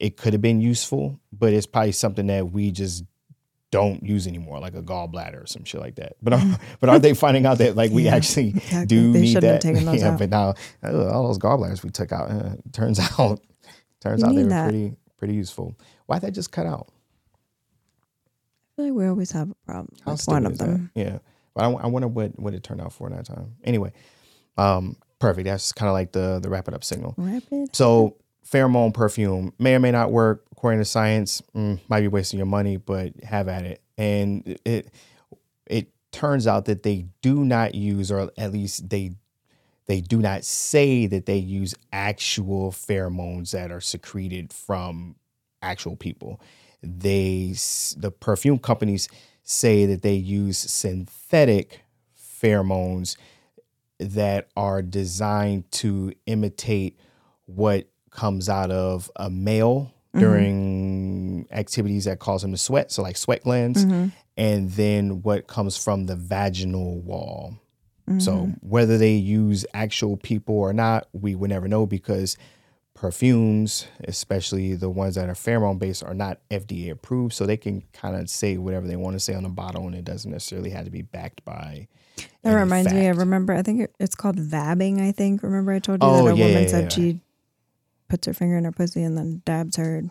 it 0.00 0.16
could 0.16 0.32
have 0.32 0.42
been 0.42 0.60
useful 0.60 1.20
but 1.32 1.52
it's 1.52 1.66
probably 1.66 1.92
something 1.92 2.26
that 2.26 2.50
we 2.50 2.70
just 2.70 3.04
don't 3.70 4.02
use 4.04 4.26
anymore 4.26 4.60
like 4.60 4.74
a 4.74 4.82
gallbladder 4.82 5.42
or 5.42 5.46
some 5.46 5.64
shit 5.64 5.80
like 5.80 5.96
that 5.96 6.14
but 6.22 6.32
are, 6.32 6.58
but 6.80 6.88
are 6.88 6.98
they 6.98 7.12
finding 7.12 7.44
out 7.44 7.58
that 7.58 7.76
like 7.76 7.90
we 7.90 8.04
Yeah, 8.04 8.14
actually 8.16 8.48
exactly. 8.56 8.86
do 8.86 9.12
They 9.12 9.20
need 9.20 9.40
that 9.40 9.64
yeah 10.00 10.08
out. 10.12 10.18
but 10.18 10.30
now 10.30 10.54
uh, 10.82 11.08
all 11.10 11.26
those 11.26 11.38
gallbladders 11.38 11.82
we 11.82 11.90
took 11.90 12.12
out 12.12 12.30
uh, 12.30 12.54
turns 12.72 12.98
out 13.18 13.40
turns 14.00 14.22
You 14.22 14.28
out 14.28 14.34
they 14.36 14.42
were 14.44 14.48
that. 14.50 14.64
pretty 14.70 14.96
pretty 15.18 15.34
useful 15.34 15.76
why'd 16.06 16.22
that 16.22 16.32
just 16.32 16.50
cut 16.52 16.66
out 16.66 16.88
feel 18.76 18.86
like 18.86 18.94
we 18.94 19.06
always 19.06 19.30
have 19.32 19.50
a 19.50 19.54
problem 19.66 19.88
How 20.04 20.12
with 20.12 20.24
one 20.26 20.46
of 20.46 20.52
is 20.52 20.58
that? 20.58 20.66
them. 20.66 20.90
Yeah, 20.94 21.18
but 21.54 21.64
I, 21.64 21.70
I 21.70 21.86
wonder 21.86 22.08
what 22.08 22.38
what 22.38 22.54
it 22.54 22.62
turned 22.62 22.80
out 22.80 22.92
for 22.92 23.08
in 23.08 23.14
that 23.16 23.26
time. 23.26 23.56
Anyway, 23.64 23.92
um, 24.56 24.96
perfect. 25.18 25.46
That's 25.46 25.72
kind 25.72 25.88
of 25.88 25.92
like 25.94 26.12
the 26.12 26.38
the 26.40 26.48
wrap 26.48 26.68
it 26.68 26.74
up 26.74 26.84
signal. 26.84 27.14
Rapid. 27.16 27.74
So 27.74 28.16
pheromone 28.46 28.92
perfume 28.92 29.52
may 29.58 29.74
or 29.74 29.80
may 29.80 29.90
not 29.90 30.10
work 30.12 30.44
according 30.52 30.80
to 30.80 30.84
science. 30.84 31.42
Mm, 31.54 31.80
might 31.88 32.00
be 32.00 32.08
wasting 32.08 32.38
your 32.38 32.46
money, 32.46 32.76
but 32.76 33.12
have 33.24 33.48
at 33.48 33.64
it. 33.64 33.82
And 33.96 34.58
it 34.64 34.92
it 35.66 35.88
turns 36.12 36.46
out 36.46 36.66
that 36.66 36.82
they 36.82 37.06
do 37.22 37.44
not 37.44 37.74
use, 37.74 38.10
or 38.10 38.30
at 38.36 38.52
least 38.52 38.88
they 38.90 39.12
they 39.86 40.00
do 40.00 40.18
not 40.18 40.44
say 40.44 41.06
that 41.06 41.26
they 41.26 41.36
use 41.36 41.74
actual 41.92 42.70
pheromones 42.72 43.50
that 43.50 43.70
are 43.70 43.80
secreted 43.80 44.52
from 44.52 45.16
actual 45.60 45.96
people. 45.96 46.40
They 46.84 47.54
the 47.96 48.10
perfume 48.10 48.58
companies 48.58 49.08
say 49.42 49.86
that 49.86 50.02
they 50.02 50.14
use 50.14 50.58
synthetic 50.58 51.82
pheromones 52.18 53.16
that 53.98 54.48
are 54.56 54.82
designed 54.82 55.70
to 55.70 56.12
imitate 56.26 56.98
what 57.46 57.88
comes 58.10 58.48
out 58.48 58.70
of 58.70 59.10
a 59.16 59.30
male 59.30 59.92
mm-hmm. 60.14 60.20
during 60.20 61.46
activities 61.50 62.04
that 62.04 62.18
cause 62.18 62.44
him 62.44 62.52
to 62.52 62.58
sweat, 62.58 62.90
so 62.90 63.02
like 63.02 63.16
sweat 63.16 63.42
glands, 63.42 63.84
mm-hmm. 63.84 64.08
and 64.36 64.70
then 64.72 65.22
what 65.22 65.46
comes 65.46 65.76
from 65.76 66.06
the 66.06 66.16
vaginal 66.16 67.00
wall. 67.00 67.58
So 68.18 68.32
mm-hmm. 68.32 68.68
whether 68.68 68.98
they 68.98 69.14
use 69.14 69.64
actual 69.72 70.18
people 70.18 70.56
or 70.56 70.74
not, 70.74 71.08
we 71.12 71.34
would 71.34 71.48
never 71.48 71.68
know 71.68 71.86
because 71.86 72.36
perfumes, 73.04 73.86
especially 74.04 74.74
the 74.74 74.88
ones 74.88 75.16
that 75.16 75.28
are 75.28 75.34
pheromone 75.34 75.78
based, 75.78 76.02
are 76.02 76.14
not 76.14 76.38
FDA 76.50 76.90
approved. 76.90 77.34
So 77.34 77.44
they 77.44 77.58
can 77.58 77.82
kind 77.92 78.16
of 78.16 78.30
say 78.30 78.56
whatever 78.56 78.86
they 78.86 78.96
want 78.96 79.14
to 79.14 79.20
say 79.20 79.34
on 79.34 79.42
the 79.42 79.50
bottle, 79.50 79.86
and 79.86 79.94
it 79.94 80.06
doesn't 80.06 80.30
necessarily 80.30 80.70
have 80.70 80.86
to 80.86 80.90
be 80.90 81.02
backed 81.02 81.44
by. 81.44 81.86
That 82.42 82.54
reminds 82.54 82.94
me. 82.94 83.06
I 83.06 83.10
remember. 83.10 83.52
I 83.52 83.60
think 83.60 83.90
it's 84.00 84.14
called 84.14 84.36
vabbing. 84.38 85.02
I 85.06 85.12
think. 85.12 85.42
Remember, 85.42 85.72
I 85.72 85.80
told 85.80 86.02
you 86.02 86.08
Oh, 86.08 86.24
that 86.24 86.32
a 86.32 86.36
yeah, 86.36 86.46
woman 86.46 86.62
yeah, 86.62 86.68
said 86.68 86.82
yeah. 86.84 86.88
she 86.88 87.20
puts 88.08 88.26
her 88.26 88.32
finger 88.32 88.56
in 88.56 88.64
her 88.64 88.72
pussy 88.72 89.02
and 89.02 89.18
then 89.18 89.42
dabs 89.44 89.76
her 89.76 90.04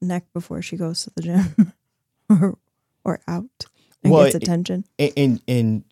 neck 0.00 0.22
before 0.32 0.62
she 0.62 0.76
goes 0.76 1.02
to 1.02 1.10
the 1.16 1.22
gym 1.22 1.72
or 2.30 2.56
or 3.04 3.18
out 3.26 3.66
and 4.04 4.12
Well, 4.12 4.22
gets 4.24 4.36
attention. 4.36 4.84
And, 5.00 5.12
and 5.16 5.42
and 5.48 5.84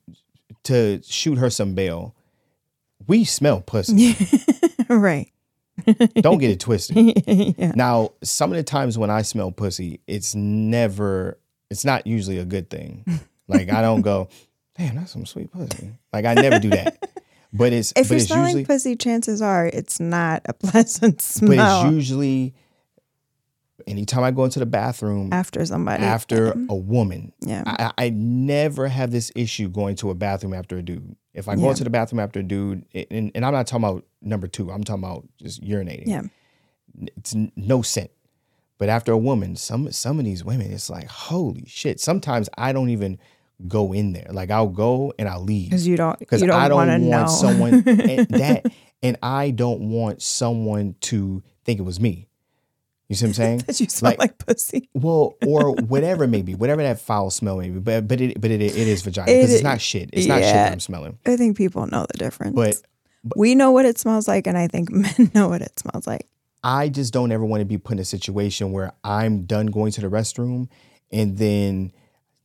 to 0.65 1.01
shoot 1.03 1.39
her 1.39 1.51
some 1.51 1.75
bail, 1.75 2.15
we 3.09 3.25
smell 3.25 3.61
pussy. 3.61 4.15
right. 4.89 5.33
Don't 6.21 6.39
get 6.39 6.51
it 6.51 6.61
twisted. 6.61 6.97
yeah. 7.27 7.73
Now, 7.75 8.13
some 8.23 8.51
of 8.53 8.57
the 8.57 8.63
times 8.63 8.99
when 8.99 9.11
I 9.11 9.23
smell 9.23 9.53
pussy, 9.53 10.01
it's 10.07 10.35
never, 10.35 11.39
it's 11.71 11.85
not 11.85 12.07
usually 12.07 12.39
a 12.39 12.45
good 12.45 12.71
thing. 12.71 13.05
Like 13.51 13.73
I 13.73 13.81
don't 13.81 14.03
go, 14.03 14.29
damn, 14.77 14.97
that's 14.97 15.13
some 15.13 15.25
sweet 15.25 15.51
pussy. 15.51 15.95
Like 16.13 16.27
I 16.27 16.35
never 16.35 16.59
do 16.59 16.69
that. 16.69 17.03
But 17.51 17.73
it's 17.73 17.93
If 17.97 18.09
but 18.09 18.11
you're 18.11 18.17
it's 18.19 18.27
smelling 18.27 18.47
usually 18.49 18.65
pussy, 18.67 18.95
chances 18.95 19.41
are 19.41 19.65
it's 19.67 19.99
not 19.99 20.43
a 20.45 20.53
pleasant 20.53 21.23
smell. 21.23 21.57
but 21.57 21.87
it's 21.87 21.95
usually 21.95 22.53
anytime 23.87 24.23
I 24.23 24.31
go 24.31 24.45
into 24.45 24.59
the 24.59 24.67
bathroom 24.67 25.33
after 25.33 25.65
somebody. 25.65 26.05
after 26.05 26.51
a 26.69 26.75
woman. 26.75 27.33
Yeah. 27.41 27.63
I, 27.67 27.93
I 27.97 28.11
never 28.11 28.87
have 28.87 29.11
this 29.11 29.33
issue 29.35 29.69
going 29.69 29.97
to 29.97 30.11
a 30.11 30.15
bathroom 30.15 30.53
after 30.53 30.77
a 30.77 30.83
dude. 30.83 31.17
If 31.39 31.49
I 31.49 31.55
go 31.55 31.63
Yeah. 31.65 31.71
into 31.71 31.85
the 31.85 31.91
bathroom 31.91 32.21
after 32.21 32.41
a 32.41 32.43
dude, 32.43 32.85
and, 33.11 33.31
and 33.35 33.45
I'm 33.47 33.53
not 33.53 33.67
talking 33.67 33.85
about 33.85 34.05
number 34.21 34.47
two, 34.49 34.71
I'm 34.71 34.85
talking 34.85 35.03
about 35.05 35.27
just 35.39 35.63
urinating. 35.63 36.07
Yeah. 36.07 36.23
It's 37.17 37.35
no 37.57 37.83
scent. 37.83 38.11
But 38.79 38.89
after 38.89 39.13
a 39.13 39.19
woman, 39.19 39.57
some 39.57 39.91
some 39.93 40.19
of 40.19 40.25
these 40.25 40.45
women, 40.45 40.71
it's 40.73 40.89
like 40.91 41.09
holy 41.09 41.65
shit. 41.67 42.01
Sometimes 42.01 42.49
I 42.57 42.73
don't 42.73 42.91
even 42.91 43.19
go 43.67 43.93
in 43.93 44.13
there. 44.13 44.29
Like 44.31 44.51
I'll 44.53 44.69
go 44.69 45.13
and 45.19 45.29
I'll 45.29 45.43
leave 45.43 45.71
Because 45.71 45.87
you 45.87 45.97
don't, 45.97 46.17
because 46.19 46.41
you 46.41 46.47
don't, 46.47 46.61
I 46.61 46.69
don't 46.69 46.77
want 46.77 47.03
want 47.03 47.27
know. 47.27 47.27
someone 47.27 47.75
and 47.89 48.29
that, 48.29 48.67
and 49.03 49.17
I 49.23 49.51
don't 49.51 49.91
want 49.91 50.23
someone 50.23 50.95
to 51.03 51.43
think 51.65 51.81
it 51.81 51.83
was 51.83 51.99
me. 51.99 52.28
You 53.09 53.17
see 53.17 53.25
what 53.25 53.29
I'm 53.31 53.35
saying? 53.35 53.59
that 53.67 53.81
you 53.81 53.89
smell 53.89 54.11
like- 54.13 54.19
like, 54.19 54.39
pussy. 54.39 54.89
Well, 54.95 55.35
or 55.47 55.73
whatever 55.73 56.27
maybe, 56.27 56.55
whatever 56.55 56.83
that 56.83 57.01
foul 57.01 57.31
smell 57.31 57.57
maybe, 57.59 57.79
but 57.79 58.07
but 58.07 58.21
it 58.21 58.41
but 58.41 58.51
it, 58.51 58.61
it 58.61 58.75
is 58.77 59.03
vagina 59.03 59.27
because 59.27 59.51
It- 59.51 59.55
it's 59.55 59.63
not 59.65 59.81
shit. 59.81 60.11
It's 60.13 60.27
not 60.27 60.43
shit 60.43 60.53
that 60.53 60.73
I'm 60.73 60.81
smelling. 60.81 61.19
I 61.27 61.37
think 61.37 61.57
people 61.57 61.87
know 61.87 62.07
the 62.11 62.19
difference. 62.19 62.55
But 62.55 62.77
we 63.37 63.55
know 63.55 63.73
what 63.73 63.85
it 63.87 63.99
smells 63.99 64.29
like, 64.29 64.47
and 64.47 64.57
I 64.59 64.69
think 64.69 64.91
men 64.93 65.31
know 65.35 65.49
what 65.49 65.63
it 65.63 65.79
smells 65.79 66.07
like. 66.07 66.27
I 66.63 66.89
just 66.89 67.13
don't 67.13 67.31
ever 67.33 67.45
want 67.45 67.61
to 67.61 67.65
be 67.65 67.79
put 67.79 67.93
in 67.93 67.99
a 68.01 68.05
situation 68.05 68.73
where 68.73 68.93
I'm 69.05 69.45
done 69.45 69.67
going 69.67 69.93
to 69.93 70.01
the 70.01 70.09
restroom 70.09 70.69
and 71.13 71.39
then 71.39 71.93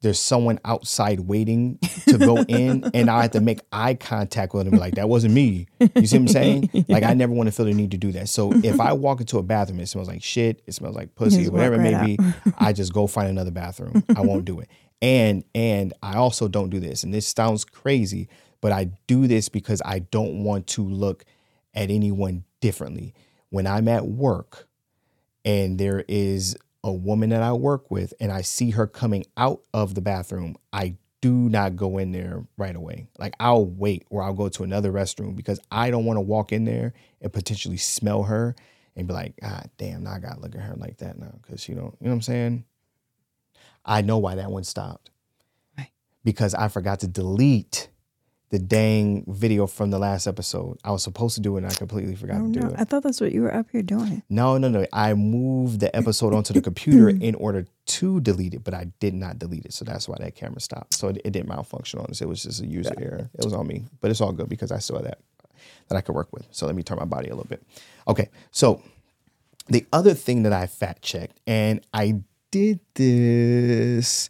there's 0.04 0.20
someone 0.20 0.60
outside 0.66 1.22
waiting 1.22 1.80
to 2.08 2.18
go 2.18 2.38
in 2.50 2.84
and 2.94 3.10
I 3.10 3.24
have 3.24 3.32
to 3.32 3.40
make 3.40 3.62
eye 3.72 3.96
contact 3.96 4.54
with 4.54 4.70
them 4.70 4.78
like 4.78 4.96
that 4.96 5.08
wasn't 5.08 5.34
me. 5.34 5.68
You 5.80 6.06
see 6.06 6.18
what 6.18 6.22
I'm 6.22 6.28
saying? 6.28 6.70
Like 6.90 7.04
I 7.04 7.14
never 7.14 7.32
want 7.34 7.48
to 7.48 7.52
feel 7.52 7.66
the 7.66 7.74
need 7.74 7.92
to 7.92 7.98
do 7.98 8.12
that. 8.12 8.28
So 8.28 8.52
if 8.64 8.80
I 8.80 8.94
walk 8.94 9.22
into 9.22 9.38
a 9.38 9.44
bathroom 9.44 9.80
it 9.80 9.88
smells 9.88 10.10
like 10.10 10.22
shit, 10.22 10.62
it 10.68 10.74
smells 10.74 10.96
like 10.96 11.16
pussy, 11.16 11.48
whatever 11.50 11.76
it 11.76 11.80
may 11.80 11.96
right 11.96 12.18
be, 12.18 12.54
I 12.60 12.74
just 12.74 12.94
go 12.94 13.08
find 13.08 13.30
another 13.30 13.52
bathroom. 13.52 14.04
I 14.16 14.22
won't 14.22 14.46
do 14.46 14.60
it. 14.60 14.70
And 15.02 15.44
and 15.56 15.94
I 16.04 16.16
also 16.16 16.48
don't 16.50 16.70
do 16.70 16.80
this. 16.80 17.04
And 17.04 17.14
this 17.14 17.26
sounds 17.26 17.64
crazy, 17.64 18.28
but 18.60 18.74
I 18.74 18.92
do 19.08 19.28
this 19.28 19.48
because 19.48 19.82
I 19.86 20.00
don't 20.00 20.44
want 20.44 20.68
to 20.68 20.84
look 20.84 21.24
at 21.74 21.90
anyone 21.90 22.44
differently. 22.60 23.14
When 23.50 23.66
I'm 23.66 23.88
at 23.88 24.06
work 24.06 24.68
and 25.46 25.80
there 25.80 26.04
is 26.08 26.58
a 26.84 26.92
woman 26.92 27.30
that 27.30 27.42
I 27.42 27.54
work 27.54 27.90
with 27.90 28.14
and 28.20 28.32
I 28.32 28.42
see 28.42 28.72
her 28.72 28.88
coming 28.88 29.26
out 29.38 29.62
of 29.74 29.96
the 29.96 30.02
bathroom, 30.02 30.56
I 30.72 30.96
do 31.22 31.32
not 31.32 31.78
go 31.78 31.98
in 31.98 32.12
there 32.12 32.44
right 32.58 32.76
away. 32.76 33.08
Like 33.18 33.34
I'll 33.40 33.66
wait 33.66 34.06
or 34.10 34.22
I'll 34.22 34.34
go 34.34 34.50
to 34.50 34.64
another 34.64 34.92
restroom 34.92 35.36
because 35.36 35.60
I 35.72 35.90
don't 35.90 36.04
want 36.04 36.18
to 36.18 36.22
walk 36.22 36.52
in 36.52 36.66
there 36.66 36.94
and 37.22 37.32
potentially 37.32 37.78
smell 37.78 38.24
her 38.24 38.56
and 38.96 39.08
be 39.08 39.14
like, 39.14 39.34
ah, 39.42 39.64
damn, 39.78 40.04
now 40.04 40.12
I 40.12 40.20
gotta 40.20 40.42
look 40.42 40.54
at 40.56 40.62
her 40.62 40.76
like 40.76 40.98
that 40.98 41.18
now. 41.18 41.34
Cause 41.48 41.70
you 41.70 41.76
know, 41.76 41.96
you 42.02 42.08
know 42.08 42.12
what 42.12 42.16
I'm 42.16 42.22
saying? 42.22 42.66
I 43.86 44.02
know 44.02 44.18
why 44.18 44.36
that 44.36 44.52
one 44.52 44.66
stopped. 44.66 45.12
Right. 45.78 45.92
Because 46.26 46.54
I 46.54 46.68
forgot 46.68 47.00
to 47.02 47.08
delete 47.08 47.88
the 48.54 48.60
dang 48.60 49.26
video 49.28 49.66
from 49.66 49.90
the 49.90 49.98
last 49.98 50.28
episode. 50.28 50.78
I 50.84 50.92
was 50.92 51.02
supposed 51.02 51.34
to 51.34 51.42
do 51.42 51.56
it 51.58 51.64
and 51.64 51.72
I 51.72 51.74
completely 51.74 52.16
forgot 52.16 52.40
Oh 52.40 52.46
to 52.46 52.52
do 52.52 52.60
no! 52.60 52.68
it. 52.68 52.76
I 52.78 52.84
thought 52.84 53.02
that's 53.02 53.20
what 53.20 53.32
you 53.32 53.42
were 53.42 53.52
up 53.52 53.66
here 53.72 53.82
doing. 53.82 54.22
No, 54.30 54.60
no, 54.60 54.70
no. 54.70 54.86
I 54.94 55.16
moved 55.16 55.80
the 55.80 55.94
episode 55.96 56.36
onto 56.36 56.54
the 56.54 56.62
computer 56.62 57.10
in 57.30 57.34
order 57.34 57.66
to 57.88 58.22
delete 58.22 58.54
it, 58.54 58.64
but 58.64 58.76
I 58.76 58.92
did 59.00 59.16
not 59.16 59.40
delete 59.40 59.66
it. 59.66 59.74
So 59.74 59.86
that's 59.86 60.08
why 60.08 60.18
that 60.20 60.36
camera 60.36 60.60
stopped. 60.60 60.94
So 60.94 61.08
it, 61.08 61.20
it 61.26 61.32
didn't 61.32 61.50
malfunction 61.50 62.00
on 62.00 62.06
us. 62.12 62.22
It 62.22 62.28
was 62.28 62.44
just 62.44 62.62
a 62.62 62.68
user 62.68 62.94
error. 62.96 63.28
It 63.34 63.44
was 63.44 63.56
on 63.56 63.66
me, 63.66 63.86
but 64.02 64.12
it's 64.12 64.22
all 64.22 64.32
good 64.32 64.50
because 64.50 64.72
I 64.72 64.78
saw 64.78 65.00
that 65.00 65.18
that 65.88 65.96
I 65.96 66.02
could 66.02 66.14
work 66.14 66.32
with. 66.32 66.46
So 66.52 66.68
let 66.68 66.76
me 66.76 66.84
turn 66.84 67.00
my 67.00 67.06
body 67.06 67.30
a 67.30 67.36
little 67.36 67.50
bit. 67.50 67.64
Okay. 68.08 68.30
So 68.52 68.84
the 69.68 69.84
other 69.92 70.14
thing 70.14 70.44
that 70.44 70.54
I 70.54 70.68
fact 70.68 71.02
checked, 71.02 71.40
and 71.48 71.82
I 71.92 72.22
did 72.52 72.82
this 72.94 74.30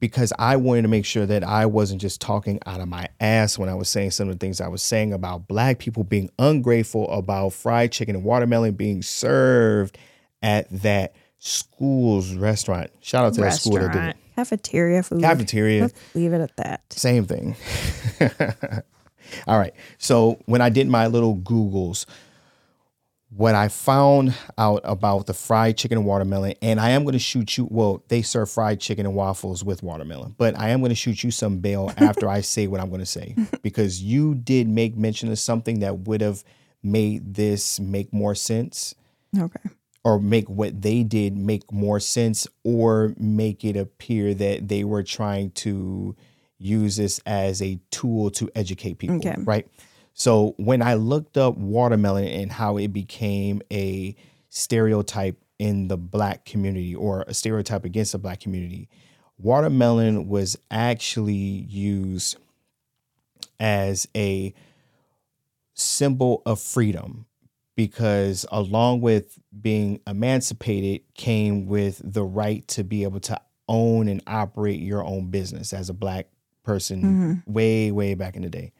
because 0.00 0.32
I 0.38 0.56
wanted 0.56 0.82
to 0.82 0.88
make 0.88 1.04
sure 1.04 1.26
that 1.26 1.42
I 1.42 1.66
wasn't 1.66 2.00
just 2.00 2.20
talking 2.20 2.58
out 2.66 2.80
of 2.80 2.88
my 2.88 3.08
ass 3.20 3.58
when 3.58 3.68
I 3.68 3.74
was 3.74 3.88
saying 3.88 4.10
some 4.10 4.28
of 4.28 4.38
the 4.38 4.44
things 4.44 4.60
I 4.60 4.68
was 4.68 4.82
saying 4.82 5.12
about 5.12 5.48
black 5.48 5.78
people 5.78 6.04
being 6.04 6.30
ungrateful 6.38 7.10
about 7.10 7.52
fried 7.52 7.92
chicken 7.92 8.16
and 8.16 8.24
watermelon 8.24 8.74
being 8.74 9.02
served 9.02 9.98
at 10.42 10.68
that 10.82 11.14
school's 11.38 12.34
restaurant. 12.34 12.90
Shout 13.00 13.24
out 13.24 13.34
to 13.34 13.40
that 13.42 13.54
school 13.54 13.74
that 13.74 13.92
did 13.92 13.96
it. 13.96 13.98
Restaurant, 13.98 14.16
cafeteria 14.36 15.02
food. 15.02 15.20
Cafeteria. 15.22 15.82
Let's 15.82 16.14
leave 16.14 16.32
it 16.32 16.40
at 16.40 16.56
that. 16.56 16.92
Same 16.92 17.24
thing. 17.24 17.56
All 19.46 19.58
right. 19.58 19.74
So 19.98 20.38
when 20.46 20.60
I 20.60 20.68
did 20.68 20.88
my 20.88 21.06
little 21.06 21.36
Googles, 21.36 22.06
what 23.36 23.54
I 23.54 23.68
found 23.68 24.34
out 24.56 24.80
about 24.84 25.26
the 25.26 25.34
fried 25.34 25.76
chicken 25.76 25.98
and 25.98 26.06
watermelon, 26.06 26.54
and 26.62 26.80
I 26.80 26.90
am 26.90 27.02
going 27.04 27.12
to 27.12 27.18
shoot 27.18 27.58
you. 27.58 27.68
Well, 27.70 28.02
they 28.08 28.22
serve 28.22 28.50
fried 28.50 28.80
chicken 28.80 29.04
and 29.04 29.14
waffles 29.14 29.62
with 29.62 29.82
watermelon, 29.82 30.34
but 30.38 30.58
I 30.58 30.70
am 30.70 30.80
going 30.80 30.88
to 30.90 30.94
shoot 30.96 31.22
you 31.22 31.30
some 31.30 31.58
bail 31.58 31.92
after 31.98 32.28
I 32.28 32.40
say 32.40 32.66
what 32.66 32.80
I'm 32.80 32.88
going 32.88 33.00
to 33.00 33.06
say 33.06 33.34
because 33.62 34.02
you 34.02 34.34
did 34.34 34.68
make 34.68 34.96
mention 34.96 35.30
of 35.30 35.38
something 35.38 35.80
that 35.80 36.00
would 36.00 36.20
have 36.20 36.42
made 36.82 37.34
this 37.34 37.78
make 37.80 38.12
more 38.12 38.34
sense 38.34 38.94
Okay. 39.36 39.70
or 40.04 40.18
make 40.20 40.48
what 40.48 40.80
they 40.80 41.02
did 41.02 41.36
make 41.36 41.70
more 41.72 41.98
sense 42.00 42.46
or 42.64 43.12
make 43.18 43.64
it 43.64 43.76
appear 43.76 44.32
that 44.34 44.68
they 44.68 44.84
were 44.84 45.02
trying 45.02 45.50
to 45.50 46.14
use 46.58 46.96
this 46.96 47.20
as 47.26 47.60
a 47.60 47.78
tool 47.90 48.30
to 48.30 48.48
educate 48.54 48.98
people 48.98 49.16
Okay. 49.16 49.34
right 49.38 49.66
so 50.18 50.54
when 50.56 50.80
i 50.82 50.94
looked 50.94 51.36
up 51.36 51.56
watermelon 51.58 52.26
and 52.26 52.50
how 52.50 52.76
it 52.78 52.88
became 52.88 53.60
a 53.70 54.16
stereotype 54.48 55.36
in 55.58 55.88
the 55.88 55.96
black 55.96 56.44
community 56.44 56.94
or 56.94 57.22
a 57.28 57.34
stereotype 57.34 57.84
against 57.84 58.12
the 58.12 58.18
black 58.18 58.40
community 58.40 58.88
watermelon 59.38 60.26
was 60.26 60.56
actually 60.70 61.34
used 61.34 62.36
as 63.60 64.08
a 64.16 64.52
symbol 65.74 66.42
of 66.46 66.60
freedom 66.60 67.26
because 67.74 68.46
along 68.50 69.00
with 69.02 69.38
being 69.60 70.00
emancipated 70.06 71.02
came 71.14 71.66
with 71.66 72.00
the 72.02 72.24
right 72.24 72.66
to 72.68 72.82
be 72.82 73.02
able 73.02 73.20
to 73.20 73.38
own 73.68 74.08
and 74.08 74.22
operate 74.26 74.80
your 74.80 75.04
own 75.04 75.26
business 75.30 75.72
as 75.72 75.90
a 75.90 75.94
black 75.94 76.28
person 76.62 77.02
Mm-hmm. 77.02 77.52
way 77.52 77.92
way 77.92 78.14
back 78.14 78.36
in 78.36 78.42
the 78.42 78.48
day 78.50 78.72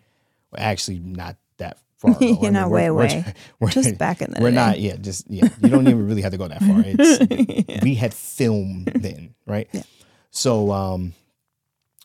actually 0.58 0.98
not 0.98 1.36
that 1.58 1.78
far. 1.98 2.14
You're 2.20 2.50
not 2.50 2.70
way, 2.70 2.90
way. 2.90 3.24
we're- 3.60 3.72
Just 3.72 3.96
back 3.98 4.20
in 4.22 4.30
the 4.32 4.40
we're 4.42 4.50
day. 4.50 4.54
not 4.56 4.80
yeah 4.80 4.96
just 4.96 5.30
yeah 5.30 5.48
you 5.62 5.68
don't 5.68 5.86
even 5.86 6.06
really 6.06 6.22
have 6.22 6.32
to 6.32 6.38
go 6.38 6.48
that 6.48 6.60
far 6.62 6.82
it's 6.86 7.82
we 7.82 7.94
had 7.94 8.12
film 8.14 8.84
then 8.94 9.34
right 9.46 9.68
Yeah. 9.72 9.82
so 10.30 10.70
um 10.72 11.12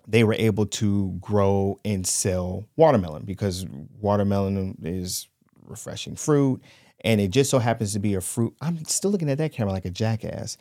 they 0.08 0.24
were 0.24 0.34
able 0.34 0.66
to 0.66 1.18
grow 1.22 1.80
and 1.86 2.06
sell 2.08 2.66
watermelon 2.76 3.24
because 3.24 3.66
watermelon 4.00 4.78
is 4.84 5.28
refreshing 5.68 6.16
fruit 6.16 6.62
and 7.04 7.20
it 7.22 7.30
just 7.30 7.50
so 7.50 7.60
happens 7.60 7.94
to 7.94 8.00
be 8.00 8.16
a 8.16 8.22
fruit 8.22 8.54
i'm 8.62 8.84
still 8.86 9.12
looking 9.12 9.30
at 9.30 9.38
that 9.38 9.52
camera 9.52 9.72
like 9.74 9.86
a 9.86 9.90
jackass 9.92 10.58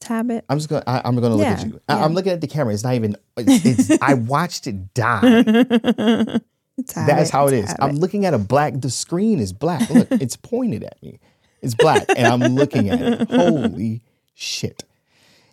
Tab 0.00 0.30
it. 0.30 0.44
i'm 0.48 0.58
just 0.58 0.68
gonna 0.68 0.84
I, 0.86 1.00
i'm 1.04 1.14
gonna 1.14 1.34
look 1.34 1.46
at 1.46 1.64
you 1.66 1.80
I, 1.88 1.96
yeah. 1.96 2.04
i'm 2.04 2.12
looking 2.14 2.32
at 2.32 2.40
the 2.40 2.46
camera 2.46 2.74
it's 2.74 2.84
not 2.84 2.94
even 2.94 3.16
it's, 3.38 3.88
it's 3.90 4.02
i 4.02 4.14
watched 4.14 4.66
it 4.66 4.92
die 4.94 6.40
It's 6.76 6.92
that's 6.94 7.30
how 7.30 7.46
it's 7.46 7.72
I'm 7.78 7.96
looking 7.96 8.24
at 8.26 8.34
a 8.34 8.38
black. 8.38 8.80
The 8.80 8.90
screen 8.90 9.38
is 9.38 9.52
black. 9.52 9.88
Look, 9.90 10.08
it's 10.12 10.36
pointed 10.36 10.82
at 10.84 11.00
me. 11.02 11.20
It's 11.62 11.74
black, 11.74 12.04
and 12.16 12.26
I'm 12.26 12.54
looking 12.54 12.90
at 12.90 13.00
it. 13.00 13.30
Holy 13.30 14.02
shit! 14.34 14.84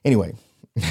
Anyway, 0.03 0.33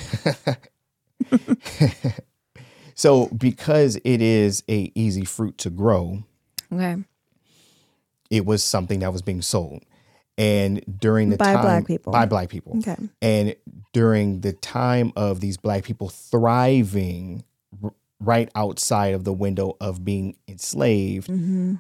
so 2.95 3.27
because 3.29 3.97
it 4.05 4.23
is 4.23 4.63
a 4.69 4.93
easy 4.95 5.25
fruit 5.25 5.59
to 5.59 5.71
grow, 5.71 6.23
Okay. 6.73 6.97
it 8.31 8.47
was 8.47 8.63
something 8.63 9.01
that 9.01 9.13
was 9.13 9.23
being 9.23 9.43
sold, 9.43 9.83
and 10.39 10.83
during 11.01 11.31
the 11.31 11.37
By 11.37 11.53
time 11.55 11.63
black 11.63 11.87
people. 11.87 12.13
by 12.13 12.27
black 12.27 12.49
people, 12.49 12.79
Okay. 12.79 12.97
and 13.21 13.55
during 13.93 14.41
the 14.41 14.53
time 14.53 15.13
of 15.17 15.41
these 15.41 15.57
black 15.57 15.85
people 15.85 16.09
thriving 16.09 17.45
right 18.21 18.51
outside 18.55 19.15
of 19.15 19.25
the 19.25 19.33
window 19.33 19.77
of 19.81 20.05
being 20.05 20.37
enslaved, 20.47 21.29
Mm-hmm. 21.29 21.75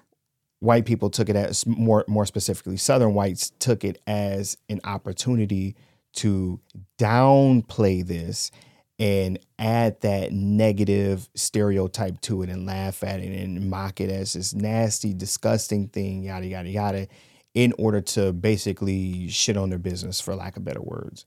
white 0.60 0.84
people 0.86 1.10
took 1.10 1.28
it 1.28 1.36
as 1.36 1.66
more 1.66 2.04
more 2.08 2.26
specifically 2.26 2.76
southern 2.76 3.14
whites 3.14 3.50
took 3.58 3.84
it 3.84 4.00
as 4.06 4.56
an 4.68 4.80
opportunity 4.84 5.74
to 6.12 6.60
downplay 6.98 8.06
this 8.06 8.50
and 8.98 9.38
add 9.58 9.98
that 10.02 10.32
negative 10.32 11.30
stereotype 11.34 12.20
to 12.20 12.42
it 12.42 12.50
and 12.50 12.66
laugh 12.66 13.02
at 13.02 13.20
it 13.20 13.32
and 13.42 13.70
mock 13.70 14.00
it 14.00 14.10
as 14.10 14.34
this 14.34 14.52
nasty 14.54 15.14
disgusting 15.14 15.88
thing 15.88 16.22
yada 16.22 16.46
yada 16.46 16.68
yada 16.68 17.08
in 17.54 17.72
order 17.78 18.00
to 18.00 18.32
basically 18.32 19.28
shit 19.28 19.56
on 19.56 19.70
their 19.70 19.78
business 19.78 20.20
for 20.20 20.34
lack 20.34 20.56
of 20.56 20.64
better 20.64 20.82
words 20.82 21.24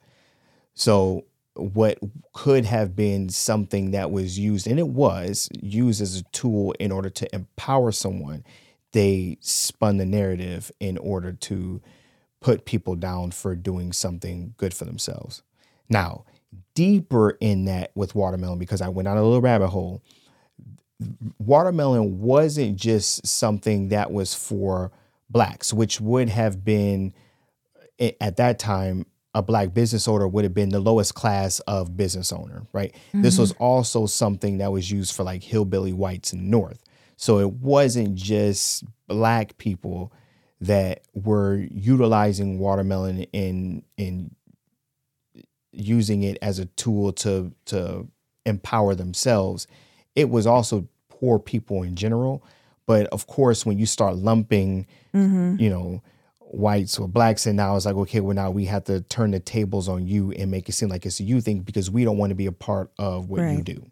so 0.75 1.25
what 1.55 1.99
could 2.33 2.65
have 2.65 2.95
been 2.95 3.29
something 3.29 3.91
that 3.91 4.09
was 4.11 4.39
used 4.39 4.65
and 4.65 4.79
it 4.79 4.87
was 4.87 5.49
used 5.61 6.01
as 6.01 6.17
a 6.17 6.23
tool 6.31 6.73
in 6.79 6.91
order 6.91 7.09
to 7.09 7.33
empower 7.35 7.91
someone 7.91 8.43
they 8.93 9.37
spun 9.41 9.97
the 9.97 10.05
narrative 10.05 10.71
in 10.79 10.97
order 10.99 11.33
to 11.33 11.81
put 12.39 12.65
people 12.65 12.95
down 12.95 13.31
for 13.31 13.55
doing 13.55 13.91
something 13.91 14.53
good 14.57 14.73
for 14.73 14.85
themselves. 14.85 15.41
Now, 15.89 16.25
deeper 16.75 17.31
in 17.41 17.65
that 17.65 17.91
with 17.95 18.15
watermelon, 18.15 18.59
because 18.59 18.81
I 18.81 18.89
went 18.89 19.07
on 19.07 19.17
a 19.17 19.23
little 19.23 19.41
rabbit 19.41 19.69
hole, 19.69 20.03
watermelon 21.39 22.19
wasn't 22.21 22.77
just 22.77 23.25
something 23.25 23.89
that 23.89 24.11
was 24.11 24.33
for 24.33 24.91
blacks, 25.29 25.73
which 25.73 25.99
would 25.99 26.29
have 26.29 26.63
been 26.63 27.13
eh, 27.99 28.11
at 28.21 28.37
that 28.37 28.59
time 28.59 29.05
a 29.35 29.41
black 29.41 29.73
business 29.73 30.07
owner 30.07 30.27
would 30.27 30.43
have 30.43 30.53
been 30.53 30.69
the 30.69 30.79
lowest 30.79 31.15
class 31.15 31.59
of 31.61 31.97
business 31.97 32.31
owner, 32.31 32.67
right? 32.71 32.93
Mm-hmm. 32.93 33.23
This 33.23 33.37
was 33.37 33.51
also 33.53 34.05
something 34.05 34.59
that 34.59 34.71
was 34.71 34.91
used 34.91 35.15
for 35.15 35.23
like 35.23 35.43
hillbilly 35.43 35.93
whites 35.93 36.33
in 36.33 36.39
the 36.39 36.49
north. 36.49 36.83
So 37.17 37.39
it 37.39 37.53
wasn't 37.53 38.15
just 38.15 38.83
black 39.07 39.57
people 39.57 40.13
that 40.61 41.01
were 41.13 41.57
utilizing 41.71 42.59
watermelon 42.59 43.23
in 43.33 43.83
in 43.97 44.35
using 45.71 46.23
it 46.23 46.37
as 46.41 46.59
a 46.59 46.65
tool 46.65 47.11
to 47.11 47.51
to 47.65 48.07
empower 48.45 48.95
themselves. 48.95 49.67
It 50.15 50.29
was 50.29 50.45
also 50.45 50.87
poor 51.09 51.39
people 51.39 51.83
in 51.83 51.95
general. 51.95 52.43
But 52.85 53.07
of 53.07 53.27
course, 53.27 53.65
when 53.65 53.77
you 53.77 53.85
start 53.85 54.17
lumping, 54.17 54.85
mm-hmm. 55.13 55.55
you 55.57 55.69
know, 55.69 56.03
whites 56.53 56.99
or 56.99 57.07
blacks, 57.07 57.45
and 57.45 57.57
now 57.57 57.75
it's 57.75 57.85
like, 57.85 57.95
okay, 57.95 58.19
well, 58.19 58.35
now 58.35 58.51
we 58.51 58.65
have 58.65 58.83
to 58.85 59.01
turn 59.01 59.31
the 59.31 59.39
tables 59.39 59.89
on 59.89 60.07
you 60.07 60.31
and 60.31 60.51
make 60.51 60.69
it 60.69 60.73
seem 60.73 60.89
like 60.89 61.05
it's 61.05 61.19
a 61.19 61.23
you 61.23 61.41
thing 61.41 61.61
because 61.61 61.89
we 61.89 62.03
don't 62.03 62.17
want 62.17 62.29
to 62.29 62.35
be 62.35 62.45
a 62.45 62.51
part 62.51 62.91
of 62.97 63.29
what 63.29 63.41
right. 63.41 63.57
you 63.57 63.63
do 63.63 63.85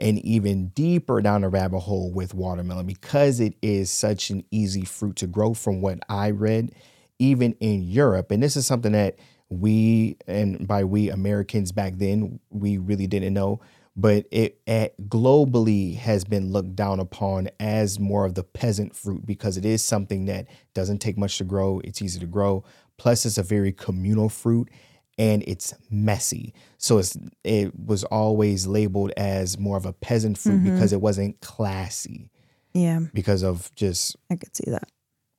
and 0.00 0.18
even 0.24 0.68
deeper 0.68 1.20
down 1.20 1.42
the 1.42 1.48
rabbit 1.48 1.80
hole 1.80 2.10
with 2.10 2.32
watermelon 2.32 2.86
because 2.86 3.38
it 3.38 3.54
is 3.60 3.90
such 3.90 4.30
an 4.30 4.44
easy 4.50 4.84
fruit 4.84 5.16
to 5.16 5.26
grow 5.26 5.52
from 5.52 5.82
what 5.82 5.98
I 6.08 6.30
read, 6.30 6.72
even 7.18 7.54
in 7.60 7.82
Europe. 7.82 8.30
And 8.30 8.42
this 8.42 8.56
is 8.56 8.66
something 8.66 8.92
that 8.92 9.16
we, 9.50 10.16
and 10.26 10.66
by 10.66 10.84
we 10.84 11.10
Americans 11.10 11.70
back 11.70 11.94
then, 11.96 12.40
we 12.48 12.78
really 12.78 13.06
didn't 13.06 13.34
know, 13.34 13.60
but 13.96 14.26
it, 14.30 14.60
it 14.66 14.94
globally 15.08 15.96
has 15.96 16.24
been 16.24 16.52
looked 16.52 16.76
down 16.76 17.00
upon 17.00 17.48
as 17.58 17.98
more 17.98 18.24
of 18.24 18.34
the 18.34 18.44
peasant 18.44 18.94
fruit 18.94 19.26
because 19.26 19.56
it 19.56 19.64
is 19.64 19.82
something 19.84 20.26
that 20.26 20.46
doesn't 20.74 20.98
take 20.98 21.18
much 21.18 21.38
to 21.38 21.44
grow. 21.44 21.80
It's 21.84 22.00
easy 22.00 22.20
to 22.20 22.26
grow. 22.26 22.64
Plus, 22.96 23.26
it's 23.26 23.38
a 23.38 23.42
very 23.42 23.72
communal 23.72 24.28
fruit 24.28 24.70
and 25.18 25.42
it's 25.46 25.74
messy. 25.90 26.54
So 26.78 26.98
it's 26.98 27.16
it 27.44 27.78
was 27.78 28.04
always 28.04 28.66
labeled 28.66 29.12
as 29.16 29.58
more 29.58 29.76
of 29.76 29.86
a 29.86 29.92
peasant 29.92 30.38
fruit 30.38 30.60
mm-hmm. 30.60 30.74
because 30.74 30.92
it 30.92 31.00
wasn't 31.00 31.40
classy. 31.40 32.30
Yeah. 32.72 33.00
Because 33.12 33.42
of 33.42 33.74
just 33.74 34.16
I 34.30 34.36
could 34.36 34.56
see 34.56 34.70
that. 34.70 34.88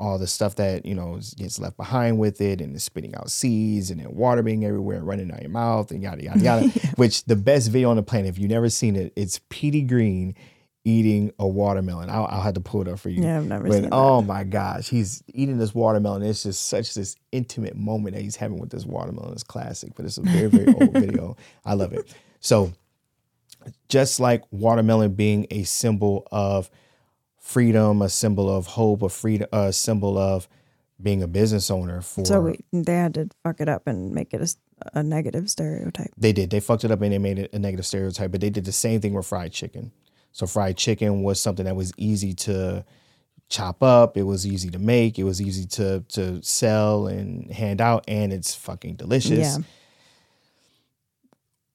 All 0.02 0.18
the 0.18 0.28
stuff 0.28 0.56
that, 0.56 0.86
you 0.86 0.96
know, 0.96 1.20
gets 1.38 1.60
left 1.60 1.78
behind 1.78 2.18
with 2.18 2.42
it 2.42 2.60
and 2.60 2.76
it's 2.76 2.84
spitting 2.84 3.14
out 3.16 3.30
seeds 3.30 3.92
and 3.92 4.00
then 4.00 4.14
water 4.16 4.42
being 4.42 4.66
everywhere 4.66 4.98
and 4.98 5.08
running 5.08 5.32
out 5.32 5.42
your 5.42 5.52
mouth 5.52 5.92
and 5.92 6.02
yada 6.02 6.24
yada 6.24 6.40
yada. 6.40 6.68
Which 6.96 7.24
the 7.26 7.36
best 7.36 7.70
video 7.70 7.92
on 7.92 7.98
the 7.98 8.04
planet, 8.04 8.30
if 8.30 8.40
you've 8.40 8.50
never 8.50 8.70
seen 8.70 8.96
it, 8.96 9.14
it's 9.16 9.40
Petey 9.50 9.84
Greene 9.84 10.36
eating 10.84 11.32
a 11.38 11.48
watermelon. 11.48 12.10
I'll, 12.10 12.26
I'll, 12.26 12.42
have 12.42 12.56
to 12.56 12.62
pull 12.62 12.82
it 12.82 12.88
up 12.88 13.00
for 13.00 13.10
you. 13.10 13.22
Yeah, 13.24 13.38
I've 13.38 13.46
never 13.46 13.66
but, 13.66 13.74
seen 13.74 13.82
that. 13.84 13.94
Oh 13.94 14.22
my 14.22 14.44
gosh, 14.44 14.90
he's 14.90 15.24
eating 15.28 15.58
this 15.58 15.76
watermelon. 15.76 16.24
It's 16.24 16.44
just 16.44 16.68
such 16.68 16.94
this 16.94 17.16
intimate 17.32 17.76
moment 17.76 18.16
that 18.16 18.24
he's 18.24 18.36
having 18.36 18.60
with 18.60 18.72
this 18.72 18.86
watermelon. 18.86 19.34
It's 19.34 19.44
classic, 19.44 19.94
but 19.96 20.06
it's 20.06 20.18
a 20.18 20.22
very 20.22 20.48
very 20.48 20.74
old 20.74 20.94
video. 20.94 21.38
I 21.64 21.76
love 21.76 21.94
it. 21.94 22.14
So, 22.40 22.74
just 23.90 24.20
like 24.20 24.44
watermelon 24.52 25.14
being 25.14 25.46
a 25.52 25.64
symbol 25.64 26.28
of 26.32 26.70
freedom, 27.52 28.02
a 28.02 28.10
symbol 28.10 28.50
of 28.50 28.68
hope, 28.68 29.02
a 29.02 29.10
freedom, 29.10 29.48
a 29.52 29.74
symbol 29.74 30.18
of 30.18 30.48
being 31.02 31.22
a 31.22 31.28
business 31.28 31.70
owner. 31.70 32.02
For 32.02 32.26
so 32.26 32.42
we, 32.42 32.60
they 32.72 32.96
had 32.96 33.16
to 33.16 33.30
fuck 33.44 33.60
it 33.60 33.68
up 33.68 33.88
and 33.88 34.14
make 34.14 34.34
it 34.34 34.42
a, 34.42 35.00
a 35.00 35.04
negative 35.04 35.50
stereotype. 35.50 36.12
They 36.18 36.34
did. 36.34 36.50
They 36.50 36.60
fucked 36.60 36.84
it 36.84 36.92
up 36.92 37.02
and 37.02 37.12
they 37.12 37.18
made 37.18 37.40
it 37.40 37.54
a 37.54 37.60
negative 37.60 37.86
stereotype. 37.86 38.32
But 38.32 38.42
they 38.42 38.50
did 38.50 38.66
the 38.66 38.72
same 38.72 39.02
thing 39.02 39.14
with 39.14 39.26
fried 39.26 39.52
chicken. 39.52 39.92
So 40.32 40.48
fried 40.48 40.78
chicken 40.78 41.24
was 41.24 41.42
something 41.42 41.66
that 41.66 41.76
was 41.76 41.92
easy 41.98 42.34
to 42.36 42.86
chop 43.50 43.84
up. 43.84 44.16
It 44.16 44.24
was 44.24 44.48
easy 44.48 44.70
to 44.70 44.80
make. 44.80 45.20
It 45.20 45.24
was 45.26 45.42
easy 45.42 45.66
to 45.68 46.04
to 46.10 46.42
sell 46.42 47.08
and 47.08 47.52
hand 47.52 47.82
out, 47.82 48.06
and 48.08 48.32
it's 48.32 48.56
fucking 48.56 48.96
delicious. 48.96 49.58
Yeah. 49.58 49.64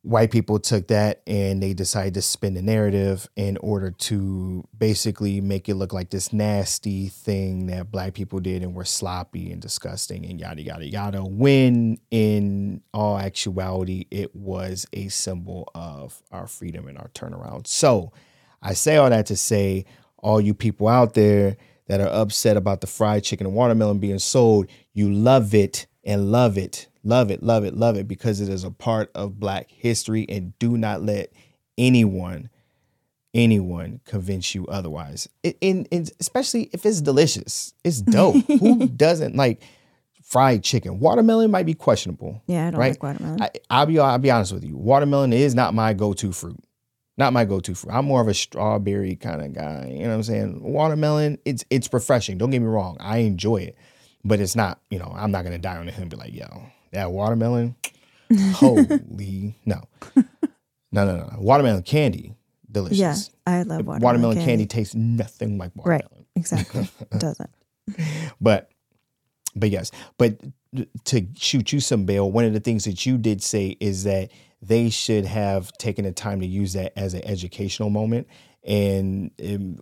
White 0.06 0.30
people 0.30 0.60
took 0.60 0.86
that 0.86 1.20
and 1.26 1.60
they 1.60 1.74
decided 1.74 2.14
to 2.14 2.22
spin 2.22 2.54
the 2.54 2.62
narrative 2.62 3.28
in 3.34 3.56
order 3.56 3.90
to 3.90 4.64
basically 4.78 5.40
make 5.40 5.68
it 5.68 5.74
look 5.74 5.92
like 5.92 6.10
this 6.10 6.32
nasty 6.32 7.08
thing 7.08 7.66
that 7.66 7.90
black 7.90 8.14
people 8.14 8.38
did 8.38 8.62
and 8.62 8.72
were 8.72 8.84
sloppy 8.84 9.50
and 9.50 9.60
disgusting 9.60 10.24
and 10.24 10.38
yada 10.38 10.62
yada 10.62 10.86
yada. 10.86 11.24
When 11.24 11.98
in 12.12 12.82
all 12.94 13.18
actuality, 13.18 14.06
it 14.12 14.32
was 14.36 14.86
a 14.92 15.08
symbol 15.08 15.68
of 15.74 16.22
our 16.30 16.46
freedom 16.46 16.86
and 16.86 16.96
our 16.98 17.08
turnaround. 17.08 17.66
So 17.66 18.12
I 18.62 18.74
say 18.74 18.98
all 18.98 19.10
that 19.10 19.26
to 19.26 19.36
say, 19.36 19.86
all 20.18 20.40
you 20.40 20.54
people 20.54 20.86
out 20.86 21.14
there 21.14 21.56
that 21.88 22.00
are 22.00 22.06
upset 22.06 22.56
about 22.56 22.80
the 22.80 22.86
fried 22.86 23.24
chicken 23.24 23.48
and 23.48 23.56
watermelon 23.56 23.98
being 23.98 24.20
sold, 24.20 24.68
you 24.92 25.12
love 25.12 25.52
it 25.52 25.88
and 26.06 26.32
love 26.32 26.56
it, 26.56 26.88
love 27.04 27.30
it, 27.30 27.42
love 27.42 27.64
it, 27.64 27.76
love 27.76 27.96
it 27.96 28.08
because 28.08 28.40
it 28.40 28.48
is 28.48 28.64
a 28.64 28.70
part 28.70 29.10
of 29.14 29.38
Black 29.38 29.70
history. 29.70 30.24
And 30.28 30.58
do 30.58 30.78
not 30.78 31.02
let 31.02 31.32
anyone, 31.76 32.48
anyone 33.34 34.00
convince 34.06 34.54
you 34.54 34.66
otherwise. 34.68 35.28
In, 35.42 35.84
in 35.90 36.06
especially 36.18 36.70
if 36.72 36.86
it's 36.86 37.02
delicious, 37.02 37.74
it's 37.84 38.00
dope. 38.00 38.36
Who 38.46 38.86
doesn't 38.86 39.36
like? 39.36 39.62
fried 40.22 40.64
chicken. 40.64 40.98
Watermelon 40.98 41.52
might 41.52 41.66
be 41.66 41.74
questionable. 41.74 42.42
Yeah, 42.48 42.66
I 42.66 42.70
don't 42.72 42.80
right? 42.80 42.90
like 42.94 43.00
watermelon. 43.00 43.48
I, 43.70 43.78
will 43.78 43.86
be 43.86 43.98
I'll 44.00 44.18
be 44.18 44.32
honest 44.32 44.52
with 44.52 44.64
you. 44.64 44.76
Watermelon 44.76 45.32
is 45.32 45.54
not 45.54 45.72
my 45.72 45.92
go-to 45.92 46.32
fruit 46.32 46.58
not 47.16 47.32
my 47.32 47.44
go-to 47.44 47.74
fruit. 47.74 47.92
I'm 47.92 48.04
more 48.04 48.20
of 48.20 48.28
a 48.28 48.34
strawberry 48.34 49.16
kind 49.16 49.42
of 49.42 49.52
guy. 49.54 49.88
You 49.92 50.02
know 50.02 50.08
what 50.08 50.14
I'm 50.16 50.22
saying? 50.22 50.62
Watermelon, 50.62 51.38
it's 51.44 51.64
it's 51.70 51.92
refreshing. 51.92 52.38
Don't 52.38 52.50
get 52.50 52.60
me 52.60 52.66
wrong. 52.66 52.96
I 53.00 53.18
enjoy 53.18 53.56
it. 53.58 53.76
But 54.26 54.40
it's 54.40 54.56
not, 54.56 54.80
you 54.90 54.98
know, 54.98 55.12
I'm 55.16 55.30
not 55.30 55.44
gonna 55.44 55.58
die 55.58 55.76
on 55.76 55.86
the 55.86 55.92
hill 55.92 56.02
and 56.02 56.10
be 56.10 56.16
like, 56.16 56.34
yo, 56.34 56.64
that 56.92 57.12
watermelon, 57.12 57.76
holy 58.54 59.54
no. 59.64 59.82
No, 60.92 61.04
no, 61.04 61.16
no. 61.16 61.30
Watermelon 61.38 61.82
candy, 61.82 62.34
delicious. 62.70 62.98
Yeah, 62.98 63.14
I 63.46 63.62
love 63.62 63.86
watermelon, 63.86 64.02
watermelon 64.02 64.36
candy. 64.38 64.50
candy. 64.50 64.66
tastes 64.66 64.94
nothing 64.94 65.58
like 65.58 65.72
watermelon. 65.76 66.02
Right, 66.12 66.26
exactly. 66.34 66.88
It 67.00 67.10
doesn't. 67.18 67.50
but 68.40 68.70
but 69.54 69.70
yes, 69.70 69.90
but 70.18 70.40
to 71.04 71.26
shoot 71.36 71.72
you 71.72 71.80
some 71.80 72.04
bail, 72.04 72.30
one 72.30 72.44
of 72.44 72.52
the 72.52 72.60
things 72.60 72.84
that 72.84 73.06
you 73.06 73.18
did 73.18 73.42
say 73.42 73.76
is 73.80 74.04
that 74.04 74.30
they 74.60 74.90
should 74.90 75.24
have 75.24 75.70
taken 75.78 76.04
the 76.04 76.12
time 76.12 76.40
to 76.40 76.46
use 76.46 76.72
that 76.72 76.92
as 76.96 77.14
an 77.14 77.24
educational 77.24 77.90
moment. 77.90 78.26
And 78.66 79.30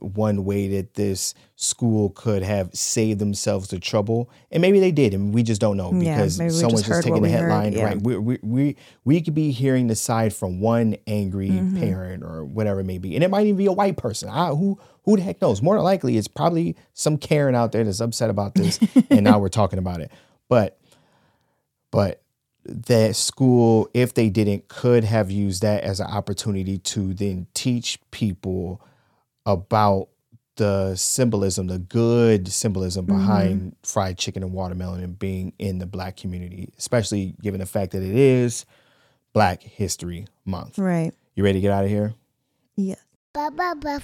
one 0.00 0.44
way 0.44 0.68
that 0.68 0.92
this 0.92 1.32
school 1.56 2.10
could 2.10 2.42
have 2.42 2.68
saved 2.74 3.18
themselves 3.18 3.68
the 3.68 3.80
trouble, 3.80 4.28
and 4.50 4.60
maybe 4.60 4.78
they 4.78 4.92
did, 4.92 5.14
and 5.14 5.32
we 5.32 5.42
just 5.42 5.58
don't 5.58 5.78
know 5.78 5.90
because 5.90 6.38
yeah, 6.38 6.50
someone's 6.50 6.82
just, 6.82 6.88
just 6.88 7.02
taking 7.02 7.22
the 7.22 7.30
headline. 7.30 7.72
Yeah. 7.72 7.84
Right? 7.84 8.02
We, 8.02 8.18
we 8.18 8.38
we 8.42 8.76
we 9.04 9.22
could 9.22 9.34
be 9.34 9.52
hearing 9.52 9.86
the 9.86 9.96
side 9.96 10.34
from 10.34 10.60
one 10.60 10.96
angry 11.06 11.48
mm-hmm. 11.48 11.80
parent 11.80 12.22
or 12.24 12.44
whatever 12.44 12.80
it 12.80 12.84
may 12.84 12.98
be, 12.98 13.14
and 13.14 13.24
it 13.24 13.30
might 13.30 13.46
even 13.46 13.56
be 13.56 13.64
a 13.64 13.72
white 13.72 13.96
person. 13.96 14.28
I, 14.28 14.48
who 14.48 14.78
who 15.04 15.16
the 15.16 15.22
heck 15.22 15.40
knows? 15.40 15.62
More 15.62 15.76
than 15.76 15.84
likely, 15.84 16.18
it's 16.18 16.28
probably 16.28 16.76
some 16.92 17.16
Karen 17.16 17.54
out 17.54 17.72
there 17.72 17.84
that's 17.84 18.00
upset 18.00 18.28
about 18.28 18.54
this, 18.54 18.78
and 19.08 19.24
now 19.24 19.38
we're 19.38 19.48
talking 19.48 19.78
about 19.78 20.02
it. 20.02 20.12
But 20.50 20.78
but 21.90 22.23
that 22.64 23.16
school, 23.16 23.88
if 23.94 24.14
they 24.14 24.30
didn't, 24.30 24.68
could 24.68 25.04
have 25.04 25.30
used 25.30 25.62
that 25.62 25.82
as 25.82 26.00
an 26.00 26.06
opportunity 26.06 26.78
to 26.78 27.14
then 27.14 27.46
teach 27.54 27.98
people 28.10 28.80
about 29.46 30.08
the 30.56 30.94
symbolism, 30.94 31.66
the 31.66 31.78
good 31.78 32.48
symbolism 32.48 33.06
mm-hmm. 33.06 33.18
behind 33.18 33.60
mm-hmm. 33.60 33.68
fried 33.82 34.18
chicken 34.18 34.42
and 34.42 34.52
watermelon 34.52 35.02
and 35.02 35.18
being 35.18 35.52
in 35.58 35.78
the 35.78 35.86
black 35.86 36.16
community, 36.16 36.72
especially 36.78 37.34
given 37.42 37.60
the 37.60 37.66
fact 37.66 37.92
that 37.92 38.02
it 38.02 38.14
is 38.14 38.64
Black 39.32 39.62
History 39.62 40.26
Month. 40.44 40.78
Right. 40.78 41.12
You 41.34 41.44
ready 41.44 41.58
to 41.58 41.62
get 41.62 41.72
out 41.72 41.84
of 41.84 41.90
here? 41.90 42.14
Yes. 42.76 43.00
Bye 43.32 43.50
bye, 43.50 43.74
bye 43.74 43.98